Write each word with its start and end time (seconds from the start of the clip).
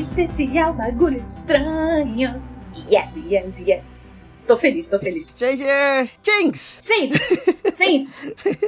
Especial 0.00 0.72
bagulhos 0.72 1.36
estranhos. 1.36 2.54
Yes, 2.90 3.16
yes, 3.16 3.58
yes. 3.58 3.96
Tô 4.46 4.56
feliz, 4.56 4.88
tô 4.88 4.98
feliz. 4.98 5.28
Stranger 5.28 6.10
Things! 6.22 6.80
Sim, 6.82 7.12
sim. 7.76 8.08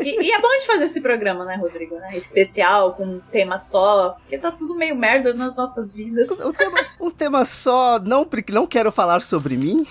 E, 0.05 0.27
e, 0.27 0.31
é 0.31 0.39
bom 0.39 0.59
de 0.59 0.67
fazer 0.67 0.85
esse 0.85 1.01
programa, 1.01 1.47
né, 1.47 1.57
Rodrigo? 1.57 1.95
Né? 1.97 2.19
Especial, 2.19 2.93
com 2.93 3.05
um 3.05 3.21
tema 3.33 3.57
só. 3.57 4.11
Porque 4.21 4.37
tá 4.37 4.53
tudo 4.53 4.75
meio 4.75 4.95
merda 4.95 5.33
nas 5.33 5.57
nossas 5.57 5.95
vidas. 5.95 6.31
Um 6.39 6.53
tema, 6.53 6.81
um 7.01 7.11
tema 7.11 7.45
só, 7.47 7.99
não, 7.99 8.29
não 8.51 8.67
quero 8.67 8.93
falar 8.93 9.23
sobre 9.23 9.57
mim. 9.57 9.87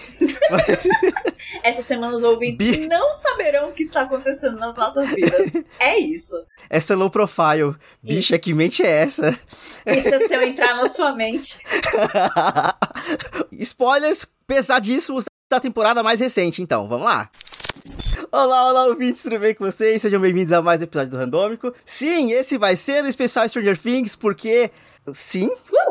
Mas... 0.51 0.87
Essa 1.63 1.81
semana 1.81 2.15
os 2.15 2.23
ouvintes 2.23 2.65
Bi... 2.65 2.87
não 2.87 3.13
saberão 3.13 3.69
o 3.69 3.71
que 3.71 3.83
está 3.83 4.01
acontecendo 4.01 4.57
nas 4.57 4.75
nossas 4.75 5.09
vidas. 5.09 5.51
É 5.79 5.97
isso. 5.97 6.35
Essa 6.69 6.93
é 6.93 6.95
low 6.95 7.09
profile. 7.09 7.75
Bicha, 8.03 8.37
que 8.37 8.53
mente 8.53 8.83
é 8.83 9.03
essa? 9.03 9.37
Bicha, 9.85 10.27
se 10.27 10.33
eu 10.33 10.43
entrar 10.43 10.75
na 10.75 10.87
sua 10.89 11.13
mente. 11.15 11.59
Spoilers 13.53 14.27
pesadíssimos 14.45 15.25
da 15.49 15.59
temporada 15.59 16.03
mais 16.03 16.19
recente, 16.19 16.61
então, 16.61 16.87
vamos 16.87 17.05
lá. 17.05 17.29
Olá, 18.31 18.69
olá, 18.69 18.85
ouvintes, 18.85 19.23
tudo 19.23 19.39
bem 19.39 19.55
com 19.55 19.65
vocês? 19.65 20.01
Sejam 20.01 20.21
bem-vindos 20.21 20.53
a 20.53 20.61
mais 20.61 20.81
um 20.81 20.83
episódio 20.83 21.11
do 21.11 21.17
Randômico. 21.17 21.73
Sim, 21.85 22.31
esse 22.31 22.57
vai 22.57 22.75
ser 22.75 23.03
o 23.03 23.07
especial 23.07 23.47
Stranger 23.49 23.77
Things, 23.77 24.15
porque... 24.15 24.71
Sim, 25.13 25.47
uh! 25.47 25.90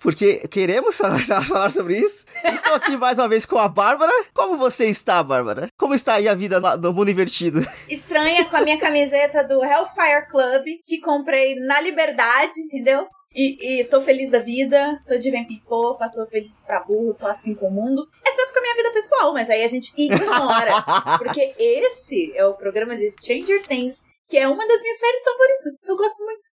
Porque 0.00 0.48
queremos 0.48 0.96
falar 1.46 1.70
sobre 1.70 1.98
isso. 1.98 2.24
Estou 2.44 2.74
aqui 2.74 2.96
mais 2.96 3.18
uma 3.18 3.28
vez 3.28 3.46
com 3.46 3.58
a 3.58 3.68
Bárbara. 3.68 4.12
Como 4.34 4.56
você 4.56 4.86
está, 4.86 5.22
Bárbara? 5.22 5.68
Como 5.78 5.94
está 5.94 6.14
aí 6.14 6.28
a 6.28 6.34
vida 6.34 6.58
no 6.78 6.92
mundo 6.92 7.10
invertido? 7.10 7.60
Estranha 7.88 8.44
com 8.46 8.56
a 8.56 8.62
minha 8.62 8.78
camiseta 8.78 9.44
do 9.46 9.62
Hellfire 9.62 10.26
Club, 10.28 10.64
que 10.86 10.98
comprei 10.98 11.54
na 11.56 11.80
Liberdade, 11.80 12.60
entendeu? 12.60 13.06
E, 13.32 13.80
e 13.80 13.84
tô 13.84 14.00
feliz 14.00 14.28
da 14.30 14.40
vida, 14.40 15.00
tô 15.06 15.16
de 15.16 15.30
bem 15.30 15.46
pipoca, 15.46 16.10
tô 16.10 16.26
feliz 16.26 16.56
pra 16.66 16.80
burro, 16.80 17.14
tô 17.14 17.26
assim 17.26 17.54
com 17.54 17.68
o 17.68 17.70
mundo. 17.70 18.04
Exceto 18.26 18.52
com 18.52 18.58
a 18.58 18.62
minha 18.62 18.74
vida 18.74 18.92
pessoal, 18.92 19.32
mas 19.32 19.48
aí 19.48 19.62
a 19.62 19.68
gente 19.68 19.92
ignora. 19.96 20.72
porque 21.18 21.54
esse 21.56 22.32
é 22.34 22.44
o 22.44 22.54
programa 22.54 22.96
de 22.96 23.08
Stranger 23.08 23.62
Things, 23.62 24.02
que 24.26 24.36
é 24.36 24.48
uma 24.48 24.66
das 24.66 24.82
minhas 24.82 24.98
séries 24.98 25.24
favoritas. 25.24 25.74
Eu 25.86 25.96
gosto 25.96 26.24
muito. 26.24 26.48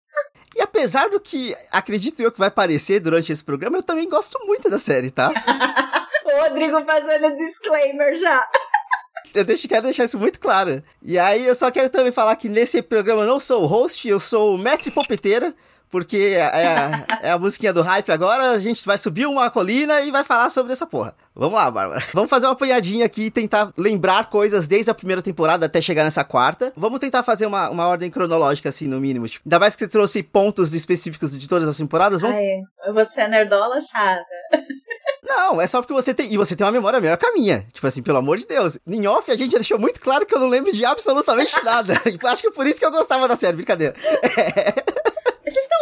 E 0.56 0.62
apesar 0.62 1.10
do 1.10 1.20
que 1.20 1.54
acredito 1.70 2.20
eu 2.20 2.32
que 2.32 2.38
vai 2.38 2.48
aparecer 2.48 2.98
durante 2.98 3.30
esse 3.30 3.44
programa, 3.44 3.76
eu 3.76 3.82
também 3.82 4.08
gosto 4.08 4.38
muito 4.46 4.70
da 4.70 4.78
série, 4.78 5.10
tá? 5.10 5.30
o 6.24 6.40
Rodrigo 6.40 6.82
fazendo 6.82 7.34
disclaimer 7.34 8.16
já. 8.16 8.48
eu 9.34 9.44
deixo, 9.44 9.68
quero 9.68 9.82
deixar 9.82 10.06
isso 10.06 10.18
muito 10.18 10.40
claro. 10.40 10.82
E 11.02 11.18
aí 11.18 11.44
eu 11.46 11.54
só 11.54 11.70
quero 11.70 11.90
também 11.90 12.10
falar 12.10 12.34
que 12.36 12.48
nesse 12.48 12.80
programa 12.80 13.20
eu 13.20 13.26
não 13.26 13.38
sou 13.38 13.64
o 13.64 13.66
host, 13.66 14.08
eu 14.08 14.18
sou 14.18 14.54
o 14.54 14.58
mestre 14.58 14.90
popeteira 14.90 15.54
porque 15.90 16.16
é, 16.16 16.40
é, 16.40 17.06
é, 17.22 17.30
a 17.30 17.38
musiquinha 17.38 17.72
do 17.72 17.82
hype 17.82 18.10
agora, 18.10 18.50
a 18.50 18.58
gente 18.58 18.84
vai 18.84 18.98
subir 18.98 19.26
uma 19.26 19.50
colina 19.50 20.00
e 20.02 20.10
vai 20.10 20.24
falar 20.24 20.50
sobre 20.50 20.72
essa 20.72 20.86
porra. 20.86 21.14
Vamos 21.34 21.54
lá, 21.54 21.70
Bárbara. 21.70 22.02
Vamos 22.12 22.30
fazer 22.30 22.46
uma 22.46 22.52
apanhadinha 22.52 23.04
aqui 23.04 23.24
e 23.24 23.30
tentar 23.30 23.72
lembrar 23.76 24.30
coisas 24.30 24.66
desde 24.66 24.90
a 24.90 24.94
primeira 24.94 25.20
temporada 25.22 25.66
até 25.66 25.80
chegar 25.80 26.02
nessa 26.02 26.24
quarta. 26.24 26.72
Vamos 26.76 26.98
tentar 26.98 27.22
fazer 27.22 27.46
uma, 27.46 27.68
uma 27.70 27.86
ordem 27.86 28.10
cronológica, 28.10 28.70
assim, 28.70 28.86
no 28.86 28.98
mínimo. 29.00 29.28
Tipo, 29.28 29.46
ainda 29.46 29.58
mais 29.58 29.76
que 29.76 29.84
você 29.84 29.88
trouxe 29.88 30.22
pontos 30.22 30.72
específicos 30.72 31.38
de 31.38 31.46
todas 31.46 31.68
as 31.68 31.76
temporadas. 31.76 32.20
Vamos... 32.20 32.36
Ai, 32.36 32.92
você 32.92 33.20
é 33.20 33.28
nerdola 33.28 33.78
chata. 33.80 34.24
Não, 35.22 35.60
é 35.60 35.66
só 35.66 35.80
porque 35.80 35.92
você 35.92 36.14
tem. 36.14 36.32
E 36.32 36.36
você 36.36 36.54
tem 36.54 36.64
uma 36.64 36.72
memória 36.72 37.00
melhor 37.00 37.16
que 37.16 37.26
a 37.26 37.32
minha. 37.32 37.66
Tipo 37.72 37.86
assim, 37.86 38.02
pelo 38.02 38.18
amor 38.18 38.38
de 38.38 38.46
Deus. 38.46 38.78
Em 38.86 39.06
off, 39.06 39.30
a 39.30 39.36
gente 39.36 39.52
já 39.52 39.58
deixou 39.58 39.78
muito 39.78 40.00
claro 40.00 40.24
que 40.24 40.34
eu 40.34 40.38
não 40.38 40.46
lembro 40.46 40.72
de 40.72 40.84
absolutamente 40.84 41.52
nada. 41.64 41.94
Acho 42.24 42.42
que 42.42 42.50
por 42.50 42.66
isso 42.66 42.78
que 42.78 42.86
eu 42.86 42.92
gostava 42.92 43.26
da 43.26 43.34
série, 43.34 43.56
brincadeira. 43.56 43.94
É. 44.36 45.05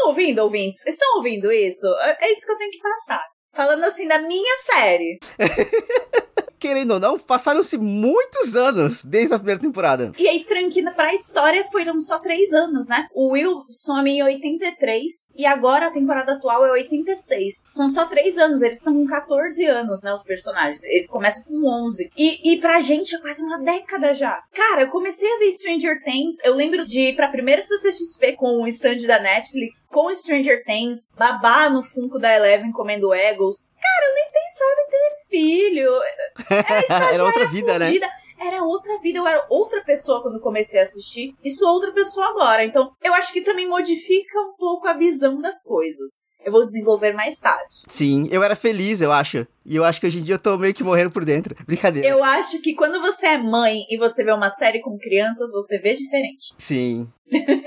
Estão 0.04 0.08
ouvindo, 0.10 0.38
ouvintes? 0.40 0.86
Estão 0.86 1.16
ouvindo 1.16 1.50
isso? 1.50 1.86
É, 2.00 2.26
é 2.26 2.32
isso 2.32 2.44
que 2.44 2.52
eu 2.52 2.58
tenho 2.58 2.70
que 2.70 2.82
passar. 2.82 3.24
Falando 3.54 3.84
assim 3.84 4.06
da 4.06 4.18
minha 4.18 4.56
série. 4.58 5.18
querendo 6.64 6.92
ou 6.92 7.00
não, 7.00 7.18
passaram-se 7.18 7.76
muitos 7.76 8.56
anos 8.56 9.04
desde 9.04 9.34
a 9.34 9.38
primeira 9.38 9.60
temporada. 9.60 10.12
E 10.18 10.26
é 10.26 10.34
estranho 10.34 10.70
que 10.70 10.82
pra 10.92 11.12
história 11.12 11.62
foram 11.70 12.00
só 12.00 12.18
três 12.18 12.54
anos, 12.54 12.88
né? 12.88 13.06
O 13.12 13.32
Will 13.32 13.66
some 13.68 14.10
em 14.10 14.22
83 14.22 15.28
e 15.36 15.44
agora 15.44 15.88
a 15.88 15.90
temporada 15.90 16.32
atual 16.32 16.64
é 16.64 16.70
86. 16.70 17.66
São 17.70 17.90
só 17.90 18.06
três 18.06 18.38
anos, 18.38 18.62
eles 18.62 18.78
estão 18.78 18.94
com 18.94 19.04
14 19.04 19.62
anos, 19.66 20.02
né? 20.02 20.10
Os 20.10 20.22
personagens. 20.22 20.84
Eles 20.84 21.10
começam 21.10 21.44
com 21.44 21.66
11. 21.84 22.10
E, 22.16 22.52
e 22.52 22.58
pra 22.58 22.80
gente 22.80 23.14
é 23.14 23.18
quase 23.18 23.42
uma 23.42 23.58
década 23.58 24.14
já. 24.14 24.42
Cara, 24.54 24.82
eu 24.82 24.88
comecei 24.88 25.30
a 25.30 25.38
ver 25.38 25.52
Stranger 25.52 26.02
Things. 26.02 26.36
Eu 26.42 26.54
lembro 26.54 26.86
de 26.86 27.10
ir 27.10 27.16
pra 27.16 27.28
primeira 27.28 27.60
CCXP 27.60 28.36
com 28.36 28.62
o 28.62 28.68
stand 28.68 29.06
da 29.06 29.20
Netflix, 29.20 29.84
com 29.90 30.14
Stranger 30.14 30.64
Things, 30.64 31.06
babar 31.14 31.70
no 31.70 31.82
Funko 31.82 32.18
da 32.18 32.34
Eleven 32.34 32.72
comendo 32.72 33.12
Eagles. 33.12 33.68
Cara, 33.82 34.06
eu 34.06 34.14
nem 34.14 34.24
pensava 34.32 34.80
em 34.80 34.90
ter 34.90 35.23
filho. 35.34 35.90
Era, 36.88 37.14
era 37.14 37.24
outra 37.24 37.46
vida, 37.46 37.78
fugida. 37.78 38.06
né? 38.06 38.12
Era 38.38 38.62
outra 38.62 38.98
vida, 39.00 39.18
eu 39.18 39.26
era 39.26 39.46
outra 39.48 39.82
pessoa 39.82 40.20
quando 40.20 40.40
comecei 40.40 40.78
a 40.78 40.82
assistir 40.82 41.34
e 41.42 41.50
sou 41.50 41.70
outra 41.72 41.92
pessoa 41.92 42.28
agora. 42.28 42.64
Então, 42.64 42.92
eu 43.02 43.14
acho 43.14 43.32
que 43.32 43.40
também 43.40 43.66
modifica 43.66 44.38
um 44.40 44.54
pouco 44.58 44.86
a 44.86 44.92
visão 44.92 45.40
das 45.40 45.62
coisas. 45.62 46.20
Eu 46.44 46.52
vou 46.52 46.62
desenvolver 46.62 47.12
mais 47.12 47.38
tarde. 47.38 47.84
Sim, 47.88 48.28
eu 48.30 48.42
era 48.42 48.54
feliz, 48.54 49.00
eu 49.00 49.10
acho. 49.12 49.46
E 49.64 49.76
eu 49.76 49.84
acho 49.84 50.00
que 50.00 50.06
hoje 50.06 50.18
em 50.18 50.22
dia 50.22 50.34
eu 50.34 50.38
tô 50.38 50.58
meio 50.58 50.74
que 50.74 50.84
morrendo 50.84 51.10
por 51.10 51.24
dentro. 51.24 51.56
Brincadeira. 51.66 52.06
Eu 52.06 52.22
acho 52.22 52.60
que 52.60 52.74
quando 52.74 53.00
você 53.00 53.26
é 53.26 53.38
mãe 53.38 53.84
e 53.88 53.96
você 53.96 54.22
vê 54.22 54.32
uma 54.32 54.50
série 54.50 54.80
com 54.80 54.98
crianças, 54.98 55.52
você 55.52 55.78
vê 55.78 55.94
diferente. 55.94 56.54
Sim. 56.58 57.08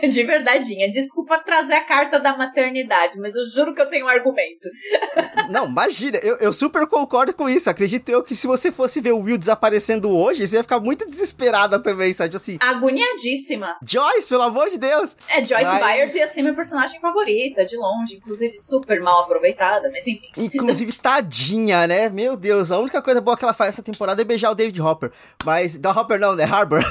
de 0.08 0.24
verdadeinha. 0.24 0.90
Desculpa 0.90 1.40
trazer 1.40 1.74
a 1.74 1.84
carta 1.84 2.20
da 2.20 2.38
maternidade, 2.38 3.20
mas 3.20 3.36
eu 3.36 3.46
juro 3.50 3.74
que 3.74 3.82
eu 3.82 3.90
tenho 3.90 4.06
um 4.06 4.10
argumento. 4.10 4.70
Não, 5.50 5.66
imagina, 5.66 6.18
eu, 6.20 6.36
eu 6.38 6.54
super 6.54 6.86
concordo 6.88 7.34
com 7.34 7.50
isso. 7.50 7.70
Acredito 7.70 8.10
eu 8.10 8.24
que 8.24 8.36
se 8.36 8.46
você 8.46 8.72
fosse 8.72 9.02
ver 9.02 9.14
o 9.14 9.20
Will 9.20 9.38
desaparecendo 9.38 10.10
hoje, 10.10 10.46
você 10.46 10.58
ia 10.58 10.64
ficar 10.64 10.80
muito 10.80 11.10
desesperada 11.10 11.80
também, 11.80 12.14
sabe? 12.14 12.36
Assim. 12.36 12.58
Agoniadíssima. 12.60 13.78
Joyce, 13.82 14.30
pelo 14.30 14.44
amor 14.44 14.70
de 14.70 14.78
Deus. 14.78 15.16
É, 15.30 15.44
Joyce 15.44 15.66
mas... 15.66 15.86
Byers 15.86 16.16
ia 16.16 16.28
ser 16.28 16.44
meu 16.44 16.56
personagem 16.56 17.00
favorito, 17.00 17.60
é 17.60 17.66
de 17.66 17.78
longe. 17.78 18.18
Inclusive, 18.18 18.56
super 18.58 19.00
mal 19.02 19.24
aproveitada, 19.24 19.90
mas 19.92 20.06
enfim. 20.08 20.28
Inclusive, 20.38 20.94
tadinha, 20.94 21.87
né? 21.88 22.10
Meu 22.10 22.38
Deus, 22.38 22.72
a 22.72 22.78
única 22.78 23.02
coisa 23.02 23.22
boa 23.22 23.38
que 23.38 23.44
ela 23.44 23.54
faz 23.54 23.70
essa 23.70 23.82
temporada 23.82 24.22
é 24.22 24.26
beijar 24.26 24.52
o 24.52 24.56
David 24.56 24.82
Hopper. 24.82 25.12
Mas, 25.44 25.78
da 25.78 25.92
Hopper 25.92 26.20
não, 26.20 26.36
né? 26.36 26.44
Harbour. 26.44 26.84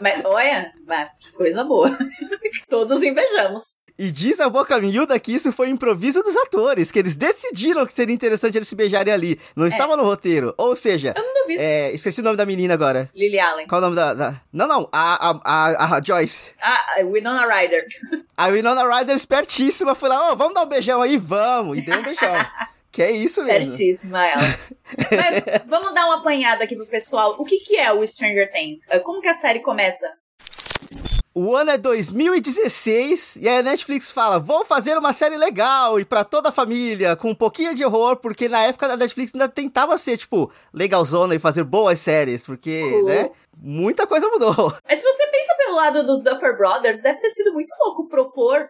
mas, 0.00 0.24
olha, 0.24 0.72
coisa 1.36 1.64
boa. 1.64 1.96
Todos 2.68 3.02
invejamos. 3.02 3.80
E 4.02 4.10
diz 4.10 4.40
a 4.40 4.48
boca 4.48 4.80
miúda 4.80 5.20
que 5.20 5.30
isso 5.30 5.52
foi 5.52 5.68
improviso 5.68 6.22
dos 6.22 6.34
atores, 6.34 6.90
que 6.90 6.98
eles 6.98 7.16
decidiram 7.16 7.84
que 7.84 7.92
seria 7.92 8.14
interessante 8.14 8.56
eles 8.56 8.66
se 8.66 8.74
beijarem 8.74 9.12
ali. 9.12 9.38
Não 9.54 9.66
é. 9.66 9.68
estava 9.68 9.94
no 9.94 10.04
roteiro. 10.04 10.54
Ou 10.56 10.74
seja, 10.74 11.12
eu 11.14 11.22
não 11.22 11.34
duvido. 11.42 11.60
É, 11.60 11.92
esqueci 11.92 12.22
o 12.22 12.24
nome 12.24 12.38
da 12.38 12.46
menina 12.46 12.72
agora. 12.72 13.10
Lily 13.14 13.38
Allen. 13.38 13.66
Qual 13.66 13.78
o 13.78 13.82
nome 13.82 13.96
da. 13.96 14.14
da... 14.14 14.40
Não, 14.50 14.66
não, 14.66 14.88
a, 14.90 15.30
a, 15.30 15.40
a, 15.44 15.96
a 15.96 16.02
Joyce. 16.02 16.54
A 16.58 17.02
Winona 17.04 17.44
Ryder. 17.46 17.84
A 18.38 18.46
Winona 18.46 18.88
Ryder, 18.88 19.14
espertíssima, 19.14 19.94
foi 19.94 20.08
lá, 20.08 20.28
ó, 20.28 20.32
oh, 20.32 20.36
vamos 20.36 20.54
dar 20.54 20.62
um 20.62 20.68
beijão 20.68 21.02
aí? 21.02 21.18
Vamos. 21.18 21.76
E 21.76 21.82
deu 21.82 21.98
um 21.98 22.02
beijão. 22.02 22.32
Que 22.90 23.02
é 23.02 23.10
isso 23.10 23.44
mesmo. 23.44 23.68
Espertíssima 23.68 24.26
ela. 24.26 24.42
Mas 25.10 25.62
vamos 25.66 25.94
dar 25.94 26.06
uma 26.06 26.20
apanhada 26.20 26.64
aqui 26.64 26.74
pro 26.74 26.86
pessoal. 26.86 27.36
O 27.38 27.44
que, 27.44 27.58
que 27.58 27.76
é 27.76 27.92
o 27.92 28.04
Stranger 28.06 28.50
Things? 28.50 28.86
Como 29.04 29.20
que 29.20 29.28
a 29.28 29.38
série 29.38 29.60
começa? 29.60 30.06
O 31.32 31.54
ano 31.54 31.70
é 31.70 31.78
2016 31.78 33.36
e 33.36 33.48
a 33.48 33.62
Netflix 33.62 34.10
fala: 34.10 34.40
vou 34.40 34.64
fazer 34.64 34.98
uma 34.98 35.12
série 35.12 35.36
legal 35.36 36.00
e 36.00 36.04
para 36.04 36.24
toda 36.24 36.48
a 36.48 36.52
família, 36.52 37.14
com 37.14 37.30
um 37.30 37.34
pouquinho 37.34 37.72
de 37.74 37.84
horror, 37.84 38.16
porque 38.16 38.48
na 38.48 38.64
época 38.64 38.88
da 38.88 38.96
Netflix 38.96 39.32
ainda 39.32 39.48
tentava 39.48 39.96
ser, 39.96 40.18
tipo, 40.18 40.50
legalzona 40.74 41.34
e 41.34 41.38
fazer 41.38 41.62
boas 41.62 42.00
séries, 42.00 42.44
porque, 42.44 42.80
cool. 42.82 43.04
né? 43.06 43.30
Muita 43.56 44.06
coisa 44.06 44.28
mudou. 44.28 44.74
Mas 44.88 45.00
se 45.00 45.06
você 45.06 45.26
pensa 45.28 45.54
pelo 45.56 45.76
lado 45.76 46.04
dos 46.04 46.22
Duffer 46.22 46.56
Brothers, 46.56 47.02
deve 47.02 47.20
ter 47.20 47.30
sido 47.30 47.52
muito 47.52 47.72
louco 47.80 48.08
propor 48.08 48.68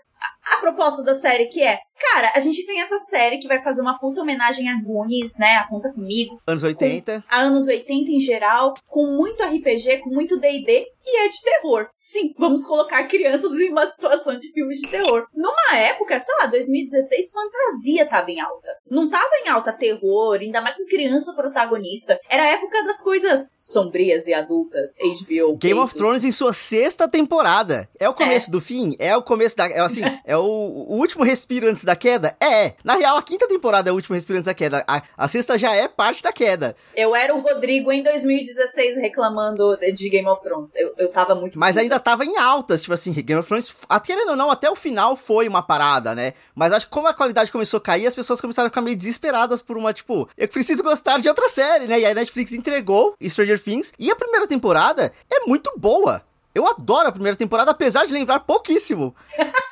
a, 0.57 0.61
proposta 0.61 1.03
da 1.03 1.15
série, 1.15 1.47
que 1.47 1.63
é 1.63 1.79
Cara, 2.01 2.33
a 2.35 2.41
gente 2.41 2.65
tem 2.65 2.81
essa 2.81 2.99
série 2.99 3.39
que 3.39 3.47
vai 3.47 3.63
fazer 3.63 3.83
uma 3.83 3.99
puta 3.99 4.23
homenagem 4.23 4.69
a 4.71 4.83
Goonies, 4.83 5.37
né? 5.39 5.59
A 5.59 5.69
Conta 5.69 5.93
Comigo. 5.93 6.41
Anos 6.47 6.63
80. 6.63 7.23
A 7.29 7.41
anos 7.41 7.69
80 7.69 8.11
em 8.11 8.21
geral, 8.21 8.73
com 8.87 9.07
muito 9.07 9.43
RPG, 9.43 9.99
com 9.99 10.09
muito 10.09 10.41
D&D, 10.41 10.87
e 11.05 11.27
é 11.27 11.29
de 11.29 11.41
terror. 11.43 11.89
Sim, 11.99 12.35
vamos 12.39 12.65
colocar 12.65 13.05
crianças 13.05 13.53
em 13.53 13.71
uma 13.71 13.87
situação 13.87 14.37
de 14.37 14.51
filmes 14.53 14.81
de 14.81 14.89
terror. 14.89 15.27
Numa 15.35 15.77
época, 15.77 16.19
sei 16.21 16.35
lá, 16.37 16.47
2016, 16.47 17.33
fantasia 17.33 18.07
tava 18.07 18.31
em 18.31 18.41
alta. 18.41 18.69
Não 18.91 19.09
tava 19.09 19.31
em 19.45 19.49
alta 19.49 19.73
terror, 19.73 20.39
ainda 20.41 20.61
mais 20.61 20.77
com 20.77 20.85
criança 20.87 21.33
protagonista. 21.33 22.19
Era 22.29 22.45
a 22.45 22.49
época 22.49 22.83
das 22.85 23.01
coisas 23.01 23.51
sombrias 23.59 24.27
e 24.27 24.35
adultas, 24.35 24.95
HBO. 24.99 25.57
Game 25.57 25.59
peitos. 25.59 25.85
of 25.85 25.95
Thrones 25.97 26.25
em 26.25 26.33
sua 26.33 26.53
sexta 26.53 27.09
temporada. 27.09 27.89
É 27.99 28.09
o 28.09 28.15
começo 28.15 28.49
é. 28.49 28.53
do 28.53 28.61
fim? 28.61 28.95
É 28.99 29.17
o 29.17 29.23
começo 29.23 29.57
da... 29.57 29.67
É 29.67 29.81
assim, 29.81 30.03
é 30.25 30.37
o, 30.41 30.93
o, 30.93 30.97
último 30.97 31.25
respiro 31.25 31.69
antes 31.69 31.85
da 31.85 31.95
queda? 31.95 32.37
É. 32.41 32.75
Na 32.85 32.95
real, 32.95 33.17
a 33.17 33.23
quinta 33.23 33.47
temporada 33.47 33.91
é 33.91 33.93
o 33.93 33.95
último 33.95 34.15
respiro 34.15 34.39
antes 34.39 34.47
da 34.47 34.55
queda. 34.55 34.85
A, 34.87 35.03
a 35.17 35.29
sexta 35.29 35.59
já 35.59 35.75
é 35.75 35.89
parte 35.89 36.23
da 36.23 36.33
queda. 36.33 36.75
Eu 36.97 37.15
era 37.15 37.35
o 37.35 37.41
Rodrigo 37.41 37.93
em 37.93 38.03
2016 38.03 38.99
reclamando 38.99 39.79
de 39.93 40.09
Game 40.09 40.29
of 40.29 40.43
Thrones. 40.43 40.75
Eu, 40.77 40.95
eu 40.99 41.09
tava 41.09 41.35
muito. 41.35 41.59
Mas 41.59 41.77
ainda 41.77 41.99
tava 41.99 42.25
em 42.25 42.37
altas, 42.37 42.83
tipo 42.83 42.95
assim, 42.95 43.13
Game 43.13 43.41
of 43.41 43.49
Thrones, 43.49 43.73
querendo 44.05 44.31
ou 44.31 44.37
não, 44.37 44.51
até 44.51 44.71
o 44.71 44.75
final 44.75 45.17
foi 45.17 45.49
uma 45.49 45.63
parada, 45.63 46.15
né? 46.15 46.35
Mas 46.55 46.73
acho 46.73 46.87
que 46.87 46.93
como 46.93 47.09
a 47.09 47.15
qualidade 47.15 47.53
começou 47.53 47.79
a 47.79 47.81
cair, 47.81 48.07
as 48.07 48.15
pessoas 48.15 48.41
começaram 48.41 48.67
a 48.67 48.71
ficar 48.71 48.83
meio 48.83 48.97
desesperadas 48.97 49.63
por 49.63 49.77
uma, 49.77 49.93
tipo, 49.93 50.29
eu 50.37 50.49
preciso 50.49 50.83
gostar 50.83 51.19
de 51.19 51.29
outra 51.29 51.49
série, 51.49 51.87
né? 51.87 52.01
E 52.01 52.05
aí 52.05 52.13
a 52.13 52.15
Netflix 52.15 52.53
entregou 52.53 53.15
Stranger 53.23 53.63
Things. 53.63 53.93
E 53.99 54.11
a 54.11 54.17
primeira 54.17 54.47
temporada 54.47 55.13
é 55.31 55.47
muito 55.47 55.73
boa. 55.77 56.23
Eu 56.55 56.67
adoro 56.67 57.09
a 57.09 57.13
primeira 57.13 57.37
temporada, 57.37 57.71
apesar 57.71 58.05
de 58.05 58.13
lembrar 58.13 58.41
pouquíssimo. 58.41 59.15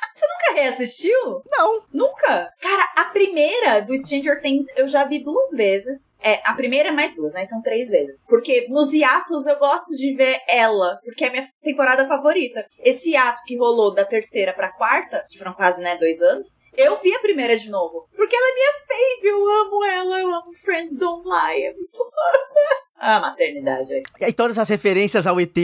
Reassistiu? 0.59 1.41
Não. 1.49 1.83
Nunca? 1.93 2.53
Cara, 2.59 2.93
a 2.97 3.05
primeira 3.05 3.81
do 3.81 3.97
Stranger 3.97 4.41
Things 4.41 4.65
eu 4.75 4.87
já 4.87 5.05
vi 5.05 5.23
duas 5.23 5.51
vezes. 5.51 6.13
É, 6.21 6.41
a 6.43 6.53
primeira 6.53 6.89
é 6.89 6.91
mais 6.91 7.15
duas, 7.15 7.33
né? 7.33 7.43
Então 7.43 7.61
três 7.61 7.89
vezes. 7.89 8.25
Porque 8.27 8.67
nos 8.69 8.93
hiatos 8.93 9.45
eu 9.45 9.57
gosto 9.57 9.95
de 9.95 10.13
ver 10.13 10.39
ela, 10.47 10.99
porque 11.03 11.23
é 11.23 11.27
a 11.27 11.31
minha 11.31 11.49
temporada 11.63 12.07
favorita. 12.07 12.65
Esse 12.79 13.11
hiato 13.11 13.41
que 13.45 13.57
rolou 13.57 13.93
da 13.93 14.05
terceira 14.05 14.53
pra 14.53 14.71
quarta, 14.71 15.25
que 15.29 15.37
foram 15.37 15.53
quase, 15.53 15.81
né, 15.81 15.97
dois 15.97 16.21
anos, 16.21 16.57
eu 16.75 16.97
vi 16.97 17.13
a 17.13 17.19
primeira 17.19 17.57
de 17.57 17.69
novo. 17.69 18.07
Porque 18.15 18.35
ela 18.35 18.49
é 18.49 18.53
minha 18.53 18.73
fave, 18.87 19.27
eu 19.27 19.49
amo 19.61 19.83
ela, 19.85 20.19
eu 20.19 20.27
amo 20.27 20.53
Friends 20.63 20.97
Don't 20.97 21.27
Lie. 21.27 21.65
É 21.65 21.73
muito 21.73 21.99
a 22.99 23.19
maternidade 23.19 23.93
aí. 23.93 24.03
E 24.29 24.33
todas 24.33 24.57
as 24.59 24.67
referências 24.67 25.25
ao 25.25 25.39
ET, 25.39 25.57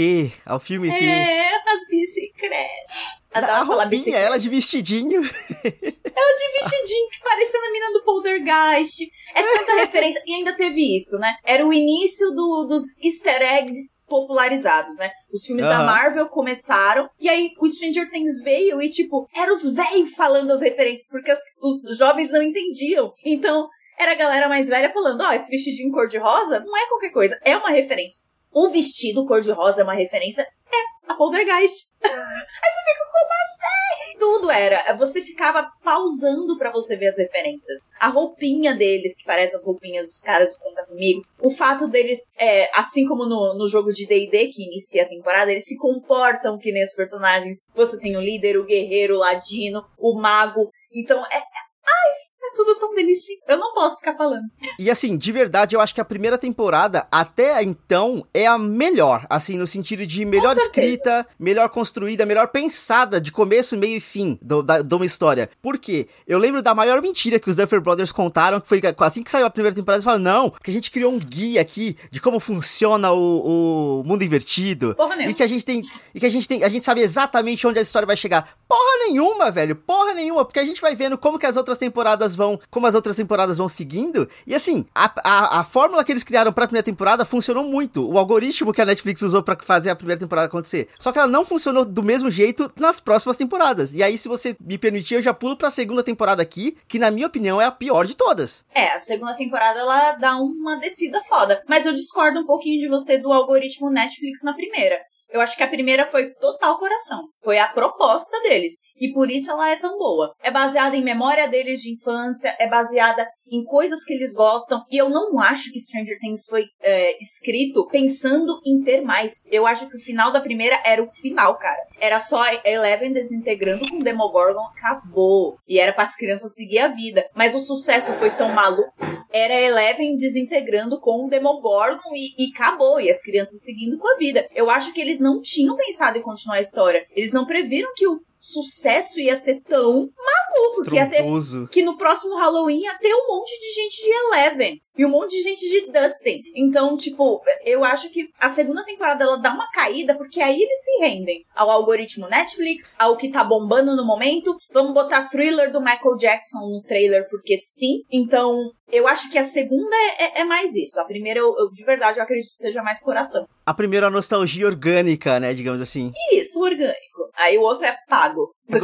ao 0.46 0.60
filme 0.60 0.90
ET. 0.90 1.02
É, 1.02 1.56
as 1.76 1.88
bicicletas. 1.88 3.20
a 3.34 3.64
roupinha, 3.64 4.18
ela 4.18 4.38
de 4.38 4.48
vestidinho. 4.48 5.22
ela 5.22 6.38
de 6.38 6.52
vestidinho, 6.54 7.10
que 7.10 7.24
parecendo 7.24 7.66
a 7.66 7.72
mina 7.72 7.92
do 7.92 8.04
Poltergeist. 8.04 9.12
É 9.36 9.44
tanta 9.44 9.76
referência. 9.82 10.24
E 10.26 10.34
ainda 10.34 10.54
teve 10.54 10.96
isso, 10.96 11.18
né? 11.18 11.36
Era 11.44 11.66
o 11.66 11.74
início 11.74 12.32
do, 12.32 12.64
dos 12.64 12.84
easter 13.04 13.42
eggs 13.42 14.00
popularizados, 14.08 14.98
né? 14.98 15.12
Os 15.32 15.46
filmes 15.46 15.66
da 15.66 15.84
Marvel 15.84 16.28
começaram, 16.28 17.10
e 17.20 17.28
aí 17.28 17.52
o 17.60 17.68
Stranger 17.68 18.10
Things 18.10 18.42
veio 18.42 18.82
e, 18.82 18.90
tipo, 18.90 19.28
eram 19.36 19.52
os 19.52 19.74
velhos 19.74 20.16
falando 20.16 20.52
as 20.52 20.62
referências, 20.62 21.10
porque 21.10 21.32
as, 21.32 21.40
os 21.62 21.98
jovens 21.98 22.32
não 22.32 22.42
entendiam. 22.42 23.14
Então, 23.26 23.68
era 24.00 24.12
a 24.12 24.16
galera 24.16 24.48
mais 24.48 24.70
velha 24.70 24.92
falando: 24.92 25.22
ó, 25.22 25.30
oh, 25.30 25.34
esse 25.34 25.50
vestidinho 25.50 25.92
cor-de-rosa 25.92 26.60
não 26.60 26.78
é 26.78 26.88
qualquer 26.88 27.12
coisa, 27.12 27.40
é 27.44 27.56
uma 27.56 27.70
referência. 27.70 28.24
O 28.56 28.70
vestido 28.70 29.26
cor-de-rosa 29.26 29.82
é 29.82 29.84
uma 29.84 29.94
referência? 29.94 30.42
É, 30.42 31.12
a 31.12 31.16
Poltergeist. 31.16 31.92
Aí 32.02 32.10
você 32.10 32.84
fica, 32.86 33.06
como 33.12 33.32
assim? 33.44 34.18
Tudo 34.18 34.50
era. 34.50 34.94
Você 34.96 35.22
ficava 35.22 35.70
pausando 35.84 36.58
para 36.58 36.72
você 36.72 36.96
ver 36.96 37.08
as 37.08 37.18
referências. 37.18 37.90
A 38.00 38.08
roupinha 38.08 38.74
deles, 38.74 39.14
que 39.18 39.26
parece 39.26 39.58
as 39.58 39.66
roupinhas 39.66 40.08
dos 40.08 40.22
caras 40.22 40.52
de 40.52 40.60
Conta 40.60 40.86
Comigo. 40.86 41.22
O 41.42 41.52
fato 41.52 41.90
deles, 41.90 42.20
é, 42.40 42.70
assim 42.74 43.06
como 43.06 43.26
no, 43.26 43.58
no 43.58 43.68
jogo 43.68 43.92
de 43.92 44.08
D&D, 44.08 44.48
que 44.48 44.64
inicia 44.64 45.04
a 45.04 45.10
temporada, 45.10 45.52
eles 45.52 45.66
se 45.66 45.76
comportam 45.76 46.58
que 46.58 46.72
nem 46.72 46.86
os 46.86 46.94
personagens. 46.94 47.68
Você 47.76 48.00
tem 48.00 48.16
o 48.16 48.22
líder, 48.22 48.58
o 48.58 48.66
guerreiro, 48.66 49.16
o 49.16 49.20
ladino, 49.20 49.84
o 50.00 50.18
mago. 50.18 50.72
Então, 50.94 51.20
é... 51.26 51.38
Ai, 51.38 52.25
tudo 52.56 52.76
tão 52.80 52.94
delicioso. 52.96 53.42
Eu 53.48 53.58
não 53.58 53.74
posso 53.74 53.98
ficar 53.98 54.16
falando. 54.16 54.44
E 54.80 54.90
assim, 54.90 55.18
de 55.18 55.32
verdade, 55.32 55.76
eu 55.76 55.82
acho 55.82 55.94
que 55.94 56.02
a 56.02 56.06
primeira 56.06 56.38
temporada, 56.38 57.08
até 57.12 57.62
então, 57.62 58.26
é 58.34 58.46
a 58.46 58.58
melhor. 58.58 59.26
Assim, 59.30 59.58
no 59.58 59.68
sentido 59.68 60.06
de 60.06 60.26
melhor 60.26 60.56
escrita, 60.56 61.28
melhor 61.40 61.70
construída, 61.70 62.26
melhor 62.26 62.48
pensada, 62.48 63.20
de 63.20 63.32
começo, 63.32 63.78
meio 63.78 63.98
e 63.98 64.02
fim 64.02 64.40
do, 64.42 64.64
da, 64.64 64.82
de 64.82 64.96
uma 64.96 65.06
história. 65.06 65.50
Por 65.62 65.78
quê? 65.78 66.08
Eu 66.28 66.40
lembro 66.40 66.62
da 66.62 66.74
maior 66.74 67.02
mentira 67.02 67.40
que 67.40 67.50
os 67.50 67.56
Duffer 67.56 67.82
Brothers 67.82 68.12
contaram, 68.12 68.60
que 68.60 68.68
foi 68.68 68.82
assim 69.00 69.24
que 69.24 69.32
saiu 69.32 69.46
a 69.46 69.50
primeira 69.50 69.76
temporada, 69.76 69.98
eles 69.98 70.06
falaram, 70.06 70.24
não, 70.24 70.50
porque 70.50 70.72
a 70.72 70.74
gente 70.74 70.92
criou 70.92 71.12
um 71.12 71.20
guia 71.20 71.62
aqui 71.62 71.98
de 72.10 72.22
como 72.22 72.40
funciona 72.40 73.12
o, 73.12 74.02
o 74.02 74.04
mundo 74.04 74.24
invertido. 74.24 74.96
Porra 74.96 75.16
e 75.24 75.34
que 75.34 75.44
a 75.44 75.48
gente 75.48 75.66
tem. 75.66 75.82
E 76.14 76.20
que 76.20 76.26
a 76.26 76.30
gente 76.30 76.48
tem. 76.48 76.64
A 76.64 76.70
gente 76.70 76.84
sabe 76.84 77.02
exatamente 77.02 77.66
onde 77.66 77.80
a 77.80 77.82
história 77.82 78.06
vai 78.06 78.18
chegar. 78.18 78.56
Porra 78.68 79.06
nenhuma, 79.08 79.52
velho. 79.52 79.76
Porra 79.76 80.14
nenhuma. 80.14 80.46
Porque 80.46 80.60
a 80.60 80.66
gente 80.66 80.82
vai 80.82 80.96
vendo 80.96 81.18
como 81.18 81.40
que 81.40 81.46
as 81.46 81.58
outras 81.58 81.78
temporadas 81.78 82.36
vão 82.36 82.45
vão, 82.46 82.60
como 82.70 82.88
as 82.88 82.96
outras 82.96 83.16
temporadas 83.16 83.58
vão 83.58 83.68
seguindo. 83.68 84.30
E 84.46 84.54
assim, 84.54 84.86
a, 84.94 85.12
a, 85.24 85.60
a 85.60 85.64
fórmula 85.64 86.04
que 86.04 86.12
eles 86.12 86.24
criaram 86.24 86.54
pra 86.54 86.68
primeira 86.68 86.84
temporada 86.84 87.26
funcionou 87.26 87.64
muito. 87.64 88.08
O 88.08 88.18
algoritmo 88.18 88.72
que 88.72 88.82
a 88.82 88.86
Netflix 88.86 89.22
usou 89.22 89.42
para 89.42 89.58
fazer 89.62 89.90
a 89.90 89.96
primeira 89.96 90.20
temporada 90.20 90.48
acontecer. 90.48 90.90
Só 91.00 91.12
que 91.12 91.20
ela 91.20 91.28
não 91.28 91.46
funcionou 91.46 91.84
do 91.84 92.04
mesmo 92.04 92.30
jeito 92.30 92.72
nas 92.80 93.00
próximas 93.00 93.38
temporadas. 93.38 93.94
E 93.94 94.04
aí, 94.04 94.18
se 94.18 94.28
você 94.28 94.56
me 94.60 94.78
permitir, 94.78 95.16
eu 95.16 95.22
já 95.22 95.34
pulo 95.34 95.58
pra 95.58 95.72
segunda 95.72 96.04
temporada 96.04 96.42
aqui, 96.42 96.78
que 96.88 97.00
na 97.00 97.12
minha 97.12 97.28
opinião 97.28 97.62
é 97.62 97.66
a 97.66 97.72
pior 97.72 98.06
de 98.06 98.16
todas. 98.16 98.64
É, 98.74 98.94
a 98.94 99.00
segunda 99.00 99.34
temporada 99.36 99.80
ela 99.80 100.14
dá 100.14 100.38
uma 100.38 100.78
descida 100.80 101.22
foda. 101.24 101.62
Mas 101.68 101.86
eu 101.86 101.94
discordo 101.94 102.42
um 102.42 102.46
pouquinho 102.46 102.80
de 102.80 102.88
você 102.88 103.18
do 103.18 103.32
algoritmo 103.32 103.90
Netflix 103.90 104.44
na 104.44 104.54
primeira. 104.54 104.98
Eu 105.36 105.42
acho 105.42 105.58
que 105.58 105.64
a 105.64 105.68
primeira 105.68 106.06
foi 106.06 106.34
total 106.36 106.80
coração. 106.80 107.24
Foi 107.44 107.60
a 107.60 107.68
proposta 107.68 108.42
deles. 108.44 108.76
E 108.98 109.12
por 109.12 109.30
isso 109.30 109.52
ela 109.52 109.70
é 109.70 109.76
tão 109.76 109.98
boa. 109.98 110.34
É 110.42 110.50
baseada 110.50 110.96
em 110.96 111.04
memória 111.04 111.46
deles 111.46 111.82
de 111.82 111.92
infância, 111.92 112.56
é 112.58 112.66
baseada 112.70 113.28
em 113.52 113.64
coisas 113.66 114.04
que 114.06 114.14
eles 114.14 114.34
gostam. 114.34 114.82
E 114.90 114.98
eu 114.98 115.10
não 115.10 115.38
acho 115.40 115.72
que 115.72 115.80
Stranger 115.80 116.18
Things 116.20 116.46
foi 116.48 116.68
é, 116.82 117.22
escrito 117.22 117.86
pensando 117.88 118.60
em 118.66 118.82
ter 118.82 119.02
mais. 119.02 119.44
Eu 119.52 119.68
acho 119.68 119.90
que 119.90 119.98
o 119.98 120.02
final 120.02 120.32
da 120.32 120.40
primeira 120.40 120.82
era 120.86 121.04
o 121.04 121.10
final, 121.10 121.58
cara. 121.58 121.82
Era 122.00 122.20
só 122.22 122.42
Eleven 122.64 123.12
desintegrando 123.12 123.90
com 123.90 124.00
Demogorgon, 124.00 124.64
acabou. 124.78 125.58
E 125.68 125.80
era 125.80 125.92
para 125.92 126.06
as 126.06 126.16
crianças 126.16 126.54
seguir 126.56 126.80
a 126.80 126.88
vida. 126.88 127.30
Mas 127.36 127.54
o 127.54 127.60
sucesso 127.60 128.14
foi 128.14 128.30
tão 128.32 128.54
maluco. 128.54 128.94
Era 129.34 129.54
Eleven 129.54 130.16
desintegrando 130.16 130.98
com 131.00 131.26
o 131.26 131.30
Demogorgon 131.30 132.16
e, 132.16 132.46
e 132.46 132.52
acabou. 132.56 133.02
E 133.02 133.10
as 133.10 133.22
crianças 133.22 133.62
seguindo 133.62 133.98
com 133.98 134.08
a 134.08 134.18
vida. 134.18 134.48
Eu 134.56 134.70
acho 134.70 134.94
que 134.94 135.02
eles 135.02 135.20
não 135.26 135.42
tinham 135.42 135.76
pensado 135.76 136.20
em 136.20 136.22
continuar 136.22 136.58
a 136.58 136.62
história. 136.62 137.08
Eles 137.16 137.32
não 137.32 137.48
previram 137.48 137.92
que 137.96 138.08
o 138.08 138.22
sucesso 138.40 139.20
ia 139.20 139.36
ser 139.36 139.62
tão 139.62 140.10
maluco 140.18 140.90
que 140.90 140.96
ia 140.96 141.08
ter 141.08 141.24
que 141.72 141.82
no 141.82 141.98
próximo 141.98 142.36
Halloween 142.36 142.82
ia 142.82 142.98
ter 142.98 143.14
um 143.14 143.28
monte 143.28 143.60
de 143.60 143.74
gente 143.74 144.02
de 144.02 144.10
Eleven 144.10 144.82
e 144.98 145.06
um 145.06 145.10
monte 145.10 145.32
de 145.32 145.44
gente 145.44 145.68
de 145.68 145.92
Dustin. 145.92 146.42
Então, 146.56 146.96
tipo, 146.96 147.42
eu 147.66 147.84
acho 147.84 148.10
que 148.10 148.30
a 148.40 148.50
segunda 148.50 148.84
temporada 148.84 149.24
ela 149.24 149.38
dá 149.38 149.52
uma 149.52 149.70
caída 149.72 150.16
porque 150.16 150.42
aí 150.42 150.62
eles 150.62 150.84
se 150.84 150.98
rendem 151.00 151.44
ao 151.54 151.70
algoritmo 151.70 152.28
Netflix, 152.28 152.94
ao 152.98 153.18
que 153.18 153.30
tá 153.30 153.44
bombando 153.44 153.96
no 153.96 154.06
momento. 154.06 154.56
Vamos 154.72 154.94
botar 154.94 155.28
thriller 155.28 155.72
do 155.72 155.82
Michael 155.82 156.16
Jackson 156.18 156.60
no 156.70 156.82
trailer 156.82 157.28
porque 157.30 157.58
sim. 157.58 158.04
Então, 158.10 158.72
eu 158.92 159.08
acho 159.08 159.30
que 159.30 159.38
a 159.38 159.44
segunda 159.44 159.96
é, 159.96 160.24
é, 160.24 160.42
é 160.42 160.44
mais 160.44 160.76
isso. 160.76 161.00
A 161.00 161.06
primeira, 161.06 161.40
eu, 161.40 161.56
eu, 161.58 161.70
de 161.70 161.84
verdade, 161.84 162.20
eu 162.20 162.24
acredito 162.24 162.48
que 162.48 162.58
seja 162.58 162.84
mais 162.84 163.02
coração. 163.02 163.48
A 163.66 163.74
primeira 163.74 164.06
é 164.06 164.10
a 164.10 164.12
nostalgia 164.12 164.68
orgânica, 164.68 165.40
né? 165.40 165.54
Digamos 165.54 165.82
assim. 165.82 166.12
Isso, 166.32 166.60
orgânico. 166.62 167.30
Aí 167.36 167.58
o 167.58 167.62
outro 167.62 167.86
é 167.86 167.98
pago. 168.08 168.35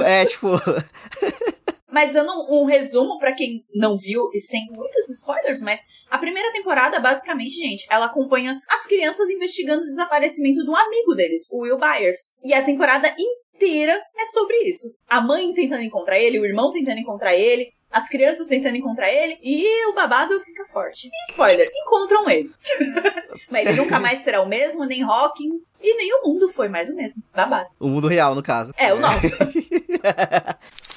É, 0.06 0.26
tipo. 0.26 0.48
Mas 1.92 2.14
dando 2.14 2.32
um, 2.32 2.62
um 2.62 2.66
resumo 2.66 3.20
para 3.20 3.36
quem 3.36 3.66
não 3.76 3.98
viu 3.98 4.30
e 4.34 4.40
sem 4.40 4.66
muitos 4.74 5.10
spoilers, 5.10 5.60
mas 5.60 5.82
a 6.10 6.18
primeira 6.18 6.50
temporada, 6.54 7.02
basicamente, 7.02 7.52
gente, 7.56 7.86
ela 7.90 8.06
acompanha 8.06 8.62
as 8.70 8.86
crianças 8.86 9.30
investigando 9.30 9.82
o 9.82 9.90
desaparecimento 9.90 10.64
de 10.64 10.70
um 10.70 10.76
amigo 10.76 11.14
deles, 11.16 11.50
o 11.52 11.64
Will 11.64 11.78
Byers. 11.78 12.32
E 12.46 12.54
a 12.54 12.64
temporada 12.64 13.10
inteira 13.10 13.41
é 13.66 14.26
sobre 14.32 14.56
isso. 14.64 14.94
A 15.08 15.22
mãe 15.22 15.54
tentando 15.54 15.84
encontrar 15.84 16.18
ele, 16.18 16.40
o 16.40 16.46
irmão 16.46 16.72
tentando 16.72 17.00
encontrar 17.00 17.36
ele, 17.36 17.70
as 17.90 18.08
crianças 18.08 18.48
tentando 18.48 18.78
encontrar 18.78 19.12
ele 19.12 19.38
e 19.42 19.88
o 19.88 19.94
babado 19.94 20.40
fica 20.42 20.66
forte. 20.66 21.08
E 21.08 21.32
spoiler, 21.32 21.70
encontram 21.74 22.30
ele. 22.30 22.50
Mas 23.52 23.66
ele 23.66 23.78
nunca 23.78 24.00
mais 24.00 24.20
será 24.20 24.42
o 24.42 24.48
mesmo, 24.48 24.86
nem 24.86 25.04
Hawkins, 25.04 25.72
e 25.82 25.96
nem 25.96 26.14
o 26.14 26.28
mundo 26.28 26.50
foi 26.50 26.70
mais 26.70 26.90
o 26.90 26.96
mesmo. 26.96 27.22
Babado. 27.36 27.70
O 27.80 27.88
mundo 27.88 28.08
real, 28.08 28.34
no 28.34 28.42
caso. 28.42 28.74
É, 28.78 28.94
o 28.94 29.00
nosso. 29.00 29.38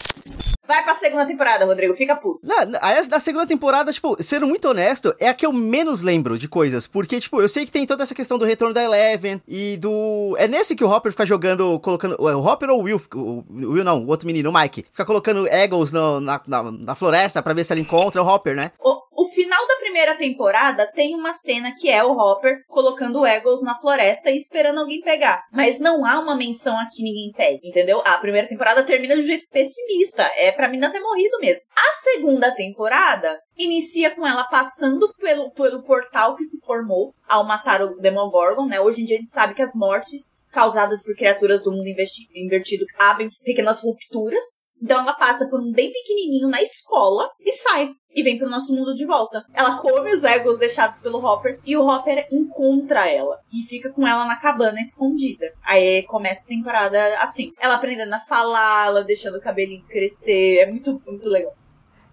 Vai 0.67 0.83
pra 0.83 0.95
segunda 0.95 1.27
temporada, 1.27 1.67
Rodrigo, 1.67 1.95
fica 1.95 2.17
puto. 2.17 2.47
Na, 2.47 2.65
na, 2.65 3.21
segunda 3.21 3.47
temporada, 3.47 3.93
tipo, 3.93 4.17
sendo 4.23 4.47
muito 4.47 4.67
honesto, 4.69 5.15
é 5.19 5.29
a 5.29 5.35
que 5.35 5.45
eu 5.45 5.53
menos 5.53 6.01
lembro 6.01 6.39
de 6.39 6.49
coisas. 6.49 6.87
Porque, 6.87 7.21
tipo, 7.21 7.41
eu 7.41 7.49
sei 7.49 7.67
que 7.67 7.73
tem 7.73 7.87
toda 7.87 8.03
essa 8.03 8.15
questão 8.15 8.39
do 8.39 8.45
retorno 8.45 8.73
da 8.73 8.83
Eleven 8.83 9.43
e 9.47 9.77
do. 9.77 10.35
É 10.39 10.49
nesse 10.49 10.75
que 10.75 10.85
o 10.85 10.91
Hopper 10.91 11.13
fica 11.13 11.27
jogando, 11.27 11.79
colocando. 11.81 12.17
O 12.19 12.47
Hopper 12.47 12.71
ou 12.71 12.81
o 12.81 12.83
Will? 12.85 13.01
O 13.15 13.45
Will 13.51 13.85
não, 13.85 14.05
o 14.05 14.09
outro 14.09 14.27
menino, 14.27 14.51
o 14.51 14.55
Mike. 14.55 14.87
Fica 14.91 15.05
colocando 15.05 15.47
Eagles 15.47 15.93
no, 15.93 16.21
na, 16.21 16.41
na, 16.47 16.63
na, 16.73 16.95
floresta 16.95 17.43
pra 17.43 17.53
ver 17.53 17.65
se 17.65 17.73
ela 17.73 17.81
encontra 17.81 18.23
o 18.23 18.27
Hopper, 18.27 18.57
né? 18.57 18.73
O, 18.81 19.25
o 19.25 19.29
final 19.29 19.67
da 19.69 19.74
primeira 19.95 20.17
temporada 20.17 20.91
tem 20.93 21.15
uma 21.15 21.33
cena 21.33 21.73
que 21.73 21.89
é 21.89 22.03
o 22.03 22.19
Hopper 22.19 22.65
colocando 22.67 23.21
o 23.21 23.27
Eagles 23.27 23.63
na 23.63 23.79
floresta 23.79 24.29
e 24.29 24.37
esperando 24.37 24.81
alguém 24.81 25.01
pegar. 25.01 25.45
Mas 25.53 25.79
não 25.79 26.05
há 26.05 26.19
uma 26.19 26.35
menção 26.35 26.77
aqui 26.81 27.01
ninguém 27.01 27.31
pegue, 27.31 27.61
entendeu? 27.63 28.03
A 28.05 28.19
primeira 28.19 28.49
temporada 28.49 28.83
termina 28.83 29.15
de 29.15 29.23
um 29.23 29.25
jeito 29.25 29.47
pessimista. 29.53 30.29
É 30.37 30.51
pra 30.51 30.67
mim 30.67 30.79
não 30.79 30.91
ter 30.91 30.99
morrido 30.99 31.39
mesmo. 31.39 31.69
A 31.77 31.93
segunda 32.03 32.53
temporada 32.53 33.39
inicia 33.57 34.11
com 34.11 34.27
ela 34.27 34.43
passando 34.49 35.15
pelo, 35.15 35.53
pelo 35.53 35.85
portal 35.85 36.35
que 36.35 36.43
se 36.43 36.59
formou 36.67 37.15
ao 37.29 37.47
matar 37.47 37.81
o 37.81 37.95
Demogorgon, 38.01 38.67
né? 38.67 38.81
Hoje 38.81 39.01
em 39.01 39.05
dia 39.05 39.15
a 39.15 39.21
gente 39.21 39.31
sabe 39.31 39.55
que 39.55 39.63
as 39.63 39.77
mortes 39.77 40.35
causadas 40.51 41.05
por 41.05 41.15
criaturas 41.15 41.63
do 41.63 41.71
mundo 41.71 41.87
invertido 41.87 42.85
abrem 42.99 43.29
pequenas 43.45 43.81
rupturas 43.81 44.43
Então 44.83 45.01
ela 45.01 45.15
passa 45.15 45.49
por 45.49 45.61
um 45.61 45.71
bem 45.71 45.93
pequenininho 45.93 46.49
na 46.49 46.61
escola 46.61 47.29
e 47.41 47.53
sai 47.53 47.91
e 48.15 48.23
vem 48.23 48.39
pro 48.39 48.49
nosso 48.49 48.75
mundo 48.75 48.95
de 48.95 49.05
volta. 49.05 49.45
Ela 49.53 49.77
come 49.77 50.13
os 50.13 50.23
egos 50.23 50.59
deixados 50.59 50.99
pelo 51.01 51.25
Hopper 51.25 51.59
e 51.65 51.77
o 51.77 51.87
Hopper 51.87 52.27
encontra 52.31 53.09
ela 53.11 53.41
e 53.53 53.67
fica 53.67 53.91
com 53.91 54.07
ela 54.07 54.25
na 54.27 54.37
cabana 54.37 54.81
escondida. 54.81 55.53
Aí 55.63 56.03
começa 56.05 56.45
a 56.45 56.49
temporada 56.49 57.19
assim, 57.19 57.53
ela 57.61 57.75
aprendendo 57.75 58.15
a 58.15 58.21
falar, 58.21 58.87
ela 58.87 59.03
deixando 59.03 59.37
o 59.37 59.41
cabelinho 59.41 59.85
crescer, 59.89 60.59
é 60.59 60.67
muito, 60.67 61.03
muito 61.07 61.29
legal. 61.29 61.55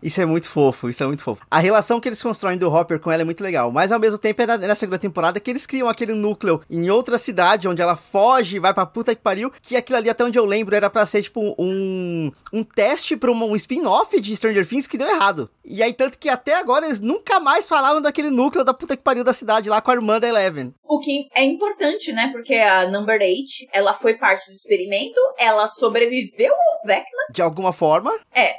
Isso 0.02 0.22
é 0.22 0.26
muito 0.26 0.48
fofo, 0.48 0.90
isso 0.90 1.04
é 1.04 1.08
muito 1.08 1.24
fofo. 1.24 1.46
A 1.50 1.60
relação 1.60 2.00
que 2.00 2.10
eles 2.10 2.22
constroem 2.22 2.58
do 2.58 2.74
Hopper 2.74 3.00
com 3.00 3.12
ela 3.12 3.22
é 3.22 3.26
muito 3.26 3.44
legal, 3.44 3.72
mas 3.72 3.92
ao 3.92 4.00
mesmo 4.00 4.18
tempo 4.18 4.42
é 4.42 4.46
na, 4.46 4.58
na, 4.58 4.76
segunda 4.76 4.98
temporada 4.98 5.40
que 5.40 5.50
eles 5.50 5.66
criam 5.66 5.88
aquele 5.88 6.14
núcleo 6.14 6.62
em 6.70 6.90
outra 6.90 7.18
cidade 7.18 7.68
onde 7.68 7.82
ela 7.82 7.96
foge 7.96 8.56
e 8.56 8.60
vai 8.60 8.74
pra 8.74 8.86
puta 8.86 9.16
que 9.16 9.22
pariu, 9.22 9.52
que 9.62 9.76
aquilo 9.76 9.98
ali, 9.98 10.10
até 10.10 10.24
onde 10.24 10.40
eu 10.40 10.46
lembro, 10.46 10.76
era 10.76 10.90
pra 10.90 11.06
ser 11.06 11.22
tipo 11.22 11.56
um, 11.58 12.32
um 12.52 12.64
teste 12.64 13.16
pra 13.16 13.32
um, 13.32 13.52
um 13.52 13.56
spin-off 13.56 14.20
de 14.20 14.36
Stranger 14.36 14.68
Things 14.68 14.88
que 14.88 14.98
deu 14.98 15.08
errado. 15.08 15.50
E 15.64 15.84
aí, 15.84 15.94
tanto 15.94 16.18
que 16.18 16.28
até 16.30 16.56
agora 16.56 16.86
eles 16.86 17.00
nunca 17.00 17.40
mais 17.40 17.68
falaram 17.68 18.02
daquele 18.02 18.30
núcleo 18.30 18.66
da 18.66 18.74
puta 18.74 18.98
que 18.98 19.04
pariu 19.04 19.24
da 19.24 19.34
cidade 19.34 19.70
lá 19.70 19.82
com 19.82 19.92
a 19.92 19.94
irmã 19.94 20.20
da 20.20 20.28
Eleven. 20.28 20.74
O 20.84 21.00
que 21.00 21.30
é 21.34 21.44
importante, 21.44 22.12
né? 22.12 22.30
Porque 22.32 22.56
a 22.56 22.88
Number 22.88 23.20
8, 23.22 23.70
ela 23.72 23.94
foi 23.94 24.16
parte 24.16 24.48
do 24.48 24.54
experimento, 24.54 25.20
ela 25.40 25.68
sobreviveu 25.68 26.54
ao 26.54 26.86
Vecna. 26.88 27.28
De 27.32 27.42
alguma 27.42 27.72
forma. 27.72 28.12
É, 28.34 28.54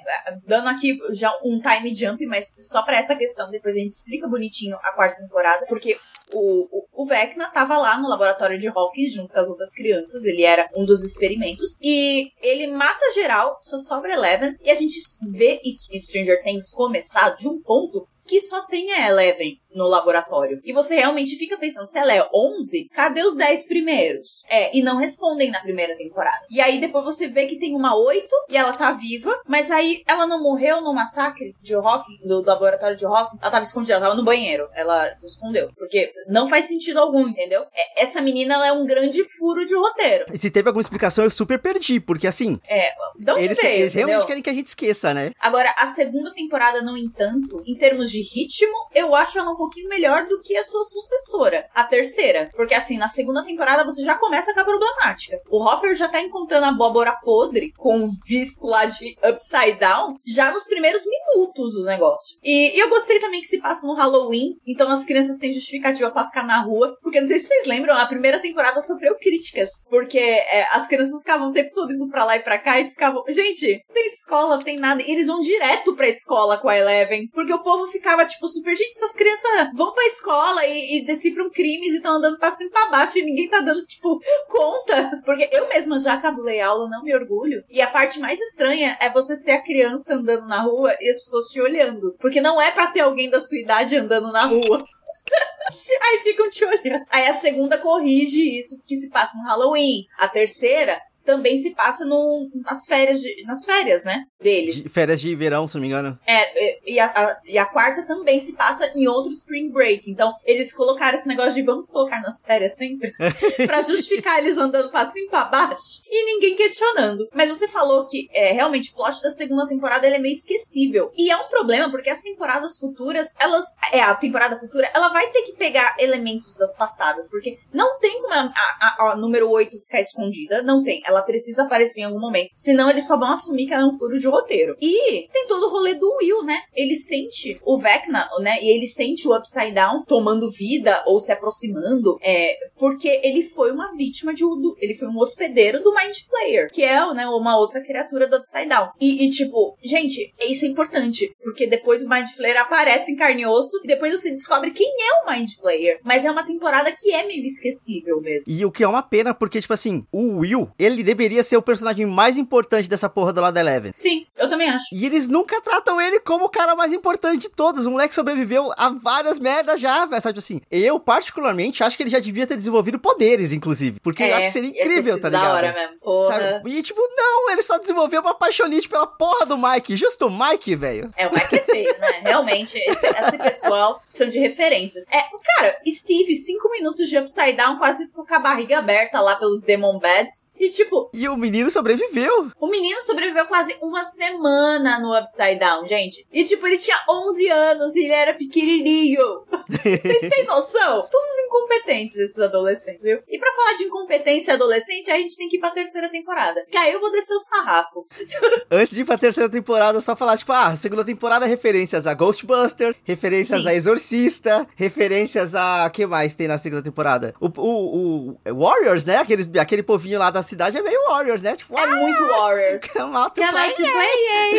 dando 0.47 0.69
aqui 0.69 0.99
já 1.11 1.32
um 1.45 1.61
time 1.61 1.95
jump, 1.95 2.25
mas 2.27 2.55
só 2.59 2.83
para 2.83 2.99
essa 2.99 3.17
questão, 3.17 3.51
depois 3.51 3.75
a 3.75 3.79
gente 3.79 3.93
explica 3.93 4.29
bonitinho 4.29 4.77
a 4.77 4.93
quarta 4.93 5.21
temporada, 5.21 5.67
porque 5.67 5.97
o, 6.33 6.69
o, 6.71 7.03
o 7.03 7.07
Vecna 7.07 7.51
tava 7.51 7.77
lá 7.77 7.99
no 7.99 8.09
laboratório 8.09 8.59
de 8.59 8.69
Hawkins 8.69 9.13
junto 9.13 9.33
com 9.33 9.41
as 9.41 9.49
outras 9.49 9.73
crianças, 9.73 10.25
ele 10.25 10.43
era 10.43 10.69
um 10.75 10.85
dos 10.85 11.03
experimentos, 11.03 11.77
e 11.81 12.31
ele 12.41 12.67
mata 12.69 13.13
geral, 13.15 13.59
só 13.61 13.77
sobra 13.79 14.13
Eleven, 14.13 14.57
e 14.63 14.71
a 14.71 14.75
gente 14.75 14.97
vê 15.31 15.61
isso 15.65 15.89
em 15.93 16.01
Stranger 16.01 16.43
Things 16.43 16.71
começar 16.71 17.31
de 17.31 17.49
um 17.49 17.61
ponto 17.61 18.07
que 18.27 18.41
só 18.41 18.63
tem 18.63 18.93
a 18.93 19.09
Eleven 19.09 19.61
no 19.75 19.87
laboratório. 19.87 20.61
E 20.65 20.73
você 20.73 20.97
realmente 20.97 21.37
fica 21.37 21.57
pensando, 21.57 21.87
se 21.87 21.99
ela 21.99 22.15
é 22.15 22.29
11, 22.35 22.89
cadê 22.93 23.23
os 23.23 23.35
10 23.35 23.67
primeiros? 23.67 24.43
É, 24.49 24.77
e 24.77 24.83
não 24.83 24.99
respondem 24.99 25.51
na 25.51 25.61
primeira 25.61 25.97
temporada. 25.97 26.47
E 26.51 26.61
aí 26.61 26.81
depois 26.81 27.05
você 27.05 27.29
vê 27.29 27.47
que 27.47 27.59
tem 27.59 27.75
uma 27.75 27.97
8 27.97 28.27
e 28.51 28.57
ela 28.57 28.73
tá 28.73 28.93
viva, 28.93 29.41
mas 29.47 29.71
aí 29.71 30.03
ela 30.07 30.27
não 30.27 30.43
morreu 30.43 30.81
no 30.81 30.95
massacre 30.95 31.55
de 31.61 31.75
rock, 31.75 32.07
do, 32.25 32.43
do 32.43 32.47
laboratório 32.47 32.97
de 32.97 33.05
rock. 33.05 33.37
Ela 33.41 33.51
tava 33.51 33.65
escondida, 33.65 33.95
ela 33.95 34.07
tava 34.07 34.15
no 34.17 34.25
banheiro. 34.25 34.69
Ela 34.75 35.13
se 35.15 35.27
escondeu. 35.27 35.71
Porque 35.77 36.13
não 36.29 36.49
faz 36.49 36.67
sentido 36.67 36.99
algum, 37.01 37.29
entendeu? 37.29 37.63
É, 37.75 38.03
essa 38.03 38.21
menina, 38.21 38.55
ela 38.55 38.67
é 38.69 38.73
um 38.73 38.87
grande 38.87 39.25
furo 39.25 39.65
de 39.65 39.75
roteiro. 39.75 40.27
E 40.33 40.39
se 40.39 40.51
teve 40.51 40.69
alguma 40.69 40.83
explicação, 40.83 41.25
eu 41.25 41.31
super 41.31 41.59
perdi, 41.59 42.01
porque 42.01 42.27
assim... 42.27 42.59
É, 42.69 42.93
onde 43.31 43.45
eles, 43.45 43.59
veio, 43.59 43.75
eles 43.81 43.95
realmente 43.95 44.15
entendeu? 44.15 44.27
querem 44.27 44.43
que 44.43 44.51
a 44.51 44.55
gente 44.55 44.67
esqueça, 44.67 45.15
né? 45.15 45.31
Agora, 45.41 45.75
a 45.79 45.87
segunda 45.89 46.33
temporada, 46.33 46.83
no 46.83 46.97
entanto, 46.97 47.63
em 47.67 47.77
termos 47.77 48.11
de 48.11 48.23
ritmo, 48.23 48.73
eu 48.95 49.15
acho 49.15 49.39
ela 49.39 49.51
um 49.51 49.57
pouquinho 49.63 49.89
melhor 49.89 50.27
do 50.27 50.41
que 50.41 50.57
a 50.57 50.65
sua 50.65 50.83
sucessora, 50.83 51.69
a 51.73 51.85
terceira. 51.85 52.49
Porque 52.57 52.75
assim, 52.75 52.99
na 52.99 53.09
segunda 53.09 53.45
temporada 53.45 53.85
você 53.85 54.03
já 54.05 54.17
começa 54.17 54.53
com 54.53 54.61
a 54.61 54.65
problemática. 54.65 55.41
O 55.51 55.63
Hopper 55.63 55.95
já 55.95 56.09
tá 56.09 56.21
encontrando 56.21 56.67
a 56.67 56.71
abóbora 56.71 57.13
podre 57.23 57.73
com 57.77 58.05
o 58.05 58.09
visco 58.27 58.67
lá 58.67 58.85
de 58.85 59.17
Upside 59.25 59.79
Down 59.79 60.17
já 60.27 60.51
nos 60.51 60.65
primeiros 60.65 61.05
minutos 61.07 61.75
do 61.75 61.85
negócio. 61.85 62.39
E, 62.43 62.77
e 62.77 62.79
eu 62.79 62.89
gostei 62.89 63.21
também 63.21 63.41
que 63.41 63.47
se 63.47 63.61
passa 63.61 63.87
no 63.87 63.95
Halloween, 63.95 64.57
então 64.67 64.91
as 64.91 65.05
crianças 65.05 65.37
têm 65.37 65.53
justificativa 65.53 66.11
pra 66.11 66.27
ficar 66.27 66.45
na 66.45 66.61
rua. 66.61 66.95
Porque 67.03 67.21
não 67.21 67.29
sei 67.29 67.39
se 67.39 67.47
vocês 67.47 67.67
lembram, 67.67 67.97
a 67.97 68.07
primeira 68.07 68.41
temporada 68.41 68.81
sofreu 68.81 69.15
críticas. 69.17 69.71
Porque 69.89 70.19
é, 70.19 70.67
as 70.73 70.89
crianças 70.89 71.21
ficavam 71.21 71.51
o 71.51 71.53
tempo 71.53 71.71
todo 71.73 71.93
indo 71.93 72.09
pra 72.09 72.25
lá 72.25 72.37
e 72.37 72.41
pra 72.41 72.59
cá 72.59 72.81
e 72.81 72.89
ficavam. 72.89 73.23
Gente, 73.29 73.81
tem 73.93 74.07
escola, 74.07 74.63
tem 74.63 74.79
nada. 74.79 75.03
E 75.03 75.11
eles 75.11 75.27
vão 75.27 75.41
direto 75.41 75.95
pra 75.95 76.09
escola 76.09 76.59
com 76.59 76.69
a 76.69 76.77
Eleven. 76.77 77.29
Porque 77.33 77.53
o 77.53 77.63
povo 77.63 77.87
ficava 77.87 78.27
tipo 78.27 78.49
super. 78.49 78.75
Gente, 78.75 78.97
essas 78.97 79.13
crianças 79.13 79.52
vão 79.75 79.93
pra 79.93 80.07
escola 80.07 80.65
e, 80.67 80.99
e 80.99 81.05
decifram 81.05 81.51
crimes 81.51 81.93
e 81.93 81.97
estão 81.97 82.17
andando 82.17 82.39
pra 82.39 82.53
cima 82.53 82.69
e 82.69 82.73
pra 82.73 82.91
baixo 82.91 83.19
e 83.19 83.23
ninguém 83.23 83.49
tá 83.49 83.61
dando, 83.61 83.85
tipo, 83.87 84.19
conta. 84.49 85.11
Porque 85.25 85.49
eu 85.53 85.69
mesma 85.69 85.99
já 85.99 86.17
cabulei 86.17 86.61
aula, 86.61 86.89
não 86.89 87.03
me 87.03 87.15
orgulho. 87.15 87.65
E 87.69 87.81
a 87.81 87.87
parte 87.87 88.21
mais 88.21 88.41
estranha 88.41 88.97
é 89.01 89.11
você 89.11 89.37
ser 89.37 89.53
a 89.53 89.63
criança 89.63 90.15
andando 90.15 90.47
na 90.47 90.61
rua 90.63 90.97
e 91.01 91.09
as 91.09 91.19
pessoas 91.19 91.47
te 91.47 91.61
olhando. 91.61 92.15
Porque 92.21 92.41
não 92.41 92.61
é 92.61 92.71
pra 92.71 92.89
ter 92.89 93.01
alguém 93.01 93.31
da 93.31 93.41
sua 93.41 93.59
idade 93.59 93.97
andando 93.97 94.33
na 94.33 94.45
rua. 94.45 94.79
Aí 96.03 96.19
ficam 96.23 96.49
te 96.49 96.65
olhando. 96.65 97.05
Aí 97.11 97.27
a 97.27 97.33
segunda 97.33 97.79
corrige 97.79 98.59
isso 98.59 98.81
que 98.87 98.97
se 98.97 99.09
passa 99.11 99.37
no 99.39 99.45
Halloween. 99.45 100.07
A 100.19 100.29
terceira 100.29 101.01
também 101.25 101.57
se 101.57 101.75
passa 101.75 102.05
no, 102.05 102.49
nas 102.65 102.85
férias, 102.87 103.21
de, 103.21 103.45
nas 103.45 103.65
férias, 103.65 104.05
né? 104.05 104.25
Deles. 104.41 104.83
De 104.83 104.89
férias 104.89 105.21
de 105.21 105.35
verão, 105.35 105.67
se 105.67 105.75
não 105.75 105.83
me 105.83 105.89
engano. 105.89 106.19
É, 106.27 106.91
e 106.91 106.99
a, 106.99 107.07
a, 107.07 107.41
e 107.45 107.59
a 107.59 107.67
quarta 107.67 108.07
também 108.07 108.41
se 108.41 108.55
passa 108.55 108.91
em 108.95 109.07
outro 109.07 109.31
Spring 109.31 109.71
Break. 109.71 110.11
Então, 110.11 110.33
eles 110.45 110.73
colocaram 110.73 111.17
esse 111.17 111.29
negócio 111.29 111.55
de 111.55 111.63
vamos 111.63 111.89
colocar 111.89 112.21
nas 112.21 112.43
férias 112.43 112.77
sempre 112.77 113.13
pra 113.67 113.83
justificar 113.83 114.39
eles 114.39 114.59
andando 114.59 114.91
pra 114.91 115.07
cima 115.07 115.27
e 115.27 115.31
pra 115.31 115.45
baixo 115.45 116.03
e 116.07 116.35
ninguém 116.35 116.57
questionando. 116.57 117.29
Mas 117.35 117.49
você 117.49 117.69
falou 117.69 118.07
que 118.07 118.29
é, 118.33 118.53
realmente 118.53 118.91
o 118.91 118.95
plot 118.95 119.23
da 119.23 119.31
segunda 119.31 119.67
temporada 119.67 120.07
ele 120.07 120.17
é 120.17 120.19
meio 120.19 120.35
esquecível. 120.35 121.11
E 121.17 121.31
é 121.31 121.37
um 121.37 121.49
problema 121.49 121.91
porque 121.91 122.11
as 122.11 122.21
temporadas 122.21 122.79
futuras, 122.79 123.35
elas. 123.39 123.65
É, 123.93 124.01
a 124.01 124.15
temporada 124.15 124.59
futura, 124.59 124.91
ela 124.95 125.09
vai 125.09 125.31
ter 125.31 125.43
que 125.43 125.53
pegar 125.55 125.95
elementos 125.99 126.57
das 126.57 126.77
passadas. 126.77 127.29
Porque 127.29 127.59
não 127.73 127.99
tem 127.99 128.21
como 128.21 128.35
a, 128.35 128.53
a, 128.55 129.13
a 129.13 129.17
número 129.17 129.51
8 129.51 129.81
ficar 129.81 130.01
escondida. 130.01 130.63
Não 130.63 130.83
tem. 130.83 131.03
Ela 131.05 131.12
precisa 131.21 131.65
aparecer 131.65 132.01
em 132.01 132.05
algum 132.05 132.21
momento. 132.21 132.49
Senão 132.55 132.89
eles 132.89 133.07
só 133.07 133.19
vão 133.19 133.33
assumir 133.33 133.67
que 133.67 133.75
ela 133.75 133.83
é 133.83 133.87
um 133.87 133.93
furo 133.93 134.19
de 134.19 134.27
roteiro. 134.27 134.77
E 134.81 135.29
tem 135.33 135.47
todo 135.47 135.67
o 135.67 135.71
rolê 135.71 135.95
do 135.95 136.17
Will, 136.17 136.43
né? 136.43 136.61
Ele 136.75 136.95
sente 136.95 137.61
o 137.65 137.77
Vecna, 137.77 138.29
né? 138.41 138.59
E 138.63 138.71
ele 138.71 138.87
sente 138.87 139.29
o 139.29 139.37
Upside 139.37 139.73
Down 139.73 140.05
tomando 140.05 140.51
vida 140.51 141.03
ou 141.07 141.19
se 141.19 141.33
aproximando. 141.33 142.19
É, 142.23 142.57
porque 142.79 143.21
ele 143.23 143.43
foi 143.43 143.73
uma 143.73 143.95
vítima 143.97 144.33
de. 144.33 144.45
Ele 144.79 144.95
foi 144.95 145.09
um 145.09 145.19
hospedeiro 145.19 145.83
do 145.83 145.95
Mind 145.95 146.17
Flayer, 146.29 146.71
que 146.71 146.83
é 146.83 147.13
né, 147.15 147.27
uma 147.27 147.59
outra 147.59 147.83
criatura 147.83 148.27
do 148.27 148.37
Upside 148.37 148.69
Down. 148.69 148.91
E, 149.01 149.27
e, 149.27 149.31
tipo, 149.31 149.77
gente, 149.83 150.33
isso 150.41 150.65
é 150.65 150.69
importante. 150.69 151.35
Porque 151.43 151.67
depois 151.67 152.03
o 152.03 152.09
Mind 152.09 152.29
Flayer 152.29 152.61
aparece 152.61 153.11
em 153.11 153.17
carne 153.17 153.43
e 153.43 153.47
osso. 153.47 153.81
E 153.85 153.87
depois 153.87 154.13
você 154.13 154.31
descobre 154.31 154.71
quem 154.71 154.89
é 154.89 155.23
o 155.23 155.33
Mind 155.33 155.51
Flayer. 155.61 156.01
Mas 156.05 156.25
é 156.25 156.31
uma 156.31 156.45
temporada 156.45 156.93
que 156.93 157.13
é 157.13 157.27
meio 157.27 157.45
esquecível 157.45 158.21
mesmo. 158.21 158.53
E 158.53 158.65
o 158.65 158.71
que 158.71 158.85
é 158.85 158.89
uma 158.89 159.03
pena, 159.03 159.35
porque, 159.35 159.61
tipo 159.61 159.73
assim, 159.73 160.05
o 160.13 160.39
Will, 160.39 160.71
ele 160.79 161.02
deveria 161.03 161.43
ser 161.43 161.57
o 161.57 161.63
personagem 161.63 162.07
mais 162.07 162.37
importante 162.37 162.89
dessa 162.89 163.09
porra 163.09 163.33
do 163.33 163.41
lado 163.41 163.55
da 163.55 163.61
Eleven. 163.61 163.93
Sim, 163.95 164.27
eu 164.37 164.49
também 164.49 164.69
acho. 164.69 164.87
E 164.93 165.05
eles 165.07 165.29
nunca 165.29 165.61
tratam 165.61 166.01
ele 166.01 166.21
como 166.21 166.45
o 166.47 166.49
cara 166.49 166.75
mais 166.75 166.93
importante 166.93 167.43
de 167.43 167.49
todos. 167.51 167.87
O 167.87 167.91
moleque 167.91 168.15
sobreviveu 168.15 168.73
a 168.77 168.89
várias 168.91 169.39
merdas 169.39 169.81
já, 169.81 170.05
velho. 170.07 170.23
Sabe 170.23 170.39
assim? 170.39 170.61
Eu, 170.71 170.99
particularmente, 171.01 171.83
acho 171.83 171.97
que 171.97 172.03
ele 172.03 172.11
já 172.11 172.19
devia 172.19 172.47
ter 172.47 172.57
desenvolvido 172.57 172.99
poderes, 172.99 173.53
inclusive. 173.53 174.01
Porque 174.01 174.23
É, 174.23 174.31
eu 174.31 174.35
acho 174.37 174.47
que 174.47 174.53
seria 174.53 174.71
incrível, 174.71 175.21
tá 175.21 175.29
da 175.29 175.39
ligado? 175.39 175.55
hora 175.57 175.73
mesmo, 175.73 175.97
porra. 176.01 176.35
Sabe? 176.35 176.71
E 176.71 176.83
tipo, 176.83 177.01
não, 177.17 177.51
ele 177.51 177.63
só 177.63 177.79
desenvolveu 177.79 178.21
uma 178.21 178.35
paixonite 178.35 178.89
pela 178.89 179.07
porra 179.07 179.47
do 179.47 179.57
Mike. 179.59 179.97
Justo 179.97 180.27
o 180.27 180.31
Mike, 180.31 180.75
velho. 180.77 181.11
É, 181.17 181.27
o 181.27 181.33
Mike 181.33 181.57
é 181.57 181.61
feio, 181.61 181.95
né? 181.99 182.23
Realmente, 182.25 182.79
esse, 182.79 183.07
esse 183.07 183.39
pessoal 183.39 184.03
são 184.09 184.29
de 184.29 184.39
referências. 184.39 185.05
É, 185.11 185.23
cara, 185.57 185.77
Steve, 185.87 186.35
cinco 186.35 186.71
minutos 186.71 187.09
de 187.09 187.19
Upside 187.19 187.53
Down, 187.55 187.79
quase 187.79 188.09
com 188.09 188.25
a 188.35 188.39
barriga 188.39 188.79
aberta 188.79 189.21
lá 189.21 189.37
pelos 189.37 189.61
Demon 189.63 189.99
Beds. 189.99 190.47
E, 190.59 190.71
tipo, 190.71 190.92
E 191.13 191.29
o 191.29 191.37
menino 191.37 191.71
sobreviveu. 191.71 192.51
o 192.61 192.67
menino 192.69 193.01
sobreviveu 193.03 193.47
quase 193.47 193.77
uma 193.83 194.05
semana 194.05 194.99
no 194.99 195.17
Upside 195.19 195.59
Down, 195.59 195.87
gente. 195.87 196.27
E, 196.33 196.45
tipo, 196.45 196.67
ele 196.67 196.77
tinha 196.79 196.97
11 197.09 197.49
anos 197.49 197.95
e 197.97 198.05
ele 198.05 198.13
era 198.13 198.35
pequenininho. 198.35 199.45
Vocês 199.83 200.21
têm 200.21 200.45
noção? 200.45 201.07
Todos 201.11 201.29
incompetentes 201.47 202.17
esses 202.17 202.39
adolescentes, 202.39 203.05
viu? 203.05 203.19
E 203.29 203.39
pra 203.39 203.53
falar 203.53 203.75
de 203.75 203.85
incompetência 203.85 204.55
adolescente, 204.55 205.11
a 205.11 205.17
gente 205.17 205.37
tem 205.37 205.49
que 205.49 205.57
ir 205.57 205.61
pra 205.61 205.71
terceira 205.71 206.09
temporada. 206.11 206.65
Que 206.71 206.77
aí 206.77 206.93
eu 206.93 207.01
vou 207.01 207.11
descer 207.11 207.35
o 207.35 207.41
sarrafo. 207.41 208.07
Antes 208.71 208.95
de 208.95 209.03
ir 209.03 209.05
pra 209.05 209.19
terceira 209.19 209.49
temporada, 209.49 210.01
só 210.01 210.15
falar, 210.17 210.37
tipo, 210.37 210.53
ah, 210.53 210.75
segunda 210.77 211.05
temporada, 211.05 211.47
referências 211.47 212.07
a 212.07 212.15
Ghostbuster, 212.15 212.95
referências 213.05 213.63
Sim. 213.63 213.69
a 213.69 213.75
Exorcista, 213.75 214.67
referências 214.77 215.55
a. 215.55 215.89
que 215.91 216.07
mais 216.07 216.35
tem 216.35 216.49
na 216.49 216.59
segunda 216.59 216.83
temporada? 216.83 217.35
O, 217.41 217.49
o, 217.57 218.31
o 218.31 218.55
Warriors, 218.55 219.05
né? 219.05 219.17
Aqueles, 219.17 219.51
aquele 219.59 219.83
povinho 219.83 220.19
lá 220.19 220.31
da 220.31 220.43
cidade 220.43 220.77
é 220.77 220.82
meio 220.83 221.01
Warriors, 221.09 221.41
né? 221.43 221.57
Tipo, 221.57 221.79
É 221.79 221.87
muito 221.87 222.27
Warriors. 222.27 222.83
come 222.93 223.17
out 223.17 223.35
to 223.35 223.41
Can 223.41 223.51
I 223.51 223.73
play. 223.73 223.73
to 223.73 223.83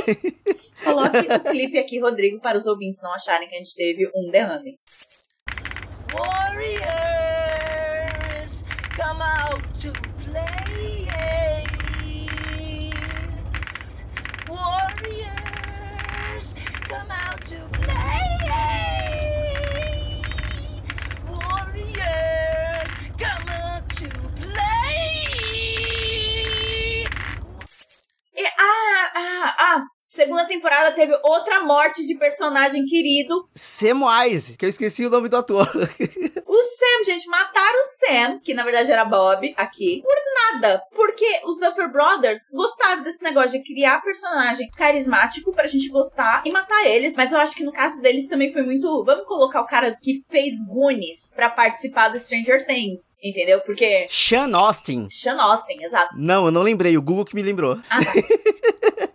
play? 0.03 0.15
Coloque 0.83 1.17
o 1.17 1.39
clipe 1.51 1.77
aqui, 1.79 1.99
Rodrigo, 1.99 2.39
para 2.41 2.57
os 2.57 2.65
ouvintes 2.67 3.01
não 3.01 3.13
acharem 3.13 3.47
que 3.47 3.55
a 3.55 3.57
gente 3.57 3.75
teve 3.75 4.09
um 4.15 4.29
derrame. 4.31 4.77
Warriors, 7.23 8.63
come 8.95 9.21
out 9.21 9.61
to 9.81 9.91
play. 10.25 11.07
Warriors, 15.23 16.55
come 16.89 17.11
out 17.11 17.22
ah, 29.13 29.55
ah, 29.59 29.92
ah, 30.21 30.45
temporada 30.45 30.91
teve 30.91 31.17
outra 31.23 31.63
morte 31.63 32.05
de 32.05 32.15
personagem 32.15 32.85
querido. 32.85 33.47
Samwise, 33.55 34.57
que 34.57 34.65
eu 34.65 34.69
esqueci 34.69 35.05
o 35.05 35.09
nome 35.09 35.29
do 35.29 35.37
ator. 35.37 35.67
O 36.53 36.61
Sam, 36.61 37.03
gente, 37.03 37.27
mataram 37.27 37.79
o 37.79 37.83
Sam, 37.83 38.39
que 38.39 38.53
na 38.53 38.63
verdade 38.63 38.91
era 38.91 39.03
Bob, 39.03 39.55
aqui, 39.57 40.03
por 40.03 40.15
nada. 40.53 40.83
Porque 40.93 41.41
os 41.45 41.57
Duffer 41.57 41.91
Brothers 41.91 42.41
gostaram 42.53 43.01
desse 43.01 43.23
negócio 43.23 43.53
de 43.53 43.63
criar 43.63 44.03
personagem 44.03 44.69
carismático 44.69 45.51
pra 45.51 45.65
gente 45.65 45.89
gostar 45.89 46.43
e 46.45 46.51
matar 46.51 46.85
eles. 46.85 47.15
Mas 47.15 47.31
eu 47.31 47.39
acho 47.39 47.55
que 47.55 47.63
no 47.63 47.71
caso 47.71 48.03
deles 48.03 48.27
também 48.27 48.53
foi 48.53 48.61
muito. 48.61 49.03
Vamos 49.03 49.25
colocar 49.25 49.61
o 49.61 49.65
cara 49.65 49.97
que 49.99 50.23
fez 50.29 50.63
Goonies 50.67 51.33
pra 51.35 51.49
participar 51.49 52.09
do 52.09 52.19
Stranger 52.19 52.67
Things, 52.67 53.13
entendeu? 53.23 53.59
Porque. 53.61 54.05
Sean 54.07 54.55
Austin. 54.55 55.07
Sean 55.09 55.41
Austin, 55.41 55.81
exato. 55.81 56.13
Não, 56.15 56.45
eu 56.45 56.51
não 56.51 56.61
lembrei, 56.61 56.95
o 56.95 57.01
Google 57.01 57.25
que 57.25 57.33
me 57.33 57.41
lembrou. 57.41 57.79
Ah, 57.89 57.97
tá. 58.05 58.13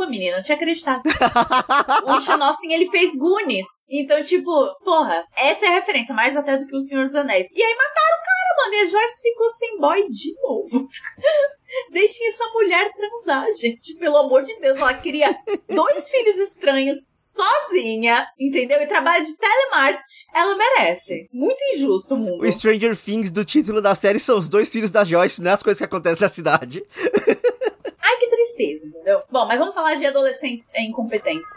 Atua, 0.00 0.08
menina, 0.08 0.36
não 0.36 0.42
tinha 0.42 0.56
acreditado. 0.56 1.02
o 2.06 2.20
Sean 2.22 2.42
Austin, 2.42 2.72
ele 2.72 2.88
fez 2.88 3.16
Goonies. 3.16 3.66
Então, 3.88 4.22
tipo, 4.22 4.50
porra, 4.82 5.26
essa 5.36 5.66
é 5.66 5.68
a 5.68 5.72
referência, 5.72 6.14
mais 6.14 6.36
até 6.36 6.56
do 6.56 6.66
que 6.66 6.74
o 6.74 6.80
Senhor 6.80 7.04
dos 7.04 7.14
Anéis. 7.14 7.46
E 7.52 7.62
aí 7.62 7.74
mataram 7.74 8.16
o 8.16 8.24
cara, 8.24 8.56
mano, 8.56 8.74
e 8.74 8.80
a 8.80 8.86
Joyce 8.86 9.20
ficou 9.20 9.48
sem 9.50 9.78
boy 9.78 10.08
de 10.08 10.34
novo. 10.42 10.88
Deixem 11.92 12.28
essa 12.28 12.44
mulher 12.46 12.90
transar, 12.94 13.46
gente. 13.52 13.94
Pelo 13.96 14.16
amor 14.16 14.42
de 14.42 14.58
Deus, 14.58 14.78
ela 14.78 14.94
cria 14.94 15.36
dois 15.68 16.08
filhos 16.08 16.36
estranhos 16.38 17.08
sozinha, 17.12 18.26
entendeu? 18.38 18.80
E 18.80 18.86
trabalha 18.86 19.22
de 19.22 19.36
telemarketing. 19.36 20.24
Ela 20.34 20.56
merece. 20.56 21.28
Muito 21.32 21.62
injusto 21.74 22.14
o 22.14 22.18
mundo. 22.18 22.42
O 22.42 22.52
Stranger 22.52 22.96
Things 22.96 23.30
do 23.30 23.44
título 23.44 23.80
da 23.80 23.94
série 23.94 24.18
são 24.18 24.38
os 24.38 24.48
dois 24.48 24.68
filhos 24.70 24.90
da 24.90 25.04
Joyce, 25.04 25.42
não 25.42 25.50
é 25.50 25.54
as 25.54 25.62
coisas 25.62 25.78
que 25.78 25.84
acontecem 25.84 26.22
na 26.22 26.28
cidade. 26.28 26.82
Tristeza, 28.40 28.86
entendeu? 28.86 29.22
Bom, 29.30 29.46
mas 29.46 29.58
vamos 29.58 29.74
falar 29.74 29.96
de 29.96 30.06
adolescentes 30.06 30.72
é, 30.74 30.82
incompetentes. 30.82 31.50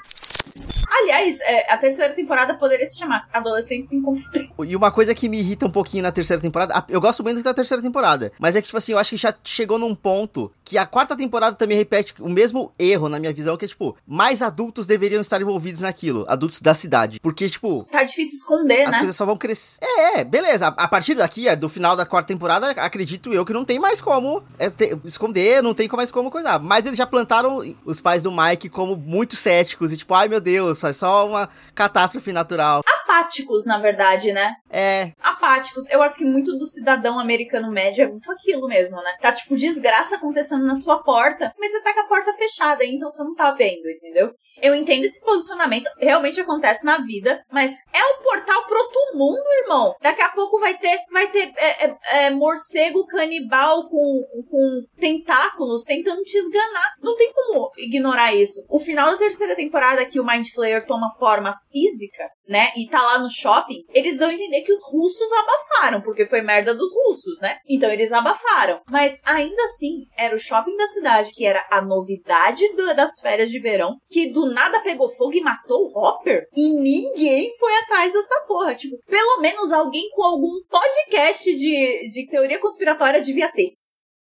Aliás, 0.90 1.40
é, 1.42 1.72
a 1.72 1.78
terceira 1.78 2.14
temporada 2.14 2.54
poderia 2.56 2.86
se 2.90 2.98
chamar 2.98 3.28
Adolescentes 3.34 3.92
Incompetentes. 3.94 4.52
E 4.66 4.76
uma 4.76 4.92
coisa 4.92 5.14
que 5.14 5.28
me 5.28 5.40
irrita 5.40 5.66
um 5.66 5.72
pouquinho 5.72 6.04
na 6.04 6.12
terceira 6.12 6.42
temporada, 6.42 6.86
eu 6.90 7.02
gosto 7.02 7.24
muito 7.24 7.42
da 7.44 7.54
terceira 7.54 7.82
temporada, 7.82 8.32
mas 8.40 8.56
é 8.56 8.62
que, 8.62 8.68
tipo 8.68 8.78
assim, 8.78 8.92
eu 8.94 9.00
acho 9.00 9.12
que 9.12 9.18
já 9.18 9.34
chegou 9.44 9.78
num 9.78 9.96
ponto 9.96 10.52
que 10.64 10.78
a 10.78 10.86
quarta 10.86 11.16
temporada 11.16 11.56
também 11.56 11.78
repete 11.78 12.14
o 12.20 12.30
mesmo 12.30 12.72
erro, 12.80 13.10
na 13.10 13.20
minha 13.20 13.34
visão, 13.34 13.58
que 13.58 13.66
é, 13.66 13.68
tipo, 13.68 13.96
mais 14.08 14.42
adultos 14.42 14.88
deveriam 14.88 15.22
estar 15.22 15.42
envolvidos 15.42 15.82
naquilo, 15.82 16.26
adultos 16.28 16.62
da 16.62 16.74
cidade. 16.74 17.20
Porque, 17.20 17.50
tipo, 17.50 17.86
Tá 17.92 18.04
difícil 18.04 18.38
esconder, 18.38 18.84
as 18.84 18.92
né? 18.92 18.98
coisas 19.00 19.16
só 19.16 19.26
vão 19.26 19.38
crescer. 19.38 19.80
É, 19.82 20.20
é, 20.20 20.24
beleza. 20.24 20.68
A, 20.68 20.88
partir 20.88 21.16
daqui, 21.16 21.48
é, 21.48 21.56
do 21.56 21.70
final 21.70 21.96
da 21.96 22.06
quarta 22.06 22.28
temporada, 22.28 22.72
acredito 22.72 23.34
eu 23.34 23.46
que 23.46 23.54
não 23.54 23.66
tem 23.66 23.80
mais 23.80 24.00
como 24.00 24.44
é, 24.58 24.72
esconder, 25.06 25.62
não 25.62 25.74
tem 25.74 25.88
mais 25.90 26.12
como 26.12 26.32
coisar. 26.32 26.60
Mas 26.60 26.86
eles 26.86 26.98
já 26.98 27.06
plantaram 27.06 27.62
os 27.86 28.02
pais 28.02 28.24
do 28.24 28.32
Mike 28.32 28.70
como 28.70 28.96
muito 28.96 29.36
céticos 29.36 29.92
e, 29.92 29.98
tipo, 29.98 30.14
ai 30.14 30.28
meu 30.28 30.40
Deus, 30.40 30.73
é 30.74 30.94
só 30.94 31.28
uma 31.28 31.50
catástrofe 31.76 32.32
natural. 32.32 32.82
Apáticos, 33.02 33.66
na 33.66 33.78
verdade, 33.78 34.34
né? 34.34 34.54
É, 34.70 35.12
apáticos. 35.22 35.90
Eu 35.90 36.02
acho 36.02 36.18
que 36.18 36.26
muito 36.26 36.52
do 36.58 36.66
cidadão 36.66 37.20
americano 37.20 37.72
médio 37.72 38.04
é 38.04 38.08
muito 38.08 38.32
aquilo 38.32 38.68
mesmo, 38.68 38.98
né? 38.98 39.16
Tá 39.22 39.32
tipo 39.32 39.56
desgraça 39.56 40.16
acontecendo 40.16 40.66
na 40.66 40.76
sua 40.76 41.04
porta, 41.04 41.54
mas 41.60 41.72
você 41.72 41.82
tá 41.82 41.94
com 41.94 42.02
a 42.02 42.08
porta 42.08 42.34
fechada, 42.34 42.84
então 42.86 43.10
você 43.10 43.24
não 43.24 43.36
tá 43.36 43.52
vendo, 43.52 43.90
entendeu? 43.90 44.34
Eu 44.62 44.74
entendo 44.76 45.04
esse 45.04 45.20
posicionamento, 45.20 45.90
realmente 45.98 46.40
acontece 46.40 46.86
na 46.86 47.00
vida, 47.00 47.44
mas 47.52 47.84
é 47.94 48.02
o 48.02 48.24
portal 48.24 48.66
pro 48.66 48.78
outro 48.78 49.18
mundo, 49.18 49.44
irmão. 49.64 49.94
Daqui 50.02 50.22
a 50.22 50.30
pouco 50.30 50.58
vai 50.58 50.78
ter, 50.78 51.00
vai 51.12 51.30
ter 51.30 51.52
é, 51.58 51.86
é, 51.86 51.98
é, 52.12 52.30
morcego 52.30 53.06
canibal 53.06 53.90
com, 53.90 54.24
com 54.50 54.86
tentáculos 54.98 55.84
tentando 55.84 56.22
te 56.24 56.38
esganar. 56.38 56.96
Não 57.02 57.16
tem 57.18 57.34
como 57.34 57.72
ignorar 57.86 58.34
isso. 58.34 58.64
O 58.70 58.80
final 58.80 59.12
da 59.12 59.18
terceira 59.18 59.56
temporada 59.56 60.06
que 60.06 60.20
o 60.20 60.26
Mind 60.26 60.48
Flayer 60.54 60.86
toma 60.86 61.10
forma 61.18 61.56
física, 61.72 62.28
né? 62.48 62.72
E 62.76 62.88
tá 62.88 63.02
lá 63.02 63.20
no 63.20 63.30
shopping, 63.30 63.84
eles 63.94 64.18
dão 64.18 64.30
a 64.30 64.34
entender 64.34 64.62
que 64.62 64.72
os 64.72 64.82
russos 64.92 65.28
abafaram, 65.32 66.02
porque 66.02 66.26
foi 66.26 66.42
merda 66.42 66.74
dos 66.74 66.90
russos, 66.94 67.40
né? 67.42 67.58
Então 67.68 67.90
eles 67.90 68.12
abafaram. 68.12 68.82
Mas 68.90 69.18
ainda 69.24 69.64
assim, 69.64 70.06
era 70.18 70.36
o 70.36 70.40
shopping 70.40 70.76
da 70.76 70.88
cidade, 70.88 71.32
que 71.32 71.46
era 71.46 71.66
a 71.72 71.82
novidade 71.82 72.68
do- 72.76 72.94
das 72.96 73.20
férias 73.20 73.50
de 73.50 73.60
verão, 73.60 73.96
que 74.08 74.32
do 74.32 74.46
nada 74.54 74.80
pegou 74.82 75.10
fogo 75.10 75.34
e 75.36 75.42
matou 75.42 75.88
o 75.88 75.98
Hopper. 76.00 76.44
E 76.56 76.70
ninguém 76.70 77.52
foi 77.58 77.74
atrás 77.80 78.12
dessa 78.14 78.42
porra. 78.48 78.76
Tipo, 78.76 78.98
pelo 79.08 79.40
menos 79.42 79.72
alguém 79.72 80.10
com 80.16 80.24
algum 80.24 80.52
podcast 80.70 81.54
de, 81.56 82.10
de 82.10 82.28
teoria 82.30 82.60
conspiratória 82.60 83.22
devia 83.22 83.52
ter. 83.52 83.72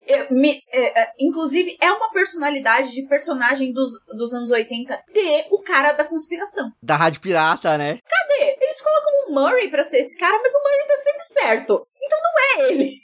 Eu- 0.08 0.26
me- 0.30 0.62
é, 0.72 1.02
é, 1.02 1.12
inclusive, 1.20 1.76
é 1.80 1.92
uma 1.92 2.10
personalidade 2.10 2.92
de 2.92 3.02
personagem 3.06 3.72
dos, 3.72 3.90
dos 4.16 4.32
anos 4.32 4.50
80 4.50 4.96
ter 5.12 5.46
o 5.50 5.60
cara 5.62 5.92
da 5.92 6.04
conspiração. 6.04 6.72
da 6.82 6.96
Rádio 6.96 7.20
Pirata, 7.20 7.76
né? 7.76 7.98
Cadê? 8.08 8.56
Eles 8.60 8.80
colocam 8.80 9.12
o 9.28 9.34
Murray 9.34 9.68
pra 9.70 9.82
ser 9.84 9.98
esse 9.98 10.16
cara, 10.16 10.38
mas 10.42 10.52
o 10.54 10.62
Murray 10.62 10.86
tá 10.86 10.96
sempre 10.96 11.22
certo. 11.24 11.86
Então 12.02 12.18
não 12.22 12.64
é 12.64 12.70
ele. 12.72 12.94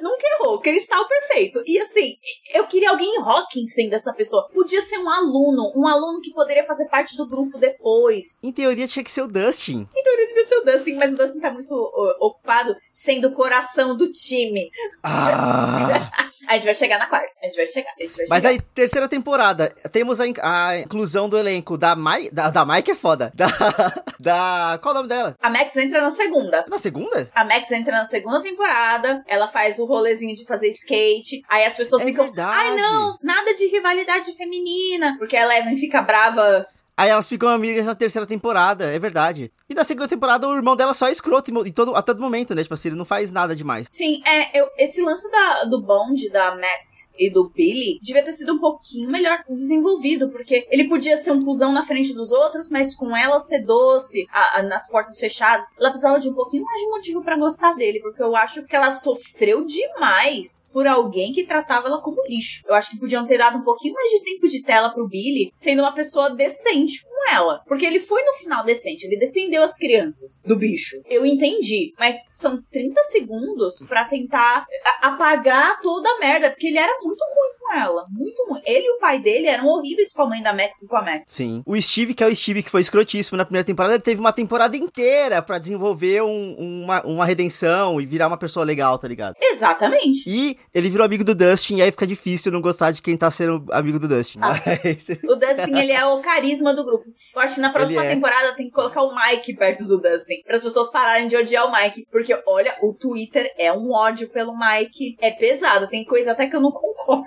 Nunca 0.00 0.22
errou. 0.38 0.60
Cristal 0.60 1.06
perfeito. 1.06 1.62
E 1.66 1.78
assim, 1.80 2.14
eu 2.54 2.66
queria 2.66 2.90
alguém 2.90 3.16
em 3.16 3.20
Hawkins 3.22 3.72
sendo 3.74 3.94
essa 3.94 4.12
pessoa. 4.12 4.48
Podia 4.52 4.80
ser 4.82 4.98
um 4.98 5.08
aluno. 5.08 5.72
Um 5.76 5.86
aluno 5.86 6.20
que 6.20 6.32
poderia 6.32 6.64
fazer 6.66 6.86
parte 6.88 7.16
do 7.16 7.26
grupo 7.28 7.58
depois. 7.58 8.38
Em 8.42 8.52
teoria 8.52 8.86
tinha 8.86 9.04
que 9.04 9.10
ser 9.10 9.22
o 9.22 9.28
Dustin. 9.28 9.88
Então 9.94 10.12
ele 10.14 10.26
devia 10.28 10.46
ser 10.46 10.56
o 10.58 10.64
Dustin, 10.64 10.94
mas 10.94 11.14
o 11.14 11.16
Dustin 11.16 11.40
tá 11.40 11.50
muito 11.52 11.72
ó, 11.74 12.26
ocupado 12.26 12.74
sendo 12.92 13.28
o 13.28 13.32
coração 13.32 13.96
do 13.96 14.08
time. 14.10 14.70
Ah. 15.02 16.10
A 16.48 16.54
gente 16.54 16.64
vai 16.64 16.74
chegar 16.74 16.98
na 16.98 17.06
quarta. 17.06 17.28
A 17.42 17.46
gente 17.46 17.56
vai 17.56 17.66
chegar. 17.66 17.90
A 17.98 18.02
gente 18.02 18.16
vai 18.16 18.26
Mas 18.28 18.38
chegar. 18.38 18.48
aí, 18.48 18.60
terceira 18.74 19.06
temporada, 19.08 19.68
temos 19.92 20.20
a, 20.20 20.26
in- 20.26 20.34
a 20.40 20.78
inclusão 20.78 21.28
do 21.28 21.38
elenco 21.38 21.76
da 21.76 21.94
Mai. 21.94 22.28
Da, 22.32 22.50
da 22.50 22.64
Mike 22.64 22.90
é 22.90 22.94
foda. 22.94 23.30
Da. 23.34 23.46
Da. 24.18 24.78
Qual 24.82 24.94
é 24.94 24.98
o 24.98 25.02
nome 25.02 25.08
dela? 25.08 25.34
A 25.40 25.48
Max 25.48 25.74
entra 25.76 26.00
na 26.02 26.10
segunda. 26.10 26.64
Na 26.68 26.78
segunda? 26.78 27.30
A 27.34 27.42
Max 27.44 27.70
entra 27.70 27.92
na 27.92 28.04
segunda 28.04 28.42
temporada, 28.42 29.24
ela 29.26 29.39
faz 29.48 29.78
o 29.78 29.84
rolezinho 29.84 30.34
de 30.36 30.44
fazer 30.46 30.68
skate, 30.70 31.42
aí 31.48 31.64
as 31.64 31.76
pessoas 31.76 32.02
É 32.02 32.04
ficam, 32.06 32.26
verdade. 32.26 32.52
ai 32.52 32.76
não, 32.76 33.16
nada 33.22 33.54
de 33.54 33.66
rivalidade 33.66 34.32
feminina, 34.36 35.16
porque 35.18 35.36
a 35.36 35.42
Eleven 35.42 35.76
fica 35.76 36.02
brava. 36.02 36.66
Aí 37.00 37.08
elas 37.08 37.30
ficam 37.30 37.48
amigas 37.48 37.86
na 37.86 37.94
terceira 37.94 38.26
temporada, 38.26 38.84
é 38.84 38.98
verdade. 38.98 39.50
E 39.66 39.72
na 39.72 39.84
segunda 39.84 40.06
temporada 40.06 40.46
o 40.46 40.54
irmão 40.54 40.76
dela 40.76 40.92
só 40.92 41.08
é 41.08 41.12
escroto 41.12 41.50
em, 41.66 41.72
todo, 41.72 41.96
a 41.96 42.02
todo 42.02 42.20
momento, 42.20 42.54
né? 42.54 42.60
Tipo 42.62 42.74
assim, 42.74 42.88
ele 42.90 42.96
não 42.98 43.06
faz 43.06 43.32
nada 43.32 43.56
demais. 43.56 43.86
Sim, 43.88 44.20
é, 44.26 44.60
eu, 44.60 44.66
esse 44.76 45.00
lance 45.00 45.30
da, 45.30 45.64
do 45.64 45.80
Bond, 45.80 46.28
da 46.28 46.54
Max 46.54 47.14
e 47.18 47.30
do 47.30 47.48
Billy, 47.48 47.98
devia 48.02 48.22
ter 48.22 48.32
sido 48.32 48.52
um 48.52 48.58
pouquinho 48.58 49.08
melhor 49.10 49.38
desenvolvido, 49.48 50.28
porque 50.28 50.66
ele 50.70 50.88
podia 50.90 51.16
ser 51.16 51.30
um 51.30 51.42
cuzão 51.42 51.72
na 51.72 51.82
frente 51.84 52.12
dos 52.12 52.32
outros, 52.32 52.68
mas 52.68 52.94
com 52.94 53.16
ela 53.16 53.40
ser 53.40 53.60
doce, 53.64 54.26
a- 54.30 54.58
a- 54.58 54.62
nas 54.64 54.86
portas 54.86 55.18
fechadas, 55.18 55.64
ela 55.78 55.88
precisava 55.88 56.20
de 56.20 56.28
um 56.28 56.34
pouquinho 56.34 56.64
mais 56.64 56.80
de 56.82 56.88
motivo 56.88 57.22
pra 57.22 57.38
gostar 57.38 57.72
dele, 57.76 58.00
porque 58.00 58.22
eu 58.22 58.36
acho 58.36 58.62
que 58.66 58.76
ela 58.76 58.90
sofreu 58.90 59.64
demais 59.64 60.70
por 60.72 60.86
alguém 60.86 61.32
que 61.32 61.44
tratava 61.46 61.86
ela 61.88 62.02
como 62.02 62.22
lixo. 62.28 62.62
Eu 62.68 62.74
acho 62.74 62.90
que 62.90 62.98
podiam 62.98 63.24
ter 63.26 63.38
dado 63.38 63.56
um 63.58 63.62
pouquinho 63.64 63.94
mais 63.94 64.10
de 64.10 64.22
tempo 64.22 64.48
de 64.48 64.62
tela 64.62 64.90
pro 64.90 65.08
Billy, 65.08 65.50
sendo 65.54 65.80
uma 65.80 65.94
pessoa 65.94 66.30
decente 66.30 66.89
com 66.98 67.32
ela. 67.32 67.62
Porque 67.66 67.86
ele 67.86 68.00
foi 68.00 68.22
no 68.24 68.32
final 68.34 68.64
decente, 68.64 69.06
ele 69.06 69.18
defendeu 69.18 69.62
as 69.62 69.76
crianças 69.76 70.42
do 70.44 70.56
bicho. 70.56 71.00
Eu 71.06 71.24
entendi, 71.24 71.92
mas 71.98 72.16
são 72.30 72.62
30 72.70 73.02
segundos 73.04 73.78
pra 73.88 74.04
tentar 74.04 74.66
apagar 75.02 75.80
toda 75.80 76.08
a 76.08 76.18
merda, 76.18 76.50
porque 76.50 76.68
ele 76.68 76.78
era 76.78 76.98
muito 77.02 77.22
ruim 77.22 77.59
com 77.70 77.76
ela, 77.76 78.04
muito 78.10 78.44
ruim. 78.48 78.60
Ele 78.66 78.84
e 78.86 78.90
o 78.96 78.98
pai 78.98 79.20
dele 79.20 79.46
eram 79.46 79.66
horríveis 79.66 80.12
com 80.12 80.22
a 80.22 80.26
mãe 80.28 80.42
da 80.42 80.52
Max 80.52 80.82
e 80.82 80.88
com 80.88 80.96
a 80.96 81.02
Max. 81.02 81.24
Sim. 81.26 81.62
O 81.64 81.80
Steve, 81.80 82.14
que 82.14 82.24
é 82.24 82.26
o 82.26 82.34
Steve 82.34 82.62
que 82.62 82.70
foi 82.70 82.80
escrotíssimo 82.80 83.36
na 83.36 83.44
primeira 83.44 83.64
temporada, 83.64 83.94
ele 83.94 84.02
teve 84.02 84.20
uma 84.20 84.32
temporada 84.32 84.76
inteira 84.76 85.40
pra 85.40 85.58
desenvolver 85.58 86.22
um- 86.22 86.56
uma, 86.84 87.02
uma 87.06 87.24
redenção 87.24 88.00
e 88.00 88.06
virar 88.06 88.26
uma 88.26 88.36
pessoa 88.36 88.64
legal, 88.64 88.98
tá 88.98 89.06
ligado? 89.06 89.34
Exatamente. 89.40 90.24
E 90.28 90.56
ele 90.74 90.90
virou 90.90 91.04
amigo 91.04 91.22
do 91.24 91.34
Dustin, 91.34 91.76
e 91.76 91.82
aí 91.82 91.90
fica 91.90 92.06
difícil 92.06 92.50
não 92.52 92.60
gostar 92.60 92.90
de 92.90 93.00
quem 93.02 93.16
tá 93.16 93.30
sendo 93.30 93.64
amigo 93.72 93.98
do 93.98 94.08
Dustin. 94.08 94.38
Ah. 94.42 94.54
Mas... 94.84 95.08
O 95.30 95.34
Dustin, 95.36 95.76
ele 95.76 95.92
é 95.92 96.04
o 96.04 96.18
carisma 96.20 96.74
do 96.74 96.84
grupo. 96.84 97.04
Eu 97.34 97.40
acho 97.40 97.54
que 97.54 97.60
na 97.60 97.70
próxima 97.72 98.04
é. 98.04 98.14
temporada 98.14 98.52
tem 98.54 98.66
que 98.66 98.72
colocar 98.72 99.02
o 99.02 99.14
Mike 99.14 99.54
perto 99.54 99.86
do 99.86 100.00
Dustin. 100.00 100.42
Para 100.44 100.56
as 100.56 100.62
pessoas 100.62 100.90
pararem 100.90 101.28
de 101.28 101.36
odiar 101.36 101.66
o 101.66 101.72
Mike. 101.72 102.06
Porque, 102.10 102.36
olha, 102.46 102.76
o 102.82 102.92
Twitter 102.94 103.52
é 103.58 103.72
um 103.72 103.92
ódio 103.92 104.28
pelo 104.28 104.52
Mike. 104.58 105.16
É 105.20 105.30
pesado. 105.30 105.86
Tem 105.88 106.04
coisa 106.04 106.32
até 106.32 106.46
que 106.48 106.56
eu 106.56 106.60
não 106.60 106.72
concordo. 106.72 107.26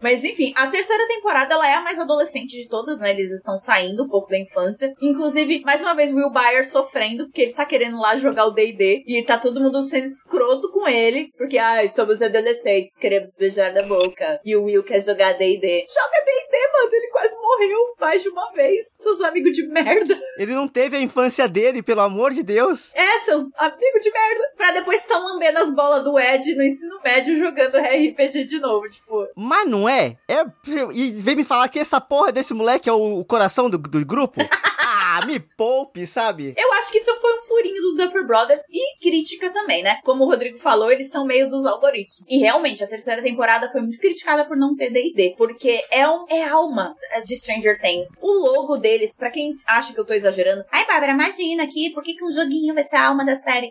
Mas 0.00 0.24
enfim, 0.24 0.52
a 0.56 0.66
terceira 0.68 1.06
temporada 1.08 1.54
ela 1.54 1.68
é 1.68 1.74
a 1.74 1.80
mais 1.80 1.98
adolescente 1.98 2.56
de 2.56 2.68
todas, 2.68 2.98
né? 2.98 3.10
Eles 3.10 3.30
estão 3.32 3.56
saindo 3.56 4.04
um 4.04 4.08
pouco 4.08 4.30
da 4.30 4.38
infância. 4.38 4.92
Inclusive, 5.00 5.62
mais 5.64 5.82
uma 5.82 5.94
vez, 5.94 6.12
Will 6.12 6.30
Byers 6.30 6.70
sofrendo, 6.70 7.24
porque 7.26 7.42
ele 7.42 7.52
tá 7.52 7.64
querendo 7.64 7.98
lá 7.98 8.16
jogar 8.16 8.46
o 8.46 8.50
DD. 8.50 9.04
E 9.06 9.22
tá 9.22 9.38
todo 9.38 9.60
mundo 9.60 9.82
sendo 9.82 10.04
escroto 10.04 10.70
com 10.70 10.88
ele. 10.88 11.32
Porque, 11.36 11.58
ai, 11.58 11.88
somos 11.88 12.22
adolescentes, 12.22 12.96
queremos 12.96 13.34
beijar 13.34 13.72
na 13.72 13.82
boca. 13.82 14.40
E 14.44 14.54
o 14.56 14.64
Will 14.64 14.82
quer 14.82 15.00
jogar 15.00 15.32
DD. 15.32 15.86
Joga 15.88 16.24
DD, 16.24 16.72
mano. 16.72 16.90
Ele 16.92 17.08
quase 17.10 17.36
morreu 17.36 17.78
mais 18.00 18.22
de 18.22 18.28
uma 18.28 18.50
vez. 18.52 18.96
Seus 19.00 19.20
amigos 19.20 19.52
de 19.52 19.66
merda. 19.66 20.18
ele 20.38 20.52
não 20.54 20.68
teve 20.68 20.96
a 20.96 21.00
infância 21.00 21.48
dele, 21.48 21.82
pelo 21.82 22.00
amor 22.00 22.32
de 22.32 22.42
Deus. 22.42 22.94
É, 22.94 23.18
seus 23.20 23.50
amigos 23.56 24.00
de 24.00 24.10
merda. 24.10 24.52
Pra 24.56 24.70
depois 24.72 25.00
estar 25.02 25.18
lambendo 25.18 25.58
as 25.58 25.74
bolas 25.74 26.04
do 26.04 26.18
Ed 26.18 26.54
no 26.54 26.62
ensino 26.62 27.00
médio 27.04 27.36
jogando 27.38 27.78
RPG 27.78 28.44
de 28.44 28.60
novo. 28.60 28.88
Tipo, 28.88 29.26
Mas 29.34 29.68
não 29.68 29.87
não 29.88 29.94
é? 29.94 30.16
É. 30.28 30.44
E 30.92 31.12
vem 31.12 31.36
me 31.36 31.44
falar 31.44 31.68
que 31.68 31.78
essa 31.78 32.00
porra 32.00 32.30
desse 32.30 32.52
moleque 32.52 32.88
é 32.88 32.92
o, 32.92 33.20
o 33.20 33.24
coração 33.24 33.70
do, 33.70 33.78
do 33.78 34.04
grupo? 34.04 34.38
ah, 34.78 35.24
me 35.26 35.40
poupe, 35.40 36.06
sabe? 36.06 36.54
Eu 36.56 36.72
acho 36.74 36.92
que 36.92 36.98
isso 36.98 37.14
foi 37.16 37.34
um 37.34 37.40
furinho 37.40 37.80
dos 37.80 37.96
Duffer 37.96 38.26
Brothers 38.26 38.60
e 38.70 38.98
crítica 39.00 39.50
também, 39.50 39.82
né? 39.82 39.98
Como 40.04 40.24
o 40.24 40.26
Rodrigo 40.26 40.58
falou, 40.58 40.92
eles 40.92 41.10
são 41.10 41.24
meio 41.24 41.48
dos 41.48 41.64
algoritmos. 41.64 42.24
E 42.28 42.38
realmente, 42.38 42.84
a 42.84 42.86
terceira 42.86 43.22
temporada 43.22 43.70
foi 43.70 43.80
muito 43.80 43.98
criticada 43.98 44.44
por 44.44 44.56
não 44.56 44.76
ter 44.76 44.90
D&D, 44.90 45.34
porque 45.38 45.82
é, 45.90 46.06
um, 46.06 46.26
é 46.28 46.46
alma 46.46 46.94
de 47.24 47.36
Stranger 47.36 47.80
Things. 47.80 48.08
O 48.20 48.30
logo 48.30 48.76
deles, 48.76 49.16
pra 49.16 49.30
quem 49.30 49.54
acha 49.66 49.94
que 49.94 49.98
eu 49.98 50.04
tô 50.04 50.12
exagerando, 50.12 50.64
ai, 50.70 50.86
Bárbara, 50.86 51.12
imagina 51.12 51.64
aqui, 51.64 51.90
por 51.90 52.02
que, 52.02 52.14
que 52.14 52.24
um 52.24 52.30
joguinho 52.30 52.74
vai 52.74 52.84
ser 52.84 52.96
a 52.96 53.06
alma 53.06 53.24
da 53.24 53.34
série? 53.34 53.70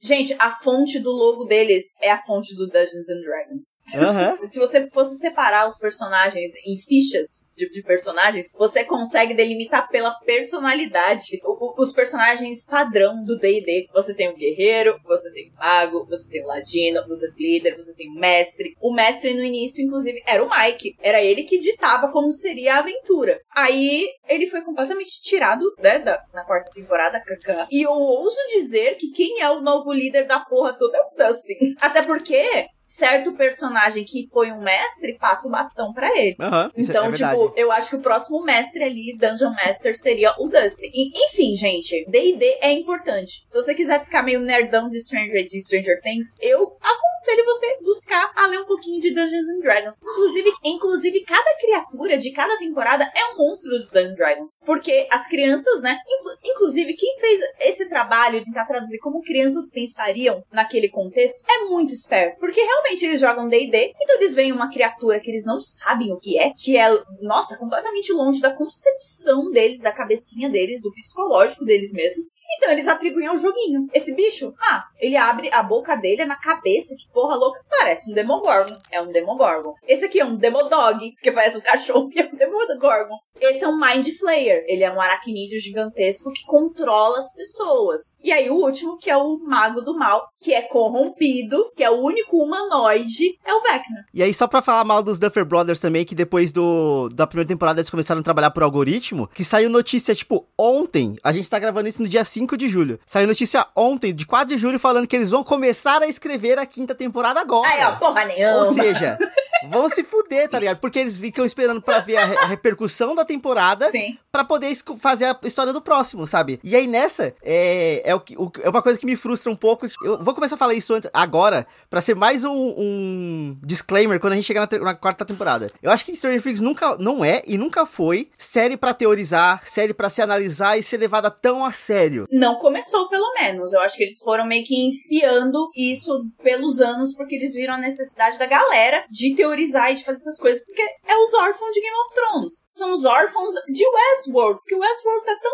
Gente, 0.00 0.34
a 0.38 0.50
fonte 0.50 0.98
do 1.00 1.10
logo 1.10 1.44
deles 1.44 1.92
é 2.00 2.10
a 2.10 2.22
fonte 2.22 2.54
do 2.54 2.68
Dungeons 2.68 3.08
and 3.08 3.20
Dragons. 3.20 3.80
Se 4.48 4.58
você 4.58 4.88
fosse 4.90 5.18
separar 5.18 5.66
os 5.66 5.76
personagens 5.76 6.52
em 6.64 6.78
fichas 6.78 7.47
de, 7.58 7.68
de 7.70 7.82
personagens, 7.82 8.52
você 8.56 8.84
consegue 8.84 9.34
delimitar 9.34 9.88
pela 9.88 10.12
personalidade 10.24 11.40
o- 11.44 11.66
o- 11.66 11.74
os 11.82 11.92
personagens 11.92 12.64
padrão 12.64 13.22
do 13.24 13.38
D&D. 13.38 13.86
Você 13.92 14.14
tem 14.14 14.28
o 14.28 14.36
guerreiro, 14.36 14.98
você 15.04 15.30
tem 15.32 15.50
o 15.50 15.54
mago, 15.58 16.06
você 16.08 16.30
tem 16.30 16.42
o 16.42 16.46
ladino, 16.46 17.06
você 17.06 17.30
tem 17.32 17.46
o 17.46 17.50
líder, 17.50 17.76
você 17.76 17.94
tem 17.94 18.08
o 18.10 18.14
mestre. 18.18 18.74
O 18.80 18.92
mestre 18.92 19.34
no 19.34 19.42
início, 19.42 19.84
inclusive, 19.84 20.22
era 20.26 20.42
o 20.42 20.48
Mike. 20.48 20.94
Era 21.02 21.22
ele 21.22 21.44
que 21.44 21.58
ditava 21.58 22.10
como 22.10 22.30
seria 22.30 22.76
a 22.76 22.78
aventura. 22.78 23.40
Aí, 23.54 24.06
ele 24.28 24.46
foi 24.46 24.62
completamente 24.62 25.20
tirado, 25.22 25.64
né, 25.78 25.98
da, 25.98 26.22
na 26.32 26.44
quarta 26.44 26.70
temporada, 26.70 27.20
kaká. 27.20 27.66
E 27.70 27.82
eu 27.82 27.92
ouso 27.92 28.38
dizer 28.54 28.96
que 28.96 29.10
quem 29.10 29.40
é 29.40 29.50
o 29.50 29.60
novo 29.60 29.92
líder 29.92 30.26
da 30.26 30.40
porra 30.40 30.76
toda 30.76 30.96
é 30.96 31.00
o 31.00 31.28
Dustin. 31.28 31.74
Até 31.80 32.02
porque 32.02 32.66
certo 32.90 33.32
personagem 33.34 34.02
que 34.02 34.26
foi 34.32 34.50
um 34.50 34.62
mestre 34.62 35.18
passa 35.18 35.46
o 35.46 35.50
bastão 35.50 35.92
pra 35.92 36.08
ele. 36.18 36.36
Isso 36.74 36.90
Então, 36.90 37.04
é 37.04 37.10
verdade. 37.10 37.38
tipo, 37.38 37.52
eu 37.54 37.70
acho 37.70 37.90
que 37.90 37.96
o 37.96 38.00
próximo 38.00 38.42
mestre 38.42 38.82
ali, 38.82 39.14
Dungeon 39.18 39.50
Master, 39.50 39.94
seria 39.96 40.32
o 40.38 40.48
Dustin. 40.48 40.90
E, 40.94 41.26
enfim, 41.26 41.54
gente, 41.54 42.06
D&D 42.08 42.58
é 42.62 42.72
importante. 42.72 43.44
Se 43.46 43.60
você 43.60 43.74
quiser 43.74 44.02
ficar 44.02 44.22
meio 44.22 44.40
nerdão 44.40 44.88
de 44.88 44.98
Stranger, 45.00 45.44
de 45.44 45.60
Stranger 45.60 46.00
Things, 46.02 46.28
eu 46.40 46.62
aconselho 46.80 47.44
você 47.44 47.78
buscar 47.82 48.32
a 48.34 48.46
ler 48.46 48.60
um 48.60 48.66
pouquinho 48.66 48.98
de 49.00 49.10
Dungeons 49.14 49.48
and 49.48 49.60
Dragons. 49.60 50.00
Inclusive, 50.02 50.50
inclusive, 50.64 51.20
cada 51.24 51.56
criatura 51.60 52.16
de 52.16 52.32
cada 52.32 52.56
temporada 52.58 53.04
é 53.14 53.34
um 53.34 53.36
monstro 53.38 53.70
do 53.70 53.86
Dungeons 53.88 54.12
and 54.12 54.14
Dragons. 54.14 54.58
Porque 54.64 55.06
as 55.10 55.28
crianças, 55.28 55.82
né? 55.82 55.98
inclu- 56.08 56.38
inclusive, 56.42 56.94
quem 56.94 57.18
fez 57.18 57.40
esse 57.60 57.86
trabalho 57.88 58.38
de 58.40 58.46
tentar 58.46 58.64
traduzir 58.64 58.98
como 59.00 59.20
crianças 59.22 59.68
pensariam 59.70 60.42
naquele 60.50 60.88
contexto 60.88 61.44
é 61.50 61.64
muito 61.64 61.92
esperto. 61.92 62.38
Porque 62.38 62.60
realmente 62.60 62.77
eles 63.04 63.20
jogam 63.20 63.48
D&D, 63.48 63.94
então 64.00 64.16
eles 64.16 64.34
veem 64.34 64.52
uma 64.52 64.70
criatura 64.70 65.20
que 65.20 65.30
eles 65.30 65.44
não 65.44 65.60
sabem 65.60 66.12
o 66.12 66.18
que 66.18 66.38
é, 66.38 66.50
que 66.50 66.76
é, 66.76 66.88
nossa, 67.20 67.56
completamente 67.56 68.12
longe 68.12 68.40
da 68.40 68.54
concepção 68.54 69.50
deles, 69.50 69.80
da 69.80 69.92
cabecinha 69.92 70.48
deles, 70.48 70.80
do 70.80 70.92
psicológico 70.92 71.64
deles 71.64 71.92
mesmo. 71.92 72.24
Então 72.56 72.70
eles 72.70 72.88
atribuem 72.88 73.26
ao 73.26 73.38
joguinho. 73.38 73.86
Esse 73.92 74.14
bicho, 74.14 74.54
ah, 74.60 74.84
ele 74.98 75.16
abre 75.16 75.50
a 75.52 75.62
boca 75.62 75.96
dele 75.96 76.22
é 76.22 76.26
na 76.26 76.36
cabeça, 76.36 76.94
que 76.96 77.08
porra 77.12 77.36
louca, 77.36 77.60
parece 77.68 78.10
um 78.10 78.14
Demogorgon. 78.14 78.76
É 78.90 79.00
um 79.00 79.12
Demogorgon. 79.12 79.74
Esse 79.86 80.06
aqui 80.06 80.20
é 80.20 80.24
um 80.24 80.36
Demodog, 80.36 81.12
porque 81.12 81.32
parece 81.32 81.58
um 81.58 81.62
cachorro 81.62 82.10
e 82.14 82.20
é 82.20 82.28
um 82.32 82.36
Demogorgon. 82.36 83.16
Esse 83.40 83.64
é 83.64 83.68
um 83.68 83.78
Mind 83.78 84.06
Flayer. 84.18 84.64
Ele 84.66 84.82
é 84.82 84.92
um 84.92 85.00
aracnídeo 85.00 85.60
gigantesco 85.60 86.32
que 86.32 86.44
controla 86.44 87.18
as 87.18 87.32
pessoas. 87.32 88.16
E 88.22 88.32
aí 88.32 88.50
o 88.50 88.54
último, 88.54 88.98
que 88.98 89.10
é 89.10 89.16
o 89.16 89.38
Mago 89.38 89.80
do 89.80 89.96
Mal, 89.96 90.28
que 90.40 90.52
é 90.52 90.62
corrompido, 90.62 91.70
que 91.74 91.84
é 91.84 91.90
o 91.90 92.00
único 92.00 92.42
humanoide, 92.42 93.38
é 93.44 93.54
o 93.54 93.62
Vecna. 93.62 94.04
E 94.12 94.22
aí, 94.22 94.32
só 94.34 94.46
pra 94.46 94.62
falar 94.62 94.84
mal 94.84 95.02
dos 95.02 95.18
Duffer 95.18 95.44
Brothers 95.44 95.80
também, 95.80 96.04
que 96.04 96.14
depois 96.14 96.52
do 96.52 97.08
da 97.10 97.26
primeira 97.26 97.48
temporada 97.48 97.80
eles 97.80 97.90
começaram 97.90 98.20
a 98.20 98.24
trabalhar 98.24 98.50
por 98.50 98.62
algoritmo, 98.62 99.28
que 99.34 99.44
saiu 99.44 99.70
notícia, 99.70 100.14
tipo, 100.14 100.46
ontem, 100.56 101.16
a 101.22 101.32
gente 101.32 101.48
tá 101.48 101.58
gravando 101.58 101.88
isso 101.88 102.02
no 102.02 102.08
dia 102.08 102.24
5 102.24 102.37
de 102.46 102.68
julho, 102.68 102.98
saiu 103.06 103.26
notícia 103.26 103.66
ontem, 103.74 104.14
de 104.14 104.26
4 104.26 104.54
de 104.54 104.60
julho, 104.60 104.78
falando 104.78 105.06
que 105.06 105.16
eles 105.16 105.30
vão 105.30 105.42
começar 105.44 106.02
a 106.02 106.06
escrever 106.06 106.58
a 106.58 106.66
quinta 106.66 106.94
temporada 106.94 107.40
agora. 107.40 107.68
Aí, 107.68 107.84
ó, 107.84 107.92
porra 107.92 108.24
nenhuma. 108.24 108.66
Ou 108.66 108.74
seja, 108.74 109.18
vão 109.70 109.88
se 109.88 110.02
fuder, 110.04 110.48
tá 110.48 110.58
ligado? 110.58 110.78
Porque 110.78 110.98
eles 110.98 111.16
ficam 111.18 111.44
esperando 111.44 111.80
pra 111.82 112.00
ver 112.00 112.16
a, 112.16 112.24
re- 112.24 112.36
a 112.38 112.46
repercussão 112.46 113.14
da 113.14 113.24
temporada 113.24 113.90
pra 114.30 114.44
poder 114.44 114.74
fazer 114.98 115.24
a 115.26 115.38
história 115.44 115.72
do 115.72 115.80
próximo, 115.80 116.26
sabe? 116.26 116.60
E 116.62 116.74
aí 116.76 116.86
nessa, 116.86 117.34
é, 117.42 118.02
é, 118.04 118.14
o, 118.14 118.20
que- 118.20 118.36
o- 118.36 118.50
é 118.62 118.68
uma 118.68 118.82
coisa 118.82 118.98
que 118.98 119.06
me 119.06 119.16
frustra 119.16 119.50
um 119.50 119.56
pouco. 119.56 119.86
Eu 120.02 120.22
vou 120.22 120.34
começar 120.34 120.54
a 120.54 120.58
falar 120.58 120.74
isso 120.74 120.92
antes, 120.94 121.10
agora, 121.12 121.66
pra 121.90 122.00
ser 122.00 122.14
mais 122.14 122.44
um, 122.44 122.52
um 122.52 123.56
disclaimer 123.64 124.20
quando 124.20 124.32
a 124.34 124.36
gente 124.36 124.44
chegar 124.46 124.68
na, 124.70 124.78
na 124.78 124.94
quarta 124.94 125.24
temporada. 125.24 125.70
Eu 125.82 125.90
acho 125.90 126.04
que 126.04 126.14
Stranger 126.14 126.42
Things 126.42 126.60
nunca, 126.60 126.96
não 126.98 127.24
é 127.24 127.42
e 127.46 127.56
nunca 127.58 127.84
foi 127.86 128.30
série 128.38 128.76
pra 128.76 128.94
teorizar, 128.94 129.62
série 129.66 129.94
pra 129.94 130.08
se 130.10 130.22
analisar 130.22 130.78
e 130.78 130.82
ser 130.82 130.96
levada 130.98 131.30
tão 131.30 131.64
a 131.64 131.72
sério. 131.72 132.26
Não 132.30 132.56
começou, 132.58 133.08
pelo 133.08 133.32
menos. 133.34 133.72
Eu 133.72 133.80
acho 133.80 133.96
que 133.96 134.02
eles 134.04 134.18
foram 134.20 134.46
meio 134.46 134.64
que 134.64 134.88
enfiando 134.88 135.70
isso 135.76 136.24
pelos 136.42 136.80
anos, 136.80 137.14
porque 137.14 137.34
eles 137.34 137.54
viram 137.54 137.74
a 137.74 137.78
necessidade 137.78 138.38
da 138.38 138.46
galera 138.46 139.04
de 139.10 139.34
teorizar 139.34 139.47
e 139.54 139.94
de 139.94 140.04
fazer 140.04 140.18
essas 140.18 140.38
coisas. 140.38 140.64
Porque 140.64 140.82
é 140.82 141.16
os 141.16 141.34
órfãos 141.34 141.72
de 141.72 141.80
Game 141.80 141.96
of 141.96 142.14
Thrones. 142.14 142.52
São 142.70 142.92
os 142.92 143.04
órfãos 143.04 143.54
de 143.68 143.84
Westworld. 143.86 144.60
Porque 144.60 144.74
Westworld 144.74 145.24
tá 145.24 145.38
tão 145.40 145.52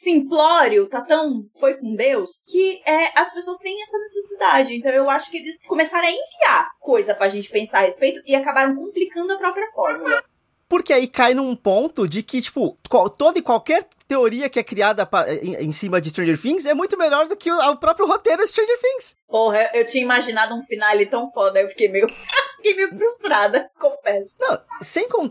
simplório, 0.00 0.88
tá 0.88 1.02
tão 1.02 1.44
foi 1.58 1.76
com 1.76 1.94
Deus, 1.94 2.42
que 2.46 2.80
é, 2.86 3.18
as 3.18 3.32
pessoas 3.32 3.58
têm 3.58 3.82
essa 3.82 3.98
necessidade. 3.98 4.74
Então 4.74 4.90
eu 4.92 5.10
acho 5.10 5.30
que 5.30 5.36
eles 5.36 5.60
começaram 5.66 6.06
a 6.06 6.10
enviar 6.10 6.70
coisa 6.80 7.14
pra 7.14 7.28
gente 7.28 7.50
pensar 7.50 7.80
a 7.80 7.84
respeito 7.84 8.22
e 8.26 8.34
acabaram 8.34 8.74
complicando 8.74 9.32
a 9.32 9.38
própria 9.38 9.70
fórmula. 9.72 10.22
Porque 10.70 10.92
aí 10.92 11.08
cai 11.08 11.34
num 11.34 11.54
ponto 11.56 12.08
de 12.08 12.22
que, 12.22 12.40
tipo, 12.40 12.78
toda 13.18 13.40
e 13.40 13.42
qualquer 13.42 13.84
teoria 14.06 14.48
que 14.48 14.58
é 14.60 14.62
criada 14.62 15.04
pa- 15.04 15.28
em, 15.28 15.56
em 15.66 15.72
cima 15.72 16.00
de 16.00 16.10
Stranger 16.10 16.40
Things 16.40 16.64
é 16.64 16.72
muito 16.74 16.96
melhor 16.96 17.26
do 17.26 17.36
que 17.36 17.50
o, 17.50 17.70
o 17.72 17.76
próprio 17.76 18.06
roteiro 18.06 18.40
de 18.40 18.48
Stranger 18.48 18.78
Things. 18.80 19.16
Porra, 19.28 19.68
eu 19.74 19.84
tinha 19.84 20.04
imaginado 20.04 20.54
um 20.54 20.62
finale 20.62 21.06
tão 21.06 21.26
foda, 21.28 21.60
eu 21.60 21.68
fiquei 21.68 21.88
meio. 21.88 22.06
fiquei 22.56 22.74
meio 22.74 22.94
frustrada, 22.96 23.68
confesso. 23.80 24.38
Não, 24.40 24.58
sem 24.80 25.08
con- 25.08 25.28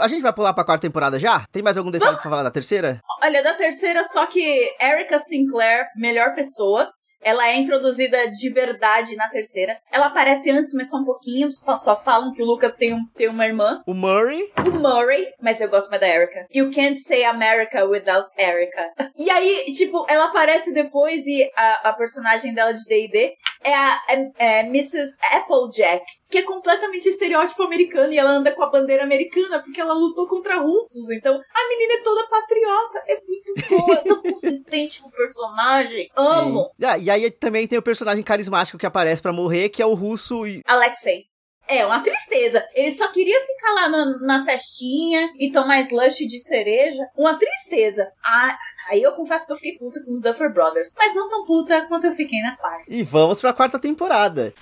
a- 0.00 0.08
gente 0.08 0.20
vai 0.22 0.32
pular 0.32 0.52
pra 0.52 0.62
quarta 0.64 0.86
temporada 0.86 1.18
já? 1.18 1.42
Tem 1.50 1.62
mais 1.62 1.78
algum 1.78 1.90
detalhe 1.90 2.16
pra 2.16 2.22
falar 2.22 2.42
da 2.42 2.50
terceira? 2.50 3.00
Olha, 3.22 3.42
da 3.42 3.54
terceira, 3.54 4.04
só 4.04 4.26
que 4.26 4.70
Erica 4.80 5.18
Sinclair, 5.18 5.86
melhor 5.96 6.34
pessoa. 6.34 6.92
Ela 7.22 7.48
é 7.48 7.56
introduzida 7.56 8.30
de 8.30 8.50
verdade 8.50 9.16
na 9.16 9.28
terceira. 9.28 9.78
Ela 9.90 10.06
aparece 10.06 10.50
antes, 10.50 10.72
mas 10.74 10.90
só 10.90 10.98
um 10.98 11.04
pouquinho. 11.04 11.50
Só, 11.50 11.76
só 11.76 12.00
falam 12.00 12.32
que 12.32 12.42
o 12.42 12.46
Lucas 12.46 12.74
tem, 12.74 12.92
um, 12.92 13.04
tem 13.14 13.28
uma 13.28 13.46
irmã. 13.46 13.82
O 13.86 13.94
Murray. 13.94 14.50
O 14.66 14.70
Murray, 14.70 15.26
mas 15.40 15.60
eu 15.60 15.68
gosto 15.68 15.88
mais 15.88 16.00
da 16.00 16.08
Erica. 16.08 16.46
You 16.54 16.70
can't 16.70 16.96
say 16.96 17.24
America 17.24 17.84
without 17.84 18.28
Erica. 18.38 18.90
E 19.22 19.30
aí, 19.30 19.66
tipo, 19.72 20.04
ela 20.08 20.24
aparece 20.24 20.72
depois 20.72 21.24
e 21.26 21.48
a, 21.56 21.90
a 21.90 21.92
personagem 21.92 22.52
dela 22.52 22.72
de 22.72 22.84
D&D 22.86 23.34
é 23.64 23.74
a 23.74 24.02
é, 24.08 24.32
é 24.38 24.60
Mrs. 24.60 25.16
Applejack, 25.32 26.04
que 26.30 26.38
é 26.38 26.42
completamente 26.42 27.08
estereótipo 27.08 27.62
americano 27.62 28.12
e 28.12 28.18
ela 28.18 28.30
anda 28.30 28.52
com 28.52 28.62
a 28.62 28.70
bandeira 28.70 29.02
americana 29.02 29.62
porque 29.62 29.80
ela 29.80 29.92
lutou 29.92 30.26
contra 30.26 30.56
russos. 30.56 31.10
Então, 31.10 31.34
a 31.34 31.68
menina 31.68 31.94
é 31.94 32.02
toda 32.02 32.28
patriota, 32.28 33.02
é 33.06 33.20
muito 33.26 33.68
boa, 33.68 33.94
é 33.94 34.02
tão 34.02 34.22
consistente 34.22 35.02
com 35.02 35.08
o 35.08 35.12
personagem. 35.12 36.10
Amo. 36.16 36.70
Ah, 36.82 36.98
e 36.98 37.10
aí 37.10 37.30
também 37.30 37.66
tem 37.66 37.78
o 37.78 37.82
personagem 37.82 38.22
carismático 38.22 38.78
que 38.78 38.86
aparece 38.86 39.22
pra 39.22 39.32
morrer, 39.32 39.68
que 39.68 39.82
é 39.82 39.86
o 39.86 39.94
russo 39.94 40.46
e. 40.46 40.62
Alexei. 40.66 41.31
É, 41.68 41.86
uma 41.86 42.00
tristeza. 42.00 42.64
Ele 42.74 42.90
só 42.90 43.10
queria 43.10 43.40
ficar 43.46 43.72
lá 43.72 43.88
na, 43.88 44.18
na 44.20 44.44
festinha 44.44 45.30
e 45.38 45.50
tomar 45.50 45.80
slush 45.80 46.26
de 46.26 46.38
cereja. 46.38 47.08
Uma 47.16 47.38
tristeza. 47.38 48.10
Ah, 48.24 48.58
aí 48.90 49.02
eu 49.02 49.12
confesso 49.12 49.46
que 49.46 49.52
eu 49.52 49.56
fiquei 49.56 49.78
puta 49.78 50.02
com 50.04 50.10
os 50.10 50.20
Duffer 50.20 50.52
Brothers. 50.52 50.92
Mas 50.96 51.14
não 51.14 51.28
tão 51.28 51.44
puta 51.44 51.86
quanto 51.88 52.06
eu 52.06 52.14
fiquei 52.14 52.40
na 52.42 52.56
quarta. 52.56 52.84
E 52.88 53.02
vamos 53.02 53.40
pra 53.40 53.52
quarta 53.52 53.78
temporada. 53.78 54.52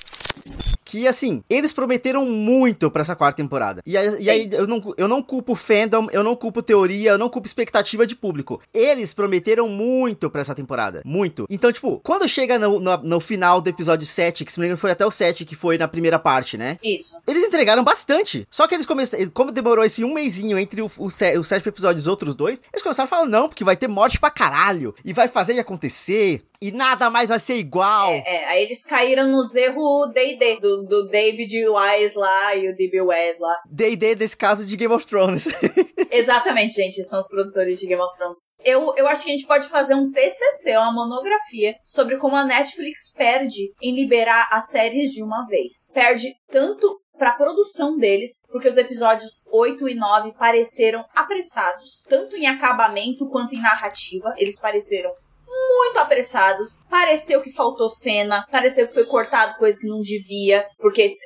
Que 0.90 1.06
assim, 1.06 1.42
eles 1.48 1.72
prometeram 1.72 2.26
muito 2.26 2.90
pra 2.90 3.02
essa 3.02 3.14
quarta 3.14 3.36
temporada. 3.36 3.80
E, 3.86 3.96
aí- 3.96 4.16
e 4.22 4.30
aí 4.30 4.48
eu 4.52 4.66
não, 4.66 4.94
eu 4.96 5.06
não 5.08 5.22
culpo 5.22 5.54
fandom, 5.54 6.08
eu 6.12 6.24
não 6.24 6.34
culpo 6.34 6.62
teoria, 6.62 7.10
eu 7.12 7.18
não 7.18 7.28
culpo 7.28 7.46
expectativa 7.46 8.06
de 8.06 8.16
público. 8.16 8.60
Eles 8.74 9.14
prometeram 9.14 9.68
muito 9.68 10.28
pra 10.30 10.40
essa 10.40 10.54
temporada. 10.54 11.02
Muito. 11.04 11.46
Então, 11.48 11.72
tipo, 11.72 12.00
quando 12.00 12.28
chega 12.28 12.58
no, 12.58 12.80
no, 12.80 12.96
no 12.98 13.20
final 13.20 13.60
do 13.60 13.68
episódio 13.70 14.06
7, 14.06 14.44
que 14.44 14.52
se 14.52 14.58
me 14.58 14.66
engano 14.66 14.78
foi 14.78 14.90
até 14.90 15.06
o 15.06 15.10
7, 15.10 15.44
que 15.44 15.54
foi 15.54 15.78
na 15.78 15.86
primeira 15.86 16.18
parte, 16.18 16.56
né? 16.58 16.78
Isso. 16.82 17.16
Eles 17.26 17.44
entregaram 17.44 17.84
bastante. 17.84 18.46
Só 18.50 18.66
que 18.66 18.74
eles 18.74 18.86
começaram. 18.86 19.28
Como 19.32 19.52
demorou 19.52 19.84
esse 19.84 20.02
um 20.04 20.14
mêsinho 20.14 20.58
entre 20.58 20.82
o, 20.82 20.90
o, 20.98 21.08
sé- 21.10 21.38
o 21.38 21.44
sétimo 21.44 21.70
episódio 21.70 22.00
e 22.00 22.02
os 22.02 22.08
outros 22.08 22.34
dois, 22.34 22.60
eles 22.72 22.82
começaram 22.82 23.04
a 23.06 23.08
falar, 23.08 23.26
não, 23.26 23.48
porque 23.48 23.62
vai 23.64 23.76
ter 23.76 23.88
morte 23.88 24.18
pra 24.18 24.30
caralho. 24.30 24.94
E 25.04 25.12
vai 25.12 25.28
fazer 25.28 25.54
de 25.54 25.60
acontecer. 25.60 26.42
E 26.60 26.70
nada 26.70 27.08
mais 27.08 27.28
vai 27.28 27.38
ser 27.38 27.54
igual. 27.54 28.10
É, 28.10 28.22
é, 28.26 28.44
aí 28.46 28.64
eles 28.64 28.84
caíram 28.84 29.26
nos 29.28 29.54
erros 29.54 30.12
D&D, 30.12 30.60
do, 30.60 30.82
do 30.82 31.08
David 31.08 31.54
Wise 31.68 32.18
lá 32.18 32.54
e 32.54 32.68
o 32.68 32.76
D.B. 32.76 33.00
Wise 33.00 33.40
lá. 33.40 33.56
D&D 33.70 34.14
desse 34.14 34.36
caso 34.36 34.66
de 34.66 34.76
Game 34.76 34.92
of 34.92 35.06
Thrones. 35.06 35.48
Exatamente, 36.10 36.74
gente, 36.74 37.02
são 37.04 37.20
os 37.20 37.28
produtores 37.28 37.78
de 37.78 37.86
Game 37.86 38.02
of 38.02 38.14
Thrones. 38.14 38.38
Eu, 38.64 38.94
eu 38.96 39.06
acho 39.06 39.24
que 39.24 39.30
a 39.30 39.32
gente 39.32 39.46
pode 39.46 39.68
fazer 39.68 39.94
um 39.94 40.10
TCC, 40.10 40.76
uma 40.76 40.92
monografia, 40.92 41.74
sobre 41.86 42.16
como 42.18 42.36
a 42.36 42.44
Netflix 42.44 43.10
perde 43.12 43.72
em 43.80 43.94
liberar 43.94 44.48
as 44.52 44.68
séries 44.68 45.12
de 45.12 45.22
uma 45.22 45.46
vez. 45.46 45.90
Perde 45.94 46.34
tanto 46.50 47.00
pra 47.16 47.32
produção 47.32 47.98
deles, 47.98 48.42
porque 48.50 48.68
os 48.68 48.78
episódios 48.78 49.44
8 49.52 49.88
e 49.90 49.94
9 49.94 50.32
pareceram 50.38 51.04
apressados, 51.14 52.02
tanto 52.08 52.34
em 52.34 52.46
acabamento 52.46 53.28
quanto 53.28 53.54
em 53.54 53.60
narrativa. 53.60 54.34
Eles 54.38 54.58
pareceram 54.58 55.10
muito 55.50 55.98
apressados. 55.98 56.82
Pareceu 56.88 57.40
que 57.40 57.52
faltou 57.52 57.88
cena, 57.88 58.46
pareceu 58.50 58.86
que 58.86 58.94
foi 58.94 59.04
cortado 59.04 59.56
coisa 59.58 59.78
que 59.78 59.86
não 59.88 60.00
devia, 60.00 60.66
porque 60.78 61.16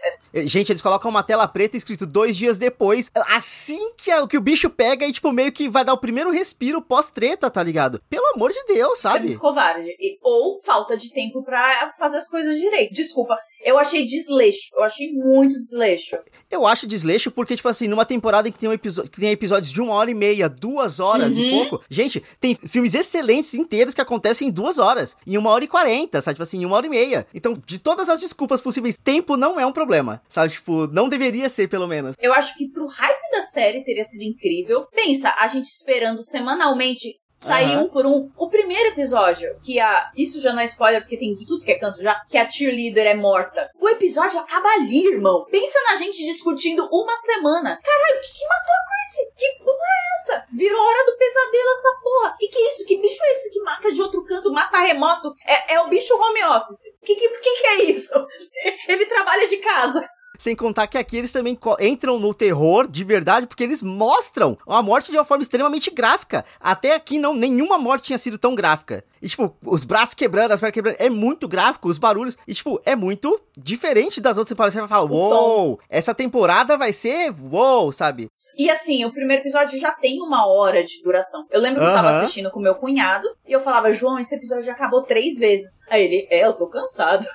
Gente, 0.44 0.72
eles 0.72 0.82
colocam 0.82 1.10
uma 1.10 1.22
tela 1.22 1.46
preta 1.46 1.76
escrito 1.76 2.04
dois 2.06 2.36
dias 2.36 2.58
depois, 2.58 3.08
assim 3.36 3.92
que, 3.96 4.10
a- 4.10 4.26
que 4.26 4.36
o 4.36 4.40
bicho 4.40 4.68
pega 4.68 5.06
e, 5.06 5.12
tipo, 5.12 5.30
meio 5.30 5.52
que 5.52 5.68
vai 5.68 5.84
dar 5.84 5.92
o 5.92 5.98
primeiro 5.98 6.30
respiro 6.32 6.82
pós-treta, 6.82 7.48
tá 7.48 7.62
ligado? 7.62 8.00
Pelo 8.10 8.26
amor 8.34 8.50
de 8.50 8.64
Deus, 8.64 8.98
Isso 8.98 9.06
é 9.08 9.10
sabe? 9.12 9.26
muito 9.26 9.38
covarde. 9.38 9.88
Ou 10.22 10.60
falta 10.64 10.96
de 10.96 11.12
tempo 11.12 11.44
pra 11.44 11.92
fazer 11.98 12.16
as 12.16 12.28
coisas 12.28 12.56
direito. 12.58 12.92
Desculpa, 12.92 13.36
eu 13.64 13.78
achei 13.78 14.04
desleixo. 14.04 14.68
Eu 14.74 14.82
achei 14.84 15.12
muito 15.12 15.58
desleixo. 15.58 16.16
Eu 16.50 16.66
acho 16.66 16.86
desleixo 16.86 17.30
porque, 17.30 17.56
tipo 17.56 17.68
assim, 17.68 17.88
numa 17.88 18.04
temporada 18.04 18.48
em 18.48 18.52
que 18.52 18.58
tem, 18.58 18.68
um 18.68 18.72
episo- 18.72 19.02
que 19.04 19.20
tem 19.20 19.30
episódios 19.30 19.72
de 19.72 19.80
uma 19.80 19.94
hora 19.94 20.10
e 20.10 20.14
meia, 20.14 20.48
duas 20.48 21.00
horas 21.00 21.36
e 21.36 21.40
Uhum. 21.42 21.50
pouco. 21.50 21.84
Gente, 21.90 22.22
tem 22.38 22.54
filmes 22.54 22.94
excelentes 22.94 23.54
inteiros 23.54 23.94
que 23.94 24.00
acontecem 24.00 24.48
em 24.48 24.50
duas 24.52 24.78
horas, 24.78 25.16
em 25.26 25.36
uma 25.36 25.50
hora 25.50 25.64
e 25.64 25.68
quarenta, 25.68 26.20
sabe? 26.20 26.34
Tipo 26.34 26.42
assim, 26.44 26.60
em 26.62 26.66
uma 26.66 26.76
hora 26.76 26.86
e 26.86 26.90
meia. 26.90 27.26
Então, 27.34 27.54
de 27.66 27.78
todas 27.78 28.08
as 28.08 28.20
desculpas 28.20 28.60
possíveis, 28.60 28.96
tempo 29.02 29.36
não 29.36 29.58
é 29.58 29.66
um 29.66 29.72
problema, 29.72 30.22
sabe? 30.28 30.52
Tipo, 30.52 30.86
não 30.88 31.08
deveria 31.08 31.48
ser, 31.48 31.68
pelo 31.68 31.88
menos. 31.88 32.14
Eu 32.20 32.32
acho 32.34 32.54
que 32.56 32.68
pro 32.68 32.86
hype 32.86 33.30
da 33.32 33.42
série 33.44 33.82
teria 33.82 34.04
sido 34.04 34.22
incrível. 34.22 34.86
Pensa, 34.94 35.34
a 35.38 35.48
gente 35.48 35.66
esperando 35.66 36.22
semanalmente 36.22 37.16
sair 37.34 37.72
Aham. 37.72 37.82
um 37.82 37.88
por 37.88 38.06
um. 38.06 38.30
O 38.36 38.48
primeiro 38.48 38.90
episódio, 38.90 39.56
que 39.62 39.80
a. 39.80 40.10
Isso 40.16 40.40
já 40.40 40.52
não 40.52 40.60
é 40.60 40.64
spoiler, 40.64 41.00
porque 41.00 41.16
tem 41.16 41.34
tudo 41.36 41.64
que 41.64 41.72
é 41.72 41.78
canto 41.78 42.02
já, 42.02 42.20
que 42.28 42.38
a 42.38 42.48
cheerleader 42.48 43.06
é 43.06 43.14
morta. 43.14 43.70
O 43.80 43.88
episódio 43.88 44.38
acaba 44.38 44.68
ali, 44.70 45.06
irmão. 45.06 45.44
Pensa 45.50 45.78
na 45.90 45.96
gente 45.96 46.24
discutindo 46.24 46.88
uma 46.92 47.16
semana. 47.16 47.78
Caralho, 47.82 48.18
o 48.18 48.20
que, 48.20 48.32
que 48.32 48.48
matou 48.48 48.74
a 48.74 48.84
Chrissy? 48.88 49.32
Que 49.36 49.64
porra 49.64 49.76
é 49.78 50.14
essa? 50.16 50.46
Virou 50.52 50.82
hora 50.82 51.06
do 51.06 51.16
pesadelo 51.16 51.68
essa 51.70 52.00
porra. 52.02 52.36
Que 52.38 52.48
que 52.48 52.58
é 52.58 52.68
isso? 52.68 52.84
Que 52.86 52.96
bicho 52.98 53.24
é 53.24 53.32
esse 53.32 53.50
que 53.50 53.60
mata 53.60 53.92
de 53.92 54.02
outro 54.02 54.24
canto, 54.24 54.52
mata 54.52 54.78
remoto? 54.78 55.34
É, 55.46 55.74
é 55.74 55.80
o 55.80 55.88
bicho 55.88 56.14
home 56.14 56.44
office. 56.44 56.84
Que 57.04 57.14
que, 57.14 57.28
que 57.28 57.54
que 57.54 57.66
é 57.66 57.82
isso? 57.84 58.14
Ele 58.88 59.06
trabalha 59.06 59.46
de 59.46 59.56
casa. 59.58 60.08
Sem 60.36 60.56
contar 60.56 60.86
que 60.86 60.98
aqui 60.98 61.16
eles 61.16 61.32
também 61.32 61.58
entram 61.80 62.18
no 62.18 62.34
terror 62.34 62.88
de 62.88 63.04
verdade, 63.04 63.46
porque 63.46 63.62
eles 63.62 63.82
mostram 63.82 64.58
a 64.66 64.82
morte 64.82 65.10
de 65.10 65.16
uma 65.16 65.24
forma 65.24 65.42
extremamente 65.42 65.90
gráfica. 65.90 66.44
Até 66.60 66.94
aqui 66.94 67.18
não, 67.18 67.34
nenhuma 67.34 67.78
morte 67.78 68.06
tinha 68.06 68.18
sido 68.18 68.36
tão 68.36 68.54
gráfica. 68.54 69.04
E 69.24 69.28
tipo, 69.28 69.56
os 69.64 69.84
braços 69.84 70.14
quebrando, 70.14 70.52
as 70.52 70.60
pernas 70.60 70.74
quebrando, 70.74 70.96
é 70.98 71.08
muito 71.08 71.48
gráfico, 71.48 71.88
os 71.88 71.96
barulhos. 71.96 72.36
E 72.46 72.52
tipo, 72.52 72.78
é 72.84 72.94
muito 72.94 73.40
diferente 73.56 74.20
das 74.20 74.36
outras 74.36 74.50
temporadas. 74.50 74.74
Você 74.74 74.80
vai 74.80 74.88
falar, 74.88 75.10
uou, 75.10 75.80
essa 75.88 76.14
temporada 76.14 76.76
vai 76.76 76.92
ser 76.92 77.32
uou, 77.50 77.90
sabe? 77.90 78.30
E 78.58 78.68
assim, 78.68 79.02
o 79.06 79.10
primeiro 79.10 79.42
episódio 79.42 79.80
já 79.80 79.92
tem 79.92 80.20
uma 80.20 80.46
hora 80.46 80.84
de 80.84 81.02
duração. 81.02 81.46
Eu 81.50 81.62
lembro 81.62 81.80
que 81.80 81.86
eu 81.86 81.94
tava 81.94 82.18
assistindo 82.18 82.50
com 82.50 82.60
meu 82.60 82.74
cunhado 82.74 83.26
e 83.48 83.52
eu 83.52 83.62
falava, 83.62 83.90
João, 83.94 84.18
esse 84.18 84.34
episódio 84.34 84.64
já 84.64 84.72
acabou 84.72 85.02
três 85.02 85.38
vezes. 85.38 85.80
Aí 85.88 86.04
ele, 86.04 86.28
é, 86.30 86.44
eu 86.44 86.52
tô 86.52 86.68
cansado. 86.68 87.26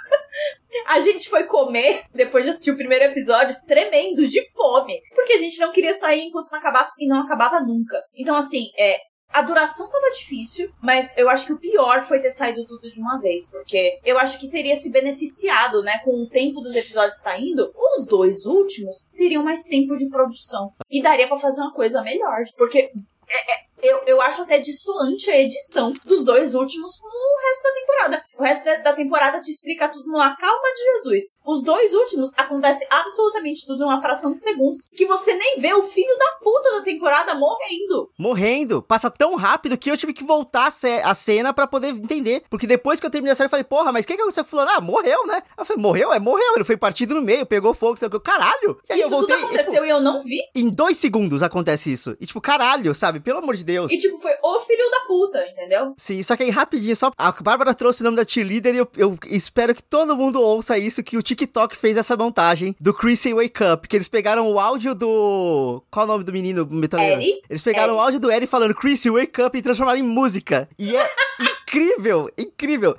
A 0.86 1.00
gente 1.00 1.28
foi 1.28 1.46
comer, 1.46 2.04
depois 2.14 2.44
de 2.44 2.52
assistir 2.52 2.72
o 2.72 2.78
primeiro 2.78 3.06
episódio, 3.06 3.56
tremendo 3.66 4.28
de 4.28 4.42
fome. 4.52 5.02
Porque 5.16 5.34
a 5.34 5.38
gente 5.38 5.60
não 5.60 5.72
queria 5.72 5.98
sair 5.98 6.22
enquanto 6.22 6.52
não 6.52 6.60
acabasse 6.60 6.94
e 7.00 7.08
não 7.08 7.22
acabava 7.22 7.60
nunca. 7.60 8.04
Então, 8.16 8.36
assim, 8.36 8.68
é. 8.78 8.98
A 9.32 9.42
duração 9.44 9.88
tava 9.90 10.10
difícil, 10.12 10.72
mas 10.82 11.14
eu 11.16 11.30
acho 11.30 11.46
que 11.46 11.54
o 11.54 11.58
pior 11.60 12.04
foi 12.04 12.20
ter 12.20 12.32
saído 12.32 12.66
tudo 12.66 12.90
de 12.90 13.00
uma 13.00 13.18
vez, 13.20 13.50
porque 13.50 14.00
eu 14.04 14.18
acho 14.18 14.40
que 14.40 14.48
teria 14.50 14.76
se 14.76 14.90
beneficiado, 14.90 15.84
né, 15.84 16.00
com 16.04 16.12
o 16.24 16.28
tempo 16.28 16.62
dos 16.62 16.76
episódios 16.76 17.22
saindo. 17.22 17.72
Os 17.96 18.06
dois 18.08 18.46
últimos 18.46 19.08
teriam 19.16 19.44
mais 19.44 19.64
tempo 19.64 19.96
de 19.96 20.10
produção 20.10 20.74
e 20.90 21.02
daria 21.02 21.28
pra 21.28 21.38
fazer 21.38 21.62
uma 21.62 21.74
coisa 21.74 22.02
melhor, 22.02 22.44
porque 22.58 22.92
é- 23.30 23.54
é- 23.54 23.70
eu, 23.84 24.02
eu 24.08 24.20
acho 24.22 24.42
até 24.42 24.58
distoante 24.58 25.30
a 25.30 25.38
edição 25.40 25.94
dos 26.06 26.26
dois 26.26 26.54
últimos 26.56 26.98
com 26.98 27.08
o 27.08 27.48
resto 27.48 27.64
da 27.64 27.74
temporada. 27.74 28.24
O 28.40 28.44
resto 28.44 28.64
da, 28.64 28.78
da 28.78 28.94
temporada 28.94 29.42
te 29.42 29.52
explica 29.52 29.90
tudo 29.90 30.08
numa 30.08 30.36
calma 30.38 30.68
de 30.76 30.82
Jesus. 30.98 31.24
Os 31.46 31.62
dois 31.64 31.94
últimos 31.94 32.32
acontece 32.38 32.86
absolutamente 32.90 33.66
tudo 33.66 33.80
numa 33.86 34.02
fração 34.02 34.32
de 34.32 34.40
segundos 34.40 34.88
que 34.96 35.06
você 35.06 35.34
nem 35.36 35.60
vê 35.60 35.74
o 35.74 35.84
filho 35.84 36.18
da 36.18 36.32
puta 36.44 36.72
da 36.78 36.82
temporada 36.82 37.36
morrendo. 37.36 38.12
Morrendo. 38.18 38.82
Passa 38.82 39.10
tão 39.10 39.36
rápido 39.36 39.78
que 39.78 39.90
eu 39.92 39.98
tive 39.98 40.14
que 40.14 40.24
voltar 40.24 40.68
a, 40.68 40.72
ce- 40.72 41.02
a 41.04 41.14
cena 41.14 41.54
pra 41.54 41.68
poder 41.68 41.90
entender. 41.90 42.44
Porque 42.50 42.66
depois 42.68 43.00
que 43.00 43.06
eu 43.06 43.10
terminei 43.10 43.34
a 43.34 43.36
série, 43.36 43.48
eu 43.48 43.52
falei, 43.52 43.64
porra, 43.64 43.92
mas 43.92 44.06
o 44.06 44.08
que, 44.08 44.16
que 44.16 44.22
aconteceu 44.22 44.46
fulano? 44.46 44.72
Ah, 44.74 44.82
morreu, 44.82 45.26
né? 45.28 45.42
Eu 45.58 45.66
falei, 45.66 45.82
morreu? 45.82 46.14
É, 46.14 46.20
morreu. 46.20 46.54
Ele 46.56 46.64
foi 46.64 46.78
partido 46.78 47.14
no 47.16 47.22
meio, 47.22 47.46
pegou 47.46 47.74
fogo, 47.74 47.94
o 47.94 48.10
que. 48.10 48.20
Caralho! 48.20 48.80
E 48.90 48.94
aí 48.94 49.00
Isso 49.00 49.08
eu 49.08 49.10
voltei. 49.10 49.36
tudo 49.36 49.46
e, 49.46 49.48
tipo, 49.50 49.60
aconteceu 49.62 49.86
e 49.86 49.90
eu 49.90 50.00
não 50.00 50.24
vi. 50.24 50.40
Em 50.56 50.70
dois 50.70 50.98
segundos 50.98 51.44
acontece 51.44 51.92
isso. 51.92 52.16
E 52.22 52.26
tipo, 52.26 52.40
caralho, 52.40 52.94
sabe? 52.96 53.20
Pelo 53.20 53.40
amor 53.40 53.56
de 53.56 53.64
Deus. 53.66 53.92
E 53.92 53.98
tipo, 53.98 54.18
foi 54.18 54.32
o 54.44 54.60
filho 54.62 54.90
da 54.92 55.00
puta, 55.08 55.46
entendeu? 55.52 55.94
Sim, 55.98 56.22
só 56.24 56.36
que 56.38 56.44
aí 56.44 56.50
rapidinho, 56.50 56.96
só 56.96 57.12
a 57.18 57.32
Bárbara 57.32 57.74
trouxe 57.74 58.02
o 58.02 58.06
nome 58.06 58.16
da 58.18 58.26
cheerleader 58.32 58.76
e 58.76 58.78
eu, 58.78 58.90
eu 58.96 59.18
espero 59.28 59.74
que 59.74 59.84
todo 59.84 60.16
mundo 60.16 60.42
ouça 60.42 60.78
isso, 60.78 61.04
que 61.04 61.18
o 61.18 61.22
TikTok 61.22 61.76
fez 61.76 61.98
essa 61.98 62.16
montagem 62.16 62.76
do 62.80 62.94
Chrissy 62.94 63.34
Wake 63.34 63.64
Up, 63.64 63.88
que 63.88 63.96
eles 63.96 64.08
pegaram 64.08 64.50
o 64.52 64.60
áudio 64.60 64.94
do... 64.96 65.84
Qual 65.90 66.06
é 66.06 66.10
o 66.10 66.12
nome 66.12 66.24
do 66.24 66.34
menino 66.34 66.66
metaleiro? 66.66 67.22
Eri? 67.22 67.42
Eles 67.50 67.62
pegaram 67.62 67.94
Eri. 67.94 67.98
o 67.98 68.02
áudio 68.02 68.20
do 68.20 68.32
Eri 68.32 68.48
falando 68.48 68.76
Chrissy 68.76 69.10
Wake 69.10 69.42
Up 69.42 69.58
e 69.58 69.62
transformaram 69.62 70.00
em 70.00 70.04
música. 70.04 70.70
E 70.78 70.96
é 70.96 71.10
incrível, 71.42 72.30
incrível. 72.38 72.96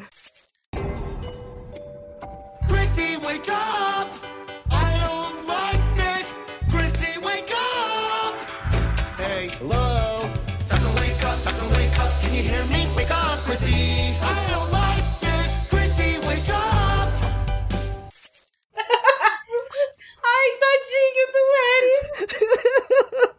Tadinho 20.81 21.27
do 21.33 21.39
Eri. 21.77 21.95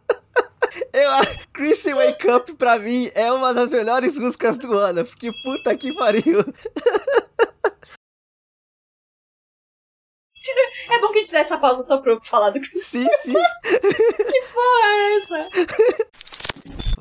Eu, 0.92 1.10
a 1.10 1.20
Chrissy 1.52 1.92
Wake 1.92 2.30
Up 2.30 2.54
pra 2.54 2.78
mim 2.78 3.10
é 3.14 3.30
uma 3.30 3.52
das 3.52 3.72
melhores 3.72 4.16
músicas 4.18 4.58
do 4.58 4.72
ano. 4.72 5.04
Que 5.04 5.30
puta 5.42 5.76
que 5.76 5.92
pariu. 5.94 6.40
É 10.90 10.98
bom 10.98 11.08
que 11.10 11.18
a 11.18 11.22
gente 11.22 11.32
dê 11.32 11.38
essa 11.38 11.58
pausa 11.58 11.82
só 11.82 11.98
pra 11.98 12.12
eu 12.12 12.22
falar 12.22 12.50
do 12.50 12.60
que 12.60 12.78
Sim, 12.78 13.06
sim. 13.20 13.32
porra 14.52 14.86
é 14.86 15.16
essa? 15.16 15.48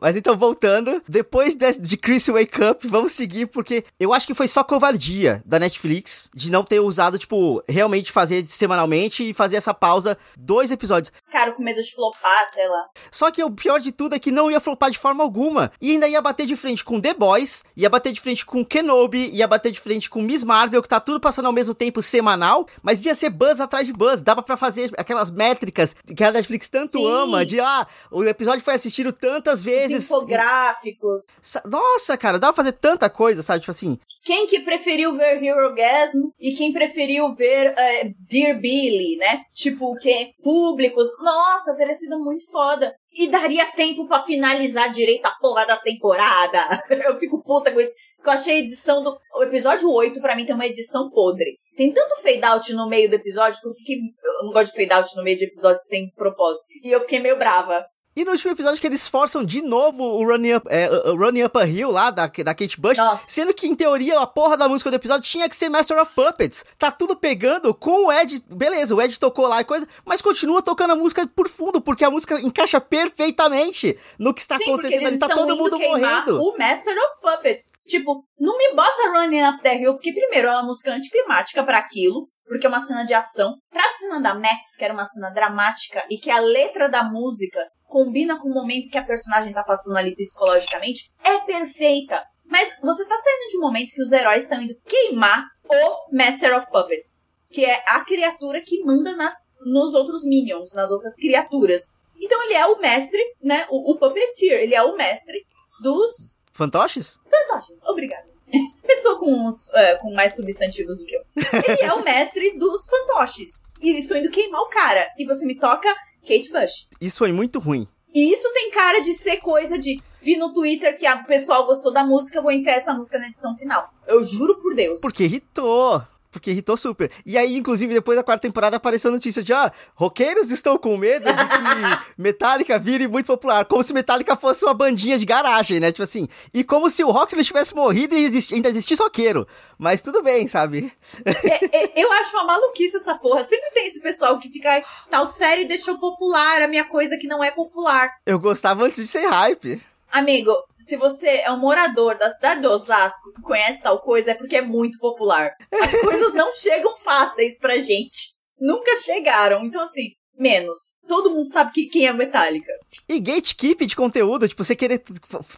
Mas 0.01 0.15
então, 0.15 0.35
voltando, 0.35 1.01
depois 1.07 1.53
de, 1.53 1.73
de 1.73 1.95
Chris 1.95 2.25
Wake 2.27 2.63
Up, 2.63 2.87
vamos 2.87 3.11
seguir, 3.11 3.45
porque 3.45 3.85
eu 3.99 4.11
acho 4.11 4.25
que 4.25 4.33
foi 4.33 4.47
só 4.47 4.63
covardia 4.63 5.43
da 5.45 5.59
Netflix 5.59 6.27
de 6.33 6.49
não 6.49 6.63
ter 6.63 6.79
usado, 6.79 7.19
tipo, 7.19 7.63
realmente 7.69 8.11
fazer 8.11 8.43
semanalmente 8.47 9.29
e 9.29 9.31
fazer 9.31 9.57
essa 9.57 9.75
pausa 9.75 10.17
dois 10.35 10.71
episódios. 10.71 11.13
Cara, 11.31 11.51
com 11.51 11.61
medo 11.61 11.79
de 11.79 11.93
flopar, 11.93 12.49
sei 12.51 12.67
lá. 12.67 12.85
Só 13.11 13.29
que 13.29 13.43
o 13.43 13.51
pior 13.51 13.79
de 13.79 13.91
tudo 13.91 14.15
é 14.15 14.19
que 14.19 14.31
não 14.31 14.49
ia 14.49 14.59
flopar 14.59 14.89
de 14.89 14.97
forma 14.97 15.23
alguma. 15.23 15.71
E 15.79 15.91
ainda 15.91 16.07
ia 16.07 16.19
bater 16.19 16.47
de 16.47 16.55
frente 16.55 16.83
com 16.83 16.99
The 16.99 17.13
Boys, 17.13 17.63
ia 17.77 17.89
bater 17.89 18.11
de 18.11 18.19
frente 18.19 18.43
com 18.43 18.65
Kenobi, 18.65 19.29
ia 19.29 19.47
bater 19.47 19.71
de 19.71 19.79
frente 19.79 20.09
com 20.09 20.21
Miss 20.23 20.43
Marvel, 20.43 20.81
que 20.81 20.89
tá 20.89 20.99
tudo 20.99 21.19
passando 21.19 21.45
ao 21.45 21.53
mesmo 21.53 21.75
tempo 21.75 22.01
semanal, 22.01 22.65
mas 22.81 23.05
ia 23.05 23.13
ser 23.13 23.29
buzz 23.29 23.61
atrás 23.61 23.85
de 23.85 23.93
buzz. 23.93 24.23
Dava 24.23 24.41
pra 24.41 24.57
fazer 24.57 24.91
aquelas 24.97 25.29
métricas 25.29 25.95
que 26.15 26.23
a 26.23 26.31
Netflix 26.31 26.69
tanto 26.69 26.97
Sim. 26.97 27.07
ama, 27.07 27.45
de 27.45 27.59
ah, 27.59 27.85
o 28.09 28.23
episódio 28.23 28.63
foi 28.63 28.73
assistido 28.73 29.11
tantas 29.11 29.61
Os 29.61 29.90
vezes. 29.91 30.05
infográficos. 30.09 31.35
Sa- 31.41 31.61
Nossa, 31.65 32.17
cara, 32.17 32.39
dá 32.39 32.47
pra 32.53 32.63
fazer 32.63 32.73
tanta 32.73 33.09
coisa, 33.09 33.41
sabe? 33.41 33.59
Tipo 33.61 33.71
assim, 33.71 33.99
Quem 34.23 34.45
que 34.47 34.59
preferiu 34.61 35.15
ver 35.15 35.43
Hero 35.43 35.73
Gasm 35.73 36.29
e 36.39 36.53
quem 36.55 36.71
preferiu 36.71 37.33
ver 37.33 37.73
é, 37.77 38.11
Dear 38.19 38.59
Billy, 38.59 39.17
né? 39.17 39.41
Tipo, 39.53 39.95
que 39.95 40.33
públicos. 40.43 41.07
Nossa, 41.19 41.75
teria 41.75 41.93
sido 41.93 42.19
muito 42.19 42.49
foda. 42.51 42.93
E 43.13 43.27
daria 43.27 43.65
tempo 43.73 44.07
pra 44.07 44.23
finalizar 44.23 44.89
direito 44.89 45.25
a 45.25 45.31
porra 45.41 45.65
da 45.65 45.77
temporada. 45.77 46.59
Eu 47.05 47.17
fico 47.17 47.43
puta 47.43 47.71
com 47.71 47.79
isso. 47.79 47.91
Porque 48.15 48.29
eu 48.29 48.33
achei 48.33 48.55
a 48.57 48.59
edição 48.59 49.01
do. 49.01 49.17
O 49.35 49.41
episódio 49.41 49.89
8, 49.91 50.21
pra 50.21 50.35
mim, 50.35 50.45
tem 50.45 50.53
uma 50.53 50.67
edição 50.67 51.09
podre. 51.09 51.57
Tem 51.75 51.91
tanto 51.91 52.21
fade 52.21 52.45
out 52.45 52.71
no 52.73 52.87
meio 52.87 53.09
do 53.09 53.15
episódio 53.15 53.59
que 53.59 53.67
eu 53.67 53.73
fiquei. 53.73 53.95
Eu 53.95 54.43
não 54.45 54.53
gosto 54.53 54.71
de 54.71 54.77
fade 54.79 54.93
out 54.93 55.15
no 55.17 55.23
meio 55.23 55.35
de 55.37 55.45
episódio 55.45 55.79
sem 55.81 56.07
propósito. 56.15 56.67
E 56.83 56.91
eu 56.91 57.01
fiquei 57.01 57.17
meio 57.17 57.35
brava. 57.35 57.83
E 58.15 58.25
no 58.25 58.31
último 58.31 58.51
episódio 58.51 58.79
que 58.79 58.87
eles 58.87 59.07
forçam 59.07 59.43
de 59.43 59.61
novo 59.61 60.03
o 60.03 60.25
Running 60.25 60.55
Up, 60.55 60.67
é, 60.69 60.87
Running 61.11 61.43
Up 61.43 61.57
a 61.57 61.65
Hill 61.65 61.89
lá 61.89 62.11
da, 62.11 62.27
da 62.27 62.53
Kate 62.53 62.79
Bush, 62.79 62.97
Nossa. 62.97 63.31
sendo 63.31 63.53
que 63.53 63.67
em 63.67 63.73
teoria 63.73 64.19
a 64.19 64.27
porra 64.27 64.57
da 64.57 64.67
música 64.67 64.89
do 64.89 64.95
episódio 64.95 65.29
tinha 65.29 65.47
que 65.47 65.55
ser 65.55 65.69
Master 65.69 65.97
of 66.01 66.13
Puppets. 66.13 66.65
Tá 66.77 66.91
tudo 66.91 67.15
pegando 67.15 67.73
com 67.73 68.07
o 68.07 68.11
Ed, 68.11 68.43
beleza, 68.49 68.93
o 68.93 69.01
Ed 69.01 69.17
tocou 69.17 69.47
lá 69.47 69.61
e 69.61 69.65
coisa, 69.65 69.87
mas 70.05 70.21
continua 70.21 70.61
tocando 70.61 70.91
a 70.91 70.95
música 70.95 71.25
por 71.27 71.47
fundo, 71.47 71.79
porque 71.79 72.03
a 72.03 72.11
música 72.11 72.39
encaixa 72.41 72.81
perfeitamente 72.81 73.97
no 74.19 74.33
que 74.33 74.41
está 74.41 74.57
Sim, 74.57 74.63
acontecendo 74.65 75.07
ali, 75.07 75.17
tá 75.19 75.29
todo 75.29 75.55
mundo 75.55 75.79
morrendo. 75.79 76.41
o 76.41 76.57
Master 76.57 76.95
of 76.97 77.21
Puppets. 77.21 77.71
Tipo, 77.87 78.25
não 78.37 78.57
me 78.57 78.73
bota 78.73 79.09
Running 79.13 79.43
Up 79.43 79.63
the 79.63 79.77
Hill, 79.77 79.93
porque 79.93 80.11
primeiro 80.13 80.49
é 80.49 80.51
uma 80.51 80.63
música 80.63 80.91
anticlimática 80.91 81.63
pra 81.63 81.77
aquilo, 81.77 82.27
porque 82.45 82.65
é 82.65 82.69
uma 82.69 82.81
cena 82.81 83.05
de 83.05 83.13
ação. 83.13 83.55
Pra 83.71 83.83
cena 83.97 84.19
da 84.19 84.33
Max, 84.35 84.75
que 84.77 84.83
era 84.83 84.93
uma 84.93 85.05
cena 85.05 85.29
dramática, 85.29 86.03
e 86.09 86.17
que 86.17 86.29
a 86.29 86.39
letra 86.39 86.89
da 86.89 87.03
música 87.05 87.61
combina 87.91 88.39
com 88.39 88.47
o 88.47 88.53
momento 88.53 88.89
que 88.89 88.97
a 88.97 89.03
personagem 89.03 89.53
tá 89.53 89.63
passando 89.63 89.97
ali 89.97 90.15
psicologicamente, 90.15 91.11
é 91.23 91.39
perfeita. 91.41 92.23
Mas 92.45 92.75
você 92.81 93.05
tá 93.05 93.15
saindo 93.15 93.49
de 93.49 93.57
um 93.57 93.61
momento 93.61 93.91
que 93.91 94.01
os 94.01 94.11
heróis 94.11 94.43
estão 94.43 94.61
indo 94.61 94.73
queimar 94.85 95.45
o 95.69 96.15
Master 96.15 96.57
of 96.57 96.67
Puppets, 96.71 97.21
que 97.49 97.65
é 97.65 97.83
a 97.87 98.03
criatura 98.03 98.61
que 98.65 98.83
manda 98.83 99.15
nas, 99.15 99.33
nos 99.65 99.93
outros 99.93 100.23
minions, 100.23 100.73
nas 100.73 100.91
outras 100.91 101.15
criaturas. 101.15 101.97
Então 102.19 102.41
ele 102.43 102.53
é 102.53 102.65
o 102.65 102.79
mestre, 102.79 103.21
né? 103.41 103.67
O, 103.69 103.91
o 103.91 103.97
puppeteer, 103.97 104.61
ele 104.61 104.75
é 104.75 104.81
o 104.81 104.95
mestre 104.95 105.45
dos 105.81 106.39
Fantoches? 106.53 107.17
fantoches. 107.29 107.83
Obrigada. 107.85 108.29
Pessoa 108.85 109.17
com, 109.17 109.47
uns, 109.47 109.73
é, 109.73 109.95
com 109.95 110.13
mais 110.13 110.35
substantivos 110.35 110.99
do 110.99 111.05
que 111.05 111.15
eu. 111.15 111.21
Ele 111.67 111.81
é 111.81 111.93
o 111.93 112.03
mestre 112.03 112.57
dos 112.57 112.87
fantoches. 112.87 113.61
E 113.81 113.89
eles 113.89 114.03
estão 114.03 114.17
indo 114.17 114.29
queimar 114.29 114.61
o 114.61 114.69
cara. 114.69 115.07
E 115.17 115.25
você 115.25 115.45
me 115.45 115.57
toca 115.57 115.93
Kate 116.21 116.49
Bush. 116.51 116.87
Isso 116.99 117.19
foi 117.19 117.31
muito 117.31 117.59
ruim. 117.59 117.87
E 118.13 118.33
isso 118.33 118.51
tem 118.53 118.71
cara 118.71 118.99
de 118.99 119.13
ser 119.13 119.37
coisa 119.37 119.77
de 119.77 120.01
vi 120.21 120.37
no 120.37 120.53
Twitter 120.53 120.97
que 120.97 121.07
o 121.07 121.25
pessoal 121.25 121.65
gostou 121.65 121.91
da 121.91 122.03
música, 122.03 122.41
vou 122.41 122.51
enfiar 122.51 122.75
essa 122.75 122.93
música 122.93 123.17
na 123.17 123.27
edição 123.27 123.55
final. 123.55 123.89
Eu 124.07 124.23
juro 124.23 124.59
por 124.59 124.75
Deus. 124.75 125.01
Porque 125.01 125.23
irritou. 125.23 126.03
Porque 126.31 126.49
irritou 126.51 126.77
super. 126.77 127.11
E 127.25 127.37
aí, 127.37 127.57
inclusive, 127.57 127.93
depois 127.93 128.17
da 128.17 128.23
quarta 128.23 128.41
temporada 128.47 128.77
apareceu 128.77 129.09
a 129.09 129.13
notícia 129.13 129.43
de, 129.43 129.51
ah, 129.51 129.69
roqueiros 129.93 130.49
estão 130.49 130.77
com 130.77 130.95
medo 130.95 131.25
de 131.25 131.33
que 131.33 132.05
Metallica 132.17 132.79
vire 132.79 133.05
muito 133.07 133.27
popular. 133.27 133.65
Como 133.65 133.83
se 133.83 133.93
Metallica 133.93 134.35
fosse 134.37 134.63
uma 134.63 134.73
bandinha 134.73 135.19
de 135.19 135.25
garagem, 135.25 135.79
né? 135.81 135.91
Tipo 135.91 136.03
assim. 136.03 136.27
E 136.53 136.63
como 136.63 136.89
se 136.89 137.03
o 137.03 137.11
rock 137.11 137.35
não 137.35 137.43
tivesse 137.43 137.75
morrido 137.75 138.15
e 138.15 138.23
existi- 138.23 138.55
ainda 138.55 138.69
existisse 138.69 139.01
roqueiro. 139.03 139.45
Mas 139.77 140.01
tudo 140.01 140.23
bem, 140.23 140.47
sabe? 140.47 140.93
É, 141.25 141.77
é, 141.83 142.01
eu 142.01 142.11
acho 142.13 142.31
uma 142.35 142.45
maluquice 142.45 142.95
essa 142.95 143.15
porra. 143.15 143.43
Sempre 143.43 143.69
tem 143.71 143.87
esse 143.87 143.99
pessoal 143.99 144.39
que 144.39 144.49
fica 144.49 144.69
"Ai, 144.69 144.83
tal 145.09 145.27
série 145.27 145.65
deixou 145.65 145.97
popular 145.99 146.61
a 146.61 146.67
minha 146.67 146.85
coisa 146.85 147.17
que 147.17 147.27
não 147.27 147.43
é 147.43 147.51
popular. 147.51 148.09
Eu 148.25 148.39
gostava 148.39 148.85
antes 148.85 149.01
de 149.01 149.07
ser 149.07 149.27
hype. 149.27 149.81
Amigo, 150.11 150.53
se 150.77 150.97
você 150.97 151.27
é 151.37 151.51
um 151.51 151.57
morador 151.59 152.17
da 152.17 152.29
cidade 152.33 152.61
de 152.61 152.67
Osasco 152.67 153.31
e 153.37 153.41
conhece 153.41 153.81
tal 153.81 153.99
coisa, 153.99 154.31
é 154.31 154.35
porque 154.35 154.57
é 154.57 154.61
muito 154.61 154.97
popular. 154.99 155.51
As 155.81 155.91
coisas 156.01 156.33
não 156.33 156.51
chegam 156.51 156.95
fáceis 156.97 157.57
pra 157.57 157.79
gente. 157.79 158.33
Nunca 158.59 158.95
chegaram. 158.97 159.63
Então, 159.65 159.81
assim, 159.81 160.09
menos. 160.37 160.77
Todo 161.07 161.29
mundo 161.29 161.49
sabe 161.49 161.71
que, 161.71 161.85
quem 161.85 162.07
é 162.07 162.13
Metallica. 162.13 162.71
E 163.07 163.19
gatekeep 163.19 163.85
de 163.85 163.95
conteúdo, 163.95 164.47
tipo, 164.47 164.63
você 164.63 164.75
querer 164.75 165.01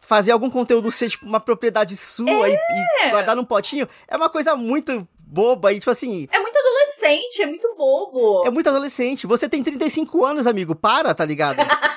fazer 0.01 0.31
algum 0.31 0.49
conteúdo 0.49 0.91
ser, 0.91 1.09
tipo, 1.09 1.25
uma 1.25 1.39
propriedade 1.39 1.97
sua 1.97 2.49
e, 2.49 2.53
e 2.53 3.09
guardar 3.09 3.35
num 3.35 3.45
potinho, 3.45 3.87
é 4.07 4.15
uma 4.15 4.29
coisa 4.29 4.55
muito 4.55 5.07
boba 5.25 5.73
e, 5.73 5.79
tipo 5.79 5.89
assim, 5.89 6.27
É 6.31 6.39
muito 6.39 6.57
adolescente, 6.57 7.41
é 7.41 7.47
muito 7.47 7.73
bobo. 7.75 8.45
é 8.45 8.51
muito 8.51 8.69
adolescente. 8.69 9.25
Você 9.25 9.49
tem 9.49 9.63
35 9.63 10.23
anos, 10.23 10.45
amigo, 10.45 10.75
para, 10.75 11.13
tá 11.15 11.25
ligado? 11.25 11.57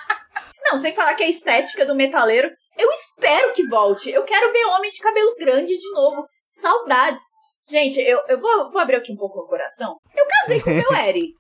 Não, 0.77 0.83
sem 0.83 0.93
falar 0.95 1.15
que 1.15 1.23
a 1.23 1.29
estética 1.29 1.87
do 1.87 1.95
metaleiro, 1.95 2.51
eu 2.77 2.91
espero 2.91 3.51
que 3.55 3.67
volte. 3.67 4.11
Eu 4.11 4.23
quero 4.25 4.53
ver 4.53 4.63
homem 4.67 4.91
de 4.91 4.99
cabelo 4.99 5.35
grande 5.37 5.75
de 5.75 5.91
novo. 5.93 6.27
Saudades. 6.47 7.23
Gente, 7.67 7.99
eu, 7.99 8.21
eu 8.29 8.39
vou, 8.39 8.71
vou 8.71 8.79
abrir 8.79 8.97
aqui 8.97 9.11
um 9.11 9.17
pouco 9.17 9.41
o 9.41 9.47
coração. 9.47 9.97
Eu 10.15 10.27
casei 10.27 10.61
com 10.61 10.71
o 10.71 10.75
meu 10.75 10.93
Eri. 11.03 11.33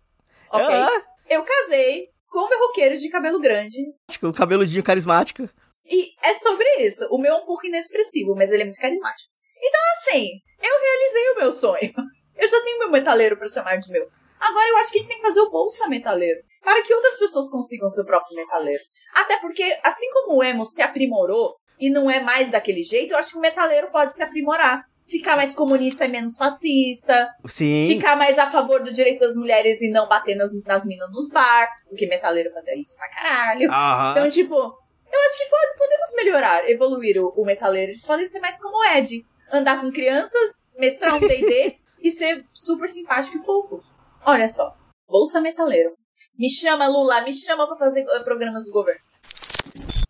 Ok? 0.51 0.75
Ah, 0.75 1.03
Eu 1.29 1.44
casei 1.44 2.07
com 2.31 2.38
o 2.38 2.49
meu 2.49 2.59
roqueiro 2.61 2.96
de 2.96 3.11
cabelo 3.11 3.38
grande. 3.38 3.77
o 4.22 4.33
cabeludinho 4.33 4.83
carismático. 4.83 5.46
E 5.85 6.12
é 6.27 6.33
sobre 6.33 6.66
isso. 6.79 7.07
O 7.11 7.18
meu 7.18 7.35
é 7.35 7.37
um 7.37 7.44
pouco 7.44 7.66
inexpressivo, 7.66 8.35
mas 8.35 8.51
ele 8.51 8.62
é 8.62 8.64
muito 8.64 8.81
carismático. 8.81 9.31
Então, 9.62 9.81
assim, 9.99 10.31
eu 10.62 10.81
realizei 10.81 11.31
o 11.33 11.37
meu 11.37 11.53
sonho. 11.53 11.92
Eu 12.38 12.46
já 12.49 12.61
tenho 12.62 12.79
meu 12.81 12.90
metaleiro 12.90 13.37
pra 13.37 13.49
chamar 13.49 13.77
de 13.77 13.90
meu. 13.90 14.07
Agora 14.38 14.68
eu 14.68 14.77
acho 14.77 14.92
que 14.92 14.99
a 14.99 15.01
gente 15.01 15.09
tem 15.09 15.16
que 15.16 15.27
fazer 15.27 15.40
o 15.40 15.51
bolsa 15.51 15.88
metaleiro. 15.88 16.38
Para 16.62 16.83
que 16.83 16.92
outras 16.92 17.18
pessoas 17.18 17.49
consigam 17.49 17.88
seu 17.88 18.05
próprio 18.05 18.37
metaleiro. 18.37 18.83
Até 19.16 19.38
porque, 19.40 19.62
assim 19.83 20.11
como 20.12 20.37
o 20.38 20.42
emo 20.44 20.64
se 20.64 20.83
aprimorou 20.83 21.55
e 21.81 21.88
não 21.90 22.11
é 22.11 22.20
mais 22.20 22.50
daquele 22.50 22.83
jeito, 22.83 23.12
eu 23.12 23.18
acho 23.18 23.33
que 23.33 23.38
o 23.38 23.40
metaleiro 23.40 23.90
pode 23.90 24.14
se 24.14 24.22
aprimorar. 24.22 24.83
Ficar 25.09 25.37
mais 25.37 25.55
comunista 25.55 26.05
e 26.05 26.09
menos 26.09 26.37
fascista. 26.37 27.29
Sim. 27.46 27.87
Ficar 27.88 28.16
mais 28.16 28.38
a 28.40 28.50
favor 28.50 28.83
do 28.83 28.92
direito 28.92 29.20
das 29.20 29.37
mulheres 29.37 29.81
e 29.81 29.88
não 29.88 30.09
bater 30.09 30.35
nas, 30.35 30.50
nas 30.64 30.85
minas 30.85 31.09
nos 31.12 31.29
bar. 31.29 31.68
Porque 31.88 32.07
metaleiro 32.09 32.52
fazia 32.52 32.74
isso 32.76 32.96
pra 32.96 33.09
caralho. 33.11 33.70
Aham. 33.70 34.11
Então, 34.11 34.29
tipo, 34.29 34.55
eu 34.57 35.20
acho 35.26 35.38
que 35.38 35.44
pode- 35.48 35.79
podemos 35.79 36.14
melhorar, 36.16 36.68
evoluir 36.68 37.22
o, 37.24 37.29
o 37.37 37.44
metaleiro. 37.44 37.92
Eles 37.92 38.05
podem 38.05 38.26
ser 38.26 38.40
mais 38.40 38.61
como 38.61 38.76
o 38.79 38.85
Ed. 38.96 39.24
Andar 39.52 39.81
com 39.81 39.92
crianças, 39.92 40.55
mestrar 40.76 41.14
um 41.14 41.20
D&D 41.20 41.76
e 42.02 42.11
ser 42.11 42.44
super 42.52 42.88
simpático 42.88 43.37
e 43.37 43.44
fofo. 43.44 43.81
Olha 44.24 44.48
só. 44.48 44.74
Bolsa 45.09 45.40
metaleiro. 45.40 45.92
Me 46.37 46.50
chama, 46.50 46.88
Lula, 46.88 47.20
me 47.20 47.33
chama 47.33 47.66
pra 47.68 47.76
fazer 47.76 48.00
eh, 48.11 48.18
programas 48.24 48.64
do 48.66 48.72
governo. 48.72 49.00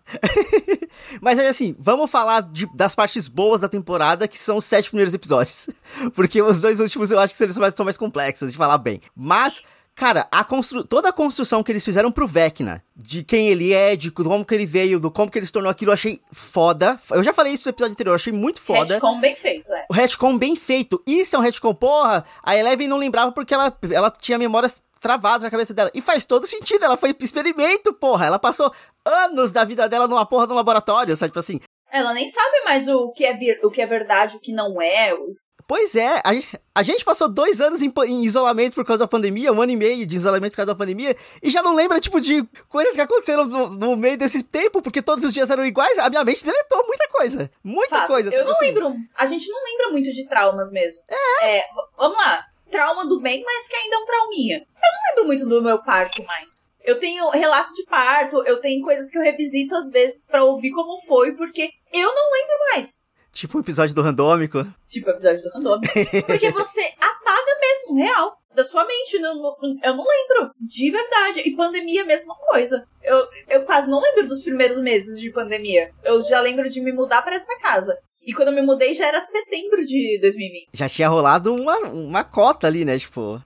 Mas 1.21 1.39
aí, 1.39 1.47
assim, 1.47 1.75
vamos 1.79 2.11
falar 2.11 2.43
de- 2.43 2.69
das 2.75 2.95
partes 2.95 3.29
boas 3.29 3.61
da 3.61 3.69
temporada, 3.69 4.29
que 4.29 4.39
são 4.39 4.57
os 4.57 4.65
sete 4.65 4.89
primeiros 4.91 5.15
episódios. 5.15 5.69
Porque 6.15 6.41
os 6.43 6.61
dois 6.61 6.81
últimos 6.81 7.11
eu 7.11 7.19
acho 7.19 7.35
que 7.37 7.43
eles 7.43 7.57
mais- 7.59 7.75
são 7.75 7.85
mais 7.85 7.97
complexos 7.97 8.51
de 8.53 8.57
falar 8.57 8.79
bem. 8.79 9.01
Mas, 9.15 9.63
cara, 9.95 10.27
a 10.31 10.45
constru... 10.45 10.85
toda 10.85 11.09
a 11.09 11.13
construção 11.13 11.63
que 11.63 11.73
eles 11.73 11.85
fizeram 11.85 12.11
pro 12.13 12.27
Vecna, 12.27 12.83
de 12.95 13.23
quem 13.23 13.49
ele 13.49 13.73
é, 13.73 13.97
de 13.97 14.11
como 14.11 14.45
que 14.45 14.55
ele 14.55 14.67
veio, 14.67 15.01
do 15.01 15.11
como 15.11 15.31
que 15.31 15.39
ele 15.39 15.47
se 15.47 15.53
tornou 15.53 15.71
aquilo, 15.71 15.91
eu 15.91 15.95
achei 15.95 16.21
foda. 16.33 16.99
Eu 17.11 17.25
já 17.25 17.33
falei 17.33 17.53
isso 17.53 17.67
no 17.67 17.71
episódio 17.71 17.93
anterior, 17.93 18.13
eu 18.13 18.17
achei 18.17 18.33
muito 18.33 18.61
foda. 18.61 18.95
Retcon 18.95 19.21
bem 19.21 19.35
feito, 19.37 19.73
é. 19.73 19.87
O 19.91 19.95
retcon 19.95 20.39
bem 20.39 20.57
feito. 20.57 21.03
Isso 21.07 21.37
é 21.37 21.39
um 21.39 21.43
retcon, 21.43 21.75
porra. 21.75 22.25
A 22.43 22.57
Eleven 22.57 22.89
não 22.89 22.97
lembrava 22.99 23.33
porque 23.33 23.55
ela, 23.55 23.77
ela 23.91 24.11
tinha 24.11 24.39
memórias 24.39 24.83
travadas 25.01 25.43
na 25.43 25.51
cabeça 25.51 25.73
dela. 25.75 25.91
E 25.95 26.01
faz 26.01 26.25
todo 26.25 26.47
sentido, 26.47 26.85
ela 26.85 26.97
foi 26.97 27.15
experimento, 27.21 27.93
porra. 27.93 28.27
Ela 28.27 28.39
passou 28.39 28.73
anos 29.07 29.53
da 29.53 29.65
vida 29.65 29.89
dela 29.89 30.09
numa 30.09 30.27
porra 30.27 30.47
de 30.47 30.53
um 30.53 30.57
laboratório, 30.57 31.17
sabe? 31.17 31.31
Tipo 31.31 31.41
assim. 31.41 31.61
Ela 31.91 32.13
nem 32.13 32.29
sabe 32.29 32.61
mais 32.65 32.89
o 32.89 33.11
que 33.13 33.25
é, 33.25 33.33
vir, 33.33 33.61
o 33.65 33.71
que 33.71 33.81
é 33.81 33.87
verdade, 33.87 34.37
o 34.37 34.41
que 34.41 34.53
não 34.53 34.83
é. 34.83 35.15
o- 35.15 35.35
Pois 35.69 35.97
é, 35.97 36.21
a 36.25 36.33
gente, 36.33 36.61
a 36.73 36.83
gente 36.85 37.05
passou 37.05 37.29
dois 37.29 37.61
anos 37.61 37.83
em, 37.83 37.93
em 38.07 38.25
isolamento 38.25 38.75
por 38.75 38.85
causa 38.85 39.01
da 39.01 39.09
pandemia, 39.09 39.53
um 39.53 39.61
ano 39.61 39.73
e 39.73 39.77
meio 39.77 40.07
de 40.07 40.15
isolamento 40.15 40.53
por 40.53 40.59
causa 40.59 40.73
da 40.73 40.79
pandemia, 40.79 41.17
e 41.43 41.51
já 41.51 41.61
não 41.61 41.75
lembra, 41.75 41.99
tipo, 41.99 42.21
de 42.21 42.45
coisas 42.69 42.95
que 42.95 43.01
aconteceram 43.01 43.45
no, 43.47 43.69
no 43.71 43.97
meio 43.97 44.17
desse 44.17 44.45
tempo, 44.45 44.81
porque 44.81 45.03
todos 45.03 45.25
os 45.25 45.33
dias 45.35 45.51
eram 45.51 45.67
iguais. 45.67 45.99
A 45.99 46.09
minha 46.09 46.23
mente 46.25 46.45
deletou 46.45 46.87
muita 46.87 47.09
coisa. 47.09 47.51
Muita 47.65 47.97
Fato. 47.97 48.07
coisa. 48.07 48.29
Eu 48.29 48.33
sabe 48.33 48.45
não 48.45 48.53
assim? 48.53 48.65
lembro. 48.67 48.95
A 49.17 49.27
gente 49.27 49.49
não 49.51 49.65
lembra 49.65 49.91
muito 49.91 50.13
de 50.13 50.29
traumas 50.29 50.71
mesmo. 50.71 51.03
É. 51.43 51.59
v- 51.63 51.67
vamos 51.97 52.17
lá. 52.17 52.45
Trauma 52.71 53.05
do 53.07 53.21
bem, 53.21 53.43
mas 53.45 53.67
que 53.67 53.75
ainda 53.75 53.97
é 53.97 53.99
um 53.99 54.07
trauminha. 54.07 54.59
Eu 54.59 54.93
não 54.93 55.01
lembro 55.09 55.25
muito 55.27 55.49
do 55.49 55.63
meu 55.63 55.83
parto 55.83 56.23
mais. 56.25 56.69
Eu 56.87 56.99
tenho 56.99 57.29
relato 57.31 57.73
de 57.75 57.85
parto, 57.85 58.43
eu 58.47 58.61
tenho 58.61 58.83
coisas 58.83 59.11
que 59.11 59.19
eu 59.19 59.23
revisito 59.23 59.75
às 59.75 59.91
vezes 59.91 60.25
pra 60.27 60.45
ouvir 60.45 60.71
como 60.71 60.97
foi, 61.05 61.33
porque 61.35 61.69
eu 61.93 62.15
não 62.15 62.31
lembro 62.33 62.57
mais. 62.73 63.01
Tipo 63.33 63.59
o 63.59 63.61
episódio 63.61 63.95
do 63.95 64.01
randômico. 64.01 64.65
Tipo 64.89 65.09
o 65.09 65.13
episódio 65.13 65.43
do 65.43 65.51
random. 65.51 65.81
Porque 66.27 66.51
você 66.53 66.81
apaga 66.99 67.61
mesmo, 67.61 67.97
real, 67.99 68.39
da 68.55 68.65
sua 68.65 68.87
mente. 68.87 69.19
Não, 69.19 69.35
não- 69.35 69.57
eu 69.85 69.95
não 69.95 70.05
lembro, 70.05 70.55
de 70.59 70.91
verdade. 70.91 71.41
E 71.41 71.55
pandemia, 71.55 72.05
mesma 72.07 72.35
coisa. 72.35 72.87
Eu, 73.03 73.27
eu 73.49 73.63
quase 73.65 73.91
não 73.91 74.01
lembro 74.01 74.27
dos 74.27 74.43
primeiros 74.43 74.81
meses 74.81 75.21
de 75.21 75.31
pandemia. 75.33 75.91
Eu 76.03 76.23
já 76.23 76.41
lembro 76.41 76.67
de 76.71 76.81
me 76.81 76.93
mudar 76.93 77.21
pra 77.21 77.35
essa 77.35 77.59
casa. 77.59 77.99
E 78.27 78.33
quando 78.33 78.49
eu 78.49 78.55
me 78.55 78.63
mudei 78.63 78.95
já 78.95 79.07
era 79.07 79.21
setembro 79.21 79.85
de 79.85 80.19
2020. 80.23 80.69
Já 80.73 80.89
tinha 80.89 81.09
rolado 81.09 81.55
uma, 81.55 81.79
uma 81.91 82.25
cota 82.25 82.67
ali, 82.67 82.87
né? 82.87 82.99
Tipo. 82.99 83.43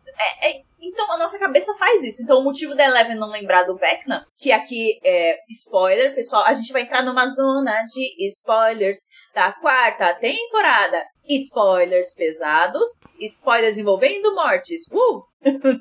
Então 0.91 1.12
a 1.12 1.18
nossa 1.18 1.38
cabeça 1.38 1.74
faz 1.78 2.03
isso. 2.03 2.22
Então 2.22 2.41
o 2.41 2.45
motivo 2.45 2.74
da 2.74 2.84
Eleven 2.84 3.16
não 3.16 3.30
lembrar 3.30 3.62
do 3.62 3.76
Vecna, 3.76 4.26
que 4.36 4.51
aqui 4.51 4.99
é 5.05 5.38
spoiler, 5.49 6.14
pessoal, 6.14 6.45
a 6.45 6.53
gente 6.53 6.72
vai 6.72 6.82
entrar 6.82 7.03
numa 7.03 7.26
zona 7.28 7.82
de 7.84 8.26
spoilers 8.26 8.99
da 9.32 9.53
quarta 9.53 10.12
temporada. 10.14 11.03
Spoilers 11.28 12.12
pesados, 12.12 12.88
spoilers 13.20 13.78
envolvendo 13.78 14.34
mortes. 14.34 14.82
Uh! 14.91 15.22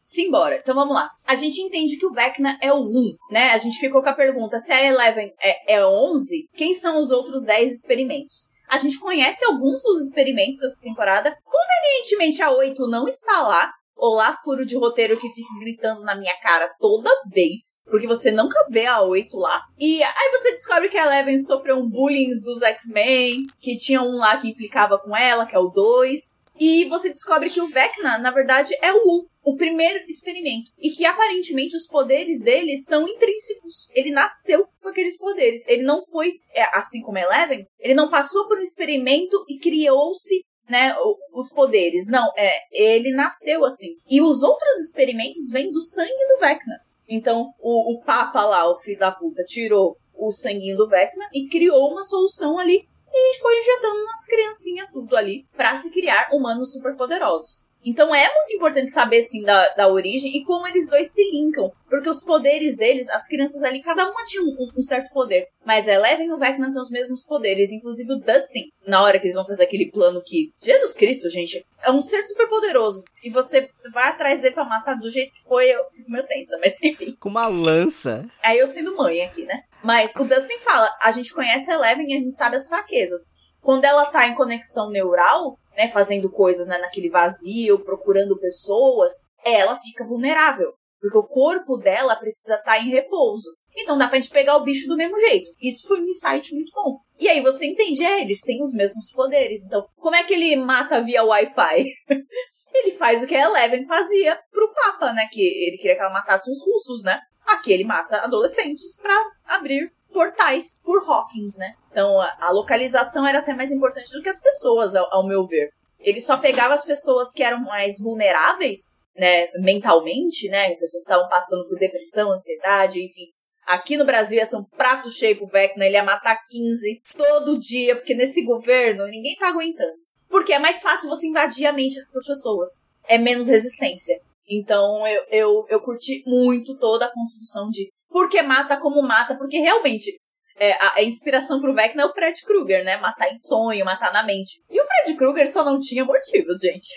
Simbora. 0.00 0.56
Então 0.56 0.74
vamos 0.74 0.94
lá. 0.94 1.10
A 1.26 1.34
gente 1.34 1.60
entende 1.60 1.98
que 1.98 2.06
o 2.06 2.12
Vecna 2.12 2.58
é 2.62 2.72
o 2.72 2.78
1, 2.78 3.16
né? 3.30 3.50
A 3.50 3.58
gente 3.58 3.78
ficou 3.78 4.02
com 4.02 4.08
a 4.08 4.14
pergunta: 4.14 4.58
se 4.58 4.72
a 4.72 4.82
Eleven 4.82 5.34
é, 5.38 5.74
é 5.74 5.86
11, 5.86 6.48
quem 6.54 6.72
são 6.72 6.98
os 6.98 7.10
outros 7.10 7.44
10 7.44 7.70
experimentos? 7.70 8.48
A 8.68 8.78
gente 8.78 8.98
conhece 8.98 9.44
alguns 9.44 9.82
dos 9.82 10.00
experimentos 10.06 10.60
dessa 10.60 10.80
temporada. 10.82 11.36
Convenientemente, 11.44 12.42
a 12.42 12.50
8 12.50 12.86
não 12.88 13.06
está 13.06 13.42
lá. 13.42 13.72
Olá, 14.00 14.38
furo 14.44 14.64
de 14.64 14.76
roteiro 14.76 15.18
que 15.18 15.28
fica 15.28 15.58
gritando 15.58 16.02
na 16.02 16.14
minha 16.14 16.38
cara 16.38 16.72
toda 16.78 17.10
vez, 17.34 17.82
porque 17.84 18.06
você 18.06 18.30
nunca 18.30 18.56
vê 18.70 18.86
a 18.86 19.02
8 19.02 19.36
lá. 19.36 19.60
E 19.76 20.00
aí 20.00 20.30
você 20.30 20.52
descobre 20.52 20.88
que 20.88 20.96
a 20.96 21.04
Eleven 21.04 21.36
sofreu 21.36 21.76
um 21.76 21.90
bullying 21.90 22.38
dos 22.38 22.62
X-Men, 22.62 23.44
que 23.58 23.76
tinha 23.76 24.00
um 24.00 24.16
lá 24.16 24.36
que 24.36 24.50
implicava 24.50 25.00
com 25.00 25.16
ela, 25.16 25.46
que 25.46 25.56
é 25.56 25.58
o 25.58 25.70
2. 25.70 26.20
E 26.60 26.84
você 26.84 27.08
descobre 27.08 27.50
que 27.50 27.60
o 27.60 27.66
Vecna, 27.66 28.18
na 28.18 28.30
verdade, 28.30 28.72
é 28.80 28.92
o 28.92 29.02
U, 29.04 29.26
o 29.42 29.56
primeiro 29.56 30.04
experimento. 30.06 30.70
E 30.78 30.90
que 30.90 31.04
aparentemente 31.04 31.76
os 31.76 31.86
poderes 31.88 32.40
dele 32.40 32.76
são 32.76 33.08
intrínsecos. 33.08 33.88
Ele 33.92 34.12
nasceu 34.12 34.64
com 34.80 34.88
aqueles 34.88 35.18
poderes. 35.18 35.66
Ele 35.66 35.82
não 35.82 36.04
foi, 36.04 36.34
é, 36.52 36.62
assim 36.76 37.00
como 37.02 37.18
Eleven, 37.18 37.66
ele 37.80 37.94
não 37.94 38.08
passou 38.08 38.46
por 38.46 38.58
um 38.58 38.62
experimento 38.62 39.44
e 39.48 39.58
criou-se 39.58 40.44
né, 40.68 40.94
os 41.32 41.50
poderes. 41.50 42.08
Não, 42.08 42.30
é, 42.36 42.52
ele 42.72 43.10
nasceu 43.12 43.64
assim. 43.64 43.96
E 44.08 44.20
os 44.20 44.42
outros 44.42 44.78
experimentos 44.80 45.50
vêm 45.50 45.70
do 45.70 45.80
sangue 45.80 46.26
do 46.34 46.40
Vecna. 46.40 46.80
Então, 47.08 47.50
o, 47.58 47.94
o 47.94 48.00
Papa 48.02 48.44
lá, 48.44 48.70
o 48.70 48.78
filho 48.78 48.98
da 48.98 49.10
puta, 49.10 49.42
tirou 49.44 49.96
o 50.14 50.30
sanguinho 50.30 50.76
do 50.76 50.88
Vecna 50.88 51.28
e 51.32 51.48
criou 51.48 51.90
uma 51.90 52.02
solução 52.02 52.58
ali 52.58 52.86
e 53.10 53.38
foi 53.38 53.58
injetando 53.60 54.04
nas 54.04 54.24
criancinhas 54.26 54.90
tudo 54.92 55.16
ali 55.16 55.46
pra 55.56 55.76
se 55.76 55.90
criar 55.90 56.28
humanos 56.32 56.72
superpoderosos. 56.72 57.67
Então 57.84 58.14
é 58.14 58.32
muito 58.34 58.54
importante 58.54 58.90
saber, 58.90 59.22
sim, 59.22 59.42
da, 59.42 59.68
da 59.74 59.88
origem 59.88 60.36
e 60.36 60.44
como 60.44 60.66
eles 60.66 60.88
dois 60.88 61.12
se 61.12 61.22
linkam. 61.30 61.70
Porque 61.88 62.08
os 62.08 62.22
poderes 62.22 62.76
deles, 62.76 63.08
as 63.08 63.26
crianças 63.26 63.62
ali, 63.62 63.80
cada 63.80 64.08
uma 64.10 64.24
tinha 64.24 64.42
um, 64.42 64.68
um 64.76 64.82
certo 64.82 65.10
poder. 65.12 65.46
Mas 65.64 65.88
a 65.88 65.92
Eleven 65.92 66.26
e 66.26 66.32
o 66.32 66.38
Vecna 66.38 66.70
têm 66.70 66.78
os 66.78 66.90
mesmos 66.90 67.24
poderes. 67.24 67.72
Inclusive 67.72 68.12
o 68.12 68.18
Dustin, 68.18 68.70
na 68.86 69.02
hora 69.02 69.18
que 69.18 69.26
eles 69.26 69.34
vão 69.34 69.46
fazer 69.46 69.64
aquele 69.64 69.90
plano 69.90 70.22
que... 70.24 70.52
Jesus 70.60 70.92
Cristo, 70.94 71.30
gente, 71.30 71.64
é 71.82 71.90
um 71.90 72.02
ser 72.02 72.22
super 72.22 72.48
poderoso. 72.48 73.02
E 73.22 73.30
você 73.30 73.70
vai 73.92 74.08
atrás 74.08 74.42
dele 74.42 74.54
pra 74.54 74.64
matar 74.64 74.94
do 74.94 75.10
jeito 75.10 75.32
que 75.32 75.44
foi, 75.44 75.70
eu 75.70 75.84
fico 75.90 76.10
meio 76.10 76.26
tensa. 76.26 76.58
Mas 76.58 76.74
enfim. 76.82 77.16
Com 77.18 77.30
uma 77.30 77.46
lança. 77.46 78.26
Aí 78.42 78.58
eu 78.58 78.66
sendo 78.66 78.96
mãe 78.96 79.22
aqui, 79.22 79.44
né? 79.44 79.62
Mas 79.82 80.14
o 80.16 80.24
Dustin 80.24 80.58
fala, 80.58 80.90
a 81.02 81.10
gente 81.12 81.32
conhece 81.32 81.70
a 81.70 81.74
Eleven 81.74 82.06
e 82.08 82.16
a 82.16 82.18
gente 82.18 82.36
sabe 82.36 82.56
as 82.56 82.68
fraquezas. 82.68 83.32
Quando 83.60 83.84
ela 83.84 84.06
tá 84.06 84.26
em 84.26 84.34
conexão 84.34 84.90
neural, 84.90 85.58
né, 85.78 85.86
fazendo 85.86 86.28
coisas 86.28 86.66
né, 86.66 86.76
naquele 86.76 87.08
vazio, 87.08 87.78
procurando 87.78 88.36
pessoas, 88.36 89.12
ela 89.44 89.76
fica 89.76 90.04
vulnerável. 90.04 90.72
Porque 91.00 91.16
o 91.16 91.22
corpo 91.22 91.76
dela 91.76 92.16
precisa 92.16 92.56
estar 92.56 92.80
em 92.80 92.90
repouso. 92.90 93.48
Então 93.76 93.96
dá 93.96 94.08
pra 94.08 94.18
gente 94.18 94.32
pegar 94.32 94.56
o 94.56 94.64
bicho 94.64 94.88
do 94.88 94.96
mesmo 94.96 95.16
jeito. 95.16 95.48
Isso 95.62 95.86
foi 95.86 96.00
um 96.00 96.04
insight 96.04 96.52
muito 96.52 96.72
bom. 96.74 96.98
E 97.16 97.28
aí 97.28 97.40
você 97.40 97.64
entende, 97.66 98.04
é, 98.04 98.20
eles 98.20 98.40
têm 98.40 98.60
os 98.60 98.72
mesmos 98.72 99.12
poderes. 99.12 99.64
Então, 99.64 99.86
como 99.94 100.16
é 100.16 100.24
que 100.24 100.34
ele 100.34 100.56
mata 100.56 101.00
via 101.00 101.22
Wi-Fi? 101.22 101.84
ele 102.74 102.90
faz 102.90 103.22
o 103.22 103.28
que 103.28 103.36
a 103.36 103.44
Eleven 103.44 103.86
fazia 103.86 104.36
pro 104.50 104.74
Papa, 104.74 105.12
né? 105.12 105.28
Que 105.30 105.40
ele 105.40 105.76
queria 105.76 105.94
que 105.94 106.00
ela 106.00 106.12
matasse 106.12 106.50
os 106.50 106.60
russos, 106.60 107.04
né? 107.04 107.20
Aqui 107.46 107.72
ele 107.72 107.84
mata 107.84 108.16
adolescentes 108.16 109.00
pra 109.00 109.14
abrir 109.44 109.92
portais 110.12 110.80
por 110.82 111.02
Hawkins, 111.08 111.56
né? 111.56 111.74
Então 111.90 112.20
a, 112.20 112.36
a 112.40 112.50
localização 112.50 113.26
era 113.26 113.38
até 113.38 113.54
mais 113.54 113.70
importante 113.70 114.10
do 114.12 114.22
que 114.22 114.28
as 114.28 114.40
pessoas, 114.40 114.94
ao, 114.94 115.06
ao 115.12 115.26
meu 115.26 115.46
ver. 115.46 115.70
Ele 116.00 116.20
só 116.20 116.36
pegava 116.36 116.74
as 116.74 116.84
pessoas 116.84 117.32
que 117.32 117.42
eram 117.42 117.60
mais 117.60 117.98
vulneráveis, 117.98 118.96
né, 119.16 119.48
mentalmente, 119.60 120.48
né? 120.48 120.70
Pessoas 120.76 121.02
que 121.04 121.10
estavam 121.10 121.28
passando 121.28 121.68
por 121.68 121.78
depressão, 121.78 122.32
ansiedade, 122.32 123.02
enfim. 123.02 123.26
Aqui 123.66 123.96
no 123.96 124.06
Brasil 124.06 124.38
ia 124.38 124.46
ser 124.46 124.56
um 124.56 124.64
prato 124.64 125.10
cheio 125.10 125.36
pro 125.36 125.46
Vecna, 125.46 125.84
ele 125.84 125.96
ia 125.96 126.04
matar 126.04 126.38
15 126.48 127.02
todo 127.16 127.58
dia, 127.58 127.96
porque 127.96 128.14
nesse 128.14 128.42
governo 128.42 129.06
ninguém 129.06 129.36
tá 129.36 129.48
aguentando. 129.48 129.92
Porque 130.28 130.52
é 130.52 130.58
mais 130.58 130.80
fácil 130.80 131.10
você 131.10 131.26
invadir 131.26 131.66
a 131.66 131.72
mente 131.72 131.98
dessas 131.98 132.26
pessoas. 132.26 132.86
É 133.06 133.18
menos 133.18 133.48
resistência. 133.48 134.18
Então 134.48 135.06
eu, 135.06 135.22
eu, 135.30 135.66
eu 135.68 135.80
curti 135.80 136.22
muito 136.26 136.78
toda 136.78 137.06
a 137.06 137.12
construção 137.12 137.68
de 137.68 137.90
por 138.18 138.28
que 138.28 138.42
mata 138.42 138.76
como 138.76 139.00
mata, 139.00 139.36
porque 139.36 139.58
realmente 139.58 140.20
é, 140.58 140.72
a, 140.72 140.94
a 140.96 141.02
inspiração 141.04 141.60
pro 141.60 141.72
Vecna 141.72 142.02
é 142.02 142.04
o 142.04 142.12
Fred 142.12 142.42
Krueger, 142.42 142.84
né? 142.84 142.96
Matar 142.96 143.30
em 143.30 143.36
sonho, 143.36 143.84
matar 143.84 144.12
na 144.12 144.24
mente. 144.24 144.60
E 144.68 144.80
o 144.80 144.84
Fred 144.84 145.16
Krueger 145.16 145.48
só 145.48 145.64
não 145.64 145.78
tinha 145.78 146.04
motivos, 146.04 146.58
gente. 146.60 146.88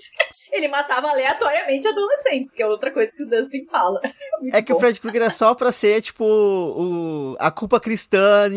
Ele 0.50 0.68
matava 0.68 1.10
aleatoriamente 1.10 1.86
adolescentes, 1.86 2.54
que 2.54 2.62
é 2.62 2.66
outra 2.66 2.90
coisa 2.90 3.14
que 3.14 3.22
o 3.22 3.28
Dustin 3.28 3.66
fala. 3.70 4.00
Muito 4.40 4.56
É 4.56 4.62
que 4.62 4.72
o 4.72 4.76
bom. 4.76 4.80
Fred 4.80 4.98
Krueger 4.98 5.20
é 5.20 5.28
só 5.28 5.54
pra 5.54 5.70
ser, 5.70 6.00
tipo, 6.00 6.24
o, 6.24 7.36
a 7.38 7.50
culpa 7.50 7.78
cristã 7.78 8.48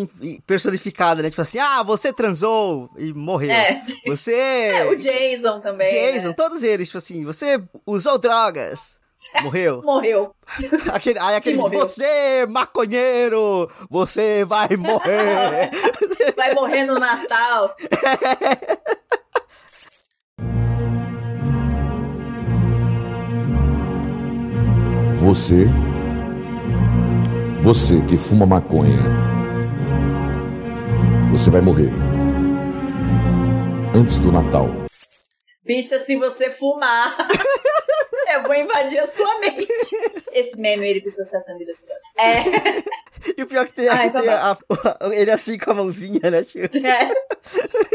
personificada, 0.47 1.21
né? 1.21 1.29
Tipo 1.29 1.41
assim, 1.41 1.59
ah, 1.59 1.83
você 1.83 2.13
transou 2.13 2.89
e 2.97 3.11
morreu. 3.11 3.51
É, 3.51 3.83
Você. 4.07 4.33
é, 4.33 4.85
o 4.85 4.95
Jason 4.95 5.59
também. 5.59 6.13
Jason, 6.13 6.29
né? 6.29 6.33
todos 6.33 6.63
eles, 6.63 6.87
tipo 6.87 6.99
assim, 6.99 7.25
você 7.25 7.61
usou 7.85 8.17
drogas. 8.17 9.02
Morreu. 9.41 9.81
Morreu. 9.83 10.35
Aquele, 10.91 11.19
aí 11.19 11.35
aquele, 11.35 11.57
morreu. 11.57 11.81
você, 11.81 12.45
maconheiro, 12.49 13.69
você 13.89 14.43
vai 14.45 14.69
morrer. 14.77 15.71
Vai 16.35 16.53
morrer 16.55 16.85
no 16.85 16.99
Natal. 16.99 17.75
Você, 25.21 25.67
você 27.61 28.01
que 28.01 28.17
fuma 28.17 28.45
maconha, 28.45 28.99
você 31.31 31.49
vai 31.49 31.61
morrer 31.61 31.89
antes 33.95 34.19
do 34.19 34.31
Natal. 34.31 34.69
Bicha, 35.65 35.99
se 35.99 36.17
você 36.17 36.49
fumar, 36.49 37.15
eu 38.35 38.43
vou 38.43 38.55
invadir 38.55 38.99
a 38.99 39.05
sua 39.07 39.39
mente. 39.39 39.65
Esse 40.31 40.59
meme, 40.59 40.87
ele 40.87 41.01
precisa 41.01 41.23
ser 41.25 41.37
atendido 41.37 41.71
episódio. 41.71 42.01
É. 42.17 43.33
e 43.37 43.43
o 43.43 43.47
pior 43.47 43.65
que 43.67 43.73
tem, 43.73 43.87
Ai, 43.87 44.11
tem 44.11 44.27
a- 44.29 44.51
a- 44.51 44.57
ele 45.13 45.31
assim 45.31 45.57
com 45.57 45.71
a 45.71 45.73
mãozinha, 45.75 46.29
né? 46.31 46.43
Tipo, 46.43 46.59
É. 46.85 47.05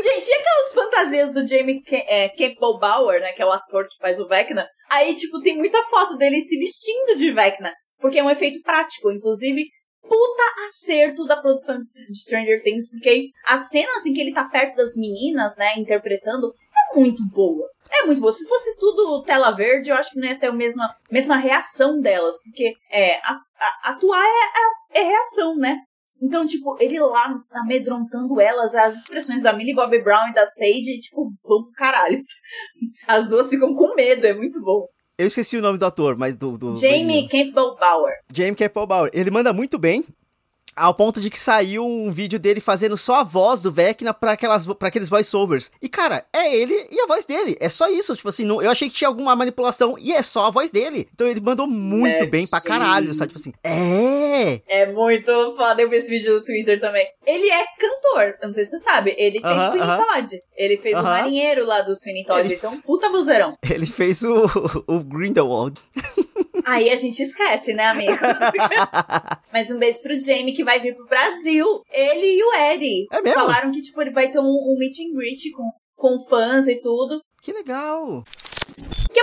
Gente, 0.03 0.29
e 0.29 0.35
aquelas 0.35 0.73
fantasias 0.75 1.31
do 1.33 1.47
Jamie 1.47 1.83
é, 1.91 2.29
Campbell 2.31 2.79
Bauer, 2.79 3.21
né? 3.21 3.33
Que 3.33 3.43
é 3.43 3.47
o 3.47 3.53
ator 3.53 3.87
que 3.89 3.97
faz 4.01 4.19
o 4.21 4.29
Vecna. 4.29 4.67
Aí, 4.91 5.15
tipo, 5.15 5.41
tem 5.41 5.57
muita 5.57 5.83
foto 5.85 6.17
dele 6.17 6.41
se 6.43 6.59
vestindo 6.59 7.17
de 7.17 7.31
Vecna. 7.33 7.73
Porque 8.01 8.19
é 8.19 8.23
um 8.25 8.31
efeito 8.31 8.61
prático. 8.63 9.11
Inclusive, 9.11 9.65
puta 10.03 10.43
acerto 10.69 11.25
da 11.27 11.37
produção 11.41 11.77
de 11.79 11.85
Str- 11.85 12.07
de 12.11 12.19
Stranger 12.19 12.63
Things. 12.63 12.89
Porque 12.91 13.25
as 13.47 13.69
cenas 13.69 14.07
em 14.07 14.13
que 14.13 14.21
ele 14.21 14.33
tá 14.33 14.45
perto 14.45 14.77
das 14.77 14.95
meninas, 14.97 15.57
né? 15.57 15.73
Interpretando, 15.77 16.53
é 16.95 16.99
muito 16.99 17.23
boa. 17.33 17.67
É 17.93 18.05
muito 18.07 18.21
boa. 18.21 18.33
Se 18.33 18.47
fosse 18.49 18.77
tudo 18.79 19.23
tela 19.25 19.51
verde, 19.53 19.91
eu 19.91 19.97
acho 19.97 20.11
que 20.11 20.21
não 20.21 20.29
ia 20.29 20.39
ter 20.39 20.47
a 20.49 20.53
mesma, 20.53 20.89
mesma 21.11 21.37
reação 21.37 22.01
delas. 22.01 22.37
Porque 22.43 22.73
é, 22.91 23.17
a- 23.17 23.39
a- 23.59 23.91
atuar 23.91 24.23
é, 24.25 24.99
é, 24.99 25.01
é 25.01 25.05
reação, 25.05 25.57
né? 25.57 25.77
Então, 26.21 26.45
tipo, 26.47 26.77
ele 26.81 26.99
lá 26.99 27.33
amedrontando 27.53 28.41
elas, 28.41 28.75
as 28.75 28.97
expressões 28.97 29.41
da 29.43 29.53
Millie 29.53 29.75
Bobby 29.75 30.03
Brown 30.03 30.29
e 30.29 30.35
da 30.35 30.45
Sage, 30.47 31.01
tipo, 31.01 31.23
vão 31.45 31.63
pro 31.63 31.73
caralho. 31.77 32.21
As 33.07 33.29
duas 33.31 33.49
ficam 33.51 33.73
com 33.75 33.95
medo, 33.95 34.27
é 34.27 34.35
muito 34.35 34.61
bom. 34.61 34.87
eu 35.17 35.27
esqueci 35.29 35.57
o 35.57 35.63
nome 35.63 35.79
do 35.79 35.87
ator, 35.87 36.17
mas 36.17 36.35
do. 36.37 36.59
do 36.59 36.75
Jamie 36.77 37.29
Campbell 37.29 37.77
Bauer. 37.77 38.15
Jamie 38.33 38.57
Campbell 38.57 38.87
Bauer. 38.87 39.11
Ele 39.15 39.31
manda 39.31 39.53
muito 39.53 39.79
bem. 39.79 40.05
Ao 40.79 40.95
ponto 40.95 41.21
de 41.21 41.29
que 41.31 41.39
saiu 41.39 41.85
um 41.85 42.11
vídeo 42.13 42.39
dele 42.39 42.61
fazendo 42.61 42.97
só 42.97 43.17
a 43.21 43.23
voz 43.25 43.61
do 43.61 43.71
Vecna 43.73 44.15
pra, 44.15 44.33
aquelas, 44.33 44.65
pra 44.67 44.89
aqueles 44.89 45.09
voiceovers. 45.09 45.71
E, 45.83 45.89
cara, 45.89 46.25
é 46.33 46.55
ele 46.55 46.75
e 46.91 47.01
a 47.01 47.07
voz 47.07 47.25
dele. 47.25 47.57
É 47.61 47.69
só 47.69 47.89
isso. 47.89 48.15
Tipo 48.17 48.29
assim, 48.29 48.45
não- 48.45 48.63
eu 48.63 48.71
achei 48.71 48.89
que 48.89 48.95
tinha 48.95 49.09
alguma 49.09 49.35
manipulação 49.35 49.97
e 49.99 50.13
é 50.13 50.23
só 50.23 50.47
a 50.47 50.51
voz 50.51 50.71
dele. 50.71 51.09
Então 51.13 51.27
ele 51.27 51.41
mandou 51.41 51.67
muito 51.67 52.23
É, 52.25 52.27
bem 52.27 52.47
pra 52.47 52.61
sim. 52.61 52.69
caralho, 52.69 53.13
sabe? 53.15 53.29
Tipo 53.35 53.41
assim, 53.41 53.53
é. 53.65 54.61
É 54.69 54.87
muito 54.93 55.31
foda, 55.57 55.83
eu 55.83 55.89
vi 55.89 55.97
esse 55.97 56.09
vídeo 56.09 56.35
no 56.35 56.45
Twitter 56.45 56.81
também. 56.81 57.07
Ele 57.27 57.51
é 57.51 57.65
cantor, 57.79 58.37
eu 58.41 58.47
não 58.49 58.55
sei 58.55 58.65
se 58.65 58.71
você 58.71 58.79
sabe, 58.79 59.15
ele 59.19 59.41
fez 59.41 59.45
Aham, 59.55 59.71
Sweeney 59.71 59.89
aham. 59.89 60.05
Todd. 60.05 60.43
Ele 60.57 60.77
fez 60.77 60.95
o 60.95 60.99
Aham. 60.99 61.09
marinheiro 61.11 61.67
lá 61.67 61.81
do 61.83 61.95
Sweeney 61.95 62.25
Todd, 62.25 62.41
Ele- 62.47 62.55
então 62.55 62.81
puta 62.81 63.09
vozeirão. 63.11 63.53
Ele 63.69 63.87
fez 63.87 64.23
o, 64.23 64.45
o 64.87 65.01
Grindelwald. 65.01 65.81
Aí 66.65 66.91
a 66.91 66.97
gente 66.97 67.23
esquece, 67.23 67.73
né, 67.75 67.87
amigo? 67.87 68.19
Mas 69.53 69.71
um 69.71 69.79
beijo 69.79 70.01
pro 70.01 70.19
Jamie 70.19 70.55
que 70.55 70.65
vai 70.65 70.81
vir 70.81 70.95
pro 70.95 71.07
Brasil. 71.07 71.67
Ele 71.91 72.39
e 72.39 72.43
o 72.43 72.55
Eddie. 72.55 73.07
É 73.13 73.23
mesmo? 73.23 73.41
Falaram 73.41 73.71
que, 73.71 73.81
tipo, 73.81 74.01
ele 74.01 74.11
vai 74.11 74.31
ter 74.31 74.39
um, 74.39 74.45
um 74.45 74.77
meet 74.79 74.99
and 75.01 75.15
greet 75.15 75.51
com, 75.53 75.71
com 75.97 76.21
fãs 76.29 76.67
e 76.67 76.77
tudo. 76.81 77.21
Que 77.43 77.53
legal. 77.53 78.25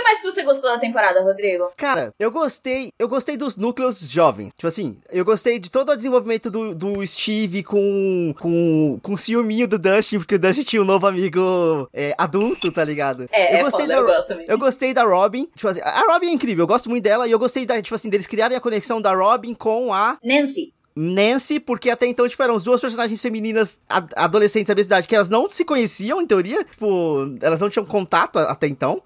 O 0.06 0.08
que 0.08 0.12
mais 0.12 0.20
que 0.20 0.30
você 0.30 0.42
gostou 0.44 0.70
da 0.70 0.78
temporada, 0.78 1.20
Rodrigo? 1.20 1.68
Cara, 1.76 2.14
eu 2.16 2.30
gostei, 2.30 2.92
eu 2.96 3.08
gostei 3.08 3.36
dos 3.36 3.56
núcleos 3.56 3.98
jovens. 3.98 4.50
Tipo 4.54 4.68
assim, 4.68 4.98
eu 5.10 5.24
gostei 5.24 5.58
de 5.58 5.68
todo 5.68 5.90
o 5.90 5.96
desenvolvimento 5.96 6.48
do, 6.48 6.76
do 6.76 7.04
Steve 7.04 7.64
com, 7.64 8.32
com, 8.38 9.00
com 9.02 9.14
o 9.14 9.18
ciúminho 9.18 9.66
do 9.66 9.76
Dustin, 9.80 10.18
porque 10.18 10.36
o 10.36 10.38
Dustin 10.38 10.62
tinha 10.62 10.80
um 10.82 10.84
novo 10.84 11.08
amigo 11.08 11.88
é, 11.92 12.14
adulto, 12.16 12.70
tá 12.70 12.84
ligado? 12.84 13.28
É, 13.32 13.54
eu 13.54 13.58
é 13.58 13.62
gostei 13.64 13.86
foda, 13.86 13.94
da, 13.96 14.00
eu 14.00 14.06
gosto. 14.06 14.32
Eu 14.32 14.58
gostei 14.58 14.94
da 14.94 15.02
Robin. 15.02 15.48
Tipo 15.56 15.66
assim, 15.68 15.80
a 15.82 16.04
Robin 16.12 16.28
é 16.28 16.32
incrível, 16.32 16.62
eu 16.62 16.68
gosto 16.68 16.88
muito 16.88 17.02
dela. 17.02 17.26
E 17.26 17.32
eu 17.32 17.38
gostei, 17.38 17.66
da, 17.66 17.82
tipo 17.82 17.94
assim, 17.96 18.08
deles 18.08 18.28
criarem 18.28 18.56
a 18.56 18.60
conexão 18.60 19.02
da 19.02 19.12
Robin 19.12 19.54
com 19.54 19.92
a 19.92 20.18
Nancy. 20.22 20.72
Nancy, 20.94 21.58
porque 21.58 21.90
até 21.90 22.06
então, 22.06 22.28
tipo, 22.28 22.40
eram 22.42 22.54
as 22.54 22.62
duas 22.62 22.80
personagens 22.80 23.20
femininas 23.20 23.80
ad- 23.88 24.14
adolescentes 24.14 24.68
da 24.68 24.74
mesma 24.74 24.86
idade, 24.88 25.08
que 25.08 25.16
elas 25.16 25.28
não 25.28 25.50
se 25.50 25.64
conheciam, 25.64 26.22
em 26.22 26.26
teoria. 26.26 26.62
Tipo, 26.62 27.36
elas 27.42 27.60
não 27.60 27.68
tinham 27.68 27.84
contato 27.84 28.38
até 28.38 28.68
então. 28.68 29.02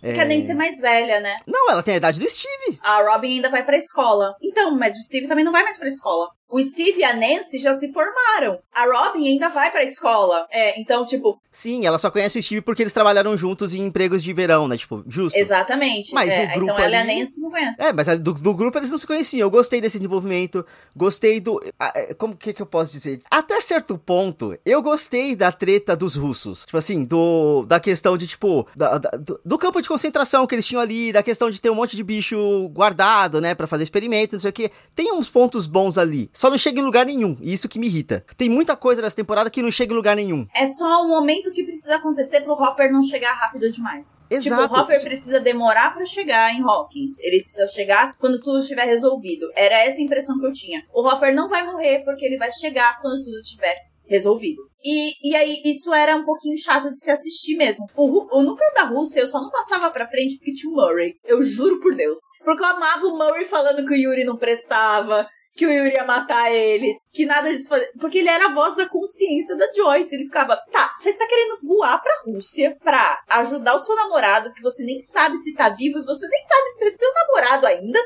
Porque 0.00 0.20
a 0.20 0.24
Nancy 0.24 0.50
é 0.50 0.54
mais 0.54 0.80
velha, 0.80 1.20
né? 1.20 1.36
Não, 1.46 1.70
ela 1.70 1.82
tem 1.82 1.94
a 1.94 1.96
idade 1.98 2.18
do 2.18 2.28
Steve. 2.28 2.78
A 2.82 3.02
Robin 3.02 3.36
ainda 3.36 3.50
vai 3.50 3.64
pra 3.64 3.76
escola. 3.76 4.34
Então, 4.42 4.76
mas 4.78 4.96
o 4.96 5.02
Steve 5.02 5.28
também 5.28 5.44
não 5.44 5.52
vai 5.52 5.62
mais 5.62 5.76
pra 5.76 5.86
escola. 5.88 6.28
O 6.50 6.62
Steve 6.62 7.00
e 7.00 7.04
a 7.04 7.14
Nancy 7.14 7.58
já 7.58 7.74
se 7.78 7.92
formaram. 7.92 8.58
A 8.74 8.84
Robin 8.86 9.26
ainda 9.28 9.48
vai 9.48 9.70
pra 9.70 9.84
escola. 9.84 10.46
É, 10.50 10.78
então, 10.80 11.04
tipo, 11.06 11.40
Sim, 11.52 11.84
ela 11.86 11.98
só 11.98 12.10
conhece 12.10 12.38
o 12.38 12.42
Steve 12.42 12.60
porque 12.60 12.82
eles 12.82 12.92
trabalharam 12.92 13.36
juntos 13.36 13.74
em 13.74 13.84
empregos 13.84 14.22
de 14.22 14.32
verão, 14.32 14.68
né? 14.68 14.76
Tipo, 14.76 15.02
justo. 15.08 15.36
exatamente. 15.36 16.12
Mas 16.14 16.32
é, 16.32 16.44
o 16.44 16.54
grupo 16.54 16.72
Então 16.72 16.84
ela 16.84 16.94
e 16.94 16.96
a 16.96 17.00
ali- 17.02 17.20
Nancy 17.20 17.40
não 17.40 17.50
conhecem. 17.50 17.84
É, 17.86 17.92
mas 17.92 18.06
do, 18.18 18.32
do 18.34 18.54
grupo 18.54 18.78
eles 18.78 18.90
não 18.90 18.98
se 18.98 19.06
conheciam. 19.06 19.46
Eu 19.46 19.50
gostei 19.50 19.80
desse 19.80 19.98
desenvolvimento, 19.98 20.64
gostei 20.96 21.40
do. 21.40 21.60
é, 21.94 22.14
Como 22.14 22.36
que, 22.36 22.52
que 22.52 22.62
eu 22.62 22.66
posso 22.66 22.92
dizer? 22.92 23.20
Até 23.30 23.60
certo 23.60 23.98
ponto, 23.98 24.56
eu 24.64 24.80
gostei 24.82 25.34
da 25.36 25.50
treta 25.52 25.96
dos 25.96 26.14
russos. 26.16 26.64
Tipo 26.66 26.78
assim, 26.78 27.04
do 27.04 27.64
da 27.66 27.78
questão 27.80 28.16
de, 28.16 28.26
tipo, 28.26 28.66
da- 28.76 28.98
da- 28.98 29.10
do, 29.10 29.40
do 29.44 29.58
campo 29.58 29.80
de 29.82 29.88
concentração 29.88 30.46
que 30.46 30.54
eles 30.54 30.66
tinham 30.66 30.80
ali, 30.80 31.12
da 31.12 31.22
questão 31.22 31.50
de 31.50 31.60
ter 31.60 31.70
um 31.70 31.74
monte 31.74 31.96
de 31.96 32.02
bicho 32.04 32.68
guardado, 32.72 33.40
né, 33.40 33.54
Pra 33.54 33.66
fazer 33.66 33.82
experimento, 33.84 34.32
não 34.34 34.40
sei 34.40 34.50
o 34.50 34.52
que. 34.52 34.70
Tem 34.94 35.12
uns 35.12 35.28
pontos 35.28 35.66
bons 35.66 35.98
ali. 35.98 36.30
Só 36.40 36.48
não 36.48 36.56
chega 36.56 36.80
em 36.80 36.82
lugar 36.82 37.04
nenhum. 37.04 37.36
E 37.38 37.52
isso 37.52 37.68
que 37.68 37.78
me 37.78 37.86
irrita. 37.86 38.24
Tem 38.34 38.48
muita 38.48 38.74
coisa 38.74 39.02
nessa 39.02 39.14
temporada 39.14 39.50
que 39.50 39.60
não 39.60 39.70
chega 39.70 39.92
em 39.92 39.96
lugar 39.96 40.16
nenhum. 40.16 40.46
É 40.56 40.64
só 40.64 41.04
o 41.04 41.08
momento 41.08 41.52
que 41.52 41.62
precisa 41.64 41.96
acontecer 41.96 42.40
pro 42.40 42.54
Hopper 42.54 42.90
não 42.90 43.02
chegar 43.02 43.34
rápido 43.34 43.70
demais. 43.70 44.22
Exato. 44.30 44.62
Tipo, 44.62 44.74
o 44.74 44.80
Hopper 44.80 45.02
precisa 45.02 45.38
demorar 45.38 45.92
pra 45.92 46.06
chegar 46.06 46.50
em 46.54 46.62
Hawkins. 46.62 47.20
Ele 47.20 47.42
precisa 47.42 47.66
chegar 47.66 48.16
quando 48.16 48.40
tudo 48.40 48.60
estiver 48.60 48.86
resolvido. 48.86 49.50
Era 49.54 49.80
essa 49.80 49.98
a 49.98 50.02
impressão 50.02 50.38
que 50.38 50.46
eu 50.46 50.52
tinha. 50.54 50.82
O 50.94 51.06
Hopper 51.06 51.34
não 51.34 51.46
vai 51.46 51.62
morrer 51.62 51.98
porque 52.06 52.24
ele 52.24 52.38
vai 52.38 52.50
chegar 52.50 53.02
quando 53.02 53.22
tudo 53.22 53.38
estiver 53.40 53.76
resolvido. 54.06 54.62
E, 54.82 55.12
e 55.22 55.36
aí, 55.36 55.60
isso 55.62 55.92
era 55.92 56.16
um 56.16 56.24
pouquinho 56.24 56.56
chato 56.56 56.90
de 56.90 57.00
se 57.00 57.10
assistir 57.10 57.54
mesmo. 57.54 57.86
O, 57.94 58.38
o 58.38 58.42
núcleo 58.42 58.72
da 58.74 58.84
Rússia 58.84 59.20
eu 59.20 59.26
só 59.26 59.42
não 59.42 59.50
passava 59.50 59.90
pra 59.90 60.08
frente 60.08 60.36
porque 60.36 60.54
tinha 60.54 60.72
o 60.72 60.74
Murray. 60.74 61.16
Eu 61.22 61.42
juro 61.42 61.78
por 61.80 61.94
Deus. 61.94 62.16
Porque 62.42 62.62
eu 62.62 62.66
amava 62.66 63.06
o 63.06 63.18
Murray 63.18 63.44
falando 63.44 63.84
que 63.84 63.92
o 63.92 63.96
Yuri 63.96 64.24
não 64.24 64.38
prestava. 64.38 65.28
Que 65.60 65.66
o 65.66 65.70
Yuri 65.70 65.92
ia 65.92 66.06
matar 66.06 66.50
eles, 66.50 67.04
que 67.12 67.26
nada 67.26 67.54
disso 67.54 67.68
fazia. 67.68 67.90
Porque 68.00 68.20
ele 68.20 68.30
era 68.30 68.46
a 68.46 68.54
voz 68.54 68.74
da 68.74 68.88
consciência 68.88 69.54
da 69.54 69.70
Joyce. 69.70 70.14
Ele 70.14 70.24
ficava, 70.24 70.56
tá, 70.72 70.90
você 70.98 71.12
tá 71.12 71.26
querendo 71.26 71.60
voar 71.62 72.00
pra 72.00 72.22
Rússia 72.24 72.78
pra 72.82 73.22
ajudar 73.28 73.74
o 73.74 73.78
seu 73.78 73.94
namorado, 73.94 74.54
que 74.54 74.62
você 74.62 74.82
nem 74.82 75.02
sabe 75.02 75.36
se 75.36 75.52
tá 75.52 75.68
vivo 75.68 75.98
e 75.98 76.04
você 76.06 76.26
nem 76.26 76.42
sabe 76.42 76.68
se 76.78 76.84
é 76.86 76.88
seu 76.96 77.12
namorado 77.12 77.66
ainda. 77.66 78.00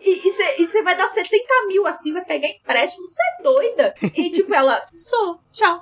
E 0.00 0.66
você 0.66 0.82
vai 0.82 0.96
dar 0.96 1.08
70 1.08 1.44
mil 1.66 1.86
assim, 1.86 2.12
vai 2.12 2.24
pegar 2.24 2.48
empréstimo, 2.48 3.04
você 3.06 3.20
é 3.22 3.42
doida. 3.42 3.94
E 4.16 4.30
tipo, 4.30 4.54
ela, 4.54 4.80
sou, 4.92 5.40
tchau. 5.52 5.80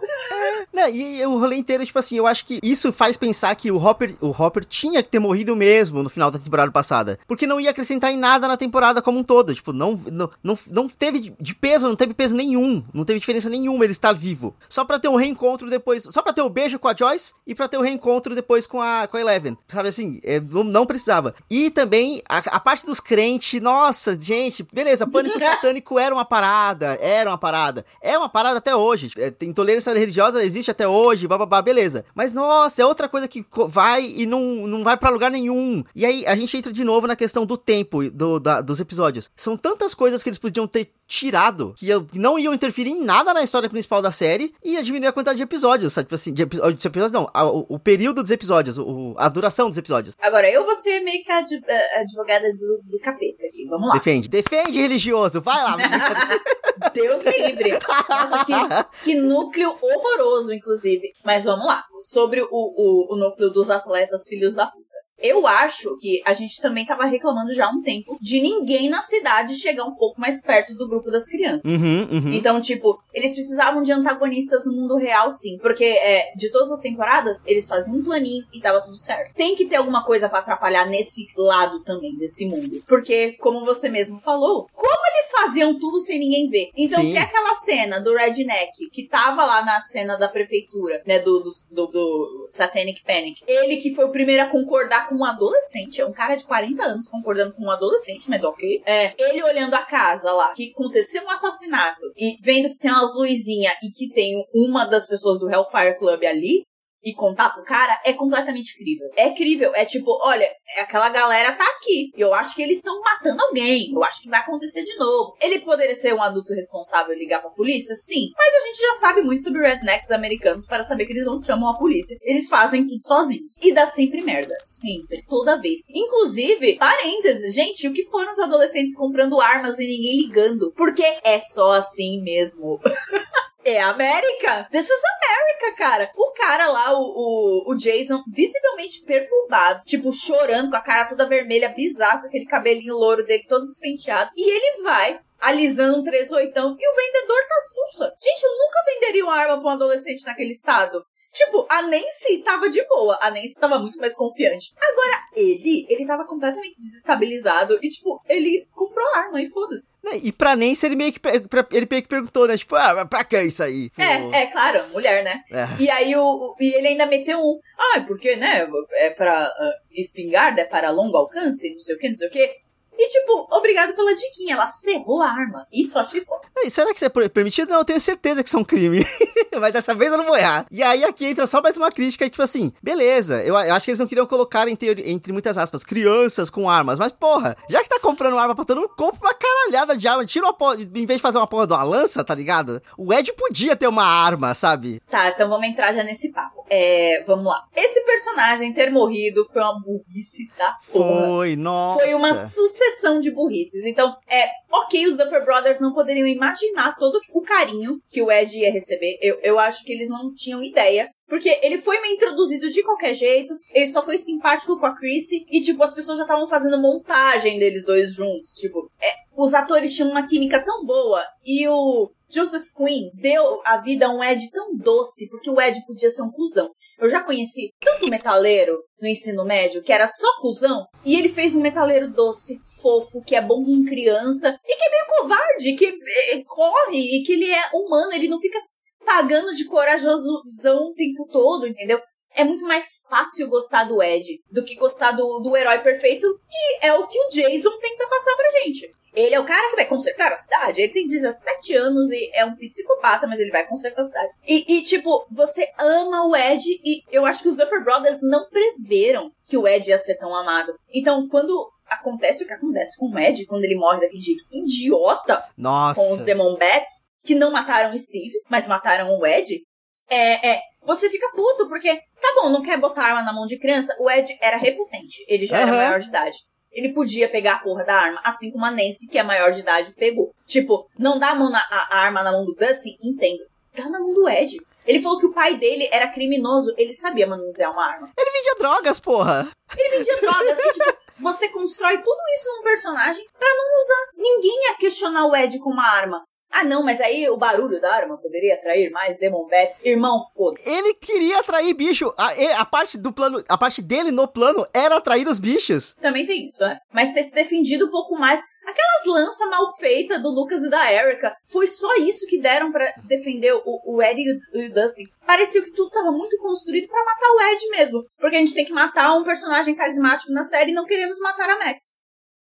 Né, 0.72 0.91
e 0.91 1.26
o 1.26 1.39
rolê 1.39 1.57
inteiro, 1.57 1.85
tipo 1.85 1.99
assim, 1.99 2.16
eu 2.16 2.26
acho 2.26 2.45
que 2.47 2.59
isso 2.62 2.93
faz 2.93 3.16
pensar 3.16 3.55
que 3.55 3.70
o 3.70 3.76
Hopper, 3.76 4.16
o 4.20 4.30
Hopper 4.30 4.64
tinha 4.64 5.03
que 5.03 5.09
ter 5.09 5.18
morrido 5.18 5.55
mesmo 5.55 6.03
no 6.03 6.09
final 6.09 6.30
da 6.30 6.39
temporada 6.39 6.72
passada. 6.72 7.18
Porque 7.26 7.47
não 7.47 7.61
ia 7.61 7.70
acrescentar 7.70 8.12
em 8.12 8.16
nada 8.16 8.49
na 8.49 8.57
temporada 8.57 9.03
como 9.03 9.18
um 9.18 9.24
todo. 9.24 9.55
Tipo, 9.55 9.72
não, 9.72 9.93
não, 10.11 10.30
não, 10.43 10.59
não 10.74 10.88
teve 10.88 11.32
de- 11.40 11.54
peso, 11.54 11.86
não 11.88 11.96
teve 11.96 12.12
peso 12.14 12.36
nenhum. 12.36 12.84
Não 12.92 13.04
teve 13.04 13.20
diferença 13.20 13.48
nenhuma 13.48 13.84
ele 13.84 13.92
estar 13.92 14.12
vivo. 14.12 14.54
Só 14.68 14.84
pra 14.84 14.98
ter 14.98 15.08
um 15.08 15.16
reencontro 15.16 15.70
depois. 15.70 16.02
Só 16.02 16.20
pra 16.22 16.32
ter 16.32 16.42
o 16.42 16.48
beijo 16.50 16.78
com 16.78 16.88
a 16.88 16.94
Joyce 16.96 17.32
e 17.46 17.54
pra 17.54 17.68
ter 17.68 17.78
o 17.78 17.82
reencontro 17.82 18.34
depois 18.34 18.66
com 18.66 18.80
a, 18.82 19.06
com 19.06 19.16
a 19.16 19.20
Eleven. 19.20 19.56
Sabe 19.68 19.88
assim? 19.88 20.20
é, 20.24 20.40
não, 20.40 20.64
não 20.64 20.86
precisava. 20.86 21.34
E 21.50 21.70
também 21.70 22.22
a, 22.28 22.38
a 22.38 22.60
parte 22.60 22.84
dos 22.86 23.00
crentes, 23.00 23.60
nossa, 23.60 24.18
gente, 24.20 24.66
beleza, 24.72 25.06
pânico 25.06 25.38
satânico 25.40 25.98
era 25.98 26.14
uma 26.14 26.24
parada, 26.24 26.98
era 27.00 27.30
uma 27.30 27.38
parada. 27.38 27.84
É 28.00 28.16
uma 28.18 28.28
parada 28.28 28.58
até 28.58 28.74
hoje. 28.74 29.10
É, 29.16 29.30
tem 29.30 29.50
intolerância 29.50 29.92
religiosa, 29.92 30.42
existe 30.44 30.70
até 30.70 30.86
hoje, 30.88 31.26
bababá, 31.28 31.62
beleza. 31.62 32.04
Mas 32.14 32.32
nossa, 32.32 32.82
é 32.82 32.86
outra 32.86 33.08
coisa 33.08 33.28
que 33.28 33.44
vai 33.68 34.04
e 34.04 34.26
não, 34.26 34.66
não 34.66 34.82
vai 34.84 34.96
pra 34.96 35.10
lugar 35.10 35.30
nenhum. 35.30 35.84
E 35.94 36.04
aí 36.04 36.26
a 36.26 36.34
gente 36.34 36.56
entra 36.56 36.72
de 36.72 36.82
novo 36.84 37.06
na 37.06 37.16
questão 37.16 37.46
do 37.46 37.56
tempo 37.56 38.08
do, 38.10 38.40
da- 38.40 38.60
dos 38.60 38.80
episódios. 38.80 39.30
São 39.36 39.56
tantas 39.56 39.94
coisas 39.94 40.22
que 40.22 40.28
eles 40.28 40.38
podiam 40.55 40.66
ter 40.68 40.92
tirado 41.07 41.74
que 41.76 41.88
eu- 41.88 42.07
não 42.14 42.38
iam 42.38 42.55
interferir 42.55 42.90
em 42.90 43.05
nada 43.05 43.34
na 43.34 43.42
história 43.42 43.68
principal 43.68 44.00
da 44.00 44.11
série 44.11 44.55
e 44.64 44.72
ia 44.72 44.82
diminuir 44.82 45.09
a 45.09 45.12
quantidade 45.12 45.36
de 45.36 45.42
episódios, 45.42 45.92
sabe? 45.92 46.07
Tipo 46.07 46.14
assim, 46.14 46.32
de, 46.32 46.42
epi- 46.42 46.57
de 46.57 46.86
episódios 46.88 47.12
não, 47.12 47.28
a- 47.34 47.44
o, 47.44 47.66
o 47.68 47.78
período 47.78 48.22
dos 48.22 48.30
episódios, 48.30 48.78
o- 48.78 49.14
a 49.18 49.28
duração 49.28 49.68
dos 49.68 49.76
episódios. 49.76 50.14
Agora, 50.20 50.48
eu 50.48 50.64
vou 50.64 50.74
ser 50.74 51.00
meio 51.00 51.22
que 51.22 51.30
a 51.30 51.38
adv- 51.38 51.62
a 51.96 52.00
advogada 52.00 52.48
do, 52.55 52.80
do 52.90 52.98
capeta 53.00 53.44
aqui. 53.46 53.66
Vamos 53.68 53.88
lá. 53.88 53.94
Defende, 53.94 54.28
defende 54.28 54.80
religioso, 54.80 55.40
vai 55.42 55.62
lá. 55.62 55.76
Deus 56.94 57.24
me 57.24 57.32
livre. 57.48 57.78
Nossa, 58.09 58.44
que, 58.44 59.05
que 59.05 59.14
núcleo 59.16 59.74
horroroso, 59.80 60.52
inclusive. 60.55 61.12
Mas 61.24 61.44
vamos 61.44 61.66
lá. 61.66 61.82
Sobre 62.11 62.40
o, 62.42 62.48
o, 62.50 63.14
o 63.14 63.16
núcleo 63.16 63.50
dos 63.50 63.68
atletas 63.70 64.26
filhos 64.26 64.55
da 64.55 64.66
puta. 64.66 64.84
Eu 65.24 65.46
acho 65.46 65.96
que 65.96 66.20
a 66.26 66.34
gente 66.34 66.60
também 66.60 66.84
tava 66.84 67.06
reclamando 67.06 67.54
já 67.54 67.64
há 67.64 67.70
um 67.70 67.80
tempo 67.80 68.18
de 68.20 68.42
ninguém 68.42 68.90
na 68.90 69.00
cidade 69.00 69.54
chegar 69.54 69.84
um 69.84 69.94
pouco 69.94 70.20
mais 70.20 70.42
perto 70.42 70.74
do 70.74 70.86
grupo 70.86 71.10
das 71.10 71.26
crianças. 71.26 71.64
Uhum, 71.64 72.02
uhum. 72.12 72.32
Então, 72.34 72.60
tipo, 72.60 73.02
eles 73.10 73.32
precisavam 73.32 73.82
de 73.82 73.90
antagonistas 73.90 74.66
no 74.66 74.74
mundo 74.74 74.98
real, 74.98 75.30
sim. 75.30 75.56
Porque 75.62 75.82
é, 75.82 76.30
de 76.36 76.50
todas 76.50 76.70
as 76.70 76.80
temporadas, 76.80 77.42
eles 77.46 77.66
faziam 77.66 77.96
um 77.96 78.04
planinho 78.04 78.44
e 78.52 78.60
dava 78.60 78.82
tudo 78.82 78.98
certo. 78.98 79.34
Tem 79.34 79.54
que 79.54 79.64
ter 79.64 79.76
alguma 79.76 80.04
coisa 80.04 80.28
pra 80.28 80.40
atrapalhar 80.40 80.86
nesse 80.86 81.26
lado 81.34 81.82
também, 81.82 82.14
desse 82.18 82.44
mundo. 82.44 82.82
Porque, 82.86 83.32
como 83.38 83.64
você 83.64 83.88
mesmo 83.88 84.20
falou, 84.20 84.68
como 84.74 85.06
eles 85.10 85.30
faziam 85.30 85.78
tudo 85.78 86.00
sem 86.00 86.18
ninguém 86.18 86.50
ver? 86.50 86.68
Então, 86.76 87.00
Sim. 87.00 87.12
tem 87.12 87.22
aquela 87.22 87.54
cena 87.54 87.98
do 87.98 88.14
Redneck, 88.14 88.90
que 88.90 89.08
tava 89.08 89.42
lá 89.46 89.64
na 89.64 89.80
cena 89.80 90.18
da 90.18 90.28
prefeitura, 90.28 91.02
né, 91.06 91.18
do, 91.18 91.40
do, 91.40 91.50
do, 91.70 91.86
do 91.86 92.44
Satanic 92.46 93.02
Panic. 93.04 93.42
Ele 93.46 93.78
que 93.78 93.94
foi 93.94 94.04
o 94.04 94.12
primeiro 94.12 94.42
a 94.42 94.50
concordar 94.50 95.06
com 95.06 95.13
um 95.14 95.24
adolescente, 95.24 96.00
é 96.00 96.06
um 96.06 96.12
cara 96.12 96.34
de 96.34 96.44
40 96.44 96.82
anos 96.82 97.08
concordando 97.08 97.54
com 97.54 97.64
um 97.64 97.70
adolescente, 97.70 98.28
mas 98.28 98.44
ok. 98.44 98.82
É, 98.84 99.14
ele 99.18 99.42
olhando 99.42 99.74
a 99.74 99.82
casa 99.82 100.32
lá, 100.32 100.52
que 100.52 100.72
aconteceu 100.74 101.22
um 101.24 101.30
assassinato, 101.30 102.12
e 102.16 102.36
vendo 102.40 102.70
que 102.70 102.78
tem 102.78 102.90
umas 102.90 103.14
luzinhas 103.14 103.74
e 103.82 103.90
que 103.90 104.12
tem 104.12 104.32
uma 104.54 104.84
das 104.84 105.06
pessoas 105.06 105.38
do 105.38 105.48
Hellfire 105.48 105.98
Club 105.98 106.24
ali, 106.24 106.64
e 107.05 107.12
contar 107.12 107.50
pro 107.50 107.64
cara 107.64 108.00
é 108.05 108.12
completamente 108.12 108.76
crível. 108.76 109.09
É 109.16 109.30
crível. 109.30 109.72
É 109.74 109.84
tipo, 109.84 110.18
olha, 110.22 110.48
aquela 110.80 111.09
galera 111.09 111.52
tá 111.52 111.64
aqui. 111.76 112.11
Eu 112.16 112.32
acho 112.32 112.55
que 112.55 112.62
eles 112.62 112.78
estão 112.78 113.00
matando 113.00 113.42
alguém. 113.42 113.92
Eu 113.92 114.02
acho 114.02 114.22
que 114.22 114.28
vai 114.28 114.40
acontecer 114.40 114.82
de 114.82 114.96
novo. 114.96 115.36
Ele 115.40 115.61
poderia 115.61 115.94
ser 115.94 116.14
um 116.14 116.22
adulto 116.22 116.55
responsável 116.55 117.14
e 117.14 117.18
ligar 117.18 117.40
pra 117.40 117.50
polícia? 117.50 117.94
Sim. 117.94 118.30
Mas 118.36 118.55
a 118.55 118.66
gente 118.66 118.78
já 118.78 118.94
sabe 118.94 119.22
muito 119.22 119.42
sobre 119.42 119.66
rednecks 119.66 120.11
americanos 120.11 120.66
para 120.66 120.84
saber 120.84 121.07
que 121.07 121.12
eles 121.12 121.26
não 121.26 121.40
chamam 121.40 121.68
a 121.68 121.78
polícia. 121.78 122.16
Eles 122.22 122.48
fazem 122.48 122.86
tudo 122.86 123.02
sozinhos. 123.02 123.57
E 123.61 123.72
dá 123.72 123.86
sempre 123.86 124.24
merda. 124.24 124.55
Sempre. 124.61 125.24
Toda 125.28 125.61
vez. 125.61 125.80
Inclusive, 125.90 126.76
parênteses, 126.76 127.55
gente, 127.55 127.86
o 127.86 127.92
que 127.92 128.05
foram 128.05 128.32
os 128.32 128.38
adolescentes 128.38 128.96
comprando 128.96 129.40
armas 129.40 129.78
e 129.78 129.86
ninguém 129.86 130.22
ligando? 130.22 130.72
Porque 130.72 131.05
é 131.22 131.38
só 131.38 131.72
assim 131.72 132.22
mesmo. 132.22 132.80
É 133.66 133.80
América! 133.80 134.68
This 134.70 134.84
is 134.84 135.00
America, 135.16 135.76
cara! 135.78 136.10
O 136.14 136.32
cara 136.32 136.68
lá, 136.68 136.92
o, 136.92 137.00
o, 137.00 137.72
o 137.72 137.74
Jason, 137.74 138.22
visivelmente 138.26 139.02
perturbado, 139.06 139.82
tipo, 139.86 140.12
chorando, 140.12 140.68
com 140.68 140.76
a 140.76 140.82
cara 140.82 141.08
toda 141.08 141.26
vermelha, 141.26 141.70
bizarro, 141.70 142.20
com 142.20 142.26
aquele 142.26 142.44
cabelinho 142.44 142.94
louro 142.94 143.24
dele 143.24 143.46
todo 143.48 143.64
despenteado. 143.64 144.30
E 144.36 144.50
ele 144.50 144.82
vai 144.82 145.18
alisando 145.40 145.98
um 145.98 146.04
38 146.04 146.50
e 146.50 146.60
o 146.60 146.96
vendedor 146.96 147.42
tá 147.48 147.60
sussa. 147.60 148.12
Gente, 148.22 148.42
eu 148.44 148.50
nunca 148.50 148.84
venderia 148.86 149.24
uma 149.24 149.34
arma 149.34 149.58
pra 149.58 149.66
um 149.66 149.72
adolescente 149.72 150.26
naquele 150.26 150.52
estado. 150.52 151.02
Tipo, 151.35 151.66
a 151.68 151.82
Nancy 151.82 152.39
tava 152.45 152.68
de 152.70 152.82
boa. 152.87 153.18
A 153.20 153.28
Nancy 153.30 153.59
tava 153.59 153.78
muito 153.78 153.99
mais 153.99 154.14
confiante. 154.16 154.72
Agora, 154.80 155.20
ele, 155.35 155.85
ele 155.89 156.07
tava 156.07 156.24
completamente 156.24 156.76
desestabilizado. 156.76 157.78
E, 157.82 157.89
tipo, 157.89 158.20
ele 158.28 158.66
comprou 158.72 159.05
a 159.14 159.18
arma 159.18 159.43
e 159.43 159.49
foda-se. 159.49 159.91
Né, 160.03 160.20
E 160.22 160.30
pra 160.30 160.55
Nancy 160.55 160.87
ele 160.87 160.95
meio 160.97 161.12
que, 161.12 161.18
pra- 161.18 161.32
ele 161.72 161.89
meio 161.91 162.03
que 162.03 162.09
perguntou, 162.09 162.47
né? 162.47 162.57
Tipo, 162.57 162.76
ah, 162.76 163.05
pra 163.05 163.24
que 163.24 163.41
isso 163.43 163.62
aí? 163.64 163.91
Tipo, 163.91 164.01
É, 164.03 164.43
é, 164.43 164.47
claro, 164.47 164.87
mulher, 164.93 165.24
né? 165.24 165.43
é. 165.51 165.66
E 165.82 165.91
aí 165.91 166.14
o, 166.16 166.55
e 166.61 166.72
ele 166.72 166.89
ainda 166.89 167.05
meteu 167.07 167.39
um. 167.41 167.59
Ah, 167.76 168.01
porque, 168.07 168.37
né? 168.37 168.68
É 168.93 169.11
pra 169.11 169.47
ah, 169.47 169.72
espingarda, 169.93 170.61
é 170.61 170.64
para 170.64 170.91
longo 170.91 171.16
alcance, 171.16 171.70
não 171.70 171.78
sei 171.80 171.97
o 171.97 171.99
que, 171.99 172.09
não 172.09 172.14
sei 172.14 172.28
o 172.28 172.30
que. 172.30 172.63
E 172.97 173.09
tipo, 173.09 173.49
obrigado 173.51 173.95
pela 173.95 174.14
diquinha. 174.14 174.55
Ela 174.55 174.66
cerrou 174.66 175.20
a 175.22 175.28
arma. 175.30 175.66
Isso 175.72 175.97
eu 175.99 176.03
achei 176.03 176.24
foda. 176.24 176.42
E 176.64 176.70
será 176.70 176.90
que 176.90 176.97
isso 176.97 177.05
é 177.05 177.09
per- 177.09 177.28
permitido? 177.30 177.70
Não, 177.70 177.78
eu 177.78 177.84
tenho 177.84 178.01
certeza 178.01 178.42
que 178.42 178.49
isso 178.49 178.57
é 178.57 178.61
um 178.61 178.64
crime. 178.64 179.05
Mas 179.61 179.72
dessa 179.72 179.95
vez 179.95 180.11
eu 180.12 180.18
não 180.18 180.24
vou 180.24 180.36
errar. 180.36 180.66
E 180.70 180.82
aí 180.82 181.05
aqui 181.05 181.26
entra 181.26 181.47
só 181.47 181.61
mais 181.62 181.76
uma 181.76 181.90
crítica, 181.90 182.28
tipo 182.28 182.42
assim, 182.42 182.72
beleza, 182.82 183.42
eu, 183.42 183.55
eu 183.57 183.74
acho 183.74 183.84
que 183.84 183.90
eles 183.90 184.01
não 184.01 184.07
queriam 184.07 184.26
colocar, 184.26 184.66
teori- 184.76 185.09
entre 185.11 185.32
muitas 185.32 185.57
aspas, 185.59 185.84
crianças 185.84 186.51
com 186.51 186.68
armas. 186.68 186.99
Mas, 186.99 187.12
porra, 187.12 187.57
já 187.68 187.82
que 187.82 187.88
tá 187.88 187.99
comprando 188.01 188.38
arma 188.38 188.55
pra 188.55 188.64
todo 188.64 188.80
mundo, 188.80 188.90
compra 188.97 189.18
uma 189.28 189.34
caralhada 189.34 189.97
de 189.97 190.07
arma. 190.09 190.24
Tira 190.26 190.47
uma 190.47 190.53
porra, 190.55 190.74
em 190.76 191.07
vez 191.07 191.18
de 191.18 191.22
fazer 191.22 191.38
uma 191.38 191.47
porra 191.47 191.66
de 191.66 191.72
uma 191.72 191.82
lança, 191.82 192.24
tá 192.24 192.34
ligado? 192.34 192.82
O 192.99 193.12
Ed 193.12 193.32
podia 193.34 193.76
ter 193.76 193.86
uma 193.88 194.05
arma, 194.05 194.55
sabe? 194.55 195.01
Tá, 195.11 195.28
então 195.28 195.49
vamos 195.49 195.66
entrar 195.66 195.92
já 195.92 196.03
nesse 196.03 196.32
papo. 196.32 196.64
É, 196.70 197.22
vamos 197.26 197.45
lá. 197.45 197.64
Esse 197.76 198.01
personagem 198.05 198.72
ter 198.72 198.90
morrido 198.90 199.45
foi 199.53 199.62
uma 199.62 199.80
burrice 199.80 200.49
da 200.59 200.72
porra. 200.92 201.26
Foi, 201.26 201.57
nossa. 201.57 202.01
Foi 202.01 202.14
uma 202.14 202.34
sucessão 202.34 202.84
sucessão 202.85 203.18
de 203.18 203.30
burrices. 203.30 203.85
Então, 203.85 204.16
é 204.28 204.51
ok, 204.70 205.07
os 205.07 205.16
Duffer 205.16 205.45
Brothers 205.45 205.80
não 205.80 205.93
poderiam 205.93 206.26
imaginar 206.26 206.97
todo 206.97 207.20
o 207.32 207.43
carinho 207.43 208.01
que 208.09 208.22
o 208.22 208.30
Ed 208.30 208.59
ia 208.59 208.72
receber. 208.72 209.18
Eu, 209.20 209.39
eu 209.43 209.59
acho 209.59 209.85
que 209.85 209.93
eles 209.93 210.09
não 210.09 210.32
tinham 210.35 210.62
ideia. 210.62 211.09
Porque 211.26 211.59
ele 211.62 211.78
foi 211.78 211.99
meio 212.01 212.14
introduzido 212.14 212.68
de 212.68 212.82
qualquer 212.82 213.14
jeito, 213.14 213.59
ele 213.72 213.87
só 213.87 214.05
foi 214.05 214.18
simpático 214.18 214.78
com 214.78 214.85
a 214.85 214.95
Chrissy, 214.95 215.47
e, 215.51 215.62
tipo, 215.62 215.82
as 215.82 215.95
pessoas 215.95 216.18
já 216.18 216.24
estavam 216.24 216.47
fazendo 216.47 216.78
montagem 216.78 217.59
deles 217.59 217.82
dois 217.82 218.12
juntos. 218.12 218.51
Tipo, 218.57 218.91
é, 219.01 219.11
os 219.35 219.55
atores 219.55 219.95
tinham 219.95 220.11
uma 220.11 220.26
química 220.26 220.62
tão 220.62 220.85
boa, 220.85 221.24
e 221.43 221.66
o 221.66 222.11
Joseph 222.35 222.66
Quinn 222.76 223.11
deu 223.14 223.61
a 223.64 223.76
vida 223.76 224.07
a 224.07 224.11
um 224.11 224.22
Ed 224.22 224.51
tão 224.51 224.76
doce, 224.76 225.28
porque 225.28 225.49
o 225.49 225.61
Ed 225.61 225.80
podia 225.87 226.11
ser 226.11 226.22
um 226.22 226.30
cuzão. 226.30 226.68
Eu 226.99 227.09
já 227.09 227.22
conheci 227.22 227.70
tanto 227.80 228.09
metaleiro 228.09 228.76
no 229.01 229.09
ensino 229.09 229.45
médio 229.45 229.82
que 229.82 229.93
era 229.93 230.07
só 230.07 230.26
cuzão, 230.41 230.85
e 231.05 231.16
ele 231.16 231.28
fez 231.28 231.55
um 231.55 231.61
metaleiro 231.61 232.11
doce, 232.11 232.59
fofo, 232.82 233.22
que 233.22 233.37
é 233.37 233.41
bom 233.41 233.64
com 233.64 233.85
criança, 233.85 234.59
e 234.64 234.76
que 234.76 234.85
é 234.85 234.91
meio 234.91 235.07
covarde, 235.07 235.74
que 235.74 235.87
eh, 235.87 236.43
corre, 236.45 236.99
e 236.99 237.22
que 237.22 237.35
ele 237.35 237.51
é 237.53 237.70
humano, 237.72 238.12
ele 238.12 238.28
não 238.28 238.39
fica 238.39 238.59
pagando 239.05 239.55
de 239.55 239.66
corajosão 239.66 240.89
o 240.89 240.95
tempo 240.95 241.28
todo, 241.30 241.66
entendeu? 241.66 242.01
É 242.35 242.43
muito 242.43 242.64
mais 242.64 242.97
fácil 243.09 243.49
gostar 243.49 243.85
do 243.85 244.03
Ed 244.03 244.26
do 244.51 244.64
que 244.64 244.74
gostar 244.74 245.12
do, 245.12 245.39
do 245.39 245.57
herói 245.57 245.78
perfeito, 245.78 246.26
que 246.51 246.87
é 246.87 246.93
o 246.95 247.07
que 247.07 247.18
o 247.18 247.28
Jason 247.28 247.78
tenta 247.78 248.09
passar 248.09 248.35
pra 248.35 248.61
gente. 248.62 248.91
Ele 249.14 249.34
é 249.34 249.40
o 249.40 249.44
cara 249.44 249.70
que 249.70 249.76
vai 249.76 249.86
consertar 249.86 250.32
a 250.32 250.36
cidade. 250.36 250.80
Ele 250.80 250.92
tem 250.92 251.06
17 251.06 251.76
anos 251.76 252.10
e 252.10 252.30
é 252.34 252.44
um 252.44 252.56
psicopata, 252.56 253.26
mas 253.26 253.38
ele 253.38 253.50
vai 253.50 253.66
consertar 253.66 254.02
a 254.02 254.06
cidade. 254.06 254.32
E, 254.46 254.76
e, 254.76 254.82
tipo, 254.82 255.26
você 255.30 255.66
ama 255.78 256.26
o 256.26 256.34
Ed 256.34 256.62
e 256.84 257.02
eu 257.10 257.24
acho 257.24 257.42
que 257.42 257.48
os 257.48 257.54
Duffer 257.54 257.84
Brothers 257.84 258.18
não 258.22 258.48
preveram 258.48 259.30
que 259.46 259.56
o 259.56 259.68
Ed 259.68 259.88
ia 259.88 259.98
ser 259.98 260.16
tão 260.16 260.34
amado. 260.34 260.74
Então, 260.92 261.28
quando 261.28 261.70
acontece 261.86 262.42
o 262.42 262.46
que 262.46 262.52
acontece 262.52 262.98
com 262.98 263.08
o 263.08 263.18
Ed, 263.18 263.46
quando 263.46 263.64
ele 263.64 263.76
morre 263.76 264.00
daquele 264.00 264.20
jeito 264.20 264.44
idiota 264.50 265.44
Nossa. 265.56 266.00
com 266.00 266.12
os 266.12 266.20
Demon 266.20 266.56
Bats, 266.56 267.04
que 267.22 267.34
não 267.34 267.52
mataram 267.52 267.94
o 267.94 267.98
Steve, 267.98 268.34
mas 268.48 268.66
mataram 268.66 269.18
o 269.18 269.26
Ed, 269.26 269.62
é, 270.08 270.54
é, 270.54 270.60
você 270.82 271.08
fica 271.08 271.30
puto, 271.34 271.68
porque, 271.68 271.94
tá 271.94 272.34
bom, 272.36 272.50
não 272.50 272.62
quer 272.62 272.78
botar 272.78 273.04
arma 273.04 273.22
na 273.22 273.32
mão 273.32 273.46
de 273.46 273.58
criança, 273.58 273.96
o 273.98 274.10
Ed 274.10 274.36
era 274.40 274.56
repotente, 274.56 275.24
ele 275.26 275.46
já 275.46 275.58
era 275.58 275.70
Aham. 275.70 275.76
maior 275.76 276.00
de 276.00 276.08
idade. 276.08 276.36
Ele 276.74 276.92
podia 276.92 277.28
pegar 277.28 277.54
a 277.54 277.58
porra 277.60 277.84
da 277.84 277.94
arma, 277.94 278.20
assim 278.24 278.50
como 278.50 278.64
a 278.64 278.70
Nancy, 278.70 279.06
que 279.08 279.18
é 279.18 279.22
maior 279.22 279.50
de 279.50 279.60
idade, 279.60 279.92
pegou. 279.92 280.34
Tipo, 280.44 280.88
não 280.98 281.18
dá 281.18 281.30
a, 281.30 281.34
mão 281.34 281.48
na, 281.48 281.58
a, 281.58 281.98
a 281.98 281.98
arma 282.00 282.22
na 282.22 282.32
mão 282.32 282.44
do 282.44 282.54
Dustin, 282.54 282.98
entendo. 283.02 283.44
Dá 283.74 283.88
na 283.88 284.00
mão 284.00 284.12
do 284.12 284.28
Ed. 284.28 284.56
Ele 284.86 285.00
falou 285.00 285.18
que 285.18 285.26
o 285.26 285.32
pai 285.32 285.56
dele 285.56 285.88
era 285.90 286.08
criminoso, 286.08 286.74
ele 286.76 286.92
sabia 286.92 287.26
manusear 287.26 287.72
uma 287.72 287.86
arma. 287.86 288.10
Ele 288.18 288.30
vendia 288.30 288.54
drogas, 288.58 289.00
porra. 289.00 289.48
Ele 289.76 289.96
vendia 289.96 290.20
drogas. 290.20 290.58
e, 290.58 290.72
tipo, 290.72 290.96
você 291.20 291.48
constrói 291.48 291.98
tudo 291.98 292.20
isso 292.36 292.48
num 292.56 292.62
personagem 292.62 293.24
pra 293.38 293.48
não 293.48 293.78
usar. 293.78 294.06
Ninguém 294.16 294.64
ia 294.66 294.76
questionar 294.76 295.26
o 295.26 295.34
Ed 295.34 295.58
com 295.58 295.70
uma 295.70 295.88
arma. 295.88 296.22
Ah, 296.57 296.62
não, 296.62 296.84
mas 296.84 297.00
aí 297.00 297.28
o 297.28 297.36
barulho 297.36 297.80
da 297.80 297.92
arma 297.92 298.16
poderia 298.16 298.55
atrair 298.55 298.88
mais 298.88 299.18
Demon 299.18 299.48
Bats. 299.48 299.84
Irmão, 299.84 300.22
foda-se. 300.36 300.70
Ele 300.70 300.94
queria 300.94 301.40
atrair 301.40 301.74
bicho. 301.74 302.14
A, 302.16 302.61
a 302.61 302.64
parte 302.64 302.96
do 302.96 303.12
plano, 303.12 303.42
a 303.48 303.59
parte 303.59 303.82
dele 303.82 304.12
no 304.12 304.28
plano 304.28 304.64
era 304.72 304.96
atrair 304.96 305.26
os 305.26 305.40
bichos. 305.40 305.94
Também 306.00 306.24
tem 306.24 306.46
isso, 306.46 306.64
é. 306.64 306.78
Mas 306.92 307.12
ter 307.12 307.24
se 307.24 307.34
defendido 307.34 307.86
um 307.86 307.90
pouco 307.90 308.16
mais. 308.16 308.40
Aquelas 308.64 309.05
lanças 309.05 309.50
mal 309.50 309.76
feitas 309.76 310.22
do 310.22 310.30
Lucas 310.30 310.62
e 310.62 310.70
da 310.70 310.90
Erika, 310.90 311.36
foi 311.48 311.66
só 311.66 311.96
isso 311.96 312.26
que 312.26 312.40
deram 312.40 312.70
pra 312.72 312.88
defender 313.02 313.52
o, 313.52 313.62
o 313.84 314.00
Ed 314.00 314.18
e 314.18 314.32
o, 314.32 314.62
e 314.62 314.66
o 314.68 314.72
Dustin. 314.72 315.05
Parecia 315.26 315.61
que 315.61 315.72
tudo 315.72 315.90
tava 315.90 316.12
muito 316.12 316.38
construído 316.38 316.86
pra 316.88 317.05
matar 317.05 317.30
o 317.30 317.52
Ed 317.52 317.68
mesmo. 317.70 318.05
Porque 318.16 318.36
a 318.36 318.38
gente 318.38 318.55
tem 318.55 318.64
que 318.64 318.72
matar 318.72 319.12
um 319.16 319.24
personagem 319.24 319.74
carismático 319.74 320.32
na 320.32 320.44
série 320.44 320.70
e 320.70 320.74
não 320.74 320.86
queremos 320.86 321.18
matar 321.18 321.50
a 321.50 321.59
Max. 321.59 321.96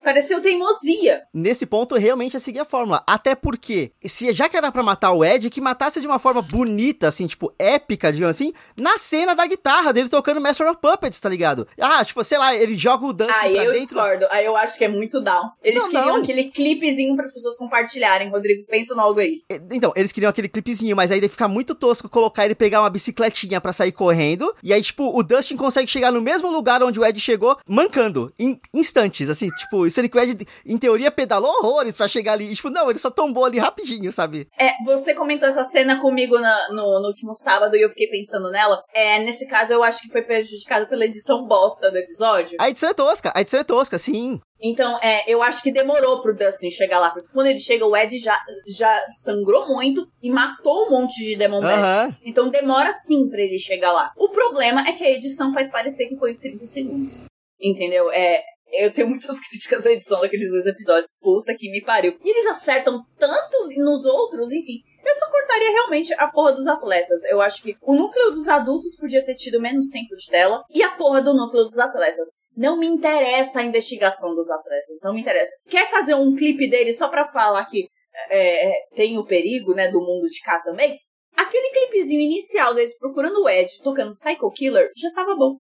Pareceu 0.03 0.41
teimosia. 0.41 1.23
Nesse 1.33 1.67
ponto, 1.67 1.95
realmente 1.97 2.35
ia 2.35 2.41
seguir 2.41 2.61
a 2.61 2.65
fórmula. 2.65 3.03
Até 3.07 3.35
porque, 3.35 3.93
se 4.05 4.33
já 4.33 4.49
que 4.49 4.57
era 4.57 4.73
pra 4.73 4.83
matar 4.83 5.13
o 5.13 5.25
Ed, 5.25 5.51
que 5.51 5.61
matasse 5.61 6.01
de 6.01 6.07
uma 6.07 6.19
forma 6.19 6.41
bonita, 6.41 7.09
assim, 7.09 7.27
tipo, 7.27 7.53
épica, 7.59 8.13
digamos 8.13 8.35
assim, 8.35 8.53
na 8.77 8.97
cena 8.99 9.35
da 9.35 9.47
guitarra 9.47 9.93
dele 9.93 10.09
tocando 10.09 10.41
Master 10.41 10.69
of 10.71 10.79
Puppets, 10.81 11.21
tá 11.21 11.29
ligado? 11.29 11.69
Ah, 11.79 12.05
tipo, 12.05 12.23
sei 12.25 12.39
lá, 12.39 12.55
ele 12.55 12.77
joga 12.77 13.05
o 13.07 13.13
Dustin 13.13 13.33
Aí 13.41 13.53
pra 13.55 13.65
eu 13.65 13.73
dentro. 13.73 13.87
discordo. 13.87 14.27
Aí 14.31 14.45
eu 14.47 14.57
acho 14.57 14.79
que 14.79 14.85
é 14.85 14.89
muito 14.89 15.21
down. 15.21 15.51
Eles 15.63 15.83
Não, 15.83 15.91
queriam 15.91 16.07
não. 16.17 16.23
aquele 16.23 16.45
clipezinho 16.45 17.15
para 17.15 17.27
as 17.27 17.33
pessoas 17.33 17.57
compartilharem. 17.57 18.31
Rodrigo, 18.31 18.65
pensa 18.67 18.95
no 18.95 19.03
algoritmo. 19.03 19.45
Então, 19.71 19.93
eles 19.95 20.13
queriam 20.13 20.31
aquele 20.31 20.49
clipezinho, 20.49 20.97
mas 20.97 21.11
aí 21.11 21.21
ia 21.21 21.29
ficar 21.29 21.49
muito 21.49 21.75
tosco 21.75 22.09
colocar 22.09 22.45
ele 22.45 22.55
pegar 22.55 22.81
uma 22.81 22.91
bicicletinha 22.91 23.61
pra 23.61 23.73
sair 23.73 23.93
correndo. 23.93 24.55
E 24.63 24.73
aí, 24.73 24.83
tipo, 24.83 25.17
o 25.17 25.23
Dustin 25.23 25.57
consegue 25.57 25.87
chegar 25.89 26.11
no 26.11 26.21
mesmo 26.23 26.51
lugar 26.51 26.83
onde 26.83 26.99
o 26.99 27.05
Ed 27.05 27.21
chegou, 27.21 27.59
mancando, 27.69 28.33
em 28.39 28.59
instantes, 28.73 29.29
assim, 29.29 29.49
tipo, 29.51 29.90
o 29.91 30.21
Ed, 30.21 30.47
em 30.67 30.79
teoria, 30.79 31.11
pedalou 31.11 31.51
horrores 31.63 31.97
pra 31.97 32.09
chegar 32.09 32.33
ali. 32.33 32.51
E, 32.51 32.55
tipo, 32.55 32.71
não, 32.71 32.89
ele 32.91 32.99
só 32.99 33.11
tombou 33.11 33.45
ali 33.45 33.59
rapidinho, 33.59 34.13
sabe? 34.13 34.47
É, 34.59 34.73
você 34.85 35.15
comentou 35.15 35.49
essa 35.49 35.65
cena 35.65 36.01
comigo 36.01 36.39
na- 36.39 36.69
no, 36.71 37.01
no 37.01 37.07
último 37.09 37.35
sábado 37.35 37.77
e 37.77 37.81
eu 37.83 37.89
fiquei 37.91 38.09
pensando 38.09 38.51
nela. 38.51 38.83
É, 38.95 39.19
nesse 39.21 39.47
caso, 39.47 39.73
eu 39.73 39.83
acho 39.83 40.01
que 40.03 40.09
foi 40.11 40.23
prejudicado 40.23 40.87
pela 40.89 41.05
edição 41.05 41.47
bosta 41.47 41.91
do 41.91 41.99
episódio. 41.99 42.57
A 42.61 42.69
edição 42.71 42.89
é 42.91 42.95
tosca, 42.95 43.33
a 43.35 43.41
edição 43.41 43.61
é 43.61 43.65
tosca, 43.65 43.99
sim. 43.99 44.41
Então, 44.63 44.99
é, 45.03 45.25
eu 45.27 45.43
acho 45.43 45.63
que 45.63 45.73
demorou 45.73 46.21
pro 46.21 46.37
Dustin 46.37 46.71
chegar 46.71 46.99
lá. 46.99 47.09
Porque 47.11 47.33
quando 47.33 47.47
ele 47.47 47.59
chega, 47.59 47.87
o 47.87 47.97
Ed 47.97 48.19
já, 48.19 48.39
já 48.69 49.07
sangrou 49.23 49.67
muito 49.69 50.07
e 50.23 50.31
matou 50.31 50.87
um 50.87 50.91
monte 50.91 51.15
de 51.25 51.35
Demon. 51.35 51.63
Aham. 51.65 52.15
Então 52.23 52.51
demora 52.51 52.93
sim 52.93 53.27
pra 53.31 53.41
ele 53.41 53.59
chegar 53.59 53.91
lá. 53.91 54.13
O 54.19 54.29
problema 54.29 54.87
é 54.87 54.93
que 54.93 55.03
a 55.03 55.11
edição 55.11 55.51
faz 55.55 55.71
parecer 55.71 56.09
que 56.09 56.17
foi 56.17 56.35
30 56.35 56.67
segundos. 56.67 57.25
Entendeu? 57.59 58.11
É. 58.11 58.43
Eu 58.73 58.93
tenho 58.93 59.09
muitas 59.09 59.39
críticas 59.49 59.87
à 59.87 59.93
edição 59.93 60.21
daqueles 60.21 60.51
dois 60.51 60.67
episódios. 60.67 61.15
Puta 61.21 61.55
que 61.57 61.71
me 61.71 61.83
pariu. 61.83 62.17
E 62.25 62.31
eles 62.31 62.47
acertam 62.47 63.03
tanto 63.19 63.69
nos 63.77 64.05
outros, 64.05 64.53
enfim. 64.53 64.79
Eu 65.05 65.15
só 65.15 65.31
cortaria 65.31 65.71
realmente 65.71 66.13
a 66.15 66.29
porra 66.29 66.53
dos 66.53 66.67
atletas. 66.67 67.25
Eu 67.25 67.41
acho 67.41 67.63
que 67.63 67.75
o 67.83 67.95
núcleo 67.95 68.31
dos 68.31 68.49
adultos 68.49 68.97
podia 68.97 69.25
ter 69.25 69.35
tido 69.35 69.61
menos 69.61 69.89
tempo 69.89 70.15
de 70.15 70.27
tela. 70.29 70.63
E 70.71 70.83
a 70.83 70.93
porra 70.93 71.23
do 71.23 71.35
núcleo 71.35 71.65
dos 71.65 71.79
atletas. 71.79 72.29
Não 72.57 72.77
me 72.77 72.87
interessa 72.87 73.61
a 73.61 73.65
investigação 73.65 74.35
dos 74.35 74.51
atletas. 74.51 74.99
Não 75.03 75.15
me 75.15 75.21
interessa. 75.21 75.53
Quer 75.69 75.91
fazer 75.91 76.15
um 76.15 76.35
clipe 76.35 76.69
dele 76.69 76.93
só 76.93 77.09
pra 77.09 77.31
falar 77.31 77.65
que 77.65 77.89
é, 78.29 78.73
tem 78.95 79.19
o 79.19 79.25
perigo, 79.25 79.75
né, 79.75 79.89
do 79.89 80.01
mundo 80.01 80.27
de 80.27 80.41
cá 80.41 80.61
também? 80.61 80.99
Aquele 81.37 81.71
clipezinho 81.71 82.21
inicial 82.21 82.75
deles 82.75 82.97
procurando 82.99 83.43
o 83.43 83.49
Ed 83.49 83.71
tocando 83.83 84.11
Psycho 84.11 84.51
Killer 84.51 84.91
já 84.97 85.11
tava 85.13 85.35
bom. 85.37 85.57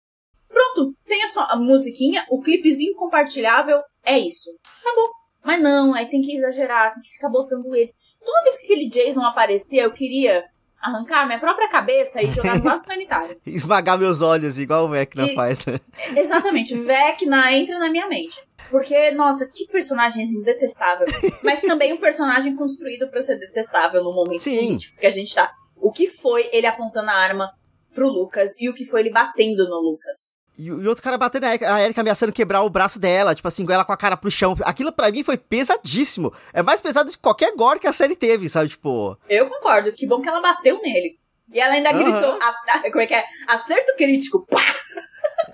Pronto, 0.50 0.94
tem 1.06 1.24
a 1.24 1.28
sua 1.28 1.56
musiquinha, 1.58 2.26
o 2.30 2.42
clipezinho 2.42 2.96
compartilhável, 2.96 3.80
é 4.04 4.18
isso. 4.18 4.50
Acabou. 4.84 5.10
Mas 5.44 5.62
não, 5.62 5.94
aí 5.94 6.08
tem 6.10 6.22
que 6.22 6.34
exagerar, 6.36 6.92
tem 6.94 7.02
que 7.02 7.12
ficar 7.12 7.30
botando 7.30 7.74
ele. 7.74 7.90
Toda 8.24 8.44
vez 8.44 8.58
que 8.58 8.66
aquele 8.66 8.90
Jason 8.90 9.22
aparecia, 9.24 9.84
eu 9.84 9.92
queria 9.94 10.44
arrancar 10.82 11.26
minha 11.26 11.40
própria 11.40 11.68
cabeça 11.70 12.22
e 12.22 12.30
jogar 12.32 12.58
no 12.58 12.64
vaso 12.64 12.84
sanitário. 12.86 13.40
Esmagar 13.46 13.98
meus 13.98 14.22
olhos, 14.22 14.58
igual 14.58 14.86
o 14.86 14.90
Vecna 14.90 15.26
E- 15.28 15.36
faz, 15.36 15.66
né? 15.66 15.80
Exatamente, 16.16 16.76
Vecna 16.76 17.52
entra 17.54 17.78
na 17.80 17.90
minha 17.90 18.08
mente. 18.08 18.42
Porque, 18.70 19.12
nossa, 19.12 19.48
que 19.48 19.66
personagemzinho 19.68 20.44
detestável. 20.44 21.08
Mas 21.44 21.62
também 21.62 21.92
um 21.94 21.98
personagem 21.98 22.56
construído 22.56 23.10
pra 23.10 23.22
ser 23.22 23.38
detestável 23.38 24.04
no 24.04 24.14
momento 24.14 24.42
Sim. 24.42 24.58
político 24.68 25.00
que 25.00 25.08
a 25.08 25.12
gente 25.12 25.34
tá. 25.34 25.52
O 25.78 25.92
que 25.92 26.08
foi 26.08 26.50
ele 26.52 26.68
apontando 26.68 27.10
a 27.10 27.14
arma 27.14 27.50
pro 27.96 28.08
Lucas 28.08 28.52
e 28.60 28.70
o 28.70 28.74
que 28.74 28.86
foi 28.86 29.00
ele 29.02 29.10
batendo 29.10 29.68
no 29.68 29.80
Lucas. 29.80 30.38
E 30.62 30.70
o 30.70 30.90
outro 30.90 31.02
cara 31.02 31.18
batendo 31.18 31.46
a 31.46 31.54
Erika, 31.82 32.02
ameaçando 32.02 32.34
quebrar 32.34 32.64
o 32.64 32.70
braço 32.70 33.00
dela, 33.00 33.34
tipo 33.34 33.48
assim, 33.48 33.66
com 33.66 33.72
ela 33.72 33.86
com 33.86 33.94
a 33.94 33.98
cara 33.98 34.18
pro 34.18 34.30
chão. 34.30 34.58
Aquilo 34.66 34.92
pra 34.92 35.10
mim 35.10 35.24
foi 35.24 35.38
pesadíssimo. 35.38 36.34
É 36.52 36.62
mais 36.62 36.82
pesado 36.82 37.10
de 37.10 37.18
qualquer 37.18 37.56
gore 37.56 37.80
que 37.80 37.88
a 37.88 37.94
série 37.94 38.14
teve, 38.16 38.50
sabe? 38.50 38.68
Tipo, 38.68 39.18
Eu 39.30 39.48
concordo, 39.48 39.94
que 39.94 40.06
bom 40.06 40.22
que 40.22 40.28
ela 40.28 40.42
bateu 40.42 40.82
nele. 40.82 41.18
E 41.54 41.60
ela 41.62 41.74
ainda 41.76 41.92
Aham. 41.92 41.98
gritou, 42.04 42.38
a- 42.42 42.56
a- 42.78 42.92
como 42.92 43.00
é 43.02 43.08
que 43.08 43.14
é? 43.16 43.24
Acerto 43.48 43.96
crítico, 43.96 44.46
pá! 44.52 44.66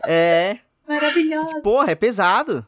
é. 0.07 0.57
Maravilhosa. 0.87 1.61
Porra, 1.63 1.91
é 1.91 1.95
pesado. 1.95 2.65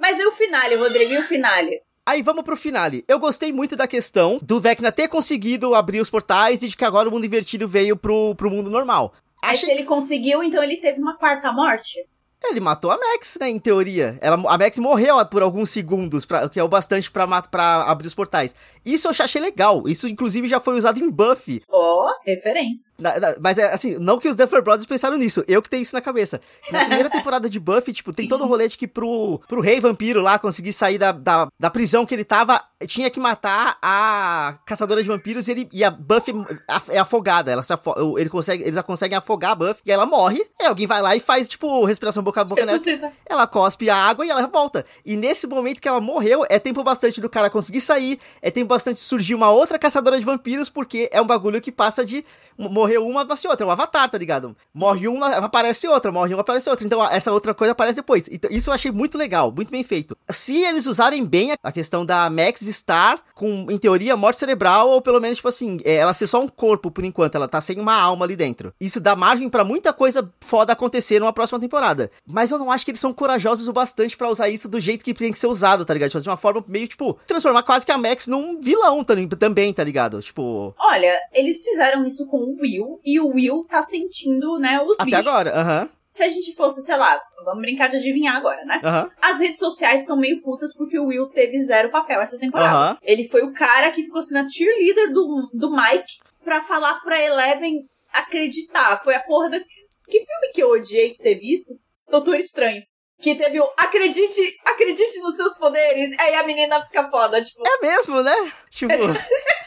Mas 0.00 0.18
e 0.18 0.26
o 0.26 0.32
finale, 0.32 0.76
Rodrigo? 0.76 1.12
E 1.12 1.18
o 1.18 1.24
finale? 1.26 1.80
Aí 2.06 2.22
vamos 2.22 2.42
pro 2.42 2.56
finale. 2.56 3.04
Eu 3.06 3.18
gostei 3.18 3.52
muito 3.52 3.76
da 3.76 3.86
questão 3.86 4.38
do 4.42 4.58
Vecna 4.58 4.90
ter 4.90 5.08
conseguido 5.08 5.74
abrir 5.74 6.00
os 6.00 6.08
portais 6.08 6.62
e 6.62 6.68
de 6.68 6.76
que 6.76 6.84
agora 6.84 7.08
o 7.08 7.12
mundo 7.12 7.26
invertido 7.26 7.68
veio 7.68 7.96
pro, 7.96 8.34
pro 8.34 8.50
mundo 8.50 8.70
normal. 8.70 9.12
Aí 9.42 9.54
Achei 9.54 9.68
se 9.68 9.70
ele 9.70 9.84
conseguiu, 9.84 10.42
então 10.42 10.62
ele 10.62 10.76
teve 10.76 11.00
uma 11.00 11.16
quarta 11.16 11.52
morte? 11.52 11.98
Ele 12.44 12.60
matou 12.60 12.90
a 12.90 12.96
Max, 12.96 13.36
né, 13.40 13.48
em 13.50 13.58
teoria. 13.58 14.16
Ela, 14.20 14.36
a 14.36 14.56
Max 14.58 14.78
morreu 14.78 15.24
por 15.26 15.42
alguns 15.42 15.70
segundos, 15.70 16.24
pra, 16.24 16.46
o 16.46 16.48
que 16.50 16.58
é 16.58 16.62
o 16.62 16.68
bastante 16.68 17.10
pra, 17.10 17.26
pra 17.42 17.82
abrir 17.82 18.06
os 18.06 18.14
portais. 18.14 18.54
Isso 18.86 19.08
eu 19.08 19.12
já 19.12 19.24
achei 19.24 19.40
legal. 19.42 19.86
Isso, 19.86 20.08
inclusive, 20.08 20.48
já 20.48 20.60
foi 20.60 20.78
usado 20.78 20.98
em 20.98 21.10
Buffy. 21.10 21.62
Ó, 21.68 22.10
referência. 22.24 22.90
Na- 22.98 23.18
na- 23.20 23.34
mas, 23.40 23.58
é 23.58 23.72
assim, 23.74 23.98
não 23.98 24.18
que 24.18 24.28
os 24.28 24.36
Duffer 24.36 24.62
Brothers 24.62 24.86
pensaram 24.86 25.18
nisso. 25.18 25.44
Eu 25.46 25.60
que 25.60 25.68
tenho 25.68 25.82
isso 25.82 25.94
na 25.94 26.00
cabeça. 26.00 26.40
Na 26.70 26.80
primeira 26.86 27.10
temporada 27.10 27.50
de 27.50 27.58
Buffy, 27.60 27.92
tipo, 27.92 28.12
tem 28.14 28.28
todo 28.28 28.44
o 28.44 28.46
rolê 28.46 28.66
de 28.68 28.78
que 28.78 28.86
pro, 28.86 29.40
pro 29.46 29.60
rei 29.60 29.78
vampiro 29.80 30.22
lá 30.22 30.38
conseguir 30.38 30.72
sair 30.72 30.96
da, 30.96 31.12
da, 31.12 31.48
da 31.58 31.70
prisão 31.70 32.06
que 32.06 32.14
ele 32.14 32.24
tava, 32.24 32.62
tinha 32.86 33.10
que 33.10 33.20
matar 33.20 33.76
a 33.82 34.58
caçadora 34.64 35.02
de 35.02 35.08
vampiros 35.08 35.48
e, 35.48 35.50
ele, 35.50 35.68
e 35.72 35.84
a 35.84 35.90
Buffy 35.90 36.32
af- 36.68 36.88
é 36.90 36.98
afogada. 36.98 37.50
Ela 37.50 37.62
afo- 37.68 38.18
ele 38.18 38.30
consegue, 38.30 38.62
eles 38.62 38.80
conseguem 38.82 39.18
afogar 39.18 39.50
a 39.50 39.54
Buffy 39.56 39.82
e 39.84 39.90
ela 39.92 40.06
morre. 40.06 40.46
E 40.60 40.64
alguém 40.64 40.86
vai 40.86 41.02
lá 41.02 41.14
e 41.16 41.20
faz, 41.20 41.46
tipo, 41.48 41.84
respiração 41.84 42.24
boca 42.28 42.40
a 42.42 42.44
boca 42.44 42.60
nessa. 42.60 42.72
Ressuscita. 42.72 43.12
Ela 43.26 43.46
cospe 43.46 43.88
a 43.88 43.96
água 43.96 44.26
e 44.26 44.30
ela 44.30 44.46
volta. 44.46 44.84
E 45.04 45.16
nesse 45.16 45.46
momento 45.46 45.80
que 45.80 45.88
ela 45.88 46.00
morreu, 46.00 46.44
é 46.48 46.58
tempo 46.58 46.82
bastante 46.84 47.20
do 47.20 47.28
cara 47.28 47.48
conseguir 47.50 47.80
sair, 47.80 48.18
é 48.42 48.50
tempo 48.50 48.68
bastante 48.68 48.96
de 48.96 49.02
surgir 49.02 49.34
uma 49.34 49.50
outra 49.50 49.78
caçadora 49.78 50.18
de 50.18 50.24
vampiros, 50.24 50.68
porque 50.68 51.08
é 51.12 51.20
um 51.20 51.26
bagulho 51.26 51.60
que 51.60 51.72
passa 51.72 52.04
de 52.04 52.24
morreu 52.58 53.06
uma, 53.06 53.24
nasce 53.24 53.46
outra, 53.46 53.64
é 53.64 53.68
um 53.68 53.70
avatar, 53.70 54.10
tá 54.10 54.18
ligado? 54.18 54.56
Morre 54.74 55.06
uma, 55.06 55.28
aparece 55.36 55.86
outra, 55.86 56.10
morre 56.10 56.34
uma, 56.34 56.40
aparece 56.40 56.68
outra. 56.68 56.84
Então 56.84 57.06
essa 57.08 57.32
outra 57.32 57.54
coisa 57.54 57.72
aparece 57.72 57.96
depois. 57.96 58.28
Então, 58.30 58.50
isso 58.50 58.70
eu 58.70 58.74
achei 58.74 58.90
muito 58.90 59.16
legal, 59.16 59.52
muito 59.52 59.70
bem 59.70 59.84
feito. 59.84 60.16
Se 60.30 60.56
eles 60.56 60.86
usarem 60.86 61.24
bem 61.24 61.52
a 61.62 61.72
questão 61.72 62.04
da 62.04 62.28
Max 62.28 62.62
estar 62.62 63.20
com, 63.34 63.66
em 63.70 63.78
teoria, 63.78 64.16
morte 64.16 64.38
cerebral, 64.38 64.88
ou 64.88 65.00
pelo 65.00 65.20
menos, 65.20 65.36
tipo 65.36 65.48
assim, 65.48 65.78
é, 65.84 65.96
ela 65.96 66.12
ser 66.12 66.26
só 66.26 66.42
um 66.42 66.48
corpo 66.48 66.90
por 66.90 67.04
enquanto, 67.04 67.36
ela 67.36 67.48
tá 67.48 67.60
sem 67.60 67.78
uma 67.78 67.94
alma 67.94 68.24
ali 68.24 68.34
dentro. 68.34 68.74
Isso 68.80 69.00
dá 69.00 69.14
margem 69.14 69.48
pra 69.48 69.62
muita 69.62 69.92
coisa 69.92 70.28
foda 70.40 70.72
acontecer 70.72 71.20
numa 71.20 71.32
próxima 71.32 71.60
temporada. 71.60 72.10
Mas 72.26 72.50
eu 72.50 72.58
não 72.58 72.70
acho 72.70 72.84
que 72.84 72.90
eles 72.90 73.00
são 73.00 73.12
corajosos 73.12 73.68
o 73.68 73.72
bastante 73.72 74.16
pra 74.16 74.30
usar 74.30 74.48
isso 74.48 74.68
do 74.68 74.78
jeito 74.80 75.04
que 75.04 75.14
tem 75.14 75.32
que 75.32 75.38
ser 75.38 75.46
usado, 75.46 75.84
tá 75.84 75.92
ligado? 75.94 76.10
Tipo, 76.10 76.22
de 76.22 76.28
uma 76.28 76.36
forma 76.36 76.64
meio, 76.68 76.86
tipo, 76.88 77.14
transformar 77.26 77.62
quase 77.62 77.84
que 77.86 77.92
a 77.92 77.98
Max 77.98 78.26
num 78.26 78.60
vilão 78.60 79.02
tá- 79.04 79.14
também, 79.38 79.72
tá 79.72 79.82
ligado? 79.84 80.20
Tipo, 80.20 80.74
Olha, 80.78 81.18
eles 81.32 81.62
fizeram 81.64 82.04
isso 82.04 82.26
com 82.26 82.38
o 82.38 82.56
Will 82.60 83.00
e 83.04 83.18
o 83.20 83.28
Will 83.34 83.64
tá 83.68 83.82
sentindo, 83.82 84.58
né, 84.58 84.80
os 84.82 84.98
até 84.98 85.04
bichos. 85.04 85.26
agora, 85.26 85.52
aham, 85.58 85.88
Se 86.06 86.22
a 86.22 86.28
gente 86.30 86.54
fosse, 86.54 86.80
sei 86.82 86.96
lá, 86.96 87.20
vamos 87.44 87.60
brincar 87.60 87.88
de 87.88 87.96
adivinhar 87.96 88.34
agora, 88.36 88.64
né? 88.64 88.80
aham. 88.82 89.10
As 89.20 89.40
redes 89.40 89.58
sociais 89.58 90.00
estão 90.00 90.16
meio 90.16 90.40
putas 90.42 90.74
porque 90.74 90.98
o 90.98 91.06
Will 91.06 91.26
teve 91.28 91.58
zero 91.60 91.90
papel 91.90 92.18
essa 92.20 92.38
temporada. 92.38 92.70
Aham. 92.74 92.98
Ele 93.02 93.28
foi 93.28 93.42
o 93.42 93.52
cara 93.52 93.90
que 93.90 94.02
ficou 94.02 94.22
sendo 94.22 94.44
a 94.44 94.48
cheerleader 94.48 95.12
do, 95.12 95.50
do 95.52 95.70
Mike 95.70 96.18
pra 96.42 96.62
falar 96.62 96.94
pra 97.00 97.22
Eleven 97.22 97.86
acreditar. 98.28 99.00
Foi 99.02 99.14
a 99.14 99.20
porra 99.20 99.50
da. 99.50 99.60
Que 99.60 100.24
filme 100.24 100.52
que 100.54 100.62
eu 100.62 100.70
odiei 100.70 101.10
que 101.10 101.22
teve 101.22 101.52
isso? 101.54 101.78
Doutor 102.10 102.36
Estranho. 102.36 102.82
Que 103.20 103.34
teve 103.34 103.60
o 103.60 103.68
acredite, 103.76 104.56
acredite 104.64 105.18
nos 105.20 105.36
seus 105.36 105.58
poderes. 105.58 106.14
Aí 106.20 106.34
a 106.36 106.44
menina 106.44 106.84
fica 106.84 107.10
foda, 107.10 107.42
tipo. 107.42 107.66
É 107.66 107.80
mesmo, 107.80 108.22
né? 108.22 108.52
Tipo, 108.70 108.92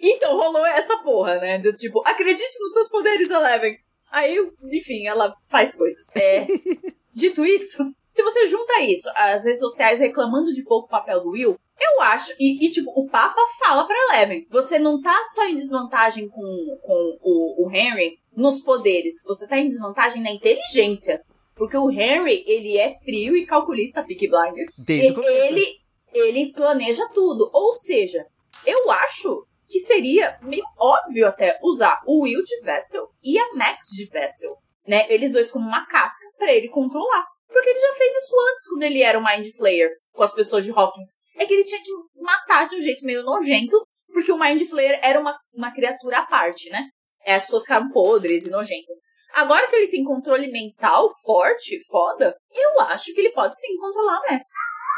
Então 0.00 0.36
rolou 0.36 0.64
essa 0.66 0.96
porra, 0.98 1.36
né? 1.36 1.58
Do 1.58 1.72
tipo, 1.72 2.02
acredite 2.06 2.60
nos 2.60 2.72
seus 2.72 2.88
poderes, 2.88 3.30
Eleven. 3.30 3.76
Aí, 4.10 4.36
enfim, 4.72 5.06
ela 5.06 5.34
faz 5.48 5.74
coisas. 5.74 6.06
É. 6.16 6.46
Dito 7.12 7.44
isso, 7.44 7.84
se 8.08 8.22
você 8.22 8.46
junta 8.46 8.80
isso, 8.82 9.10
as 9.16 9.44
redes 9.44 9.58
sociais 9.58 9.98
reclamando 9.98 10.52
de 10.52 10.62
pouco 10.62 10.88
papel 10.88 11.20
do 11.20 11.30
Will, 11.30 11.58
eu 11.80 12.00
acho. 12.02 12.32
E, 12.38 12.64
e, 12.64 12.70
tipo, 12.70 12.90
o 12.94 13.08
Papa 13.08 13.40
fala 13.58 13.86
pra 13.86 13.96
Eleven: 13.96 14.46
você 14.50 14.78
não 14.78 15.00
tá 15.00 15.24
só 15.34 15.44
em 15.46 15.54
desvantagem 15.56 16.28
com, 16.28 16.78
com 16.82 17.18
o, 17.22 17.66
o 17.66 17.70
Henry 17.70 18.18
nos 18.36 18.60
poderes, 18.60 19.22
você 19.24 19.48
tá 19.48 19.58
em 19.58 19.66
desvantagem 19.66 20.22
na 20.22 20.30
inteligência. 20.30 21.22
Porque 21.58 21.76
o 21.76 21.90
Henry, 21.90 22.44
ele 22.46 22.78
é 22.78 22.94
frio 23.04 23.36
e 23.36 23.44
calculista, 23.44 24.04
Peaky 24.04 24.28
Blinders. 24.28 24.72
desde 24.78 25.08
E- 25.20 25.24
ele, 25.48 25.66
ele 26.14 26.52
planeja 26.52 27.06
tudo. 27.12 27.50
Ou 27.52 27.72
seja, 27.72 28.24
eu 28.64 28.90
acho 28.90 29.44
que 29.66 29.80
seria 29.80 30.38
meio 30.42 30.64
óbvio 30.78 31.26
até 31.26 31.58
usar 31.62 32.00
o 32.06 32.22
Will 32.22 32.42
de 32.42 32.60
Vessel 32.62 33.08
e 33.22 33.38
a 33.38 33.52
Max 33.54 33.86
de 33.96 34.06
Vessel. 34.06 34.56
Né? 34.86 35.04
Eles 35.10 35.32
dois 35.32 35.50
como 35.50 35.66
uma 35.66 35.84
casca 35.86 36.24
pra 36.38 36.52
ele 36.52 36.68
controlar. 36.68 37.24
Porque 37.46 37.68
ele 37.70 37.78
já 37.80 37.92
fez 37.94 38.16
isso 38.16 38.34
antes, 38.50 38.68
quando 38.68 38.82
ele 38.84 39.02
era 39.02 39.18
o 39.18 39.24
Mind 39.24 39.46
Flayer 39.56 39.90
com 40.12 40.22
as 40.22 40.32
pessoas 40.32 40.64
de 40.64 40.70
Hawkins. 40.70 41.08
É 41.36 41.44
que 41.44 41.52
ele 41.52 41.64
tinha 41.64 41.82
que 41.82 41.90
matar 42.16 42.68
de 42.68 42.76
um 42.76 42.80
jeito 42.80 43.04
meio 43.04 43.22
nojento, 43.22 43.76
porque 44.12 44.32
o 44.32 44.38
Mind 44.38 44.60
Flayer 44.68 44.98
era 45.02 45.20
uma, 45.20 45.36
uma 45.54 45.72
criatura 45.72 46.18
à 46.18 46.26
parte, 46.26 46.68
né? 46.70 46.84
É, 47.24 47.34
as 47.34 47.44
pessoas 47.44 47.62
ficavam 47.62 47.90
podres 47.90 48.46
e 48.46 48.50
nojentas. 48.50 48.96
Agora 49.34 49.68
que 49.68 49.76
ele 49.76 49.88
tem 49.88 50.04
controle 50.04 50.50
mental 50.50 51.10
forte, 51.24 51.80
foda, 51.88 52.34
eu 52.50 52.80
acho 52.82 53.12
que 53.12 53.20
ele 53.20 53.32
pode 53.32 53.58
sim 53.58 53.76
controlar 53.78 54.16
a 54.16 54.32
Max. 54.32 54.50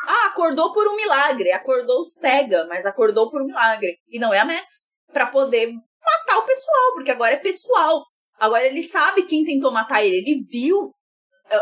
Ah, 0.06 0.26
acordou 0.28 0.72
por 0.72 0.86
um 0.88 0.96
milagre. 0.96 1.52
Acordou 1.52 2.04
cega, 2.04 2.66
mas 2.68 2.86
acordou 2.86 3.30
por 3.30 3.42
um 3.42 3.46
milagre. 3.46 3.98
E 4.08 4.18
não 4.18 4.32
é 4.32 4.38
a 4.38 4.44
Max. 4.44 4.88
Pra 5.12 5.26
poder 5.26 5.66
matar 5.66 6.38
o 6.38 6.46
pessoal, 6.46 6.94
porque 6.94 7.10
agora 7.10 7.34
é 7.34 7.38
pessoal. 7.38 8.02
Agora 8.38 8.64
ele 8.64 8.82
sabe 8.82 9.24
quem 9.24 9.44
tentou 9.44 9.72
matar 9.72 10.04
ele. 10.04 10.16
Ele 10.16 10.46
viu 10.50 10.92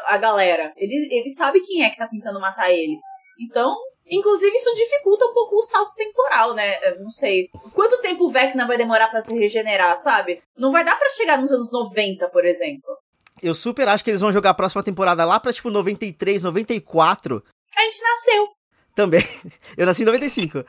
a 0.06 0.16
galera. 0.18 0.72
Ele, 0.76 1.08
ele 1.10 1.30
sabe 1.30 1.60
quem 1.60 1.84
é 1.84 1.90
que 1.90 1.96
tá 1.96 2.06
tentando 2.08 2.40
matar 2.40 2.70
ele. 2.70 2.96
Então, 3.40 3.76
inclusive, 4.10 4.54
isso 4.56 4.74
dificulta 4.74 5.24
um 5.26 5.34
pouco 5.34 5.56
o 5.56 5.62
salto 5.62 5.94
temporal, 5.94 6.54
né? 6.54 6.78
Eu 6.90 7.00
não 7.00 7.10
sei. 7.10 7.48
Quanto 7.72 8.00
tempo 8.00 8.24
o 8.26 8.30
Vecna 8.30 8.66
vai 8.66 8.76
demorar 8.76 9.08
pra 9.08 9.20
se 9.20 9.32
regenerar, 9.36 9.96
sabe? 9.98 10.42
Não 10.56 10.70
vai 10.72 10.84
dar 10.84 10.96
pra 10.98 11.08
chegar 11.10 11.38
nos 11.38 11.52
anos 11.52 11.70
90, 11.72 12.28
por 12.28 12.44
exemplo. 12.44 12.96
Eu 13.42 13.54
super 13.54 13.86
acho 13.88 14.02
que 14.02 14.10
eles 14.10 14.20
vão 14.20 14.32
jogar 14.32 14.50
a 14.50 14.54
próxima 14.54 14.82
temporada 14.82 15.24
lá 15.24 15.38
pra, 15.38 15.52
tipo, 15.52 15.70
93, 15.70 16.42
94 16.42 17.42
A 17.76 17.80
gente 17.82 18.02
nasceu. 18.02 18.48
também. 18.94 19.22
Eu 19.76 19.86
nasci 19.86 20.02
em 20.02 20.06
95. 20.06 20.64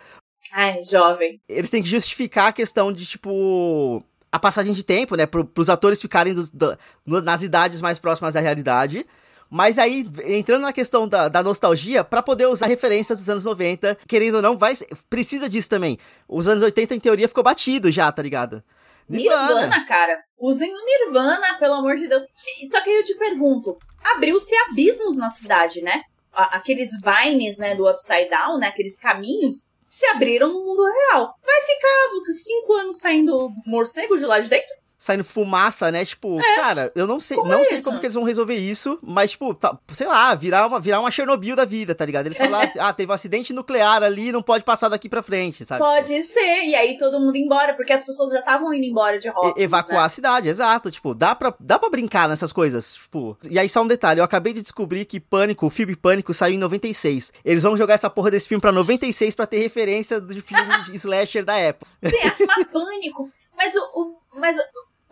Ai, 0.54 0.82
jovem. 0.84 1.42
Eles 1.48 1.70
têm 1.70 1.82
que 1.82 1.90
justificar 1.90 2.48
a 2.48 2.54
questão 2.54 2.92
de, 2.94 3.06
tipo, 3.06 4.04
a 4.32 4.40
passagem 4.40 4.74
de 4.74 4.84
tempo, 4.84 5.16
né? 5.16 5.26
Pro, 5.26 5.46
pros 5.46 5.70
atores 5.70 6.02
ficarem 6.02 6.34
da- 6.54 6.78
no- 7.06 7.22
nas 7.22 7.42
idades 7.44 7.82
mais 7.82 7.98
próximas 8.00 8.34
da 8.34 8.40
realidade. 8.40 9.06
Mas 9.50 9.80
aí, 9.80 10.06
entrando 10.26 10.62
na 10.62 10.74
questão 10.74 11.08
da, 11.08 11.28
da 11.28 11.42
nostalgia, 11.42 12.04
pra 12.04 12.22
poder 12.22 12.46
usar 12.48 12.68
referências 12.68 13.18
dos 13.18 13.30
anos 13.30 13.44
90, 13.44 13.98
querendo 14.08 14.36
ou 14.36 14.42
não, 14.42 14.58
vai, 14.58 14.74
precisa 15.10 15.50
disso 15.50 15.70
também. 15.70 15.98
Os 16.28 16.48
anos 16.48 16.62
80, 16.62 16.94
em 16.94 17.00
teoria, 17.00 17.28
ficou 17.28 17.44
batido 17.44 17.92
já, 17.92 18.12
tá 18.12 18.22
ligado? 18.22 18.64
Nirvana, 19.10 19.86
cara. 19.88 20.24
Usem 20.38 20.72
o 20.72 20.86
Nirvana, 20.86 21.58
pelo 21.58 21.74
amor 21.74 21.96
de 21.96 22.08
Deus. 22.08 22.24
Só 22.70 22.82
que 22.82 22.92
aí 22.92 22.98
eu 22.98 23.04
te 23.04 23.16
pergunto: 23.16 23.76
abriu-se 24.16 24.56
abismos 24.56 25.18
na 25.18 25.30
cidade, 25.30 25.82
né? 25.82 26.04
Aqueles 26.32 26.92
vines, 27.02 27.58
né, 27.58 27.76
do 27.76 27.90
Upside 27.90 28.30
Down, 28.30 28.60
né? 28.60 28.68
Aqueles 28.68 29.00
caminhos 29.00 29.68
se 29.86 30.06
abriram 30.06 30.54
no 30.54 30.64
mundo 30.64 30.86
real. 30.86 31.34
Vai 31.44 31.62
ficar 31.62 32.34
cinco 32.34 32.74
anos 32.74 33.00
saindo 33.00 33.50
morcego 33.66 34.16
de 34.16 34.26
lá 34.26 34.40
de 34.40 34.48
dentro? 34.48 34.70
Saindo 35.02 35.24
fumaça, 35.24 35.90
né? 35.94 36.04
Tipo, 36.04 36.38
cara, 36.58 36.92
eu 36.94 37.08
não 37.08 37.22
sei, 37.22 37.38
Como 37.38 37.50
não 37.50 37.60
é 37.62 37.64
sei 37.66 37.78
isso? 37.78 37.86
como 37.86 38.00
que 38.02 38.06
eles 38.06 38.14
vão 38.16 38.24
resolver 38.26 38.56
isso, 38.56 39.00
mas, 39.02 39.32
tipo, 39.32 39.54
tá- 39.54 39.78
sei 39.94 40.06
lá, 40.06 40.36
virar 40.36 40.68
uma, 40.68 40.78
virar 40.78 41.00
uma 41.00 41.10
Chernobyl 41.10 41.56
da 41.56 41.64
vida, 41.64 41.96
tá 41.96 42.06
ligado? 42.06 42.26
Eles 42.28 42.38
falaram, 42.68 42.70
ah, 42.78 42.92
teve 42.92 43.10
um 43.10 43.16
acidente 43.16 43.54
nuclear 43.54 44.04
ali, 44.04 44.30
não 44.34 44.42
pode 44.42 44.66
passar 44.66 44.90
daqui 44.90 45.08
pra 45.08 45.24
frente, 45.24 45.64
sabe? 45.66 45.80
Pode 45.80 46.22
ser. 46.24 46.66
E 46.66 46.76
aí 46.76 46.98
todo 46.98 47.18
mundo 47.18 47.38
embora, 47.38 47.74
porque 47.76 47.94
as 47.94 48.04
pessoas 48.04 48.30
já 48.32 48.40
estavam 48.40 48.74
indo 48.74 48.86
embora 48.86 49.18
de 49.18 49.30
E- 49.30 49.32
Hawkins, 49.32 49.64
evacuar 49.64 50.02
né? 50.02 50.06
a 50.06 50.10
cidade, 50.10 50.50
exato. 50.50 50.92
Tipo, 50.92 51.16
dá 51.16 51.34
pra, 51.34 51.56
dá 51.62 51.80
pra 51.80 51.90
brincar 51.90 52.28
nessas 52.28 52.52
coisas. 52.52 52.96
Tipo. 52.96 53.38
E 53.50 53.58
aí, 53.58 53.70
só 53.70 53.82
um 53.82 53.88
detalhe: 53.88 54.20
eu 54.20 54.24
acabei 54.26 54.52
de 54.52 54.62
descobrir 54.62 55.06
que 55.06 55.18
Pânico, 55.20 55.66
o 55.66 55.70
filme 55.70 55.96
Pânico, 55.96 56.34
saiu 56.34 56.56
em 56.56 56.58
96. 56.58 57.32
Eles 57.46 57.64
vão 57.64 57.78
jogar 57.78 57.94
essa 57.94 58.10
porra 58.10 58.32
desse 58.32 58.50
filme 58.50 58.60
pra 58.62 58.74
96 58.74 59.34
pra 59.34 59.48
ter 59.48 59.60
referência 59.60 60.20
de 60.20 60.42
filmes 60.42 60.68
de 60.92 60.96
slasher 60.98 61.46
da 61.46 61.56
época. 61.58 61.90
Você 61.96 62.18
acha 62.18 62.46
mais 62.46 62.68
pânico? 62.68 63.32
Mas 63.56 63.74
o, 63.76 63.80
o- 64.02 64.20
mas 64.40 64.58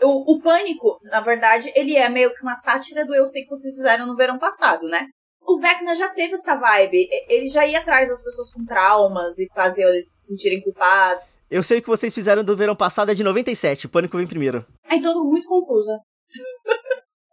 o, 0.01 0.33
o 0.35 0.39
pânico, 0.41 0.99
na 1.03 1.21
verdade, 1.21 1.71
ele 1.75 1.95
é 1.95 2.07
meio 2.09 2.33
que 2.33 2.41
uma 2.43 2.55
sátira 2.55 3.05
do 3.05 3.15
Eu 3.15 3.25
Sei 3.25 3.43
Que 3.43 3.49
Vocês 3.49 3.75
Fizeram 3.75 4.05
no 4.05 4.15
verão 4.15 4.37
passado, 4.37 4.87
né? 4.87 5.07
O 5.41 5.59
Vecna 5.59 5.95
já 5.95 6.09
teve 6.09 6.33
essa 6.33 6.55
vibe. 6.55 7.07
E- 7.09 7.33
Ele 7.33 7.47
já 7.47 7.65
ia 7.65 7.79
atrás 7.79 8.09
das 8.09 8.21
pessoas 8.21 8.51
com 8.51 8.65
traumas 8.65 9.39
e 9.39 9.47
fazia 9.53 9.85
eles 9.85 10.05
se 10.11 10.27
sentirem 10.27 10.61
culpados. 10.61 11.33
Eu 11.49 11.63
sei 11.63 11.79
o 11.79 11.81
que 11.81 11.87
vocês 11.87 12.13
fizeram 12.13 12.43
do 12.43 12.57
verão 12.57 12.75
passado 12.75 13.11
é 13.11 13.15
de 13.15 13.23
97. 13.23 13.87
Pânico 13.87 14.17
vem 14.17 14.27
primeiro. 14.27 14.65
Aí 14.83 15.01
todo 15.01 15.23
muito 15.23 15.47
confusa. 15.47 15.97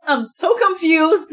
I'm 0.09 0.25
so 0.25 0.57
confused. 0.59 1.31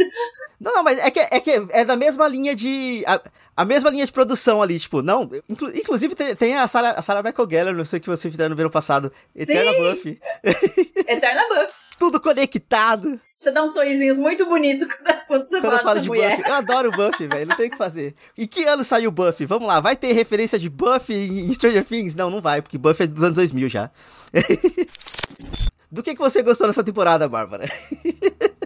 Não, 0.59 0.73
não, 0.75 0.83
mas 0.83 0.99
é 0.99 1.09
que 1.09 1.19
é, 1.19 1.39
que 1.39 1.51
é 1.71 1.83
da 1.85 1.95
mesma 1.95 2.27
linha 2.27 2.55
de. 2.55 3.03
A, 3.07 3.19
a 3.57 3.65
mesma 3.65 3.89
linha 3.89 4.05
de 4.05 4.11
produção 4.11 4.61
ali, 4.61 4.79
tipo, 4.79 5.01
não. 5.01 5.29
inclu- 5.49 5.75
inclusive 5.75 6.15
tem, 6.15 6.35
tem 6.35 6.55
a 6.57 6.67
Sarah, 6.67 6.91
a 6.91 7.01
Sarah 7.01 7.21
Michael 7.23 7.49
Gellar, 7.49 7.75
não 7.75 7.83
sei 7.85 7.97
o 7.99 8.01
que 8.01 8.09
vocês 8.09 8.31
fizeram 8.31 8.51
no 8.51 8.55
verão 8.55 8.69
passado. 8.69 9.11
Eterna 9.35 9.71
Sim. 9.73 9.79
Buffy. 9.81 10.21
Eterna 11.07 11.43
Buff. 11.49 11.73
Tudo 11.99 12.19
conectado. 12.21 13.19
Você 13.37 13.51
dá 13.51 13.63
uns 13.63 13.73
sorrisinhos 13.73 14.19
muito 14.19 14.45
bonitos 14.45 14.87
quando- 15.27 15.47
você 15.47 15.59
Quando 15.61 15.79
fala 15.81 15.99
de 15.99 16.07
mulher. 16.07 16.37
Buffy, 16.37 16.49
eu 16.49 16.55
adoro 16.55 16.89
o 16.89 16.91
Buffy, 16.91 17.27
velho, 17.27 17.47
não 17.47 17.55
tem 17.57 17.67
o 17.67 17.71
que 17.71 17.77
fazer. 17.77 18.13
Em 18.37 18.45
que 18.47 18.63
ano 18.65 18.83
saiu 18.83 19.11
Buffy? 19.11 19.45
Vamos 19.47 19.67
lá, 19.67 19.79
vai 19.79 19.95
ter 19.95 20.11
referência 20.13 20.57
de 20.59 20.69
Buffy 20.69 21.15
em 21.15 21.51
Stranger 21.53 21.83
Things? 21.83 22.13
Não, 22.15 22.29
não 22.29 22.39
vai, 22.39 22.61
porque 22.61 22.77
Buffy 22.77 23.03
é 23.03 23.07
dos 23.07 23.23
anos 23.23 23.35
2000 23.35 23.67
já. 23.67 23.89
Do 25.91 26.01
que, 26.01 26.13
que 26.15 26.21
você 26.21 26.41
gostou 26.41 26.67
nessa 26.67 26.83
temporada, 26.83 27.27
Bárbara? 27.27 27.69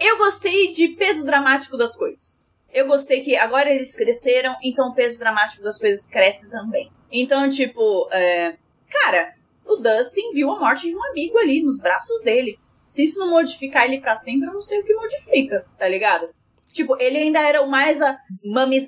Eu 0.00 0.16
gostei 0.16 0.70
de 0.70 0.88
peso 0.88 1.26
dramático 1.26 1.76
das 1.76 1.94
coisas. 1.94 2.40
Eu 2.72 2.86
gostei 2.86 3.20
que 3.20 3.36
agora 3.36 3.70
eles 3.70 3.94
cresceram, 3.94 4.56
então 4.62 4.88
o 4.88 4.94
peso 4.94 5.18
dramático 5.18 5.62
das 5.62 5.78
coisas 5.78 6.06
cresce 6.06 6.48
também. 6.48 6.90
Então, 7.12 7.48
tipo, 7.50 8.08
é, 8.10 8.56
cara, 8.88 9.34
o 9.66 9.76
Dustin 9.76 10.32
viu 10.32 10.50
a 10.50 10.58
morte 10.58 10.88
de 10.88 10.96
um 10.96 11.04
amigo 11.10 11.36
ali 11.36 11.62
nos 11.62 11.78
braços 11.80 12.22
dele. 12.22 12.56
Se 12.82 13.04
isso 13.04 13.20
não 13.20 13.28
modificar 13.28 13.84
ele 13.84 14.00
pra 14.00 14.14
sempre, 14.14 14.48
eu 14.48 14.54
não 14.54 14.60
sei 14.62 14.80
o 14.80 14.84
que 14.84 14.94
modifica, 14.94 15.66
tá 15.78 15.86
ligado? 15.86 16.30
Tipo, 16.72 16.96
ele 16.98 17.18
ainda 17.18 17.40
era 17.40 17.60
o 17.60 17.68
mais 17.68 18.00
a 18.00 18.16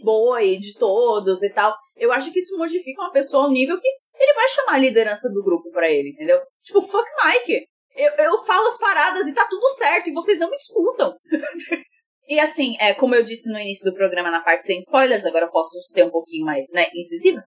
boy 0.03 0.57
de 0.57 0.75
todos 0.79 1.43
e 1.43 1.51
tal. 1.51 1.77
Eu 1.97 2.11
acho 2.11 2.33
que 2.33 2.39
isso 2.39 2.57
modifica 2.57 3.03
uma 3.03 3.13
pessoa 3.13 3.45
ao 3.45 3.51
nível 3.51 3.79
que 3.79 3.89
ele 4.19 4.33
vai 4.35 4.49
chamar 4.49 4.75
a 4.75 4.79
liderança 4.79 5.29
do 5.29 5.43
grupo 5.43 5.71
pra 5.71 5.91
ele, 5.91 6.11
entendeu? 6.11 6.41
Tipo, 6.63 6.81
fuck 6.81 7.05
Mike. 7.25 7.67
Eu, 7.97 8.13
eu 8.13 8.39
falo 8.45 8.69
as 8.69 8.79
paradas 8.79 9.27
e 9.27 9.35
tá 9.35 9.47
tudo 9.49 9.69
certo 9.71 10.09
e 10.09 10.13
vocês 10.13 10.39
não 10.39 10.49
me 10.49 10.57
escutam. 10.57 11.15
E 12.29 12.39
assim, 12.39 12.77
é, 12.79 12.95
como 12.95 13.15
eu 13.15 13.23
disse 13.23 13.51
no 13.51 13.59
início 13.59 13.85
do 13.91 13.97
programa, 13.97 14.31
na 14.31 14.41
parte 14.41 14.65
sem 14.65 14.79
spoilers, 14.79 15.27
agora 15.27 15.47
eu 15.47 15.51
posso 15.51 15.83
ser 15.83 16.05
um 16.05 16.11
pouquinho 16.11 16.47
mais, 16.47 16.71
né, 16.73 16.87
incisiva. 16.95 17.43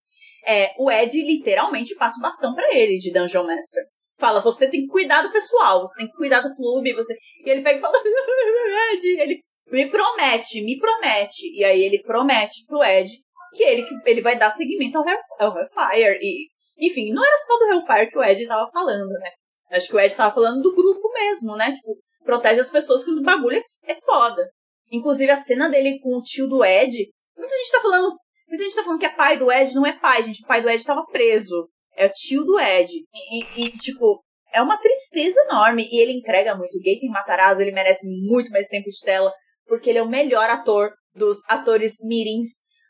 É, 0.45 0.73
o 0.77 0.89
Ed 0.89 1.21
literalmente 1.21 1.93
passa 1.95 2.17
o 2.17 2.21
bastão 2.21 2.55
pra 2.55 2.73
ele 2.73 2.97
de 2.97 3.11
Dungeon 3.11 3.43
Master. 3.43 3.83
Fala, 4.17 4.39
você 4.39 4.67
tem 4.67 4.81
que 4.81 4.87
cuidar 4.87 5.21
do 5.21 5.31
pessoal, 5.31 5.81
você 5.81 5.97
tem 5.97 6.07
que 6.07 6.15
cuidar 6.15 6.41
do 6.41 6.53
clube, 6.55 6.93
você. 6.93 7.13
E 7.45 7.49
ele 7.49 7.61
pega 7.61 7.77
e 7.77 7.81
fala, 7.81 7.93
Ed, 8.93 9.07
ele 9.19 9.39
me 9.71 9.89
promete, 9.89 10.63
me 10.63 10.79
promete. 10.79 11.51
E 11.53 11.63
aí 11.63 11.83
ele 11.83 12.01
promete 12.01 12.65
pro 12.65 12.83
Ed 12.83 13.09
que 13.53 13.63
ele, 13.63 13.83
que 13.83 13.93
ele 14.05 14.21
vai 14.21 14.37
dar 14.37 14.49
seguimento 14.49 14.97
ao, 14.97 15.05
ao 15.39 15.57
Hellfire. 15.57 16.19
E, 16.21 16.47
enfim, 16.87 17.13
não 17.13 17.23
era 17.23 17.37
só 17.37 17.57
do 17.59 17.65
Hellfire 17.65 18.09
que 18.09 18.17
o 18.17 18.23
Ed 18.23 18.47
tava 18.47 18.69
falando, 18.71 19.09
né? 19.09 19.29
Acho 19.71 19.87
que 19.87 19.95
o 19.95 19.99
Ed 19.99 20.15
tava 20.15 20.33
falando 20.33 20.61
do 20.61 20.75
grupo 20.75 21.09
mesmo, 21.13 21.55
né? 21.55 21.71
Tipo, 21.71 21.97
protege 22.23 22.59
as 22.59 22.69
pessoas 22.69 23.03
quando 23.03 23.19
o 23.19 23.23
bagulho 23.23 23.57
é, 23.57 23.91
é 23.91 23.95
foda. 24.03 24.45
Inclusive, 24.91 25.31
a 25.31 25.37
cena 25.37 25.69
dele 25.69 25.99
com 26.01 26.17
o 26.17 26.21
tio 26.21 26.47
do 26.47 26.63
Ed. 26.63 27.07
Muita 27.37 27.55
gente 27.55 27.71
tá 27.71 27.81
falando. 27.81 28.13
Muita 28.47 28.63
gente 28.65 28.75
tá 28.75 28.83
falando 28.83 28.99
que 28.99 29.05
é 29.05 29.15
pai 29.15 29.37
do 29.37 29.49
Ed, 29.51 29.73
não 29.73 29.85
é 29.85 29.93
pai, 29.97 30.23
gente. 30.23 30.43
O 30.43 30.47
pai 30.47 30.61
do 30.61 30.69
Ed 30.69 30.83
tava 30.83 31.05
preso. 31.05 31.69
É 31.95 32.05
o 32.05 32.11
tio 32.11 32.43
do 32.43 32.59
Ed. 32.59 32.91
E, 32.91 33.39
e- 33.39 33.65
e, 33.65 33.71
tipo, 33.71 34.21
é 34.53 34.61
uma 34.61 34.77
tristeza 34.77 35.39
enorme. 35.49 35.87
E 35.89 35.99
ele 36.01 36.11
entrega 36.11 36.53
muito. 36.55 36.75
O 36.77 36.79
Gaten 36.79 37.09
Matarazzo, 37.09 37.61
ele 37.61 37.71
merece 37.71 38.05
muito 38.27 38.51
mais 38.51 38.67
tempo 38.67 38.89
de 38.89 38.99
tela. 39.05 39.31
Porque 39.65 39.89
ele 39.89 39.99
é 39.99 40.03
o 40.03 40.09
melhor 40.09 40.49
ator 40.49 40.91
dos 41.15 41.39
atores 41.47 41.95
mirins. 42.03 42.49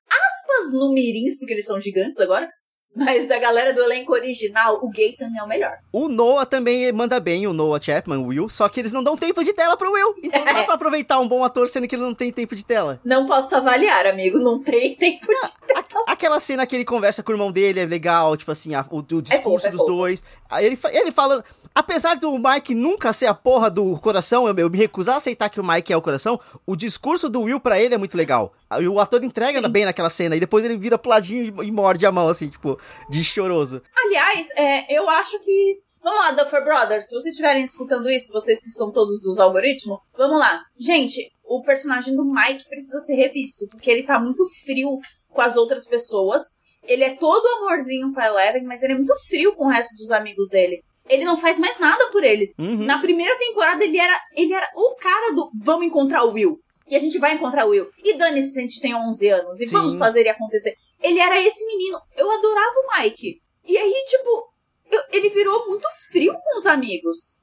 Aspas 0.09 0.73
no 0.73 0.91
mirins, 0.93 1.37
porque 1.37 1.53
eles 1.53 1.65
são 1.65 1.79
gigantes 1.79 2.19
agora. 2.19 2.49
Mas 2.95 3.25
da 3.27 3.39
galera 3.39 3.73
do 3.73 3.81
elenco 3.81 4.11
original, 4.11 4.79
o 4.83 4.89
Gaten 4.89 5.37
é 5.39 5.43
o 5.43 5.47
melhor. 5.47 5.77
O 5.93 6.09
Noah 6.09 6.45
também 6.45 6.91
manda 6.91 7.19
bem, 7.21 7.47
o 7.47 7.53
Noah 7.53 7.81
Chapman, 7.81 8.17
o 8.17 8.27
Will, 8.27 8.49
só 8.49 8.67
que 8.67 8.81
eles 8.81 8.91
não 8.91 9.01
dão 9.01 9.15
tempo 9.15 9.41
de 9.43 9.53
tela 9.53 9.77
pro 9.77 9.93
Will. 9.93 10.13
Então 10.21 10.43
não 10.43 10.53
dá 10.53 10.63
pra 10.65 10.73
aproveitar 10.75 11.19
um 11.19 11.27
bom 11.27 11.43
ator 11.43 11.67
sendo 11.69 11.87
que 11.87 11.95
ele 11.95 12.03
não 12.03 12.13
tem 12.13 12.31
tempo 12.33 12.53
de 12.55 12.65
tela. 12.65 12.99
Não 13.05 13.25
posso 13.25 13.55
avaliar, 13.55 14.05
amigo. 14.05 14.37
Não 14.37 14.61
tem 14.61 14.93
tempo 14.95 15.25
de 15.27 15.73
A- 15.73 16.11
Aquela 16.11 16.39
cena 16.41 16.65
que 16.65 16.75
ele 16.75 16.83
conversa 16.85 17.23
com 17.23 17.31
o 17.31 17.35
irmão 17.35 17.51
dele 17.51 17.79
é 17.79 17.85
legal, 17.85 18.35
tipo 18.35 18.51
assim, 18.51 18.75
a- 18.75 18.85
o, 18.89 18.97
o 18.99 19.21
discurso 19.21 19.41
fofo, 19.43 19.67
é 19.67 19.71
dos 19.71 19.85
dois. 19.85 20.23
Aí 20.49 20.65
ele, 20.65 20.77
ele 20.91 21.11
fala. 21.11 21.43
Apesar 21.73 22.15
do 22.17 22.37
Mike 22.37 22.75
nunca 22.75 23.13
ser 23.13 23.27
a 23.27 23.33
porra 23.33 23.71
do 23.71 23.97
coração, 24.01 24.45
eu, 24.45 24.53
eu 24.57 24.69
me 24.69 24.77
recusar 24.77 25.15
a 25.15 25.17
aceitar 25.19 25.47
que 25.47 25.57
o 25.57 25.63
Mike 25.65 25.93
é 25.93 25.95
o 25.95 26.01
coração, 26.01 26.37
o 26.67 26.75
discurso 26.75 27.29
do 27.29 27.43
Will 27.43 27.61
pra 27.61 27.79
ele 27.79 27.95
é 27.95 27.97
muito 27.97 28.17
legal. 28.17 28.51
Aí 28.69 28.85
o 28.89 28.99
ator 28.99 29.23
entrega 29.23 29.61
Sim. 29.61 29.69
bem 29.69 29.85
naquela 29.85 30.09
cena, 30.09 30.35
e 30.35 30.39
depois 30.41 30.65
ele 30.65 30.77
vira 30.77 30.97
pro 30.97 31.09
ladinho 31.09 31.63
e, 31.63 31.67
e 31.67 31.71
morde 31.71 32.05
a 32.05 32.11
mão, 32.11 32.27
assim, 32.27 32.49
tipo, 32.49 32.77
de 33.09 33.23
choroso. 33.23 33.81
Aliás, 33.95 34.49
é, 34.55 34.93
eu 34.95 35.09
acho 35.09 35.39
que. 35.39 35.79
Vamos 36.03 36.19
lá, 36.19 36.31
Duffer 36.31 36.63
Brothers, 36.63 37.07
se 37.07 37.13
vocês 37.13 37.33
estiverem 37.33 37.63
escutando 37.63 38.09
isso, 38.09 38.33
vocês 38.33 38.59
que 38.59 38.69
são 38.69 38.91
todos 38.91 39.21
dos 39.21 39.37
algoritmos, 39.37 39.99
vamos 40.17 40.39
lá. 40.39 40.59
Gente, 40.75 41.31
o 41.43 41.61
personagem 41.61 42.15
do 42.15 42.25
Mike 42.25 42.67
precisa 42.67 42.99
ser 43.01 43.13
revisto, 43.13 43.67
porque 43.69 43.91
ele 43.91 44.01
tá 44.01 44.19
muito 44.19 44.43
frio 44.65 44.97
com 45.29 45.41
as 45.41 45.57
outras 45.57 45.85
pessoas. 45.85 46.55
Ele 46.83 47.03
é 47.03 47.15
todo 47.15 47.45
amorzinho 47.45 48.11
com 48.13 48.19
a 48.19 48.27
Eleven, 48.27 48.63
mas 48.63 48.81
ele 48.81 48.93
é 48.93 48.95
muito 48.95 49.13
frio 49.27 49.55
com 49.55 49.65
o 49.65 49.69
resto 49.69 49.95
dos 49.95 50.11
amigos 50.11 50.49
dele. 50.49 50.81
Ele 51.07 51.25
não 51.25 51.37
faz 51.37 51.59
mais 51.59 51.79
nada 51.79 52.09
por 52.09 52.23
eles. 52.23 52.57
Uhum. 52.57 52.85
Na 52.85 52.99
primeira 52.99 53.37
temporada, 53.37 53.83
ele 53.83 53.97
era, 53.97 54.19
ele 54.35 54.53
era 54.53 54.67
o 54.75 54.95
cara 54.95 55.33
do 55.33 55.51
vamos 55.61 55.85
encontrar 55.85 56.23
o 56.23 56.31
Will. 56.31 56.57
E 56.87 56.95
a 56.95 56.99
gente 56.99 57.19
vai 57.19 57.33
encontrar 57.33 57.65
o 57.65 57.69
Will. 57.69 57.89
E 58.03 58.17
dane-se 58.17 58.53
se 58.53 58.59
a 58.59 58.61
gente 58.61 58.81
tem 58.81 58.95
11 58.95 59.29
anos. 59.29 59.61
E 59.61 59.65
Sim. 59.65 59.71
vamos 59.71 59.97
fazer 59.97 60.21
ele 60.21 60.29
acontecer. 60.29 60.73
Ele 61.01 61.19
era 61.19 61.39
esse 61.41 61.65
menino. 61.65 61.99
Eu 62.15 62.29
adorava 62.31 62.75
o 62.79 63.01
Mike. 63.01 63.41
E 63.65 63.77
aí, 63.77 64.03
tipo, 64.07 64.49
eu- 64.91 65.03
ele 65.11 65.29
virou 65.29 65.67
muito 65.67 65.87
frio 66.11 66.33
com 66.33 66.57
os 66.57 66.65
amigos. 66.65 67.35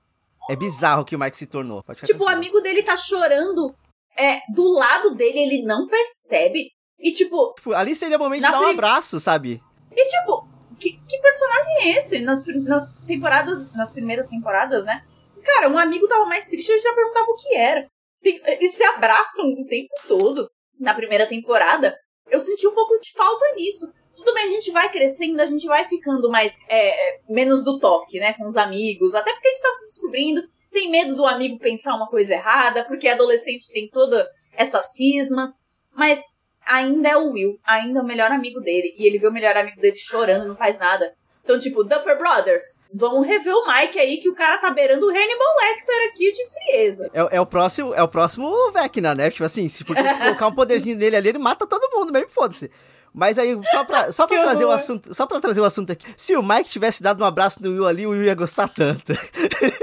É 0.51 0.57
bizarro 0.57 1.05
que 1.05 1.15
o 1.17 1.19
Mike 1.19 1.37
se 1.37 1.47
tornou. 1.47 1.83
Tipo, 2.05 2.25
o 2.25 2.29
amigo 2.29 2.61
dele 2.61 2.83
tá 2.83 2.97
chorando 2.97 3.75
é, 4.17 4.41
do 4.53 4.69
lado 4.73 5.15
dele, 5.15 5.39
ele 5.39 5.63
não 5.63 5.87
percebe. 5.87 6.71
E 6.99 7.13
tipo, 7.13 7.55
Tipo, 7.55 7.73
ali 7.75 7.95
seria 7.95 8.17
o 8.17 8.21
momento 8.21 8.45
de 8.45 8.51
dar 8.51 8.61
um 8.61 8.67
abraço, 8.67 9.21
sabe? 9.21 9.61
e 9.93 10.07
tipo, 10.07 10.49
que, 10.79 10.93
que 11.09 11.19
personagem 11.21 11.75
é 11.83 11.99
esse? 11.99 12.21
Nas, 12.21 12.45
nas 12.65 12.95
temporadas, 13.07 13.71
nas 13.75 13.93
primeiras 13.93 14.27
temporadas, 14.29 14.85
né? 14.85 15.05
Cara, 15.45 15.69
um 15.69 15.79
amigo 15.79 16.09
tava 16.09 16.25
mais 16.27 16.47
triste, 16.47 16.71
ele 16.71 16.81
já 16.81 16.93
perguntava 16.95 17.27
o 17.31 17.37
que 17.37 17.55
era. 17.57 17.87
Tem- 18.23 18.41
eles 18.45 18.75
se 18.75 18.83
abraçam 18.83 19.45
o 19.47 19.67
tempo 19.67 19.89
todo. 20.09 20.49
Na 20.81 20.95
primeira 20.95 21.27
temporada, 21.27 21.97
eu 22.31 22.39
senti 22.41 22.67
um 22.67 22.75
pouco 22.75 22.99
de 23.01 23.13
falta 23.13 23.45
nisso. 23.57 23.93
Tudo 24.17 24.35
bem, 24.35 24.49
a 24.49 24.51
gente 24.51 24.73
vai 24.73 24.91
crescendo, 24.91 25.41
a 25.41 25.47
gente 25.47 25.67
vai 25.67 25.87
ficando 25.87 26.29
mais. 26.29 26.59
é, 26.69 27.21
menos 27.29 27.63
do 27.65 27.79
toque, 27.79 28.19
né? 28.19 28.33
Com 28.35 28.45
os 28.45 28.57
amigos. 28.57 29.15
Até 29.15 29.33
porque 29.33 29.49
a 29.49 29.51
gente 29.53 29.63
tá 29.63 29.71
se 29.79 29.85
descobrindo. 29.85 30.43
Tem 30.71 30.91
medo 30.91 31.15
do 31.15 31.25
amigo 31.25 31.59
pensar 31.59 31.95
uma 31.95 32.09
coisa 32.09 32.35
errada, 32.35 32.85
porque 32.85 33.09
adolescente 33.09 33.73
tem 33.73 33.89
toda 33.89 34.29
essas 34.53 34.93
cismas. 34.93 35.59
Mas 35.95 36.23
ainda 36.67 37.09
é 37.09 37.17
o 37.17 37.31
Will, 37.31 37.59
ainda 37.65 38.01
é 38.01 38.03
o 38.03 38.07
melhor 38.07 38.31
amigo 38.31 38.61
dele. 38.61 38.95
E 38.99 39.07
ele 39.07 39.19
vê 39.19 39.29
o 39.29 39.33
melhor 39.33 39.57
amigo 39.57 39.81
dele 39.81 39.97
chorando, 39.97 40.49
não 40.49 40.57
faz 40.57 40.79
nada. 40.79 41.15
Então, 41.49 41.59
tipo, 41.59 41.83
Duffer 41.83 42.19
Brothers, 42.19 42.79
vamos 42.93 43.27
rever 43.27 43.55
o 43.55 43.67
Mike 43.67 43.99
aí, 43.99 44.19
que 44.19 44.29
o 44.29 44.35
cara 44.35 44.59
tá 44.59 44.71
beirando 44.71 45.07
o 45.07 45.09
Hannibal 45.09 45.55
Lecter 45.63 46.11
aqui 46.11 46.31
de 46.31 46.45
frieza. 46.51 47.11
É, 47.15 47.37
é 47.37 47.41
o 47.41 47.47
próximo, 47.47 47.95
é 47.95 48.03
o 48.03 48.09
próximo 48.09 48.71
Vecna, 48.71 49.15
né? 49.15 49.31
Tipo 49.31 49.45
assim, 49.45 49.67
se 49.67 49.83
porque 49.83 50.07
se 50.07 50.19
colocar 50.19 50.47
um 50.47 50.55
poderzinho 50.55 50.99
nele 50.99 51.17
ali, 51.17 51.31
ele 51.31 51.39
mata 51.39 51.67
todo 51.67 51.89
mundo, 51.91 52.13
mesmo 52.13 52.29
foda-se. 52.29 52.71
Mas 53.15 53.39
aí, 53.39 53.59
só 53.71 53.83
pra, 53.83 54.13
só 54.13 54.27
pra 54.27 54.43
trazer 54.43 54.65
o 54.65 54.67
horror. 54.67 54.79
assunto, 54.79 55.15
só 55.15 55.25
pra 55.25 55.41
trazer 55.41 55.63
o 55.63 55.65
assunto 55.65 55.91
aqui. 55.91 56.05
Se 56.19 56.37
o 56.37 56.43
Mike 56.43 56.69
tivesse 56.69 57.03
dado 57.03 57.23
um 57.23 57.27
abraço 57.27 57.63
no 57.63 57.71
Will 57.71 57.87
ali, 57.87 58.07
o 58.07 58.11
Will 58.11 58.25
ia 58.25 58.35
gostar 58.35 58.69
tanto. 58.69 59.15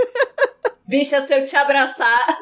Bicha, 0.87 1.25
se 1.25 1.33
eu 1.33 1.43
te 1.43 1.55
abraçar. 1.55 2.37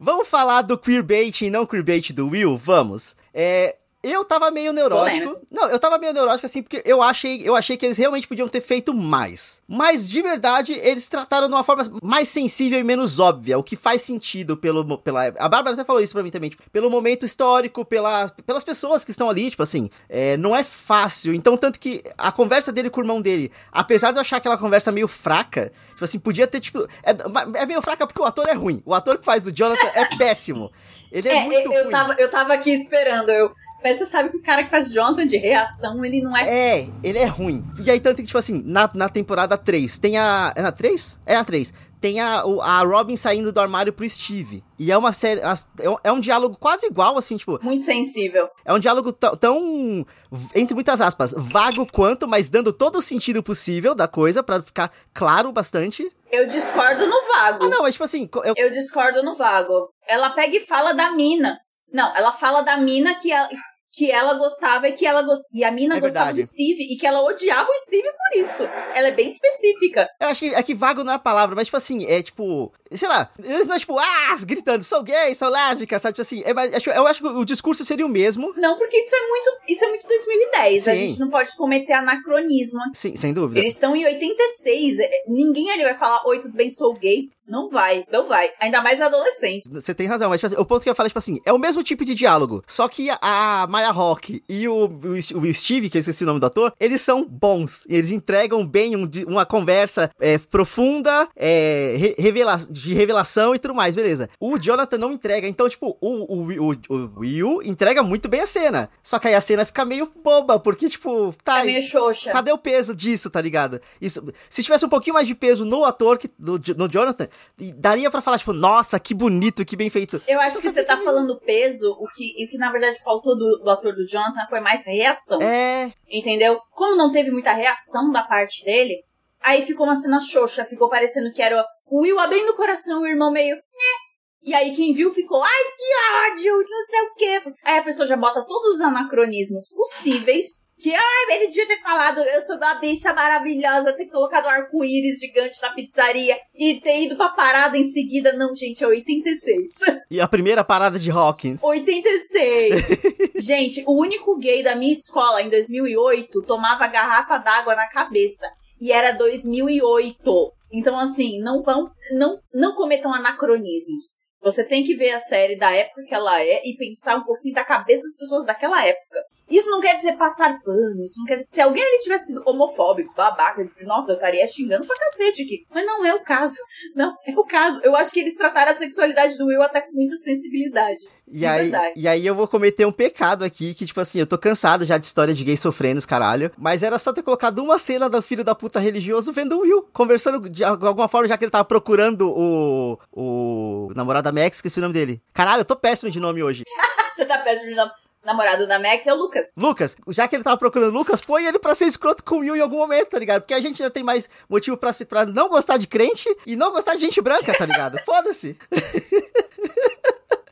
Vamos 0.00 0.28
falar 0.28 0.62
do 0.62 0.78
queerbait 0.78 1.44
e 1.44 1.50
não 1.50 1.66
queerbait 1.66 2.12
do 2.12 2.28
Will? 2.28 2.56
Vamos. 2.56 3.16
É, 3.34 3.74
eu 4.02 4.24
tava 4.24 4.50
meio 4.50 4.72
neurótico. 4.72 5.40
Não, 5.50 5.68
eu 5.68 5.78
tava 5.78 5.98
meio 5.98 6.12
neurótico 6.12 6.46
assim 6.46 6.62
porque 6.62 6.82
eu 6.84 7.02
achei, 7.02 7.40
eu 7.42 7.56
achei 7.56 7.76
que 7.76 7.84
eles 7.84 7.98
realmente 7.98 8.28
podiam 8.28 8.48
ter 8.48 8.60
feito 8.60 8.94
mais. 8.94 9.60
Mas 9.66 10.08
de 10.08 10.22
verdade, 10.22 10.72
eles 10.72 11.08
trataram 11.08 11.48
de 11.48 11.54
uma 11.54 11.64
forma 11.64 11.84
mais 12.02 12.28
sensível 12.28 12.78
e 12.78 12.84
menos 12.84 13.18
óbvia, 13.18 13.58
o 13.58 13.62
que 13.62 13.74
faz 13.76 14.02
sentido 14.02 14.56
pelo 14.56 14.98
pela 14.98 15.26
A 15.38 15.48
Bárbara 15.48 15.74
até 15.74 15.84
falou 15.84 16.00
isso 16.00 16.12
pra 16.12 16.22
mim 16.22 16.30
também, 16.30 16.50
tipo, 16.50 16.62
pelo 16.70 16.88
momento 16.88 17.24
histórico, 17.26 17.84
pela, 17.84 18.28
pelas 18.46 18.62
pessoas 18.62 19.04
que 19.04 19.10
estão 19.10 19.28
ali, 19.28 19.50
tipo 19.50 19.62
assim, 19.62 19.90
é, 20.08 20.36
não 20.36 20.54
é 20.54 20.62
fácil. 20.62 21.34
Então 21.34 21.56
tanto 21.56 21.80
que 21.80 22.02
a 22.16 22.30
conversa 22.30 22.70
dele 22.70 22.90
com 22.90 23.00
o 23.00 23.04
irmão 23.04 23.20
dele, 23.20 23.50
apesar 23.72 24.12
de 24.12 24.18
eu 24.18 24.20
achar 24.20 24.36
aquela 24.36 24.56
conversa 24.56 24.92
meio 24.92 25.08
fraca, 25.08 25.72
tipo 25.90 26.04
assim, 26.04 26.18
podia 26.18 26.46
ter 26.46 26.60
tipo 26.60 26.86
é, 27.02 27.62
é 27.62 27.66
meio 27.66 27.82
fraca 27.82 28.06
porque 28.06 28.22
o 28.22 28.24
ator 28.24 28.46
é 28.48 28.52
ruim. 28.54 28.80
O 28.86 28.94
ator 28.94 29.18
que 29.18 29.24
faz 29.24 29.46
o 29.46 29.52
Jonathan 29.52 29.88
é 29.94 30.04
péssimo. 30.16 30.70
Ele 31.10 31.28
é, 31.28 31.38
É, 31.38 31.44
muito 31.44 31.72
eu, 31.72 31.82
ruim. 31.84 31.90
tava, 31.90 32.14
eu 32.18 32.30
tava 32.30 32.52
aqui 32.54 32.70
esperando. 32.70 33.30
Eu, 33.30 33.50
mas 33.82 33.98
você 33.98 34.06
sabe 34.06 34.30
que 34.30 34.36
o 34.36 34.42
cara 34.42 34.64
que 34.64 34.70
faz 34.70 34.90
Jonathan 34.90 35.26
de 35.26 35.36
reação, 35.36 36.04
ele 36.04 36.20
não 36.20 36.36
é. 36.36 36.78
É, 36.78 36.88
ele 37.02 37.18
é 37.18 37.26
ruim. 37.26 37.64
E 37.84 37.90
aí, 37.90 38.00
tanto 38.00 38.16
que, 38.16 38.26
tipo 38.26 38.38
assim, 38.38 38.62
na, 38.64 38.90
na 38.94 39.08
temporada 39.08 39.56
3, 39.56 39.98
tem 39.98 40.16
a. 40.18 40.52
É 40.56 40.62
na 40.62 40.72
3? 40.72 41.20
É 41.24 41.34
na 41.36 41.44
3. 41.44 41.72
Tem 42.00 42.20
a, 42.20 42.42
a 42.62 42.82
Robin 42.82 43.16
saindo 43.16 43.52
do 43.52 43.58
armário 43.58 43.92
pro 43.92 44.08
Steve. 44.08 44.64
E 44.78 44.92
é 44.92 44.96
uma 44.96 45.12
série. 45.12 45.40
É 45.80 45.90
um, 45.90 45.96
é 46.04 46.12
um 46.12 46.20
diálogo 46.20 46.56
quase 46.56 46.86
igual, 46.86 47.18
assim, 47.18 47.36
tipo. 47.36 47.58
Muito 47.62 47.84
sensível. 47.84 48.48
É 48.64 48.72
um 48.72 48.78
diálogo 48.78 49.12
tão, 49.12 50.06
entre 50.54 50.74
muitas 50.74 51.00
aspas, 51.00 51.34
vago 51.36 51.86
quanto, 51.92 52.28
mas 52.28 52.48
dando 52.48 52.72
todo 52.72 52.96
o 52.96 53.02
sentido 53.02 53.42
possível 53.42 53.94
da 53.94 54.06
coisa, 54.06 54.42
pra 54.42 54.62
ficar 54.62 54.92
claro 55.12 55.50
bastante. 55.50 56.08
Eu 56.30 56.46
discordo 56.46 57.06
no 57.06 57.26
vago. 57.32 57.64
Ah, 57.64 57.68
não, 57.68 57.82
mas 57.82 57.94
tipo 57.94 58.04
assim, 58.04 58.28
eu, 58.44 58.54
Eu 58.56 58.70
discordo 58.70 59.22
no 59.22 59.34
vago. 59.34 59.88
Ela 60.06 60.30
pega 60.30 60.56
e 60.56 60.60
fala 60.60 60.92
da 60.92 61.10
mina. 61.12 61.58
Não, 61.92 62.14
ela 62.14 62.32
fala 62.32 62.62
da 62.62 62.76
mina 62.76 63.14
que 63.14 63.32
ela, 63.32 63.48
que 63.92 64.10
ela 64.10 64.34
gostava 64.34 64.88
e 64.88 64.92
que 64.92 65.04
ela 65.06 65.22
gost... 65.22 65.44
e 65.52 65.64
a 65.64 65.70
mina 65.72 65.96
É 65.96 66.00
gostava 66.00 66.26
verdade. 66.26 66.46
do 66.46 66.50
Steve 66.50 66.82
e 66.92 66.96
que 66.96 67.06
ela 67.06 67.22
odiava 67.22 67.68
o 67.68 67.74
Steve 67.82 68.08
por 68.08 68.40
isso. 68.40 68.62
Ela 68.94 69.08
é 69.08 69.10
bem 69.10 69.28
específica. 69.28 70.08
eu 70.20 70.28
acho 70.28 70.40
que, 70.40 70.54
é 70.54 70.62
que 70.62 70.74
vago 70.74 71.02
não 71.02 71.12
é 71.12 71.16
a 71.16 71.18
palavra, 71.18 71.56
mas 71.56 71.66
tipo 71.66 71.76
assim, 71.76 72.06
é 72.06 72.22
tipo. 72.22 72.72
Sei 72.92 73.08
lá, 73.08 73.30
eles 73.42 73.66
não 73.66 73.76
é 73.76 73.78
tipo, 73.78 73.98
ah, 73.98 74.36
gritando, 74.46 74.82
sou 74.84 75.02
gay, 75.02 75.34
sou 75.34 75.48
lésbica, 75.48 75.98
sabe? 75.98 76.14
Tipo 76.14 76.22
assim, 76.22 76.42
é, 76.44 76.96
eu 76.98 77.06
acho 77.06 77.20
que 77.20 77.26
o 77.26 77.44
discurso 77.44 77.84
seria 77.84 78.06
o 78.06 78.08
mesmo. 78.08 78.54
Não, 78.56 78.78
porque 78.78 78.96
isso 78.98 79.14
é 79.14 79.26
muito, 79.28 79.50
isso 79.68 79.84
é 79.84 79.88
muito 79.88 80.06
2010. 80.06 80.88
A 80.88 80.92
Sim. 80.92 81.08
gente 81.08 81.20
não 81.20 81.28
pode 81.28 81.54
cometer 81.56 81.92
anacronismo. 81.94 82.80
Sim, 82.94 83.14
sem 83.16 83.32
dúvida. 83.34 83.60
Eles 83.60 83.72
estão 83.74 83.94
em 83.94 84.04
86. 84.04 84.98
é, 85.00 85.10
Ninguém 85.26 85.70
ali 85.70 85.82
vai 85.82 85.94
falar, 85.94 86.22
oi, 86.26 86.38
tudo 86.40 86.54
bem, 86.54 86.70
sou 86.70 86.94
gay. 86.94 87.28
Não 87.48 87.70
vai, 87.70 88.04
não 88.12 88.28
vai. 88.28 88.50
Ainda 88.60 88.82
mais 88.82 89.00
adolescente. 89.00 89.68
Você 89.68 89.94
tem 89.94 90.06
razão, 90.06 90.28
mas 90.28 90.40
tipo 90.40 90.46
assim, 90.46 90.60
o 90.60 90.64
ponto 90.64 90.82
que 90.82 90.90
eu 90.90 90.94
falo 90.94 91.06
é, 91.06 91.10
tipo 91.10 91.18
assim, 91.18 91.40
é 91.44 91.52
o 91.52 91.58
mesmo 91.58 91.82
tipo 91.82 92.04
de 92.04 92.14
diálogo, 92.14 92.62
só 92.66 92.86
que 92.88 93.08
a, 93.20 93.66
Maya 93.68 93.90
Rock 93.90 94.42
e 94.48 94.68
o, 94.68 94.86
o, 94.86 95.38
o 95.38 95.54
Steve, 95.54 95.88
que 95.90 95.98
eu 95.98 96.00
esqueci 96.00 96.24
o 96.24 96.26
nome 96.26 96.40
do 96.40 96.46
ator, 96.46 96.72
eles 96.78 97.00
são 97.00 97.24
bons, 97.24 97.84
eles 97.88 98.10
entregam 98.10 98.66
bem 98.66 98.94
um 98.96 99.08
uma 99.26 99.46
conversa 99.46 100.10
é, 100.20 100.36
profunda, 100.38 101.28
é, 101.34 101.96
re- 101.98 102.14
revela 102.18 102.56
de 102.70 102.92
revelação 102.94 103.54
e 103.54 103.58
tudo 103.58 103.74
mais, 103.74 103.96
beleza. 103.96 104.28
O 104.38 104.58
Jonathan 104.58 104.98
não 104.98 105.12
entrega, 105.12 105.48
então, 105.48 105.68
tipo, 105.68 105.96
o, 106.00 106.44
o, 106.44 107.18
Will 107.18 107.62
entrega 107.62 108.02
muito 108.02 108.28
bem 108.28 108.40
a 108.40 108.46
cena, 108.46 108.90
só 109.02 109.18
que 109.18 109.28
aí 109.28 109.34
a 109.34 109.40
cena 109.40 109.64
fica 109.64 109.84
meio 109.84 110.10
boba, 110.22 110.58
porque, 110.58 110.88
tipo, 110.88 111.34
tá... 111.42 111.60
É 111.60 111.64
meio 111.64 111.82
xoxa. 111.82 112.30
Cadê 112.30 112.52
o 112.52 112.58
peso 112.58 112.94
disso, 112.94 113.30
tá 113.30 113.40
ligado? 113.40 113.80
Isso, 114.00 114.22
se 114.50 114.62
tivesse 114.62 114.84
um 114.84 114.88
pouquinho 114.88 115.14
mais 115.14 115.26
de 115.26 115.34
peso 115.34 115.64
no 115.64 115.84
ator, 115.84 116.18
que, 116.18 116.30
no, 116.38 116.60
no 116.76 116.88
Jonathan, 116.88 117.28
daria 117.76 118.10
pra 118.10 118.20
falar, 118.20 118.38
tipo, 118.38 118.52
nossa, 118.52 118.98
que 119.00 119.14
bonito, 119.14 119.64
que 119.64 119.76
bem 119.76 119.90
feito. 119.90 120.22
Eu 120.26 120.40
acho 120.40 120.60
que 120.60 120.70
você 120.70 120.84
tá 120.84 120.96
falando 120.96 121.38
peso, 121.40 121.92
o 121.92 122.06
que, 122.08 122.44
o 122.44 122.48
que 122.48 122.58
na 122.58 122.70
verdade 122.70 123.02
faltou 123.02 123.36
do, 123.36 123.58
do 123.58 123.70
ator 123.70 123.94
do 123.94 124.06
Jonathan 124.06 124.46
foi 124.48 124.60
mais 124.60 124.86
reação. 124.86 125.40
É, 125.42 125.92
Entendeu? 126.10 126.60
Como 126.72 126.96
não 126.96 127.10
teve 127.12 127.30
muita 127.30 127.52
reação 127.52 128.10
da 128.10 128.22
parte 128.22 128.64
dele, 128.64 129.02
aí 129.40 129.64
ficou 129.64 129.86
uma 129.86 129.96
cena 129.96 130.20
xoxa, 130.20 130.64
ficou 130.64 130.88
parecendo 130.88 131.32
que 131.32 131.42
era 131.42 131.64
o 131.86 132.02
Will 132.02 132.18
abrindo 132.20 132.50
o 132.50 132.56
coração 132.56 133.00
e 133.00 133.08
o 133.08 133.12
irmão 133.12 133.30
meio. 133.30 133.56
"Né?" 133.56 134.07
E 134.42 134.54
aí 134.54 134.72
quem 134.74 134.94
viu 134.94 135.12
ficou, 135.12 135.42
ai 135.42 135.64
que 135.76 136.30
ódio, 136.30 136.64
não 136.70 136.86
sei 136.86 137.00
o 137.00 137.14
quê. 137.14 137.52
Aí 137.64 137.78
a 137.78 137.82
pessoa 137.82 138.06
já 138.06 138.16
bota 138.16 138.44
todos 138.46 138.74
os 138.74 138.80
anacronismos 138.80 139.68
possíveis. 139.68 140.66
Que, 140.78 140.94
ai, 140.94 141.24
ele 141.30 141.48
devia 141.48 141.66
ter 141.66 141.82
falado, 141.82 142.20
eu 142.20 142.40
sou 142.40 142.56
uma 142.56 142.76
bicha 142.76 143.12
maravilhosa, 143.12 143.94
ter 143.94 144.06
colocado 144.06 144.44
um 144.44 144.48
arco-íris 144.48 145.18
gigante 145.18 145.60
na 145.60 145.70
pizzaria 145.70 146.38
e 146.54 146.80
ter 146.80 147.02
ido 147.02 147.16
pra 147.16 147.30
parada 147.30 147.76
em 147.76 147.82
seguida. 147.82 148.32
Não, 148.34 148.54
gente, 148.54 148.84
é 148.84 148.86
86. 148.86 149.72
e 150.08 150.20
a 150.20 150.28
primeira 150.28 150.62
parada 150.62 150.96
de 150.96 151.10
Hawkins. 151.10 151.60
86. 151.62 153.18
Gente, 153.38 153.84
o 153.86 154.00
único 154.00 154.36
gay 154.36 154.64
da 154.64 154.74
minha 154.74 154.92
escola 154.92 155.40
em 155.42 155.48
2008 155.48 156.42
tomava 156.42 156.88
garrafa 156.88 157.38
d'água 157.38 157.74
na 157.74 157.88
cabeça. 157.88 158.48
E 158.80 158.92
era 158.92 159.12
2008. 159.12 160.52
Então, 160.72 160.98
assim, 160.98 161.40
não 161.40 161.62
vão, 161.62 161.90
não, 162.12 162.38
não 162.52 162.74
cometam 162.74 163.12
anacronismos. 163.12 164.18
Você 164.42 164.64
tem 164.64 164.84
que 164.84 164.96
ver 164.96 165.10
a 165.10 165.18
série 165.18 165.56
da 165.56 165.70
época 165.72 166.04
que 166.04 166.14
ela 166.14 166.42
é 166.42 166.60
e 166.64 166.76
pensar 166.76 167.16
um 167.16 167.24
pouquinho 167.24 167.54
da 167.54 167.64
cabeça 167.64 168.02
das 168.02 168.16
pessoas 168.16 168.44
daquela 168.44 168.84
época. 168.84 169.22
Isso 169.50 169.70
não 169.70 169.80
quer 169.80 169.96
dizer 169.96 170.16
passar 170.16 170.58
pano, 170.62 171.02
isso 171.04 171.18
não 171.18 171.26
quer 171.26 171.36
dizer... 171.36 171.46
Se 171.48 171.60
alguém 171.60 171.82
ali 171.82 171.98
tivesse 171.98 172.28
sido 172.28 172.42
homofóbico, 172.46 173.14
babaca, 173.14 173.66
nossa, 173.82 174.12
eu 174.12 174.16
estaria 174.16 174.46
xingando 174.46 174.86
pra 174.86 174.96
cacete 174.96 175.42
aqui. 175.42 175.64
Mas 175.70 175.84
não 175.84 176.04
é 176.04 176.14
o 176.14 176.22
caso. 176.22 176.58
Não 176.94 177.14
é 177.26 177.32
o 177.32 177.44
caso. 177.44 177.80
Eu 177.82 177.96
acho 177.96 178.12
que 178.12 178.20
eles 178.20 178.36
trataram 178.36 178.72
a 178.72 178.76
sexualidade 178.76 179.36
do 179.36 179.46
Will 179.46 179.62
até 179.62 179.80
com 179.80 179.92
muita 179.92 180.16
sensibilidade. 180.16 181.02
E 181.30 181.44
aí, 181.44 181.70
verdade. 181.70 181.92
e 181.96 182.08
aí 182.08 182.26
eu 182.26 182.34
vou 182.34 182.48
cometer 182.48 182.86
um 182.86 182.92
pecado 182.92 183.44
aqui, 183.44 183.74
que 183.74 183.84
tipo 183.84 184.00
assim, 184.00 184.18
eu 184.18 184.26
tô 184.26 184.38
cansado 184.38 184.84
já 184.84 184.96
de 184.96 185.06
história 185.06 185.34
de 185.34 185.44
gay 185.44 185.56
sofrendo 185.56 185.98
os 185.98 186.06
caralho, 186.06 186.50
mas 186.56 186.82
era 186.82 186.98
só 186.98 187.12
ter 187.12 187.22
colocado 187.22 187.58
uma 187.58 187.78
cena 187.78 188.08
do 188.08 188.20
filho 188.22 188.44
da 188.44 188.54
puta 188.54 188.80
religioso 188.80 189.32
vendo 189.32 189.56
o 189.56 189.60
Will, 189.60 189.82
conversando 189.92 190.48
de 190.48 190.64
alguma 190.64 191.08
forma, 191.08 191.28
já 191.28 191.36
que 191.36 191.44
ele 191.44 191.50
tava 191.50 191.64
procurando 191.64 192.30
o, 192.30 192.98
o 193.12 193.92
namorado 193.94 194.27
da 194.32 194.42
Max, 194.42 194.56
esqueci 194.58 194.78
o 194.78 194.82
nome 194.82 194.94
dele. 194.94 195.22
Caralho, 195.32 195.60
eu 195.60 195.64
tô 195.64 195.74
péssimo 195.76 196.10
de 196.10 196.20
nome 196.20 196.42
hoje. 196.42 196.62
Você 197.16 197.24
tá 197.24 197.38
péssimo 197.38 197.70
de 197.70 197.74
nam- 197.76 197.90
namorado 198.24 198.66
da 198.66 198.78
Max, 198.78 199.06
é 199.06 199.12
o 199.12 199.16
Lucas. 199.16 199.54
Lucas, 199.56 199.96
já 200.08 200.28
que 200.28 200.36
ele 200.36 200.44
tava 200.44 200.56
procurando 200.58 200.92
Lucas, 200.92 201.20
põe 201.20 201.44
ele 201.46 201.58
pra 201.58 201.74
ser 201.74 201.86
escroto 201.86 202.22
com 202.22 202.36
o 202.36 202.38
Will 202.40 202.56
em 202.56 202.60
algum 202.60 202.76
momento, 202.76 203.08
tá 203.10 203.18
ligado? 203.18 203.40
Porque 203.42 203.54
a 203.54 203.60
gente 203.60 203.78
já 203.78 203.90
tem 203.90 204.02
mais 204.04 204.28
motivo 204.48 204.76
pra, 204.76 204.92
se- 204.92 205.04
pra 205.06 205.24
não 205.26 205.48
gostar 205.48 205.78
de 205.78 205.86
crente 205.86 206.28
e 206.46 206.54
não 206.56 206.70
gostar 206.70 206.94
de 206.94 207.00
gente 207.00 207.20
branca, 207.20 207.52
tá 207.56 207.64
ligado? 207.66 207.98
Foda-se. 208.04 208.56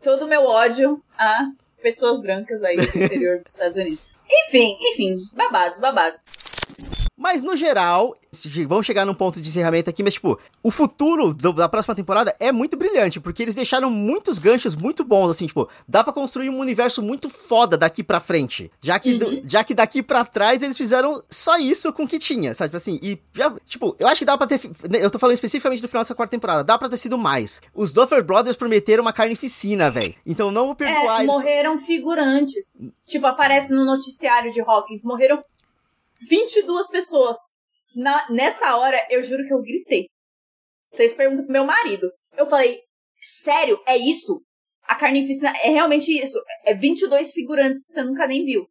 Todo 0.03 0.25
o 0.25 0.29
meu 0.29 0.45
ódio 0.45 1.03
a 1.19 1.47
pessoas 1.83 2.19
brancas 2.21 2.63
aí 2.63 2.77
do 2.77 2.83
interior 2.85 3.37
dos 3.39 3.47
Estados 3.47 3.77
Unidos. 3.77 4.01
Enfim, 4.49 4.77
enfim, 4.81 5.19
babados, 5.33 5.79
babados. 5.79 6.25
Mas 7.17 7.43
no 7.43 7.57
geral, 7.57 8.15
vamos 8.69 8.85
chegar 8.85 9.07
num 9.07 9.15
ponto 9.15 9.41
de 9.41 9.49
encerramento 9.49 9.89
aqui, 9.89 10.03
mas 10.03 10.13
tipo, 10.15 10.39
o 10.63 10.71
futuro 10.71 11.33
do- 11.33 11.53
da 11.55 11.67
próxima 11.67 11.95
temporada 11.95 12.37
é 12.39 12.53
muito 12.53 12.77
brilhante, 12.77 13.19
porque 13.19 13.43
eles 13.43 13.55
deixaram 13.55 13.91
muitos 13.91 14.39
ganchos 14.39 14.77
muito 14.77 15.03
bons, 15.03 15.31
assim, 15.31 15.47
tipo, 15.47 15.67
dá 15.89 16.05
pra 16.05 16.13
construir 16.13 16.51
um 16.51 16.59
universo 16.59 17.03
muito 17.03 17.31
foda 17.31 17.77
daqui 17.79 18.05
pra 18.05 18.21
frente. 18.21 18.71
Já 18.83 18.99
que, 18.99 19.15
do- 19.17 19.41
já 19.49 19.65
que 19.65 19.73
daqui 19.75 20.03
pra 20.03 20.27
trás 20.27 20.63
eles 20.63 20.77
fizeram 20.77 21.23
só 21.31 21.57
isso 21.57 21.91
com 21.93 22.05
o 22.05 22.09
que 22.09 22.19
tinha, 22.19 22.55
sabe? 22.55 22.69
Tipo 22.69 22.77
assim, 22.77 22.99
e 23.03 23.19
já, 23.35 23.51
tipo, 23.65 23.97
eu 23.99 24.07
acho 24.07 24.19
que 24.19 24.25
dá 24.27 24.37
pra 24.37 24.47
ter. 24.47 24.59
fi- 24.59 24.71
Eu 25.01 25.11
tô 25.11 25.19
falando 25.19 25.35
especificamente 25.35 25.81
do 25.81 25.89
final 25.89 26.03
dessa 26.05 26.15
quarta 26.15 26.31
temporada, 26.33 26.63
dá 26.63 26.77
pra 26.77 26.89
ter 26.89 26.99
sido 26.99 27.17
mais. 27.17 27.63
Os 27.75 27.93
Duffer 27.95 28.23
Brothers 28.23 28.57
prometeram 28.59 29.01
uma 29.03 29.13
carnificina, 29.13 29.91
velho. 29.91 30.15
Então 30.27 30.51
não 30.51 30.67
vou 30.67 30.75
perdoar 30.77 31.21
É, 31.21 31.25
eles. 31.25 31.27
morreram 31.33 31.79
figurantes. 31.79 32.77
Tipo, 33.07 33.27
aparece 33.27 33.73
no 33.73 33.85
noticiário 33.87 34.53
de 34.53 34.61
Hawkins, 34.61 35.03
morreram 35.05 35.41
22 36.29 36.89
pessoas. 36.89 37.37
Na, 37.95 38.29
nessa 38.31 38.77
hora, 38.77 38.99
eu 39.11 39.23
juro 39.23 39.45
que 39.45 39.55
eu 39.55 39.63
gritei. 39.63 40.07
Vocês 40.87 41.15
perguntam 41.15 41.45
pro 41.45 41.53
meu 41.53 41.65
marido. 41.65 42.11
Eu 42.37 42.47
falei, 42.47 42.81
sério, 43.21 43.83
é 43.87 43.97
isso? 43.97 44.43
A 44.83 44.95
carnificina 44.95 45.53
é 45.63 45.71
realmente 45.71 46.13
isso. 46.13 46.39
É 46.65 46.75
22 46.75 47.33
figurantes 47.33 47.83
que 47.83 47.93
você 47.93 48.03
nunca 48.03 48.27
nem 48.27 48.45
viu. 48.45 48.67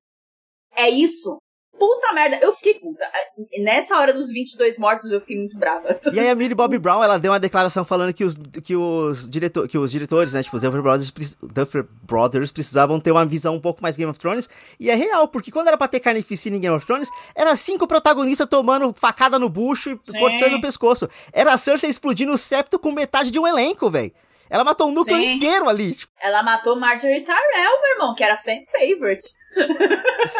É 0.75 0.89
isso? 0.89 1.37
Puta 1.77 2.13
merda, 2.13 2.39
eu 2.41 2.53
fiquei 2.53 2.75
puta. 2.75 3.03
Nessa 3.59 3.97
hora 3.97 4.13
dos 4.13 4.31
22 4.31 4.77
mortos, 4.77 5.11
eu 5.11 5.19
fiquei 5.19 5.37
muito 5.37 5.57
brava. 5.57 5.99
E 6.13 6.19
aí 6.19 6.29
a 6.29 6.35
Millie 6.35 6.55
Bobby 6.55 6.77
Brown, 6.77 7.03
ela 7.03 7.17
deu 7.17 7.31
uma 7.31 7.39
declaração 7.39 7.83
falando 7.83 8.13
que 8.13 8.23
os, 8.23 8.37
que 8.63 8.75
os, 8.75 9.29
diretor, 9.29 9.67
que 9.67 9.77
os 9.77 9.91
diretores, 9.91 10.33
né, 10.33 10.41
tipo, 10.41 10.55
os 10.55 10.61
Duffer 10.61 10.81
Brothers, 10.81 11.11
Duffer 11.41 11.85
Brothers 12.03 12.51
precisavam 12.51 12.99
ter 12.99 13.11
uma 13.11 13.25
visão 13.25 13.55
um 13.55 13.59
pouco 13.59 13.81
mais 13.81 13.97
Game 13.97 14.09
of 14.09 14.17
Thrones, 14.19 14.47
e 14.79 14.89
é 14.89 14.95
real, 14.95 15.27
porque 15.27 15.51
quando 15.51 15.67
era 15.67 15.77
pra 15.77 15.87
ter 15.87 15.99
carnificina 15.99 16.55
em 16.55 16.59
Game 16.59 16.75
of 16.75 16.85
Thrones, 16.85 17.09
era 17.35 17.55
cinco 17.55 17.87
protagonistas 17.87 18.47
tomando 18.47 18.93
facada 18.95 19.37
no 19.37 19.49
bucho 19.49 19.91
e 19.91 20.11
Sim. 20.11 20.19
cortando 20.19 20.55
o 20.55 20.61
pescoço. 20.61 21.09
Era 21.33 21.53
a 21.53 21.57
Cersei 21.57 21.89
explodindo 21.89 22.31
o 22.31 22.37
septo 22.37 22.79
com 22.79 22.91
metade 22.91 23.31
de 23.31 23.39
um 23.39 23.45
elenco, 23.45 23.89
velho. 23.89 24.13
Ela 24.49 24.63
matou 24.63 24.89
um 24.89 24.91
núcleo 24.91 25.17
Sim. 25.17 25.33
inteiro 25.33 25.67
ali. 25.67 25.95
Tipo, 25.95 26.13
Ela 26.21 26.43
matou 26.43 26.75
Marjorie 26.75 27.23
Tyrell, 27.23 27.81
meu 27.81 27.91
irmão, 27.93 28.15
que 28.15 28.23
era 28.23 28.37
fan 28.37 28.59
favorite. 28.71 29.33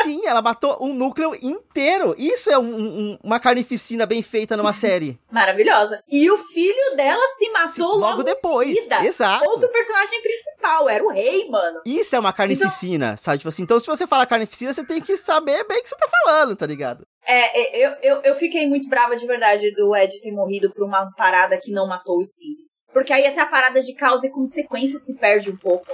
Sim, 0.03 0.25
ela 0.25 0.41
matou 0.41 0.77
um 0.81 0.93
núcleo 0.93 1.35
inteiro. 1.41 2.15
Isso 2.17 2.49
é 2.51 2.57
um- 2.57 2.75
um- 2.75 3.19
uma 3.23 3.39
carnificina 3.39 4.05
bem 4.05 4.21
feita 4.21 4.55
numa 4.57 4.73
série. 4.73 5.19
Maravilhosa. 5.31 6.01
E 6.09 6.29
o 6.29 6.37
filho 6.37 6.95
dela 6.95 7.21
se 7.37 7.49
matou 7.51 7.69
Sim, 7.69 7.81
logo, 7.81 7.97
logo 7.99 8.23
depois. 8.23 8.69
Seguida. 8.69 9.05
Exato. 9.05 9.49
Outro 9.49 9.69
personagem 9.69 10.21
principal, 10.21 10.89
era 10.89 11.03
o 11.03 11.09
rei, 11.09 11.49
mano. 11.49 11.81
Isso 11.85 12.15
é 12.15 12.19
uma 12.19 12.33
carnificina, 12.33 13.17
sabe? 13.17 13.39
Tipo 13.39 13.49
assim, 13.49 13.63
então 13.63 13.79
se 13.79 13.87
você 13.87 14.05
fala 14.07 14.25
carnificina, 14.25 14.73
você 14.73 14.85
tem 14.85 15.01
que 15.01 15.15
saber 15.17 15.63
bem 15.67 15.79
o 15.79 15.83
que 15.83 15.89
você 15.89 15.95
tá 15.95 16.07
falando, 16.23 16.55
tá 16.55 16.65
ligado? 16.65 17.05
É, 17.27 17.59
é, 17.81 17.85
eu, 17.87 17.91
eu, 18.03 18.21
eu 18.23 18.35
fiquei 18.35 18.67
muito 18.67 18.87
brava 18.87 19.15
de 19.15 19.25
verdade 19.25 19.71
do 19.71 19.95
Ed 19.95 20.19
ter 20.21 20.31
morrido 20.31 20.71
por 20.71 20.85
uma 20.85 21.11
parada 21.17 21.57
que 21.61 21.71
não 21.71 21.87
matou 21.87 22.17
o 22.19 22.23
Steve. 22.23 22.65
Porque 22.93 23.11
aí 23.11 23.25
até 23.27 23.41
a 23.41 23.45
parada 23.47 23.81
de 23.81 23.93
causa 23.93 24.27
e 24.27 24.31
consequência 24.31 24.97
se 24.99 25.15
perde 25.17 25.51
um 25.51 25.57
pouco. 25.57 25.85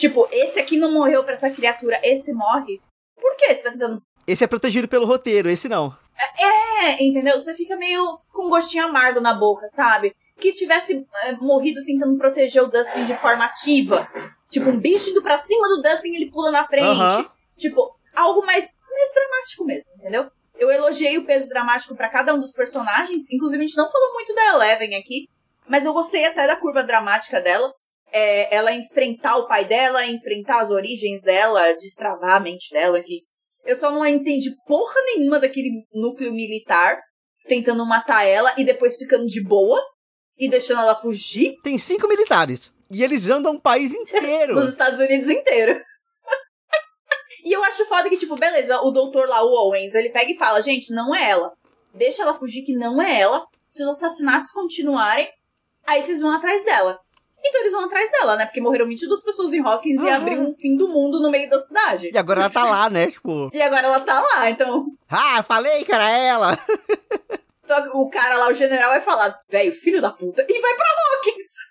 Tipo, 0.00 0.26
esse 0.32 0.58
aqui 0.58 0.78
não 0.78 0.94
morreu 0.94 1.22
pra 1.22 1.34
essa 1.34 1.50
criatura, 1.50 2.00
esse 2.02 2.32
morre. 2.32 2.80
Por 3.20 3.36
que 3.36 3.54
você 3.54 3.62
tá 3.62 3.70
tentando. 3.70 4.02
Esse 4.26 4.42
é 4.42 4.46
protegido 4.46 4.88
pelo 4.88 5.04
roteiro, 5.04 5.50
esse 5.50 5.68
não. 5.68 5.94
É, 6.38 7.02
entendeu? 7.04 7.38
Você 7.38 7.54
fica 7.54 7.76
meio 7.76 8.16
com 8.32 8.46
um 8.46 8.48
gostinho 8.48 8.86
amargo 8.86 9.20
na 9.20 9.34
boca, 9.34 9.68
sabe? 9.68 10.14
Que 10.38 10.54
tivesse 10.54 11.06
é, 11.24 11.32
morrido 11.32 11.84
tentando 11.84 12.16
proteger 12.16 12.62
o 12.62 12.68
Dustin 12.68 13.04
de 13.04 13.14
forma 13.14 13.44
ativa. 13.44 14.08
Tipo, 14.48 14.70
um 14.70 14.80
bicho 14.80 15.10
indo 15.10 15.20
pra 15.20 15.36
cima 15.36 15.68
do 15.68 15.82
Dustin 15.82 16.08
e 16.08 16.16
ele 16.16 16.30
pula 16.30 16.50
na 16.50 16.66
frente. 16.66 16.86
Aham. 16.86 17.30
Tipo, 17.58 17.94
algo 18.14 18.40
mais, 18.46 18.72
mais 18.90 19.12
dramático 19.12 19.64
mesmo, 19.66 19.92
entendeu? 19.96 20.30
Eu 20.58 20.70
elogiei 20.70 21.18
o 21.18 21.26
peso 21.26 21.46
dramático 21.46 21.94
pra 21.94 22.08
cada 22.08 22.32
um 22.34 22.40
dos 22.40 22.52
personagens. 22.52 23.30
Inclusive, 23.30 23.62
a 23.62 23.66
gente 23.66 23.76
não 23.76 23.90
falou 23.90 24.14
muito 24.14 24.34
da 24.34 24.48
Eleven 24.54 24.94
aqui. 24.96 25.26
Mas 25.68 25.84
eu 25.84 25.92
gostei 25.92 26.24
até 26.24 26.46
da 26.46 26.56
curva 26.56 26.82
dramática 26.82 27.38
dela. 27.38 27.70
É, 28.12 28.54
ela 28.54 28.72
enfrentar 28.72 29.36
o 29.36 29.46
pai 29.46 29.64
dela, 29.64 30.06
enfrentar 30.06 30.60
as 30.60 30.70
origens 30.70 31.22
dela, 31.22 31.72
destravar 31.74 32.36
a 32.36 32.40
mente 32.40 32.70
dela, 32.72 32.98
enfim. 32.98 33.20
Eu 33.64 33.76
só 33.76 33.90
não 33.90 34.06
entendi 34.06 34.50
porra 34.66 34.94
nenhuma 35.04 35.38
daquele 35.38 35.70
núcleo 35.92 36.32
militar 36.32 36.98
tentando 37.46 37.84
matar 37.86 38.24
ela 38.24 38.52
e 38.56 38.64
depois 38.64 38.96
ficando 38.96 39.26
de 39.26 39.42
boa 39.42 39.82
e 40.38 40.48
deixando 40.48 40.80
ela 40.80 40.94
fugir 40.94 41.56
Tem 41.62 41.76
cinco 41.76 42.08
militares. 42.08 42.72
E 42.90 43.04
eles 43.04 43.28
andam 43.28 43.54
o 43.54 43.60
país 43.60 43.92
inteiro. 43.92 44.54
nos 44.54 44.68
Estados 44.68 44.98
Unidos 44.98 45.28
inteiro. 45.28 45.78
e 47.44 47.52
eu 47.52 47.62
acho 47.64 47.86
foda 47.86 48.08
que, 48.08 48.16
tipo, 48.16 48.34
beleza, 48.34 48.80
o 48.80 48.90
doutor 48.90 49.28
lá, 49.28 49.42
o 49.44 49.52
Owens, 49.66 49.94
ele 49.94 50.10
pega 50.10 50.32
e 50.32 50.36
fala, 50.36 50.62
gente, 50.62 50.92
não 50.92 51.14
é 51.14 51.30
ela. 51.30 51.52
Deixa 51.94 52.22
ela 52.22 52.34
fugir 52.34 52.62
que 52.62 52.72
não 52.72 53.00
é 53.00 53.20
ela. 53.20 53.44
Se 53.70 53.82
os 53.82 53.88
assassinatos 53.90 54.50
continuarem, 54.50 55.28
aí 55.86 56.02
vocês 56.02 56.20
vão 56.20 56.32
atrás 56.32 56.64
dela. 56.64 56.98
Então 57.44 57.60
eles 57.60 57.72
vão 57.72 57.84
atrás 57.84 58.10
dela, 58.10 58.36
né? 58.36 58.46
Porque 58.46 58.60
morreram 58.60 58.86
22 58.86 59.22
pessoas 59.22 59.52
em 59.52 59.60
Hawkins 59.60 60.02
e 60.02 60.08
Aham. 60.08 60.16
abriu 60.16 60.40
um 60.40 60.54
fim 60.54 60.76
do 60.76 60.88
mundo 60.88 61.20
no 61.20 61.30
meio 61.30 61.48
da 61.48 61.58
cidade. 61.60 62.10
E 62.12 62.18
agora 62.18 62.40
ela 62.40 62.50
tá 62.50 62.64
lá, 62.64 62.90
né? 62.90 63.10
Tipo, 63.10 63.50
E 63.54 63.62
agora 63.62 63.86
ela 63.86 64.00
tá 64.00 64.20
lá, 64.20 64.50
então 64.50 64.86
ah, 65.08 65.42
falei 65.42 65.82
que 65.84 65.92
era 65.92 66.08
ela. 66.08 66.58
então 67.64 68.00
o 68.00 68.08
cara 68.08 68.36
lá, 68.36 68.48
o 68.48 68.54
general, 68.54 68.90
vai 68.90 69.00
falar, 69.00 69.40
velho, 69.48 69.72
filho 69.72 70.00
da 70.00 70.10
puta, 70.10 70.44
e 70.48 70.60
vai 70.60 70.74
pra 70.74 70.86
Hawkins. 71.16 71.69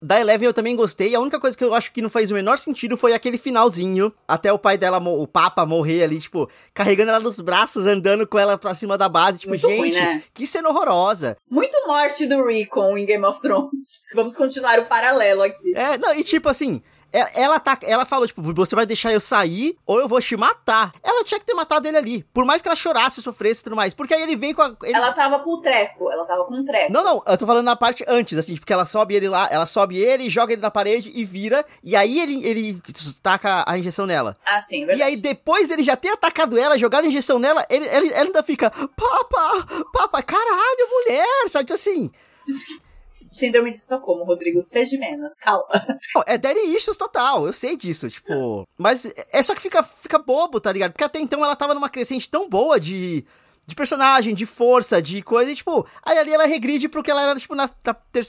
Da 0.00 0.20
Eleven 0.20 0.46
eu 0.46 0.54
também 0.54 0.76
gostei. 0.76 1.14
A 1.14 1.20
única 1.20 1.40
coisa 1.40 1.56
que 1.56 1.64
eu 1.64 1.74
acho 1.74 1.92
que 1.92 2.00
não 2.00 2.08
faz 2.08 2.30
o 2.30 2.34
menor 2.34 2.56
sentido 2.56 2.96
foi 2.96 3.12
aquele 3.12 3.36
finalzinho. 3.36 4.12
Até 4.28 4.52
o 4.52 4.58
pai 4.58 4.78
dela, 4.78 4.98
o 4.98 5.26
Papa, 5.26 5.66
morrer 5.66 6.04
ali, 6.04 6.20
tipo, 6.20 6.48
carregando 6.72 7.10
ela 7.10 7.20
nos 7.20 7.40
braços, 7.40 7.84
andando 7.86 8.26
com 8.26 8.38
ela 8.38 8.56
pra 8.56 8.74
cima 8.76 8.96
da 8.96 9.08
base. 9.08 9.40
Tipo, 9.40 9.50
Muito 9.50 9.68
gente, 9.68 9.78
ruim, 9.78 9.92
né? 9.92 10.22
que 10.32 10.46
cena 10.46 10.68
horrorosa. 10.68 11.36
Muito 11.50 11.76
morte 11.86 12.26
do 12.26 12.44
Recon 12.44 12.96
em 12.96 13.06
Game 13.06 13.24
of 13.24 13.40
Thrones. 13.40 13.98
Vamos 14.14 14.36
continuar 14.36 14.78
o 14.78 14.86
paralelo 14.86 15.42
aqui. 15.42 15.76
É, 15.76 15.98
não, 15.98 16.14
e 16.14 16.22
tipo 16.22 16.48
assim, 16.48 16.80
Ela, 17.10 17.30
ela, 17.34 17.58
tá, 17.60 17.78
ela 17.82 18.04
falou, 18.04 18.26
tipo, 18.26 18.42
você 18.54 18.76
vai 18.76 18.84
deixar 18.84 19.10
eu 19.12 19.18
sair 19.20 19.76
ou 19.86 19.98
eu 19.98 20.06
vou 20.06 20.20
te 20.20 20.36
matar. 20.36 20.92
Ela 21.02 21.24
tinha 21.24 21.40
que 21.40 21.46
ter 21.46 21.54
matado 21.54 21.88
ele 21.88 21.96
ali. 21.96 22.22
Por 22.34 22.44
mais 22.44 22.60
que 22.60 22.68
ela 22.68 22.76
chorasse, 22.76 23.22
sofresse 23.22 23.60
e 23.60 23.64
tudo 23.64 23.76
mais. 23.76 23.94
Porque 23.94 24.12
aí 24.12 24.22
ele 24.22 24.36
vem 24.36 24.52
com 24.52 24.60
a. 24.60 24.76
ele- 24.82 24.94
Ela 24.94 25.10
tava 25.12 25.38
com 25.38 25.54
o 25.54 25.58
treco, 25.62 26.10
ela 26.10 26.26
tava 26.26 26.44
com 26.44 26.54
o 26.54 26.64
treco. 26.64 26.92
Não, 26.92 27.02
não, 27.02 27.22
eu 27.26 27.38
tô 27.38 27.46
falando 27.46 27.64
na 27.64 27.74
parte 27.74 28.04
antes, 28.06 28.36
assim, 28.36 28.56
porque 28.56 28.72
ela 28.72 28.84
sobe 28.84 29.14
ele 29.14 29.26
lá, 29.28 29.48
ela 29.50 29.64
sobe 29.64 29.96
ele, 29.98 30.28
joga 30.28 30.52
ele 30.52 30.60
na 30.60 30.70
parede 30.70 31.10
e 31.14 31.24
vira. 31.24 31.64
E 31.82 31.96
aí 31.96 32.20
ele, 32.20 32.46
ele 32.46 32.82
taca 33.22 33.64
a 33.66 33.78
injeção 33.78 34.04
nela. 34.06 34.36
Ah, 34.46 34.60
sim, 34.60 34.82
E 34.82 34.86
verdade. 34.86 35.02
aí, 35.02 35.16
depois 35.16 35.66
dele 35.68 35.82
já 35.82 35.96
ter 35.96 36.10
atacado 36.10 36.58
ela, 36.58 36.76
jogado 36.78 37.04
a 37.04 37.08
injeção 37.08 37.38
nela, 37.38 37.64
ele, 37.70 37.86
ele, 37.86 38.08
ela 38.12 38.26
ainda 38.26 38.42
fica, 38.42 38.70
papa, 38.70 39.66
papa, 39.92 40.22
caralho, 40.22 40.88
mulher, 40.92 41.48
sabe, 41.48 41.64
tipo 41.64 41.74
assim. 41.74 42.10
Síndrome 43.30 43.70
de 43.70 43.76
Estocolmo, 43.76 44.24
Rodrigo, 44.24 44.60
seja 44.60 44.98
menos, 44.98 45.34
calma. 45.38 45.66
Não, 46.14 46.24
É 46.26 46.38
daddy 46.38 46.60
issues 46.74 46.96
total, 46.96 47.46
eu 47.46 47.52
sei 47.52 47.76
disso, 47.76 48.08
tipo. 48.08 48.64
Mas 48.76 49.12
é 49.32 49.42
só 49.42 49.54
que 49.54 49.60
fica, 49.62 49.82
fica 49.82 50.18
bobo, 50.18 50.60
tá 50.60 50.72
ligado? 50.72 50.92
Porque 50.92 51.04
até 51.04 51.18
então 51.20 51.44
ela 51.44 51.56
tava 51.56 51.74
numa 51.74 51.88
crescente 51.88 52.28
tão 52.28 52.48
boa 52.48 52.78
de. 52.78 53.24
De 53.66 53.74
personagem, 53.74 54.34
de 54.34 54.46
força, 54.46 55.02
de 55.02 55.20
coisa, 55.20 55.52
e 55.52 55.54
tipo, 55.54 55.86
aí 56.02 56.16
ali 56.16 56.32
ela 56.32 56.46
regride 56.46 56.88
pro 56.88 57.02
que 57.02 57.10
ela 57.10 57.20
era, 57.20 57.34
tipo, 57.34 57.54
na, 57.54 57.68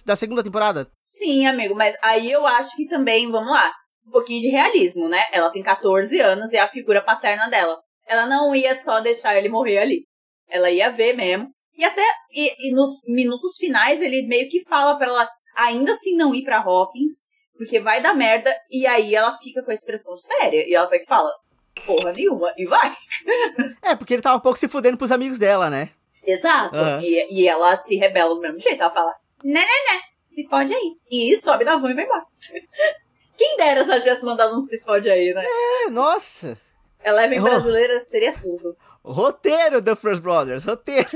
da 0.05 0.13
segunda 0.17 0.43
temporada. 0.43 0.91
Sim, 1.01 1.45
amigo, 1.47 1.73
mas 1.75 1.95
aí 2.01 2.29
eu 2.29 2.45
acho 2.45 2.75
que 2.75 2.85
também, 2.89 3.31
vamos 3.31 3.49
lá, 3.49 3.71
um 4.05 4.11
pouquinho 4.11 4.41
de 4.41 4.49
realismo, 4.49 5.07
né? 5.07 5.23
Ela 5.31 5.49
tem 5.49 5.63
14 5.63 6.19
anos 6.19 6.51
e 6.51 6.57
é 6.57 6.59
a 6.59 6.67
figura 6.67 7.01
paterna 7.01 7.47
dela. 7.47 7.79
Ela 8.05 8.25
não 8.25 8.53
ia 8.53 8.75
só 8.75 8.99
deixar 8.99 9.37
ele 9.37 9.47
morrer 9.47 9.77
ali. 9.77 10.03
Ela 10.49 10.71
ia 10.71 10.89
ver 10.89 11.13
mesmo. 11.15 11.49
E 11.79 11.85
até 11.85 12.03
e, 12.29 12.67
e 12.67 12.73
nos 12.73 13.01
minutos 13.07 13.55
finais 13.55 14.01
ele 14.01 14.27
meio 14.27 14.49
que 14.49 14.65
fala 14.65 14.97
pra 14.97 15.07
ela 15.07 15.29
ainda 15.55 15.93
assim 15.93 16.13
não 16.13 16.35
ir 16.35 16.43
pra 16.43 16.59
Hawkins, 16.59 17.23
porque 17.57 17.79
vai 17.79 18.01
dar 18.01 18.13
merda, 18.13 18.53
e 18.69 18.85
aí 18.85 19.15
ela 19.15 19.37
fica 19.37 19.63
com 19.63 19.71
a 19.71 19.73
expressão 19.73 20.17
séria, 20.17 20.67
e 20.67 20.75
ela 20.75 20.87
pega 20.87 21.05
e 21.05 21.07
fala, 21.07 21.31
porra 21.85 22.11
nenhuma, 22.11 22.53
e 22.57 22.65
vai. 22.65 22.93
É, 23.81 23.95
porque 23.95 24.13
ele 24.13 24.21
tava 24.21 24.37
um 24.37 24.41
pouco 24.41 24.59
se 24.59 24.67
fudendo 24.67 24.97
pros 24.97 25.11
amigos 25.11 25.39
dela, 25.39 25.69
né? 25.69 25.89
Exato. 26.25 26.75
Aham. 26.75 27.01
E, 27.01 27.41
e 27.41 27.47
ela 27.47 27.75
se 27.77 27.95
rebela 27.95 28.35
do 28.35 28.41
mesmo 28.41 28.59
jeito. 28.59 28.81
Ela 28.81 28.91
fala, 28.91 29.15
né, 29.43 29.53
né, 29.53 29.61
né, 29.61 30.01
se 30.23 30.47
fode 30.47 30.73
aí. 30.73 30.95
E 31.09 31.37
sobe 31.37 31.63
na 31.63 31.77
van 31.77 31.91
e 31.91 31.93
vai 31.93 32.03
embora. 32.03 32.25
Quem 33.37 33.55
dera 33.55 33.83
se 33.85 33.89
ela 33.89 33.99
tivesse 33.99 34.25
mandado 34.25 34.55
um 34.55 34.61
se 34.61 34.79
fode 34.81 35.09
aí, 35.09 35.33
né? 35.33 35.45
É, 35.45 35.89
nossa. 35.89 36.57
Ela 37.01 37.23
é 37.23 37.27
bem 37.29 37.41
brasileira, 37.41 38.01
seria 38.01 38.33
tudo. 38.37 38.75
Roteiro 39.11 39.81
do 39.81 39.95
First 39.95 40.21
Brothers, 40.21 40.63
roteiro. 40.65 41.07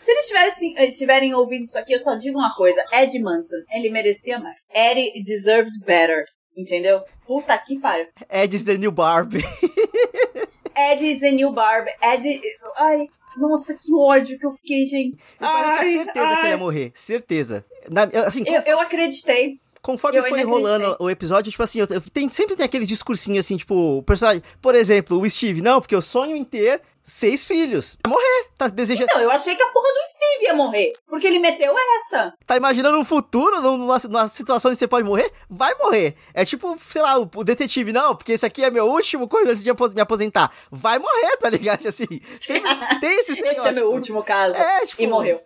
Se 0.00 0.12
eles 0.12 0.26
tivessem, 0.26 0.74
estiverem 0.78 1.34
ouvindo 1.34 1.64
isso 1.64 1.78
aqui, 1.78 1.92
eu 1.92 1.98
só 1.98 2.14
digo 2.14 2.38
uma 2.38 2.54
coisa. 2.54 2.82
Ed 2.92 3.18
Manson, 3.20 3.56
ele 3.70 3.90
merecia 3.90 4.38
mais. 4.38 4.58
Eddie 4.72 5.22
deserved 5.22 5.72
better. 5.84 6.24
Entendeu? 6.56 7.02
Puta 7.26 7.56
que 7.58 7.78
pariu. 7.78 8.06
Ed's 8.28 8.64
the 8.64 8.76
New 8.78 8.90
Barbie. 8.90 9.44
Ed 10.76 11.04
is 11.04 11.22
a 11.22 11.30
new 11.30 11.52
Barb. 11.52 11.88
Ed... 12.02 12.40
Ai, 12.76 13.06
nossa, 13.36 13.74
que 13.74 13.92
ódio 13.94 14.38
que 14.38 14.46
eu 14.46 14.52
fiquei, 14.52 14.86
gente. 14.86 15.18
Eu 15.40 15.46
tinha 15.46 15.50
Ai, 15.50 15.92
certeza 15.92 16.06
que 16.12 16.18
ele 16.18 16.46
ai. 16.46 16.50
ia 16.50 16.56
morrer. 16.56 16.92
Certeza. 16.94 17.64
Na- 17.90 18.04
assim, 18.26 18.44
Eu, 18.46 18.62
eu 18.62 18.80
acreditei. 18.80 19.58
Conforme 19.88 20.18
eu 20.18 20.24
foi 20.24 20.40
enrolando 20.42 20.94
o 21.00 21.08
episódio, 21.08 21.50
tipo 21.50 21.62
assim, 21.62 21.80
eu, 21.80 21.86
eu- 21.88 22.02
tem, 22.12 22.30
sempre 22.30 22.54
tem 22.54 22.66
aquele 22.66 22.84
discursinho 22.84 23.40
assim, 23.40 23.56
tipo, 23.56 23.74
o 23.98 24.02
personagem. 24.02 24.42
Por 24.60 24.74
exemplo, 24.74 25.18
o 25.18 25.30
Steve, 25.30 25.62
não, 25.62 25.80
porque 25.80 25.94
eu 25.94 26.02
sonho 26.02 26.36
em 26.36 26.44
ter 26.44 26.82
seis 27.02 27.42
filhos. 27.42 27.96
Vai 28.04 28.12
morrer. 28.12 28.48
Tá 28.58 28.68
desejando. 28.68 29.08
Não, 29.14 29.22
eu 29.22 29.30
achei 29.30 29.56
que 29.56 29.62
a 29.62 29.68
porra 29.68 29.86
do 29.88 30.12
Steve 30.12 30.44
ia 30.44 30.52
morrer. 30.52 30.92
Porque 31.08 31.26
ele 31.26 31.38
meteu 31.38 31.74
essa. 32.00 32.34
Tá 32.46 32.54
imaginando 32.54 32.98
um 32.98 33.04
futuro 33.04 33.62
numa, 33.62 33.98
numa 33.98 34.28
situação 34.28 34.70
onde 34.70 34.78
você 34.78 34.86
pode 34.86 35.06
morrer? 35.08 35.32
Vai 35.48 35.74
morrer. 35.76 36.16
É 36.34 36.44
tipo, 36.44 36.78
sei 36.90 37.00
lá, 37.00 37.18
o, 37.18 37.30
o 37.36 37.44
detetive, 37.44 37.94
não, 37.94 38.14
porque 38.14 38.32
esse 38.32 38.44
aqui 38.44 38.62
é 38.62 38.70
meu 38.70 38.84
último 38.90 39.26
coisa 39.26 39.52
antes 39.52 39.62
de 39.64 39.72
me 39.94 40.00
aposentar. 40.02 40.52
Vai 40.70 40.98
morrer, 40.98 41.38
tá 41.38 41.48
ligado? 41.48 41.78
Assim, 41.88 42.06
sempre 42.38 42.68
tem 43.00 43.20
esses 43.20 43.38
Esse 43.38 43.66
é 43.68 43.72
meu 43.72 43.90
último 43.90 44.22
caso. 44.22 44.56
É, 44.56 44.84
tipo. 44.84 45.00
E 45.00 45.06
morreu. 45.06 45.40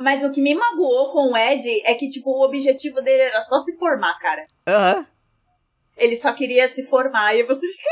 Mas 0.00 0.22
o 0.22 0.30
que 0.30 0.40
me 0.40 0.54
magoou 0.54 1.12
com 1.12 1.30
o 1.32 1.36
Ed 1.36 1.82
é 1.84 1.94
que, 1.94 2.08
tipo, 2.08 2.30
o 2.30 2.42
objetivo 2.42 3.02
dele 3.02 3.22
era 3.22 3.40
só 3.42 3.58
se 3.60 3.76
formar, 3.76 4.18
cara. 4.18 4.46
Aham. 4.66 5.06
Ele 5.96 6.16
só 6.16 6.32
queria 6.32 6.66
se 6.68 6.86
formar 6.86 7.34
e 7.36 7.42
você 7.42 7.66
fica. 7.70 7.88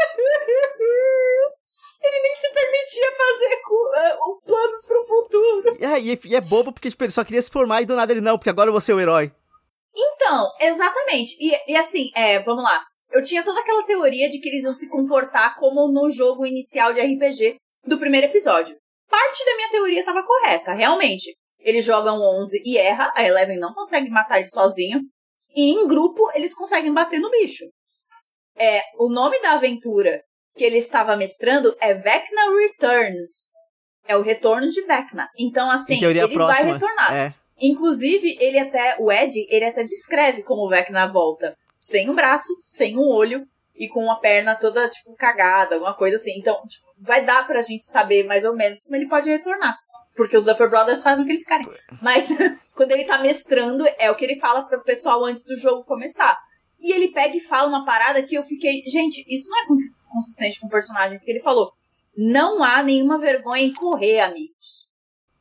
Ele 2.00 2.22
nem 2.22 2.34
se 2.36 2.48
permitia 2.50 3.12
fazer 3.16 3.60
ah, 3.96 4.16
o- 4.22 4.40
planos 4.46 4.86
pro 4.86 5.04
futuro. 5.04 5.76
É, 5.84 6.00
e, 6.00 6.18
e 6.24 6.34
é 6.36 6.40
bobo 6.40 6.72
porque, 6.72 6.90
tipo, 6.90 7.04
ele 7.04 7.12
só 7.12 7.22
queria 7.24 7.42
se 7.42 7.50
formar 7.50 7.82
e 7.82 7.86
do 7.86 7.94
nada 7.96 8.10
ele, 8.12 8.20
não, 8.22 8.38
porque 8.38 8.48
agora 8.50 8.68
eu 8.68 8.72
vou 8.72 8.80
ser 8.80 8.94
o 8.94 9.00
herói. 9.00 9.30
Então, 9.94 10.48
exatamente. 10.60 11.36
E, 11.40 11.72
e 11.72 11.76
assim, 11.76 12.10
é, 12.14 12.40
vamos 12.42 12.62
lá. 12.64 12.82
Eu 13.10 13.22
tinha 13.22 13.42
toda 13.44 13.60
aquela 13.60 13.82
teoria 13.84 14.28
de 14.30 14.38
que 14.38 14.48
eles 14.48 14.64
iam 14.64 14.72
se 14.72 14.88
comportar 14.88 15.56
como 15.56 15.88
no 15.88 16.08
jogo 16.08 16.46
inicial 16.46 16.92
de 16.94 17.00
RPG 17.00 17.56
do 17.84 17.98
primeiro 17.98 18.28
episódio. 18.28 18.76
Parte 19.10 19.44
da 19.44 19.56
minha 19.56 19.70
teoria 19.70 20.00
estava 20.00 20.22
correta, 20.22 20.72
realmente. 20.72 21.36
Eles 21.68 21.84
jogam 21.84 22.18
11 22.40 22.62
e 22.64 22.78
erra, 22.78 23.12
a 23.14 23.22
Eleven 23.22 23.58
não 23.58 23.74
consegue 23.74 24.08
matar 24.08 24.38
ele 24.38 24.46
sozinho. 24.46 25.02
E 25.54 25.70
em 25.70 25.86
grupo, 25.86 26.22
eles 26.34 26.54
conseguem 26.54 26.94
bater 26.94 27.20
no 27.20 27.30
bicho. 27.30 27.64
É, 28.56 28.80
o 28.98 29.10
nome 29.10 29.38
da 29.42 29.52
aventura 29.52 30.22
que 30.56 30.64
ele 30.64 30.78
estava 30.78 31.14
mestrando 31.14 31.76
é 31.78 31.92
Vecna 31.92 32.56
Returns. 32.58 33.52
É 34.06 34.16
o 34.16 34.22
retorno 34.22 34.70
de 34.70 34.80
Vecna. 34.86 35.28
Então, 35.38 35.70
assim, 35.70 36.02
ele 36.02 36.20
vai 36.20 36.28
próxima. 36.30 36.72
retornar. 36.72 37.14
É. 37.14 37.34
Inclusive, 37.60 38.38
ele 38.40 38.58
até, 38.58 38.96
o 38.98 39.12
Ed, 39.12 39.34
ele 39.50 39.66
até 39.66 39.84
descreve 39.84 40.42
como 40.42 40.64
o 40.64 40.70
Vecna 40.70 41.06
volta. 41.06 41.54
Sem 41.78 42.08
um 42.08 42.14
braço, 42.14 42.48
sem 42.60 42.96
um 42.96 43.10
olho 43.10 43.44
e 43.76 43.88
com 43.88 44.02
uma 44.02 44.18
perna 44.20 44.54
toda, 44.54 44.88
tipo, 44.88 45.14
cagada, 45.16 45.74
alguma 45.74 45.94
coisa 45.94 46.16
assim. 46.16 46.32
Então, 46.38 46.54
tipo, 46.66 46.86
vai 46.98 47.22
dar 47.22 47.46
pra 47.46 47.60
gente 47.60 47.84
saber 47.84 48.24
mais 48.24 48.46
ou 48.46 48.56
menos 48.56 48.82
como 48.84 48.96
ele 48.96 49.06
pode 49.06 49.28
retornar. 49.28 49.76
Porque 50.18 50.36
os 50.36 50.44
Duffer 50.44 50.68
Brothers 50.68 51.02
fazem 51.02 51.24
o 51.24 51.26
que 51.26 51.32
eles 51.32 51.46
querem. 51.46 51.66
Mas, 52.02 52.28
quando 52.76 52.90
ele 52.92 53.04
tá 53.04 53.18
mestrando, 53.18 53.86
é 53.98 54.10
o 54.10 54.14
que 54.16 54.24
ele 54.24 54.36
fala 54.38 54.64
pro 54.64 54.82
pessoal 54.82 55.24
antes 55.24 55.46
do 55.46 55.56
jogo 55.56 55.84
começar. 55.84 56.36
E 56.80 56.92
ele 56.92 57.08
pega 57.12 57.36
e 57.36 57.40
fala 57.40 57.68
uma 57.68 57.84
parada 57.86 58.22
que 58.22 58.34
eu 58.36 58.42
fiquei, 58.42 58.82
gente, 58.86 59.24
isso 59.28 59.48
não 59.50 59.58
é 59.62 59.66
cons- 59.66 59.94
consistente 60.12 60.60
com 60.60 60.66
o 60.66 60.70
personagem, 60.70 61.18
porque 61.18 61.30
ele 61.30 61.40
falou: 61.40 61.72
não 62.16 62.62
há 62.62 62.82
nenhuma 62.82 63.18
vergonha 63.18 63.62
em 63.62 63.72
correr, 63.72 64.20
amigos. 64.20 64.88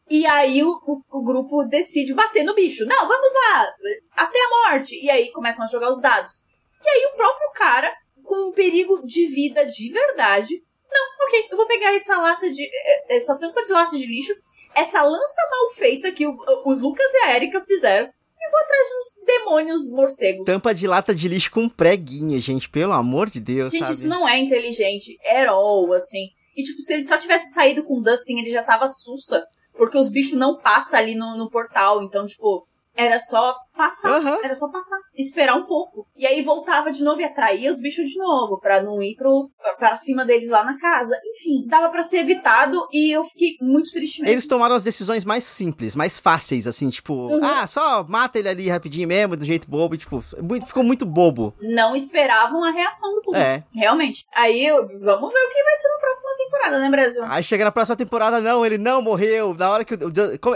E 0.10 0.26
aí 0.26 0.64
o, 0.64 0.70
o- 0.88 1.02
o 1.20 1.24
grupo 1.24 1.64
decide 1.66 2.14
bater 2.14 2.44
no 2.44 2.56
bicho. 2.56 2.86
Não, 2.86 3.08
vamos 3.08 3.34
lá, 3.34 3.68
até 4.16 4.38
a 4.40 4.70
morte. 4.72 4.96
E 5.04 5.10
aí 5.10 5.32
começam 5.32 5.66
a 5.66 5.68
jogar 5.68 5.90
os 5.90 6.00
dados. 6.00 6.44
E 6.86 6.88
aí 6.90 7.06
o 7.12 7.18
próprio 7.18 7.52
cara, 7.56 7.94
com 8.24 8.50
um 8.50 8.54
perigo 8.54 9.06
de 9.06 9.26
vida 9.28 9.66
de 9.66 9.92
verdade, 9.92 10.64
não, 10.90 11.28
ok, 11.28 11.48
eu 11.52 11.58
vou 11.58 11.68
pegar 11.68 11.94
essa 11.94 12.16
lata 12.18 12.50
de. 12.50 12.64
eh, 12.64 13.16
essa 13.18 13.36
tampa 13.38 13.62
de 13.62 13.72
lata 13.72 13.98
de 13.98 14.06
lixo, 14.06 14.34
essa 14.78 15.02
lança 15.02 15.42
mal 15.50 15.72
feita 15.76 16.12
que 16.12 16.26
o, 16.26 16.38
o 16.66 16.74
Lucas 16.74 17.06
e 17.14 17.18
a 17.26 17.36
Erika 17.36 17.64
fizeram, 17.66 18.08
e 18.40 18.52
vou 18.52 18.60
atrás 18.60 18.88
de 18.88 18.96
uns 18.96 19.26
demônios 19.26 19.90
morcegos. 19.90 20.46
Tampa 20.46 20.74
de 20.74 20.86
lata 20.88 21.14
de 21.14 21.28
lixo 21.28 21.52
com 21.52 21.68
preguinha, 21.68 22.40
gente, 22.40 22.70
pelo 22.70 22.94
amor 22.94 23.30
de 23.30 23.40
Deus, 23.40 23.72
Gente, 23.72 23.86
sabe? 23.86 23.94
isso 23.94 24.08
não 24.08 24.28
é 24.28 24.38
inteligente. 24.38 25.18
At 25.26 25.48
all, 25.48 25.92
assim. 25.94 26.30
E, 26.56 26.64
tipo, 26.64 26.80
se 26.82 26.94
ele 26.94 27.04
só 27.04 27.18
tivesse 27.18 27.54
saído 27.54 27.84
com 27.84 28.00
o 28.00 28.04
Dustin, 28.04 28.40
ele 28.40 28.50
já 28.52 28.64
tava 28.64 28.88
sussa. 28.88 29.44
Porque 29.76 29.98
os 29.98 30.10
bichos 30.10 30.34
não 30.34 30.60
passam 30.60 31.00
ali 31.00 31.16
no, 31.16 31.36
no 31.36 31.50
portal. 31.50 32.04
Então, 32.04 32.26
tipo, 32.26 32.68
era 32.96 33.20
só 33.20 33.56
passar. 33.78 34.10
Aham. 34.12 34.40
Era 34.44 34.56
só 34.56 34.68
passar. 34.70 34.98
Esperar 35.16 35.56
um 35.56 35.66
pouco. 35.66 36.06
E 36.18 36.26
aí 36.28 36.42
voltava 36.42 36.92
de 36.92 37.04
novo 37.04 37.22
e 37.22 37.24
atraía 37.24 37.72
os 37.72 37.80
bichos 37.80 38.08
de 38.10 38.18
novo. 38.18 38.60
Pra 38.60 38.82
não 38.84 39.02
ir 39.02 39.16
pro, 39.16 39.50
pra, 39.62 39.74
pra 39.76 39.96
cima 39.96 40.26
deles 40.26 40.50
lá 40.50 40.64
na 40.64 40.78
casa. 40.78 41.16
Enfim, 41.26 41.66
dava 41.68 41.90
pra 41.90 42.04
ser 42.04 42.18
evitado. 42.18 42.88
E 42.92 43.12
eu 43.12 43.24
fiquei 43.24 43.52
muito 43.62 43.92
triste 43.92 44.20
mesmo. 44.22 44.34
Eles 44.34 44.48
tomaram 44.48 44.76
as 44.76 44.84
decisões 44.84 45.24
mais 45.24 45.44
simples, 45.44 45.96
mais 45.96 46.20
fáceis, 46.20 46.68
assim, 46.68 46.90
tipo, 46.90 47.14
Uhum. 47.14 47.40
ah, 47.44 47.68
só 47.68 48.04
mata 48.04 48.40
ele 48.40 48.50
ali 48.50 48.68
rapidinho 48.70 49.08
mesmo, 49.08 49.38
do 49.38 49.46
jeito 49.46 49.70
bobo, 49.70 49.94
e, 49.96 49.98
tipo, 49.98 50.24
muito- 50.42 50.66
ficou 50.68 50.84
muito 50.84 51.06
bobo. 51.06 51.54
Não 51.62 51.96
esperavam 51.96 52.64
a 52.64 52.72
reação 52.72 53.14
do 53.16 53.22
público. 53.22 53.46
É. 53.46 53.64
Realmente. 53.74 54.26
Aí, 54.36 54.68
vamos 54.70 55.34
ver 55.34 55.40
o 55.40 55.50
que 55.54 55.64
vai 55.64 55.76
ser 55.76 55.88
na 55.90 56.00
próxima 56.00 56.30
temporada, 56.38 56.80
né, 56.80 56.90
Brasil? 56.90 57.24
Aí 57.26 57.44
chega 57.44 57.64
na 57.66 57.72
próxima 57.72 57.96
temporada, 57.96 58.42
não, 58.42 58.66
ele 58.66 58.78
não 58.78 59.02
morreu. 59.02 59.54
Na 59.54 59.70
hora 59.72 59.86
que 59.86 59.94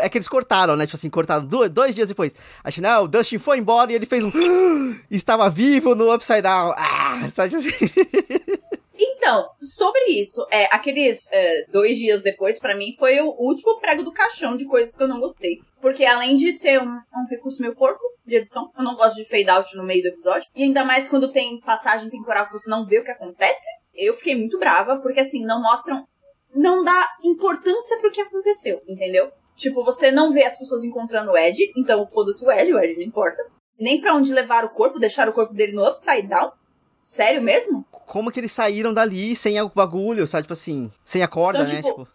É 0.02 0.10
que 0.10 0.18
eles 0.18 0.28
cortaram, 0.28 0.76
né? 0.76 0.86
Tipo 0.86 0.98
assim, 0.98 1.10
cortaram 1.10 1.46
dois, 1.46 1.94
dias 1.94 2.08
depois. 2.08 2.34
Acho 2.64 2.76
que 2.76 2.82
não, 2.82 3.08
Dustin 3.12 3.38
foi 3.38 3.58
embora 3.58 3.92
e 3.92 3.96
ele 3.96 4.06
fez 4.06 4.24
um. 4.24 4.32
Estava 5.12 5.50
vivo 5.50 5.94
no 5.94 6.14
Upside 6.14 6.42
Down. 6.42 6.74
Ah, 6.78 7.28
sabe 7.30 7.56
assim? 7.56 7.70
Então, 9.04 9.50
sobre 9.60 10.00
isso, 10.12 10.46
é, 10.52 10.66
aqueles 10.66 11.26
é, 11.32 11.66
dois 11.72 11.98
dias 11.98 12.22
depois, 12.22 12.60
pra 12.60 12.76
mim, 12.76 12.96
foi 13.00 13.20
o 13.20 13.30
último 13.30 13.80
prego 13.80 14.04
do 14.04 14.12
caixão 14.12 14.56
de 14.56 14.66
coisas 14.66 14.96
que 14.96 15.02
eu 15.02 15.08
não 15.08 15.20
gostei. 15.20 15.60
Porque 15.80 16.06
além 16.06 16.36
de 16.36 16.52
ser 16.52 16.80
um, 16.80 16.88
um 16.88 17.28
recurso 17.28 17.62
meio 17.62 17.76
porco 17.76 18.04
de 18.26 18.36
edição, 18.36 18.72
eu 18.78 18.84
não 18.84 18.96
gosto 18.96 19.16
de 19.16 19.26
fade 19.26 19.50
out 19.50 19.76
no 19.76 19.84
meio 19.84 20.04
do 20.04 20.10
episódio. 20.10 20.48
E 20.56 20.64
ainda 20.64 20.84
mais 20.84 21.10
quando 21.10 21.32
tem 21.32 21.60
passagem 21.62 22.12
temporal 22.12 22.46
que 22.46 22.52
você 22.52 22.70
não 22.70 22.86
vê 22.86 23.00
o 23.00 23.04
que 23.04 23.10
acontece. 23.10 23.66
Eu 23.96 24.14
fiquei 24.14 24.36
muito 24.36 24.60
brava, 24.60 24.98
porque 24.98 25.20
assim, 25.20 25.46
não 25.46 25.62
mostram. 25.62 26.06
Não 26.54 26.84
dá 26.84 27.08
importância 27.24 27.98
pro 28.00 28.12
que 28.12 28.22
aconteceu, 28.22 28.82
entendeu? 28.88 29.32
Tipo, 29.62 29.84
você 29.84 30.10
não 30.12 30.34
vê 30.34 30.44
as 30.44 30.58
pessoas 30.58 30.84
encontrando 30.84 31.32
o 31.32 31.38
Ed, 31.38 31.72
então 31.78 32.06
foda-se 32.08 32.44
o 32.44 32.52
Ed, 32.52 32.74
o 32.74 32.80
Ed 32.80 32.96
não 32.96 33.04
importa. 33.04 33.44
nem 33.80 34.02
pra 34.02 34.16
onde 34.16 34.34
levar 34.34 34.66
o 34.66 34.70
corpo, 34.70 34.98
deixar 35.00 35.30
o 35.30 35.34
corpo 35.34 35.54
dele 35.54 35.72
no 35.74 35.88
upside 35.88 36.28
down? 36.28 36.52
Sério 37.00 37.42
mesmo? 37.42 37.86
Como 37.92 38.32
que 38.32 38.40
eles 38.40 38.52
saíram 38.52 38.92
dali 38.94 39.36
sem 39.36 39.60
o 39.62 39.70
bagulho, 39.70 40.26
sabe? 40.28 40.44
Tipo 40.44 40.54
assim, 40.54 40.92
sem 41.06 41.22
a 41.24 41.28
corda, 41.28 41.62
Então, 41.64 41.74
né? 41.74 41.82
tipo, 41.82 42.06
Tipo, 42.06 42.08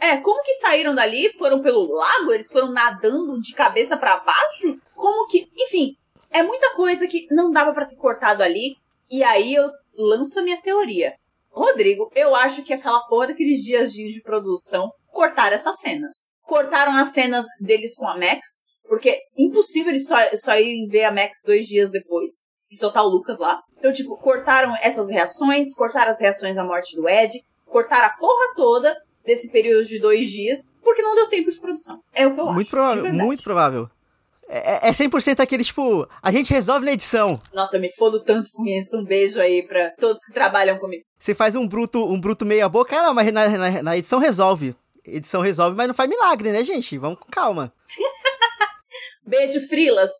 É, 0.00 0.16
como 0.18 0.42
que 0.42 0.54
saíram 0.54 0.94
dali? 0.94 1.32
Foram 1.36 1.60
pelo 1.62 1.84
lago? 1.86 2.32
Eles 2.32 2.50
foram 2.50 2.72
nadando 2.72 3.40
de 3.40 3.52
cabeça 3.54 3.96
pra 3.96 4.18
baixo? 4.20 4.78
Como 4.94 5.26
que. 5.28 5.48
Enfim, 5.56 5.96
é 6.30 6.42
muita 6.42 6.74
coisa 6.74 7.06
que 7.06 7.26
não 7.30 7.50
dava 7.50 7.72
pra 7.72 7.86
ter 7.86 7.96
cortado 7.96 8.42
ali. 8.42 8.76
E 9.10 9.22
aí 9.24 9.54
eu 9.54 9.68
lanço 9.96 10.38
a 10.38 10.42
minha 10.42 10.60
teoria. 10.62 11.14
Rodrigo, 11.50 12.10
eu 12.14 12.34
acho 12.36 12.62
que 12.62 12.72
aquela 12.72 13.00
porra 13.08 13.28
daqueles 13.28 13.62
dias 13.64 13.92
de 13.92 14.20
produção 14.22 14.92
cortaram 15.08 15.56
essas 15.56 15.78
cenas. 15.80 16.29
Cortaram 16.50 16.96
as 16.96 17.12
cenas 17.12 17.46
deles 17.60 17.94
com 17.94 18.08
a 18.08 18.18
Max, 18.18 18.40
porque 18.88 19.20
impossível 19.38 19.90
eles 19.90 20.04
só, 20.04 20.16
só 20.34 20.58
irem 20.58 20.88
ver 20.88 21.04
a 21.04 21.12
Max 21.12 21.42
dois 21.46 21.64
dias 21.64 21.92
depois 21.92 22.40
e 22.68 22.76
soltar 22.76 23.04
o 23.04 23.08
Lucas 23.08 23.38
lá. 23.38 23.60
Então, 23.78 23.92
tipo, 23.92 24.16
cortaram 24.16 24.74
essas 24.82 25.08
reações, 25.08 25.72
cortaram 25.72 26.10
as 26.10 26.20
reações 26.20 26.58
à 26.58 26.64
morte 26.64 26.96
do 26.96 27.08
Ed, 27.08 27.40
cortaram 27.66 28.06
a 28.06 28.10
porra 28.10 28.52
toda 28.56 28.96
desse 29.24 29.48
período 29.48 29.86
de 29.86 30.00
dois 30.00 30.28
dias, 30.28 30.58
porque 30.82 31.02
não 31.02 31.14
deu 31.14 31.28
tempo 31.28 31.52
de 31.52 31.60
produção. 31.60 32.00
É 32.12 32.26
o 32.26 32.34
que 32.34 32.40
eu 32.40 32.44
acho. 32.46 32.54
muito 32.54 32.66
de 32.66 32.70
provável, 32.72 33.12
muito 33.14 33.42
provável. 33.44 33.90
É, 34.48 34.88
é 34.88 34.90
100% 34.90 35.38
aquele, 35.38 35.62
tipo, 35.62 36.08
a 36.20 36.32
gente 36.32 36.52
resolve 36.52 36.84
na 36.84 36.90
edição. 36.90 37.40
Nossa, 37.54 37.76
eu 37.76 37.80
me 37.80 37.94
fodo 37.94 38.18
tanto 38.18 38.50
com 38.50 38.66
isso. 38.66 38.98
Um 38.98 39.04
beijo 39.04 39.40
aí 39.40 39.62
pra 39.62 39.90
todos 39.90 40.24
que 40.24 40.32
trabalham 40.32 40.80
comigo. 40.80 41.04
Você 41.16 41.32
faz 41.32 41.54
um 41.54 41.68
bruto, 41.68 42.04
um 42.04 42.20
bruto 42.20 42.44
meia 42.44 42.68
boca, 42.68 42.98
ah, 42.98 43.04
não, 43.04 43.14
mas 43.14 43.30
na, 43.30 43.48
na, 43.48 43.82
na 43.84 43.96
edição 43.96 44.18
resolve. 44.18 44.74
Edição 45.04 45.40
resolve, 45.40 45.76
mas 45.76 45.88
não 45.88 45.94
faz 45.94 46.08
milagre, 46.08 46.52
né, 46.52 46.62
gente? 46.64 46.96
Vamos 46.98 47.18
com 47.18 47.30
calma. 47.30 47.72
Beijo, 49.26 49.60
Frilas. 49.68 50.10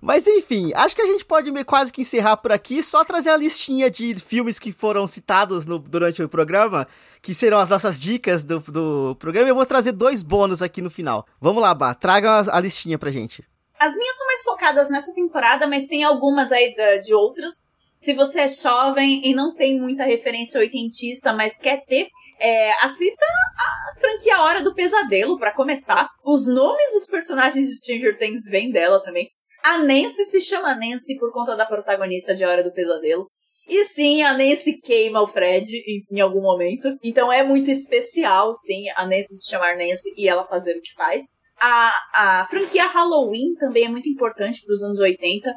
Mas 0.00 0.26
enfim, 0.26 0.72
acho 0.74 0.94
que 0.94 1.02
a 1.02 1.06
gente 1.06 1.24
pode 1.24 1.50
meio 1.50 1.66
quase 1.66 1.92
que 1.92 2.02
encerrar 2.02 2.36
por 2.36 2.52
aqui, 2.52 2.82
só 2.82 3.04
trazer 3.04 3.30
a 3.30 3.36
listinha 3.36 3.90
de 3.90 4.14
filmes 4.14 4.58
que 4.58 4.72
foram 4.72 5.06
citados 5.06 5.66
no- 5.66 5.78
durante 5.78 6.22
o 6.22 6.28
programa, 6.28 6.86
que 7.20 7.34
serão 7.34 7.58
as 7.58 7.68
nossas 7.68 8.00
dicas 8.00 8.44
do, 8.44 8.60
do 8.60 9.16
programa. 9.18 9.48
e 9.48 9.50
Eu 9.50 9.54
vou 9.54 9.66
trazer 9.66 9.92
dois 9.92 10.22
bônus 10.22 10.62
aqui 10.62 10.80
no 10.80 10.90
final. 10.90 11.26
Vamos 11.40 11.60
lá, 11.62 11.74
Bá, 11.74 11.92
traga 11.94 12.30
a, 12.30 12.56
a 12.56 12.60
listinha 12.60 12.98
pra 12.98 13.10
gente. 13.10 13.44
As 13.78 13.94
minhas 13.96 14.16
são 14.16 14.26
mais 14.26 14.42
focadas 14.42 14.88
nessa 14.90 15.12
temporada, 15.12 15.66
mas 15.66 15.88
tem 15.88 16.04
algumas 16.04 16.52
aí 16.52 16.74
da- 16.76 16.98
de 16.98 17.12
outras. 17.12 17.64
Se 17.98 18.14
você 18.14 18.40
é 18.40 18.48
jovem 18.48 19.20
e 19.24 19.34
não 19.34 19.54
tem 19.54 19.78
muita 19.78 20.04
referência 20.04 20.60
oitentista, 20.60 21.34
mas 21.34 21.58
quer 21.58 21.84
ter, 21.84 22.08
é, 22.40 22.72
assista 22.84 23.24
a 23.58 24.00
franquia 24.00 24.40
Hora 24.40 24.62
do 24.62 24.74
Pesadelo, 24.74 25.38
pra 25.38 25.54
começar. 25.54 26.08
Os 26.24 26.46
nomes 26.46 26.92
dos 26.92 27.06
personagens 27.06 27.68
de 27.68 27.76
Stranger 27.76 28.18
Things 28.18 28.46
vêm 28.46 28.70
dela 28.70 29.02
também. 29.02 29.28
A 29.62 29.78
Nancy 29.78 30.24
se 30.24 30.40
chama 30.40 30.74
Nancy 30.74 31.18
por 31.18 31.30
conta 31.32 31.54
da 31.54 31.66
protagonista 31.66 32.34
de 32.34 32.44
Hora 32.44 32.64
do 32.64 32.72
Pesadelo. 32.72 33.28
E 33.68 33.84
sim, 33.84 34.22
a 34.22 34.32
Nancy 34.32 34.80
queima 34.80 35.22
o 35.22 35.28
Fred 35.28 35.70
em, 35.86 36.16
em 36.16 36.20
algum 36.20 36.40
momento. 36.40 36.88
Então 37.04 37.30
é 37.30 37.44
muito 37.44 37.70
especial, 37.70 38.52
sim, 38.54 38.88
a 38.96 39.04
Nancy 39.04 39.36
se 39.36 39.50
chamar 39.50 39.76
Nancy 39.76 40.12
e 40.16 40.28
ela 40.28 40.46
fazer 40.46 40.76
o 40.76 40.80
que 40.80 40.94
faz. 40.94 41.26
A, 41.60 41.92
a 42.14 42.46
franquia 42.46 42.86
Halloween 42.86 43.54
também 43.58 43.84
é 43.84 43.88
muito 43.88 44.08
importante 44.08 44.64
para 44.64 44.72
os 44.72 44.82
anos 44.82 44.98
80. 44.98 45.54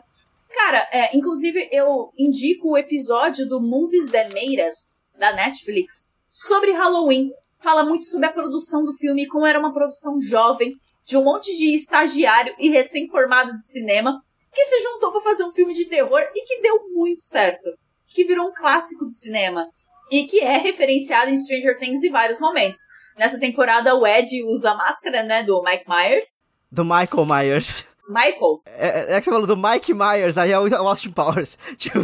Cara, 0.54 0.88
é, 0.92 1.16
inclusive 1.16 1.70
eu 1.72 2.12
indico 2.18 2.72
o 2.72 2.78
episódio 2.78 3.48
do 3.48 3.62
Movies 3.62 4.12
Made 4.12 4.62
Us, 4.62 4.92
da 5.18 5.32
Netflix, 5.32 6.13
sobre 6.34 6.72
Halloween. 6.72 7.32
Fala 7.62 7.84
muito 7.84 8.06
sobre 8.06 8.26
a 8.26 8.32
produção 8.34 8.84
do 8.84 8.92
filme, 8.92 9.28
como 9.28 9.46
era 9.46 9.60
uma 9.60 9.72
produção 9.72 10.20
jovem, 10.20 10.74
de 11.06 11.16
um 11.16 11.24
monte 11.24 11.56
de 11.56 11.76
estagiário 11.76 12.54
e 12.60 12.70
recém-formado 12.70 13.54
de 13.54 13.66
cinema, 13.66 14.18
que 14.52 14.66
se 14.66 14.82
juntou 14.82 15.12
para 15.12 15.22
fazer 15.22 15.44
um 15.44 15.52
filme 15.52 15.74
de 15.74 15.86
terror 15.86 16.22
e 16.34 16.44
que 16.44 16.62
deu 16.62 16.90
muito 16.90 17.22
certo. 17.22 17.70
Que 18.08 18.26
virou 18.26 18.48
um 18.48 18.54
clássico 18.54 19.06
do 19.06 19.12
cinema. 19.12 19.68
E 20.12 20.24
que 20.24 20.40
é 20.40 20.58
referenciado 20.58 21.30
em 21.30 21.38
Stranger 21.38 21.78
Things 21.80 22.04
em 22.04 22.12
vários 22.12 22.40
momentos. 22.40 22.80
Nessa 23.18 23.40
temporada, 23.40 23.96
o 23.96 24.06
Ed 24.06 24.44
usa 24.46 24.72
a 24.72 24.76
máscara, 24.76 25.24
né, 25.24 25.44
do 25.44 25.62
Mike 25.64 25.86
Myers. 25.88 26.34
Do 26.72 26.84
Michael 26.84 27.26
Myers. 27.26 27.86
Michael, 28.10 28.62
É, 28.66 29.16
é 29.16 29.20
que 29.20 29.26
você 29.26 29.32
falou 29.32 29.48
do 29.48 29.56
Mike 29.56 29.94
Myers, 29.94 30.38
aí 30.38 30.52
é 30.52 30.60
o 30.60 30.88
Austin 30.88 31.12
Powers. 31.12 31.58
Tipo, 31.78 32.00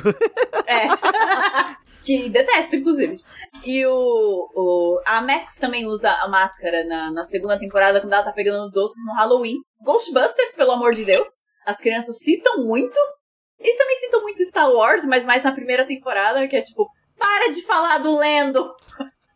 É. 0.66 0.88
que 2.04 2.30
detesta, 2.30 2.76
inclusive. 2.76 3.18
E 3.66 3.86
o, 3.86 4.50
o. 4.56 5.02
A 5.06 5.22
Max 5.22 5.58
também 5.58 5.86
usa 5.86 6.10
a 6.10 6.28
máscara 6.28 6.84
na, 6.86 7.12
na 7.12 7.24
segunda 7.24 7.60
temporada, 7.60 8.00
quando 8.00 8.14
ela 8.14 8.24
tá 8.24 8.32
pegando 8.32 8.72
doces 8.72 9.06
no 9.06 9.14
Halloween. 9.14 9.58
Ghostbusters, 9.82 10.56
pelo 10.56 10.72
amor 10.72 10.94
de 10.94 11.06
Deus. 11.06 11.28
As 11.66 11.78
crianças 11.80 12.18
citam 12.20 12.66
muito. 12.66 12.98
Eles 13.60 13.78
também 13.78 13.96
citam 13.98 14.22
muito 14.22 14.44
Star 14.44 14.72
Wars, 14.72 15.06
mas 15.06 15.26
mais 15.26 15.44
na 15.44 15.52
primeira 15.52 15.86
temporada, 15.86 16.48
que 16.48 16.56
é 16.56 16.62
tipo, 16.62 16.88
para 17.18 17.52
de 17.52 17.62
falar 17.64 17.98
do 17.98 18.18
Lendo! 18.18 18.70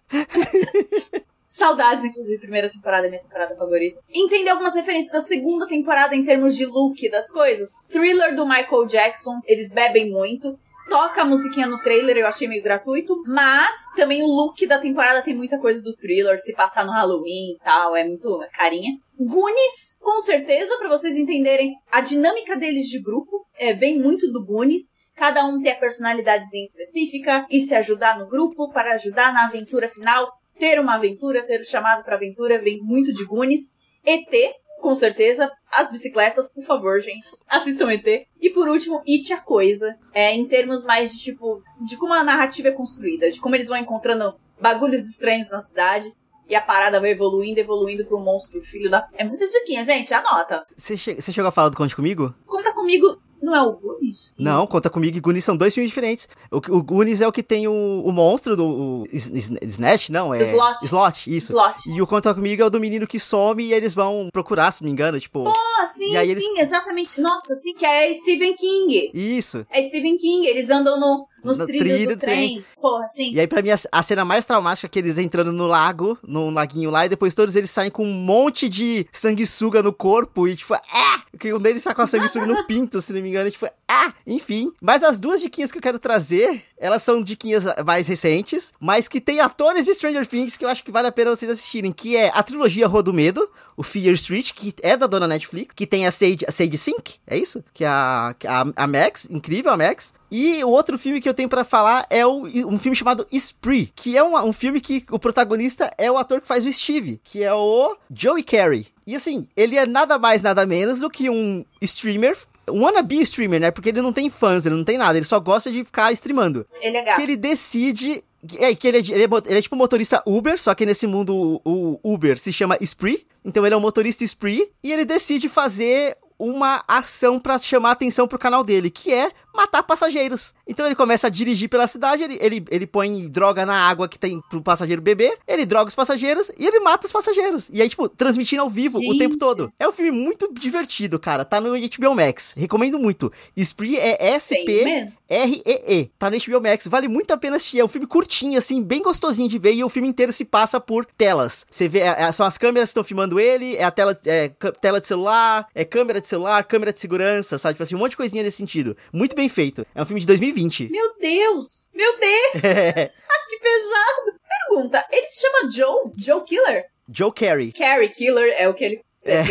Saudades, 1.44 2.06
inclusive, 2.06 2.40
primeira 2.40 2.70
temporada 2.70 3.06
é 3.06 3.10
minha 3.10 3.22
temporada 3.22 3.56
favorita. 3.56 4.00
Entender 4.10 4.50
algumas 4.50 4.74
referências 4.74 5.12
da 5.12 5.22
segunda 5.22 5.68
temporada 5.68 6.16
em 6.16 6.26
termos 6.26 6.56
de 6.56 6.66
look 6.66 7.08
das 7.12 7.30
coisas. 7.30 7.70
Thriller 7.90 8.36
do 8.36 8.48
Michael 8.48 8.86
Jackson, 8.86 9.40
eles 9.46 9.70
bebem 9.70 10.10
muito. 10.10 10.58
Toca 10.94 11.24
a 11.24 11.26
musiquinha 11.26 11.66
no 11.66 11.82
trailer, 11.82 12.18
eu 12.18 12.28
achei 12.28 12.48
meio 12.48 12.62
gratuito. 12.62 13.24
Mas 13.26 13.88
também 13.96 14.22
o 14.22 14.28
look 14.28 14.64
da 14.68 14.78
temporada 14.78 15.24
tem 15.24 15.34
muita 15.36 15.58
coisa 15.58 15.82
do 15.82 15.96
thriller, 15.96 16.38
se 16.38 16.54
passar 16.54 16.86
no 16.86 16.92
Halloween 16.92 17.54
e 17.54 17.58
tal, 17.64 17.96
é 17.96 18.04
muito 18.04 18.40
carinha. 18.54 19.00
Goonies, 19.20 19.98
com 20.00 20.20
certeza, 20.20 20.78
pra 20.78 20.88
vocês 20.88 21.18
entenderem 21.18 21.74
a 21.92 22.00
dinâmica 22.00 22.56
deles 22.56 22.86
de 22.86 23.02
grupo, 23.02 23.44
é, 23.58 23.74
vem 23.74 23.98
muito 23.98 24.32
do 24.32 24.46
Goonies. 24.46 24.94
Cada 25.16 25.44
um 25.44 25.60
tem 25.60 25.72
a 25.72 25.80
personalidadezinha 25.80 26.64
específica 26.64 27.44
e 27.50 27.62
se 27.62 27.74
ajudar 27.74 28.20
no 28.20 28.28
grupo 28.28 28.72
para 28.72 28.94
ajudar 28.94 29.34
na 29.34 29.46
aventura 29.46 29.88
final. 29.88 30.32
Ter 30.60 30.80
uma 30.80 30.94
aventura, 30.94 31.42
ter 31.42 31.60
o 31.60 31.66
chamado 31.66 32.04
pra 32.04 32.18
aventura, 32.18 32.62
vem 32.62 32.78
muito 32.84 33.12
de 33.12 33.26
Goonies. 33.26 33.76
ET, 34.06 34.54
com 34.84 34.94
certeza. 34.96 35.50
As 35.72 35.90
bicicletas, 35.90 36.52
por 36.54 36.64
favor, 36.64 37.00
gente. 37.02 37.26
Assistam 37.48 37.90
ET. 37.92 38.06
E 38.40 38.50
por 38.52 38.68
último, 38.68 39.02
It 39.08 39.32
a 39.34 39.40
Coisa. 39.42 39.96
É, 40.14 40.32
em 40.34 40.46
termos 40.46 40.84
mais 40.84 41.12
de 41.14 41.20
tipo, 41.20 41.64
de 41.86 41.98
como 41.98 42.14
a 42.14 42.24
narrativa 42.24 42.68
é 42.68 42.72
construída, 42.72 43.32
de 43.32 43.40
como 43.42 43.56
eles 43.56 43.70
vão 43.70 43.78
encontrando 43.78 44.36
bagulhos 44.62 45.04
estranhos 45.10 45.50
na 45.50 45.60
cidade. 45.60 46.14
E 46.48 46.54
a 46.56 46.62
parada 46.62 47.00
vai 47.00 47.12
evoluindo, 47.12 47.60
evoluindo 47.62 48.06
pro 48.06 48.20
monstro, 48.20 48.62
filho 48.62 48.92
da. 48.92 49.08
É 49.14 49.24
muita 49.24 49.46
diquinha, 49.48 49.82
gente, 49.84 50.14
anota. 50.14 50.66
você, 50.76 50.98
che- 50.98 51.16
você 51.22 51.32
chegou 51.32 51.48
a 51.48 51.52
falar 51.54 51.70
do 51.70 51.78
Conte 51.78 51.96
Comigo? 51.96 52.36
Conta 52.46 52.74
comigo, 52.74 53.18
não 53.44 53.56
é 53.56 53.62
o 53.62 53.74
Goonies? 53.74 54.32
Não, 54.38 54.66
Conta 54.66 54.90
Comigo 54.90 55.18
e 55.18 55.20
Goonies 55.20 55.44
são 55.44 55.56
dois 55.58 55.74
filmes 55.74 55.90
diferentes. 55.90 56.28
O, 56.52 56.58
o 56.58 56.84
Goonies 56.84 57.22
é 57.22 57.28
o 57.28 57.32
que 57.32 57.44
tem 57.44 57.68
o, 57.68 58.02
o 58.06 58.12
monstro 58.12 58.56
do... 58.56 58.66
O, 58.66 59.04
Snatch? 59.12 60.10
Não, 60.10 60.34
é... 60.34 60.42
Slot. 60.42 60.86
Slot, 60.86 61.36
isso. 61.36 61.54
Slot. 61.54 61.90
E 61.90 62.02
o 62.02 62.08
Conta 62.08 62.34
Comigo 62.34 62.62
é 62.62 62.66
o 62.66 62.70
do 62.70 62.80
menino 62.80 63.06
que 63.08 63.20
some 63.20 63.64
e 63.64 63.74
eles 63.74 63.94
vão 63.94 64.30
procurar, 64.32 64.72
se 64.72 64.82
não 64.82 64.88
me 64.88 64.92
engano, 64.94 65.20
tipo... 65.20 65.48
Ah, 65.48 65.86
sim, 65.88 66.12
E 66.12 66.18
aí 66.18 66.32
eles- 66.32 66.44
sim, 66.44 66.60
exatamente. 66.60 67.20
Nossa, 67.22 67.56
sim, 67.56 67.74
que 67.74 67.86
é 67.86 68.14
Stephen 68.14 68.56
King. 68.56 69.12
Isso. 69.14 69.66
É 69.70 69.82
Stephen 69.82 70.18
King, 70.18 70.48
eles 70.48 70.70
andam 70.70 71.00
no, 71.00 71.28
nos 71.44 71.58
No 71.58 71.66
trilhos 71.66 71.88
trilho 71.88 72.10
do 72.10 72.16
do 72.16 72.20
trem. 72.20 72.66
Porra, 72.82 73.08
sim. 73.08 73.34
E 73.34 73.40
aí, 73.40 73.48
pra 73.48 73.62
mim, 73.62 73.70
a, 73.70 73.78
a 73.92 74.04
cena 74.04 74.24
mais 74.24 74.46
traumática 74.46 74.88
é 74.88 74.90
que 74.90 75.00
eles 75.00 75.18
entrando 75.18 75.52
no 75.52 75.68
lago, 75.68 76.18
num 76.26 76.50
laguinho 76.50 76.90
lá, 76.90 77.06
e 77.06 77.10
depois 77.10 77.34
todos 77.34 77.56
eles 77.56 77.70
saem 77.70 77.92
com 77.92 78.06
um 78.06 78.14
monte 78.14 78.70
de 78.70 79.06
sanguessuga 79.12 79.84
no 79.84 79.94
corpo, 79.94 80.48
e 80.48 80.56
tipo, 80.56 80.74
ah! 80.74 81.24
Que 81.40 81.54
um 81.54 81.60
deles 81.60 81.84
tá 81.84 81.94
com 81.96 82.02
a 82.02 82.08
sanguessuga 82.08 82.46
no 82.46 82.64
pinto, 82.68 83.02
se 83.02 83.12
não 83.12 83.22
me 83.22 83.30
engano, 83.30 83.48
e, 83.48 83.52
tipo, 83.52 83.68
ah! 83.88 84.14
Enfim. 84.26 84.72
Mas 84.82 85.04
as 85.04 85.20
duas 85.20 85.42
diquinhas 85.42 85.72
que 85.72 85.78
eu 85.78 85.82
quero 85.82 86.00
trazer, 86.00 86.64
elas 86.84 87.02
são 87.02 87.24
diquinhas 87.24 87.64
mais 87.86 88.10
recentes, 88.10 88.74
mas 88.78 89.08
que 89.08 89.22
tem 89.22 89.40
atores 89.40 89.86
de 89.86 89.96
Stranger 89.96 90.28
Things 90.28 90.58
que 90.58 90.66
eu 90.66 90.70
acho 90.70 90.84
que 90.84 90.92
vale 90.92 91.08
a 91.08 91.14
pena 91.14 91.34
vocês 91.34 91.50
assistirem, 91.50 91.94
que 91.94 92.18
é 92.18 92.30
a 92.34 92.44
trilogia 92.44 92.88
Rua 92.88 93.02
do 93.02 93.14
Medo, 93.14 93.50
o 93.78 93.82
Fear 93.82 94.14
Street, 94.16 94.52
que 94.52 94.74
é 94.82 94.98
da 94.98 95.08
dona 95.08 95.26
Netflix, 95.26 95.74
que 95.74 95.88
tem 95.88 96.06
a 96.06 96.12
Sage, 96.12 96.40
a 96.46 96.52
Sage 96.52 96.78
Sink, 96.78 97.16
é 97.26 97.38
isso? 97.38 97.64
Que 97.74 97.86
é 97.86 97.88
a, 97.88 98.36
é 98.44 98.48
a, 98.50 98.66
a 98.76 98.86
Max, 98.86 99.30
incrível 99.30 99.72
a 99.72 99.78
Max. 99.78 100.14
E 100.30 100.62
o 100.62 100.70
outro 100.70 101.00
filme 101.00 101.22
que 101.22 101.30
eu 101.30 101.34
tenho 101.34 101.48
pra 101.48 101.64
falar 101.64 102.06
é 102.10 102.26
o, 102.26 102.44
um 102.68 102.78
filme 102.78 102.98
chamado 102.98 103.26
Spree, 103.32 103.94
que 103.96 104.18
é 104.18 104.24
um, 104.24 104.36
um 104.46 104.52
filme 104.52 104.82
que 104.82 105.06
o 105.10 105.18
protagonista 105.18 105.90
é 105.98 106.12
o 106.12 106.18
ator 106.18 106.42
que 106.42 106.48
faz 106.48 106.66
o 106.66 106.74
Steve, 106.74 107.22
que 107.24 107.42
é 107.42 107.54
o 107.54 107.96
Joey 108.14 108.44
Carey. 108.44 108.88
E 109.08 109.16
assim, 109.16 109.48
ele 109.56 109.78
é 109.78 109.86
nada 109.86 110.20
mais, 110.20 110.42
nada 110.42 110.66
menos 110.66 111.00
do 111.00 111.10
que 111.10 111.30
um 111.30 111.64
streamer, 111.82 112.38
wannabe 112.70 113.22
streamer, 113.22 113.60
né? 113.60 113.72
Porque 113.72 113.90
ele 113.90 114.02
não 114.02 114.14
tem 114.14 114.30
fãs, 114.30 114.66
ele 114.66 114.76
não 114.76 114.84
tem 114.84 114.98
nada, 114.98 115.18
ele 115.18 115.26
só 115.26 115.40
gosta 115.40 115.72
de 115.72 115.84
ficar 115.84 116.12
streamando. 116.12 116.66
Ele 116.82 116.98
é 116.98 117.04
gato. 117.04 117.16
Que 117.18 117.24
ele 117.24 117.36
decide. 117.36 118.24
É, 118.60 118.76
que 118.76 118.88
ele 118.88 118.98
é, 118.98 119.00
ele, 119.00 119.24
é, 119.24 119.28
ele 119.46 119.58
é 119.58 119.62
tipo 119.62 119.76
motorista 119.76 120.22
Uber, 120.26 120.60
só 120.60 120.76
que 120.76 120.86
nesse 120.86 121.08
mundo 121.08 121.62
o, 121.64 122.00
o 122.04 122.14
Uber 122.14 122.38
se 122.38 122.52
chama 122.52 122.78
Spree. 122.82 123.26
Então 123.46 123.66
ele 123.66 123.74
é 123.74 123.78
um 123.78 123.82
motorista 123.82 124.24
Spree 124.24 124.70
e 124.84 124.92
ele 124.92 125.06
decide 125.06 125.48
fazer 125.48 126.18
uma 126.38 126.84
ação 126.88 127.40
pra 127.40 127.58
chamar 127.58 127.92
atenção 127.92 128.28
pro 128.28 128.40
canal 128.40 128.64
dele, 128.64 128.90
que 128.90 129.14
é 129.14 129.32
matar 129.54 129.84
passageiros. 129.84 130.54
Então 130.68 130.86
ele 130.86 130.96
começa 130.96 131.28
a 131.28 131.30
dirigir 131.30 131.70
pela 131.70 131.88
cidade, 131.88 132.24
ele, 132.24 132.38
ele, 132.42 132.66
ele 132.70 132.88
põe 132.88 133.28
droga 133.28 133.66
na 133.66 133.76
água 133.76 134.08
que 134.08 134.20
tem 134.20 134.42
pro 134.50 134.62
passageiro 134.62 135.02
beber, 135.02 135.38
ele 135.48 135.66
droga 135.66 135.90
os 135.90 135.96
passageiros 135.96 136.52
e 136.58 136.66
ele 136.66 136.80
mata 136.80 137.06
os 137.06 137.12
passageiros. 137.12 137.70
E 137.72 137.82
aí, 137.82 137.90
tipo, 137.90 138.08
transmitindo 138.10 138.62
ao 138.62 138.70
vivo 138.70 138.98
o 138.98 139.02
Gente. 139.02 139.18
tempo 139.20 139.38
todo. 139.38 139.72
É 139.80 139.88
um 139.88 139.92
filme 139.92 140.12
muito 140.12 140.52
divertido, 140.54 141.20
cara. 141.20 141.46
Tá 141.46 141.60
no 141.60 141.72
HBO 141.72 142.16
Max. 142.16 142.54
Recomendo 142.58 142.98
muito. 142.98 143.32
Spree 143.56 143.98
é 143.98 144.16
Tem 144.16 144.40
SP. 144.40 144.84
mesmo? 144.84 145.14
R-E-E. 145.30 146.12
Tá 146.20 146.30
no 146.30 146.38
HBO 146.38 146.62
Max. 146.62 146.88
Vale 146.88 147.08
muito 147.08 147.32
a 147.32 147.38
pena 147.38 147.58
assistir. 147.58 147.80
É 147.80 147.86
um 147.86 147.88
filme 147.88 148.06
curtinho, 148.08 148.58
assim, 148.58 148.82
bem 148.82 149.02
gostosinho 149.02 149.50
de 149.50 149.58
ver. 149.58 149.74
E 149.74 149.84
o 149.84 149.90
filme 149.90 150.08
inteiro 150.08 150.32
se 150.32 150.46
passa 150.46 150.80
por 150.80 151.06
telas. 151.06 151.66
Você 151.70 151.88
vê, 151.88 152.00
é, 152.00 152.24
é, 152.24 152.32
são 152.32 152.46
as 152.46 152.58
câmeras 152.58 152.90
que 152.90 152.92
estão 152.92 153.04
filmando 153.04 153.40
ele, 153.40 153.76
é 153.76 153.84
a 153.84 153.92
tela, 153.92 154.18
é, 154.26 154.50
tela 154.80 155.02
de 155.02 155.08
celular, 155.08 155.68
é 155.74 155.84
câmera 155.84 156.22
de 156.22 156.28
celular, 156.28 156.64
câmera 156.64 156.94
de 156.94 157.00
segurança, 157.00 157.58
sabe? 157.58 157.74
Tipo 157.74 157.84
assim, 157.84 157.96
um 157.96 158.00
monte 158.00 158.12
de 158.12 158.18
coisinha 158.18 158.44
nesse 158.44 158.58
sentido. 158.58 158.96
Muito 159.12 159.36
bem 159.36 159.43
feito. 159.50 159.86
É 159.96 160.02
um 160.02 160.06
filme 160.06 160.22
de 160.22 160.28
2020. 160.28 160.90
Meu 160.90 161.18
Deus! 161.20 161.90
Meu 161.94 162.18
Deus! 162.20 162.52
que 163.50 163.60
pesado! 163.60 164.40
Pergunta, 164.70 165.06
ele 165.12 165.28
se 165.28 165.42
chama 165.42 165.70
Joe? 165.72 166.12
Joe 166.18 166.44
Killer? 166.44 166.86
Joe 167.10 167.32
Carey. 167.34 167.72
Carrie 167.72 168.10
Killer 168.10 168.56
é 168.58 168.68
o 168.70 168.74
que 168.74 168.84
ele 168.86 169.02
É. 169.26 169.42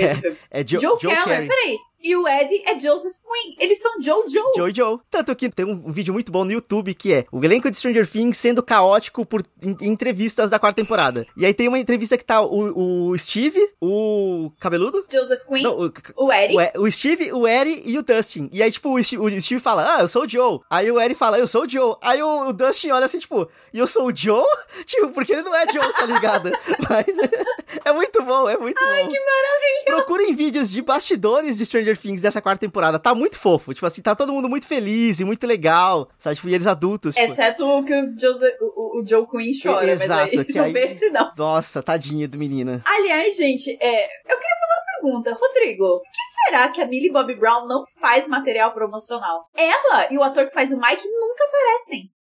É 0.61 0.65
Jo- 0.65 0.79
Joe, 0.81 0.99
Joe 1.01 1.15
Keller, 1.15 1.25
Carey. 1.25 1.49
peraí. 1.49 1.79
E 2.03 2.17
o 2.17 2.27
Ed 2.27 2.63
é 2.67 2.79
Joseph 2.79 3.17
Quinn. 3.17 3.55
Eles 3.59 3.81
são 3.81 4.01
Joe 4.01 4.25
Joe. 4.29 4.53
Joe 4.57 4.71
e 4.71 4.75
Joe. 4.75 4.99
Tanto 5.11 5.35
que 5.37 5.49
tem 5.49 5.65
um, 5.65 5.93
vídeo 5.93 6.13
muito 6.13 6.33
bom 6.33 6.45
no 6.45 6.53
YouTube 6.53 6.95
que 6.95 7.13
é 7.13 7.27
o 7.31 7.43
elenco 7.45 7.71
de 7.71 7.77
Stranger 7.77 8.09
Things 8.09 8.37
sendo 8.37 8.63
caótico 8.63 9.25
por 9.25 9.45
entrevistas 9.81 10.51
da 10.51 10.59
quarta 10.59 10.83
temporada. 10.83 11.27
E 11.37 11.47
aí 11.47 11.55
tem 11.55 11.69
uma 11.69 11.79
entrevista 11.79 12.19
que 12.19 12.25
tá 12.25 12.41
o, 12.43 13.11
o 13.11 13.19
Steve, 13.19 13.61
o 13.81 14.51
cabeludo? 14.59 15.05
Joseph 15.11 15.45
Quinn. 15.47 15.63
Não, 15.63 15.79
o, 15.79 15.93
O 16.17 16.27
o, 16.27 16.83
o 16.83 16.91
Steve, 16.91 17.33
o 17.33 17.47
Eri 17.47 17.83
e 17.85 17.99
o 17.99 18.03
Dustin. 18.03 18.49
E 18.53 18.63
aí, 18.63 18.71
tipo, 18.71 18.93
o 18.93 19.03
Steve, 19.03 19.23
o 19.23 19.41
Steve 19.41 19.61
fala, 19.61 19.97
ah, 19.97 20.01
eu 20.01 20.09
sou 20.09 20.25
o 20.25 20.29
Joe. 20.29 20.61
Aí 20.69 20.91
o 20.91 21.01
Eri 21.01 21.15
fala, 21.15 21.39
eu 21.39 21.47
sou 21.47 21.65
o 21.65 21.69
Joe. 21.69 21.97
Aí 22.01 22.23
o, 22.23 22.49
o 22.49 22.53
Dustin 22.53 22.91
olha 22.91 23.07
assim, 23.07 23.19
tipo, 23.19 23.49
e 23.73 23.79
eu 23.79 23.87
sou 23.87 24.07
o 24.07 24.17
Joe? 24.17 24.45
Tipo, 24.85 25.09
porque 25.11 25.33
ele 25.33 25.43
não 25.43 25.55
é 25.55 25.65
Joe, 25.71 25.93
tá 25.93 26.07
ligado? 26.07 26.51
Mas 26.89 27.07
é 27.85 27.93
muito 27.93 28.23
bom, 28.23 28.49
é 28.49 28.57
muito 28.57 28.81
bom. 28.81 29.09
Que 29.09 29.21
maravilha! 29.21 29.85
Procurem 29.87 30.35
vídeos 30.35 30.71
de 30.71 30.83
bastidores 30.83 31.59
de 31.59 31.67
Stranger 31.67 31.92
Things 31.99 32.21
dessa 32.21 32.41
quarta 32.43 32.61
temporada. 32.61 32.99
Tá 32.99 33.15
muito 33.15 33.39
fofo. 33.39 33.73
Tipo 33.75 33.87
assim, 33.87 34.03
tá 34.03 34.15
todo 34.15 34.33
mundo 34.33 34.49
muito 34.49 34.67
feliz 34.67 35.21
e 35.21 35.25
muito 35.25 35.47
legal. 35.47 36.09
Sabe? 36.19 36.37
Tipo, 36.37 36.49
e 36.49 36.55
eles 36.55 36.67
adultos. 36.67 37.15
Tipo, 37.15 37.33
Exceto 37.33 37.67
o 37.67 37.85
que 37.85 37.95
o, 37.95 38.19
Joseph, 38.21 38.55
o, 38.61 39.01
o 39.01 39.07
Joe 39.07 39.27
Quinn 39.27 39.51
chora, 39.63 39.91
Exato, 39.91 40.09
mas 40.31 40.39
aí 40.41 40.45
que 40.45 40.53
não 40.55 40.65
aí- 40.65 40.73
vê 40.73 40.87
esse 40.93 41.11
não. 41.11 41.33
Nossa, 41.37 41.83
tadinho 41.83 42.29
do 42.29 42.39
menino. 42.39 42.83
Aliás, 42.85 43.37
gente, 43.37 43.71
é, 43.81 44.05
eu 44.05 44.39
queria 44.39 44.57
fazer 44.61 44.73
uma 44.75 45.01
pergunta. 45.01 45.39
Rodrigo, 45.41 45.85
o 45.85 46.01
que 46.01 46.47
será 46.47 46.69
que 46.69 46.81
a 46.81 46.87
Millie 46.87 47.13
Bobby 47.13 47.35
Brown 47.35 47.67
não 47.67 47.85
faz 48.01 48.29
material 48.29 48.73
promocional? 48.73 49.47
Ela 49.57 50.13
e 50.13 50.19
o 50.19 50.23
ator 50.23 50.47
que 50.47 50.55
faz 50.55 50.73
o 50.73 50.79
Mike 50.81 51.07
nunca 51.09 51.45
aparecem. 51.45 52.11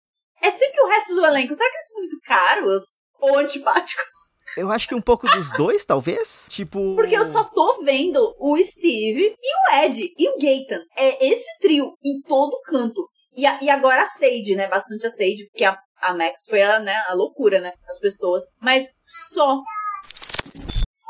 É 0.43 0.51
sempre 0.51 0.81
o 0.82 0.89
resto 0.89 1.15
do 1.15 1.24
elenco. 1.24 1.55
Será 1.55 1.70
que 1.70 1.77
eles 1.77 1.89
são 1.89 1.99
muito 2.01 2.20
caros? 2.24 2.82
Ou 3.20 3.39
antipáticos? 3.39 4.32
Eu 4.57 4.70
acho 4.70 4.87
que 4.89 4.95
um 4.95 5.01
pouco 5.01 5.27
dos 5.29 5.53
dois, 5.53 5.85
talvez. 5.85 6.47
Tipo. 6.51 6.95
Porque 6.95 7.16
eu 7.16 7.24
só 7.24 7.45
tô 7.45 7.83
vendo 7.83 8.35
o 8.39 8.57
Steve 8.62 9.35
e 9.41 9.57
o 9.81 9.85
Ed 9.85 10.12
e 10.19 10.29
o 10.29 10.33
Gaten. 10.35 10.81
É 10.97 11.27
esse 11.27 11.47
trio 11.61 11.95
em 12.05 12.20
todo 12.27 12.61
canto. 12.65 13.07
E, 13.35 13.47
a- 13.47 13.59
e 13.62 13.70
agora 13.70 14.03
a 14.03 14.09
Sage, 14.09 14.55
né? 14.55 14.69
Bastante 14.69 15.07
a 15.07 15.11
Sage, 15.11 15.47
porque 15.51 15.65
a, 15.65 15.79
a 16.03 16.15
Max 16.15 16.45
foi 16.49 16.61
a, 16.62 16.79
né, 16.79 16.95
a 17.09 17.15
loucura, 17.15 17.61
né? 17.61 17.73
Das 17.87 17.99
pessoas. 17.99 18.45
Mas 18.61 18.89
só. 19.07 19.59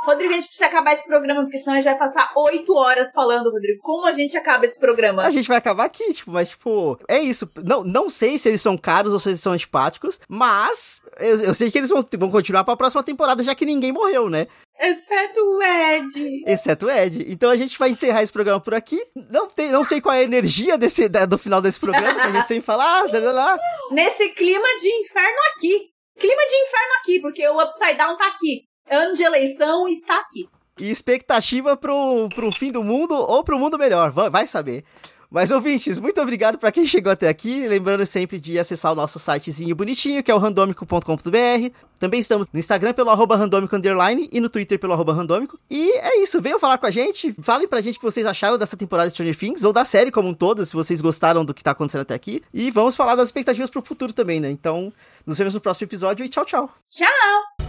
Rodrigo, 0.04 0.32
a 0.32 0.34
gente 0.36 0.46
precisa 0.46 0.66
acabar 0.66 0.92
esse 0.92 1.06
programa, 1.06 1.42
porque 1.42 1.58
senão 1.58 1.72
a 1.74 1.76
gente 1.76 1.84
vai 1.84 1.96
passar 1.96 2.32
oito 2.36 2.74
horas 2.74 3.12
falando, 3.12 3.50
Rodrigo. 3.50 3.80
Como 3.82 4.04
a 4.06 4.12
gente 4.12 4.36
acaba 4.36 4.64
esse 4.64 4.78
programa? 4.78 5.22
A 5.22 5.30
gente 5.30 5.46
vai 5.48 5.56
acabar 5.58 5.84
aqui, 5.84 6.12
tipo, 6.12 6.30
mas, 6.30 6.50
tipo, 6.50 6.98
é 7.08 7.20
isso. 7.20 7.48
Não, 7.64 7.84
não 7.84 8.10
sei 8.10 8.36
se 8.38 8.48
eles 8.48 8.60
são 8.60 8.76
caros 8.76 9.12
ou 9.12 9.18
se 9.18 9.28
eles 9.30 9.40
são 9.40 9.52
antipáticos, 9.52 10.20
mas 10.28 11.00
eu, 11.20 11.42
eu 11.44 11.54
sei 11.54 11.70
que 11.70 11.78
eles 11.78 11.90
vão, 11.90 12.04
vão 12.18 12.30
continuar 12.30 12.64
pra 12.64 12.76
próxima 12.76 13.02
temporada, 13.02 13.42
já 13.44 13.54
que 13.54 13.64
ninguém 13.64 13.92
morreu, 13.92 14.28
né? 14.28 14.46
Exceto 14.80 15.38
o 15.40 15.62
Ed. 15.62 16.42
Exceto 16.46 16.86
o 16.86 16.90
Ed. 16.90 17.26
Então 17.28 17.50
a 17.50 17.56
gente 17.56 17.78
vai 17.78 17.90
encerrar 17.90 18.22
esse 18.22 18.32
programa 18.32 18.58
por 18.60 18.74
aqui. 18.74 19.00
Não, 19.30 19.48
tem, 19.48 19.70
não 19.70 19.84
sei 19.84 20.00
qual 20.00 20.14
é 20.14 20.20
a 20.20 20.24
energia 20.24 20.76
desse, 20.76 21.08
da- 21.08 21.26
do 21.26 21.38
final 21.38 21.62
desse 21.62 21.78
programa, 21.78 22.14
que 22.14 22.20
a 22.26 22.30
gente 22.32 22.48
sempre 22.48 22.64
fala, 22.64 22.84
ah, 22.84 23.32
lá. 23.32 23.58
Nesse 23.92 24.30
clima 24.30 24.66
de 24.80 24.88
inferno 24.88 25.38
aqui. 25.54 25.92
Clima 26.18 26.42
de 26.46 26.54
inferno 26.54 26.94
aqui, 27.00 27.20
porque 27.20 27.48
o 27.48 27.62
Upside 27.62 27.94
Down 27.94 28.16
tá 28.16 28.26
aqui. 28.26 28.64
Ano 28.92 29.14
de 29.14 29.22
eleição 29.22 29.88
está 29.88 30.20
aqui. 30.20 30.46
E 30.78 30.90
expectativa 30.90 31.76
pro, 31.78 32.28
pro 32.34 32.52
fim 32.52 32.70
do 32.70 32.84
mundo 32.84 33.14
ou 33.14 33.42
pro 33.42 33.58
mundo 33.58 33.78
melhor, 33.78 34.10
vai, 34.10 34.46
saber. 34.46 34.84
Mas, 35.30 35.50
ouvintes, 35.50 35.96
muito 35.96 36.20
obrigado 36.20 36.58
pra 36.58 36.70
quem 36.70 36.84
chegou 36.86 37.10
até 37.10 37.26
aqui. 37.26 37.66
Lembrando 37.66 38.04
sempre 38.04 38.38
de 38.38 38.58
acessar 38.58 38.92
o 38.92 38.94
nosso 38.94 39.18
sitezinho 39.18 39.74
bonitinho, 39.74 40.22
que 40.22 40.30
é 40.30 40.34
o 40.34 40.38
randômico.com.br. 40.38 41.74
Também 41.98 42.20
estamos 42.20 42.46
no 42.52 42.60
Instagram 42.60 42.92
pelo 42.92 43.08
arroba 43.08 43.34
randômico 43.34 43.74
underline 43.74 44.28
e 44.30 44.40
no 44.40 44.50
Twitter 44.50 44.78
pelo 44.78 44.92
arroba 44.92 45.14
randômico. 45.14 45.58
E 45.70 45.90
é 45.92 46.22
isso, 46.22 46.38
venham 46.42 46.60
falar 46.60 46.76
com 46.76 46.84
a 46.84 46.90
gente. 46.90 47.34
Falem 47.40 47.66
pra 47.66 47.80
gente 47.80 47.96
o 47.96 48.00
que 48.00 48.04
vocês 48.04 48.26
acharam 48.26 48.58
dessa 48.58 48.76
temporada 48.76 49.08
de 49.08 49.14
Stranger 49.14 49.38
Things, 49.38 49.64
ou 49.64 49.72
da 49.72 49.86
série 49.86 50.10
como 50.10 50.28
um 50.28 50.34
todo, 50.34 50.66
se 50.66 50.74
vocês 50.74 51.00
gostaram 51.00 51.46
do 51.46 51.54
que 51.54 51.64
tá 51.64 51.70
acontecendo 51.70 52.02
até 52.02 52.12
aqui. 52.12 52.42
E 52.52 52.70
vamos 52.70 52.94
falar 52.94 53.14
das 53.14 53.28
expectativas 53.28 53.70
pro 53.70 53.80
futuro 53.80 54.12
também, 54.12 54.38
né? 54.38 54.50
Então, 54.50 54.92
nos 55.24 55.38
vemos 55.38 55.54
no 55.54 55.62
próximo 55.62 55.86
episódio 55.86 56.26
e 56.26 56.28
tchau, 56.28 56.44
tchau. 56.44 56.70
Tchau! 56.90 57.61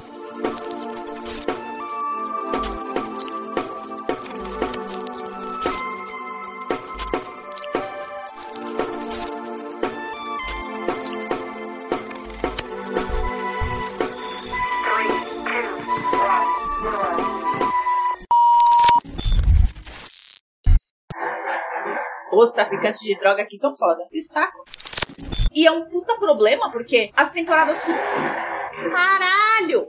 Os 22.44 22.52
traficantes 22.52 22.99
de 22.99 23.18
droga 23.18 23.41
aqui 23.41 23.57
tão 23.57 23.74
foda. 23.78 24.06
Que 24.11 24.22
saco. 24.22 24.65
E 25.53 25.65
é 25.65 25.72
um 25.72 25.86
puta 25.86 26.15
problema, 26.15 26.70
porque 26.70 27.10
as 27.15 27.32
temporadas. 27.32 27.86
Caralho! 28.91 29.88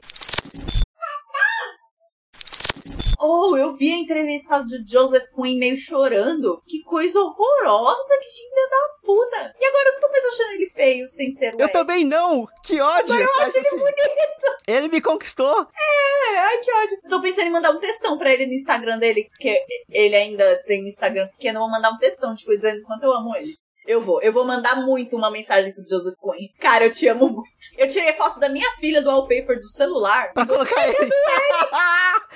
Oh, 3.47 3.57
eu 3.57 3.75
vi 3.75 3.93
a 3.93 3.99
entrevista 3.99 4.61
do 4.61 4.83
Joseph 4.87 5.29
Quinn 5.35 5.59
meio 5.59 5.77
chorando. 5.77 6.63
Que 6.67 6.83
coisa 6.83 7.21
horrorosa, 7.21 8.19
que 8.21 8.29
filha 8.29 8.69
da 8.71 9.07
puta. 9.07 9.55
E 9.61 9.65
agora 9.67 9.89
eu 9.89 9.93
não 9.93 10.01
tô 10.01 10.09
mais 10.09 10.25
achando 10.25 10.53
ele 10.53 10.71
feio 10.71 11.07
sem 11.07 11.31
ser 11.31 11.55
o 11.55 11.61
Eu 11.61 11.71
também 11.71 12.05
não! 12.05 12.47
Que 12.63 12.81
ódio! 12.81 13.15
Agora 13.15 13.23
eu 13.23 13.43
acho 13.43 13.59
ele 13.59 13.67
assim? 13.67 13.77
bonito. 13.79 14.57
Ele 14.67 14.89
me 14.89 15.01
conquistou! 15.01 15.61
É, 15.61 16.39
ai, 16.39 16.59
que 16.59 16.73
ódio. 16.73 16.99
Tô 17.09 17.21
pensando 17.21 17.49
em 17.49 17.53
mandar 17.53 17.71
um 17.71 17.79
textão 17.79 18.17
pra 18.17 18.33
ele 18.33 18.47
no 18.47 18.55
Instagram 18.55 18.99
dele, 18.99 19.29
porque 19.31 19.63
ele 19.91 20.17
ainda 20.17 20.63
tem 20.67 20.89
Instagram 20.89 21.29
pequeno. 21.29 21.59
Eu 21.59 21.63
vou 21.63 21.71
mandar 21.71 21.91
um 21.91 21.99
textão, 21.99 22.35
tipo, 22.35 22.51
dizendo 22.51 22.83
quanto 22.83 23.05
eu 23.05 23.13
amo 23.13 23.37
ele. 23.37 23.57
Eu 23.87 24.01
vou, 24.01 24.21
eu 24.23 24.33
vou 24.33 24.47
mandar 24.47 24.77
muito 24.77 25.17
uma 25.17 25.31
mensagem 25.31 25.73
pro 25.73 25.87
Joseph 25.89 26.15
Quinn. 26.19 26.49
Cara, 26.59 26.85
eu 26.85 26.91
te 26.91 27.07
amo 27.07 27.29
muito. 27.29 27.49
Eu 27.77 27.87
tirei 27.87 28.13
foto 28.15 28.41
da 28.41 28.49
minha 28.49 28.71
filha 28.81 29.03
do 29.03 29.11
wallpaper 29.11 29.59
do 29.59 29.69
celular. 29.69 30.33
Pra 30.33 30.47
colocar 30.47 30.89
ele. 30.89 30.97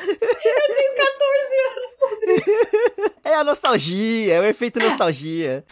Eu 0.00 0.76
tenho 0.76 0.94
14 0.94 1.54
anos. 1.66 3.18
É 3.24 3.34
a 3.34 3.44
nostalgia, 3.44 4.34
é 4.34 4.40
o 4.40 4.44
efeito 4.44 4.78
nostalgia. 4.78 5.64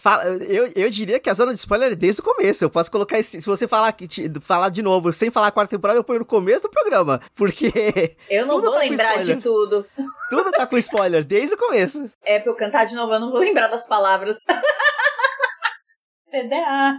Fala- 0.00 0.24
eu, 0.44 0.70
eu 0.76 0.88
diria 0.90 1.18
que 1.18 1.28
a 1.28 1.34
zona 1.34 1.52
de 1.52 1.58
spoiler 1.58 1.90
é 1.90 1.96
desde 1.96 2.20
o 2.20 2.24
começo. 2.24 2.62
Eu 2.62 2.70
posso 2.70 2.88
colocar 2.88 3.18
esse. 3.18 3.40
Se 3.40 3.46
você 3.46 3.66
falar, 3.66 3.90
que 3.90 4.06
falar 4.40 4.68
de 4.68 4.80
novo 4.80 5.12
sem 5.12 5.28
falar 5.28 5.48
a 5.48 5.50
quarta 5.50 5.74
temporada, 5.76 5.98
eu 5.98 6.04
ponho 6.04 6.20
no 6.20 6.24
começo 6.24 6.62
do 6.62 6.70
programa. 6.70 7.20
Porque 7.34 8.14
Eu 8.30 8.46
não 8.46 8.60
vou 8.60 8.70
tá 8.70 8.78
lembrar 8.78 9.16
de 9.16 9.34
tudo. 9.36 9.84
tudo 10.30 10.52
tá 10.52 10.68
com 10.68 10.78
spoiler 10.78 11.24
desde 11.24 11.56
o 11.56 11.58
começo. 11.58 12.08
É, 12.24 12.38
pra 12.38 12.52
eu 12.52 12.54
cantar 12.54 12.84
de 12.84 12.94
novo, 12.94 13.12
eu 13.12 13.18
não 13.18 13.32
vou 13.32 13.40
lembrar 13.40 13.66
das 13.66 13.88
palavras. 13.88 14.36
TDA. 16.30 16.94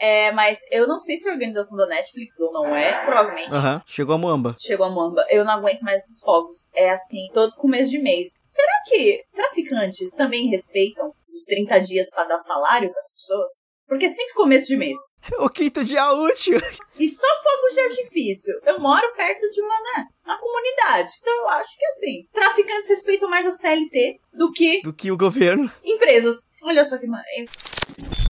É, 0.00 0.30
mas 0.30 0.60
eu 0.70 0.86
não 0.86 1.00
sei 1.00 1.16
se 1.16 1.28
é 1.28 1.32
organização 1.32 1.76
da 1.76 1.88
Netflix 1.88 2.38
ou 2.38 2.52
não 2.52 2.76
é. 2.76 3.04
Provavelmente. 3.04 3.52
Aham, 3.52 3.82
chegou 3.84 4.14
a 4.14 4.18
Moamba. 4.18 4.54
Chegou 4.60 4.86
a 4.86 4.90
Moamba. 4.90 5.26
Eu 5.28 5.44
não 5.44 5.54
aguento 5.54 5.80
mais 5.80 6.02
esses 6.02 6.20
fogos. 6.20 6.68
É 6.72 6.90
assim, 6.90 7.26
todo 7.34 7.56
começo 7.56 7.90
de 7.90 7.98
mês. 7.98 8.28
Será 8.46 8.72
que 8.86 9.24
traficantes 9.34 10.12
também 10.12 10.48
respeitam 10.50 11.12
os 11.38 11.44
30 11.44 11.80
dias 11.80 12.10
pra 12.10 12.24
dar 12.24 12.38
salário 12.38 12.90
pras 12.90 13.12
pessoas? 13.12 13.50
Porque 13.86 14.04
é 14.04 14.08
sempre 14.10 14.34
começo 14.34 14.66
de 14.66 14.76
mês. 14.76 14.98
O 15.38 15.48
quinto 15.48 15.82
dia 15.84 16.12
útil. 16.12 16.58
E 16.98 17.08
só 17.08 17.26
fogos 17.42 17.74
de 17.74 17.80
artifício. 17.80 18.54
Eu 18.64 18.78
moro 18.80 19.14
perto 19.14 19.48
de 19.50 19.62
uma, 19.62 19.80
né, 19.80 20.04
uma 20.26 20.38
comunidade. 20.38 21.10
Então 21.20 21.34
eu 21.42 21.48
acho 21.48 21.76
que 21.76 21.84
assim, 21.86 22.26
traficantes 22.32 22.90
respeitam 22.90 23.30
mais 23.30 23.46
a 23.46 23.50
CLT 23.50 24.20
do 24.34 24.52
que 24.52 24.82
Do 24.82 24.92
que 24.92 25.10
o 25.10 25.16
governo. 25.16 25.70
empresas. 25.84 26.36
Olha 26.62 26.84
só 26.84 26.98
que 26.98 27.06
mano. 27.06 27.22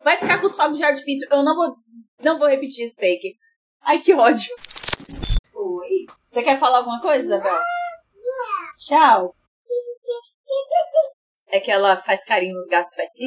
Vai 0.02 0.16
ficar 0.18 0.38
com 0.40 0.46
os 0.46 0.56
fogos 0.56 0.76
de 0.78 0.84
artifício. 0.84 1.26
Eu 1.30 1.42
não 1.42 1.54
vou, 1.56 1.76
não 2.22 2.38
vou 2.38 2.48
repetir 2.48 2.84
esse 2.84 2.96
fake. 2.96 3.36
Ai, 3.82 3.98
que 3.98 4.12
ódio. 4.12 4.54
Oi. 5.54 6.06
Você 6.28 6.42
quer 6.42 6.58
falar 6.58 6.78
alguma 6.78 7.00
coisa, 7.00 7.24
Isabel? 7.24 7.58
Tchau. 8.78 9.34
É 11.50 11.60
que 11.60 11.70
ela 11.70 11.96
faz 12.02 12.24
carinho 12.24 12.54
nos 12.54 12.66
gatos, 12.66 12.94
faz 12.94 13.10
ti. 13.10 13.24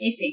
Enfim. 0.00 0.32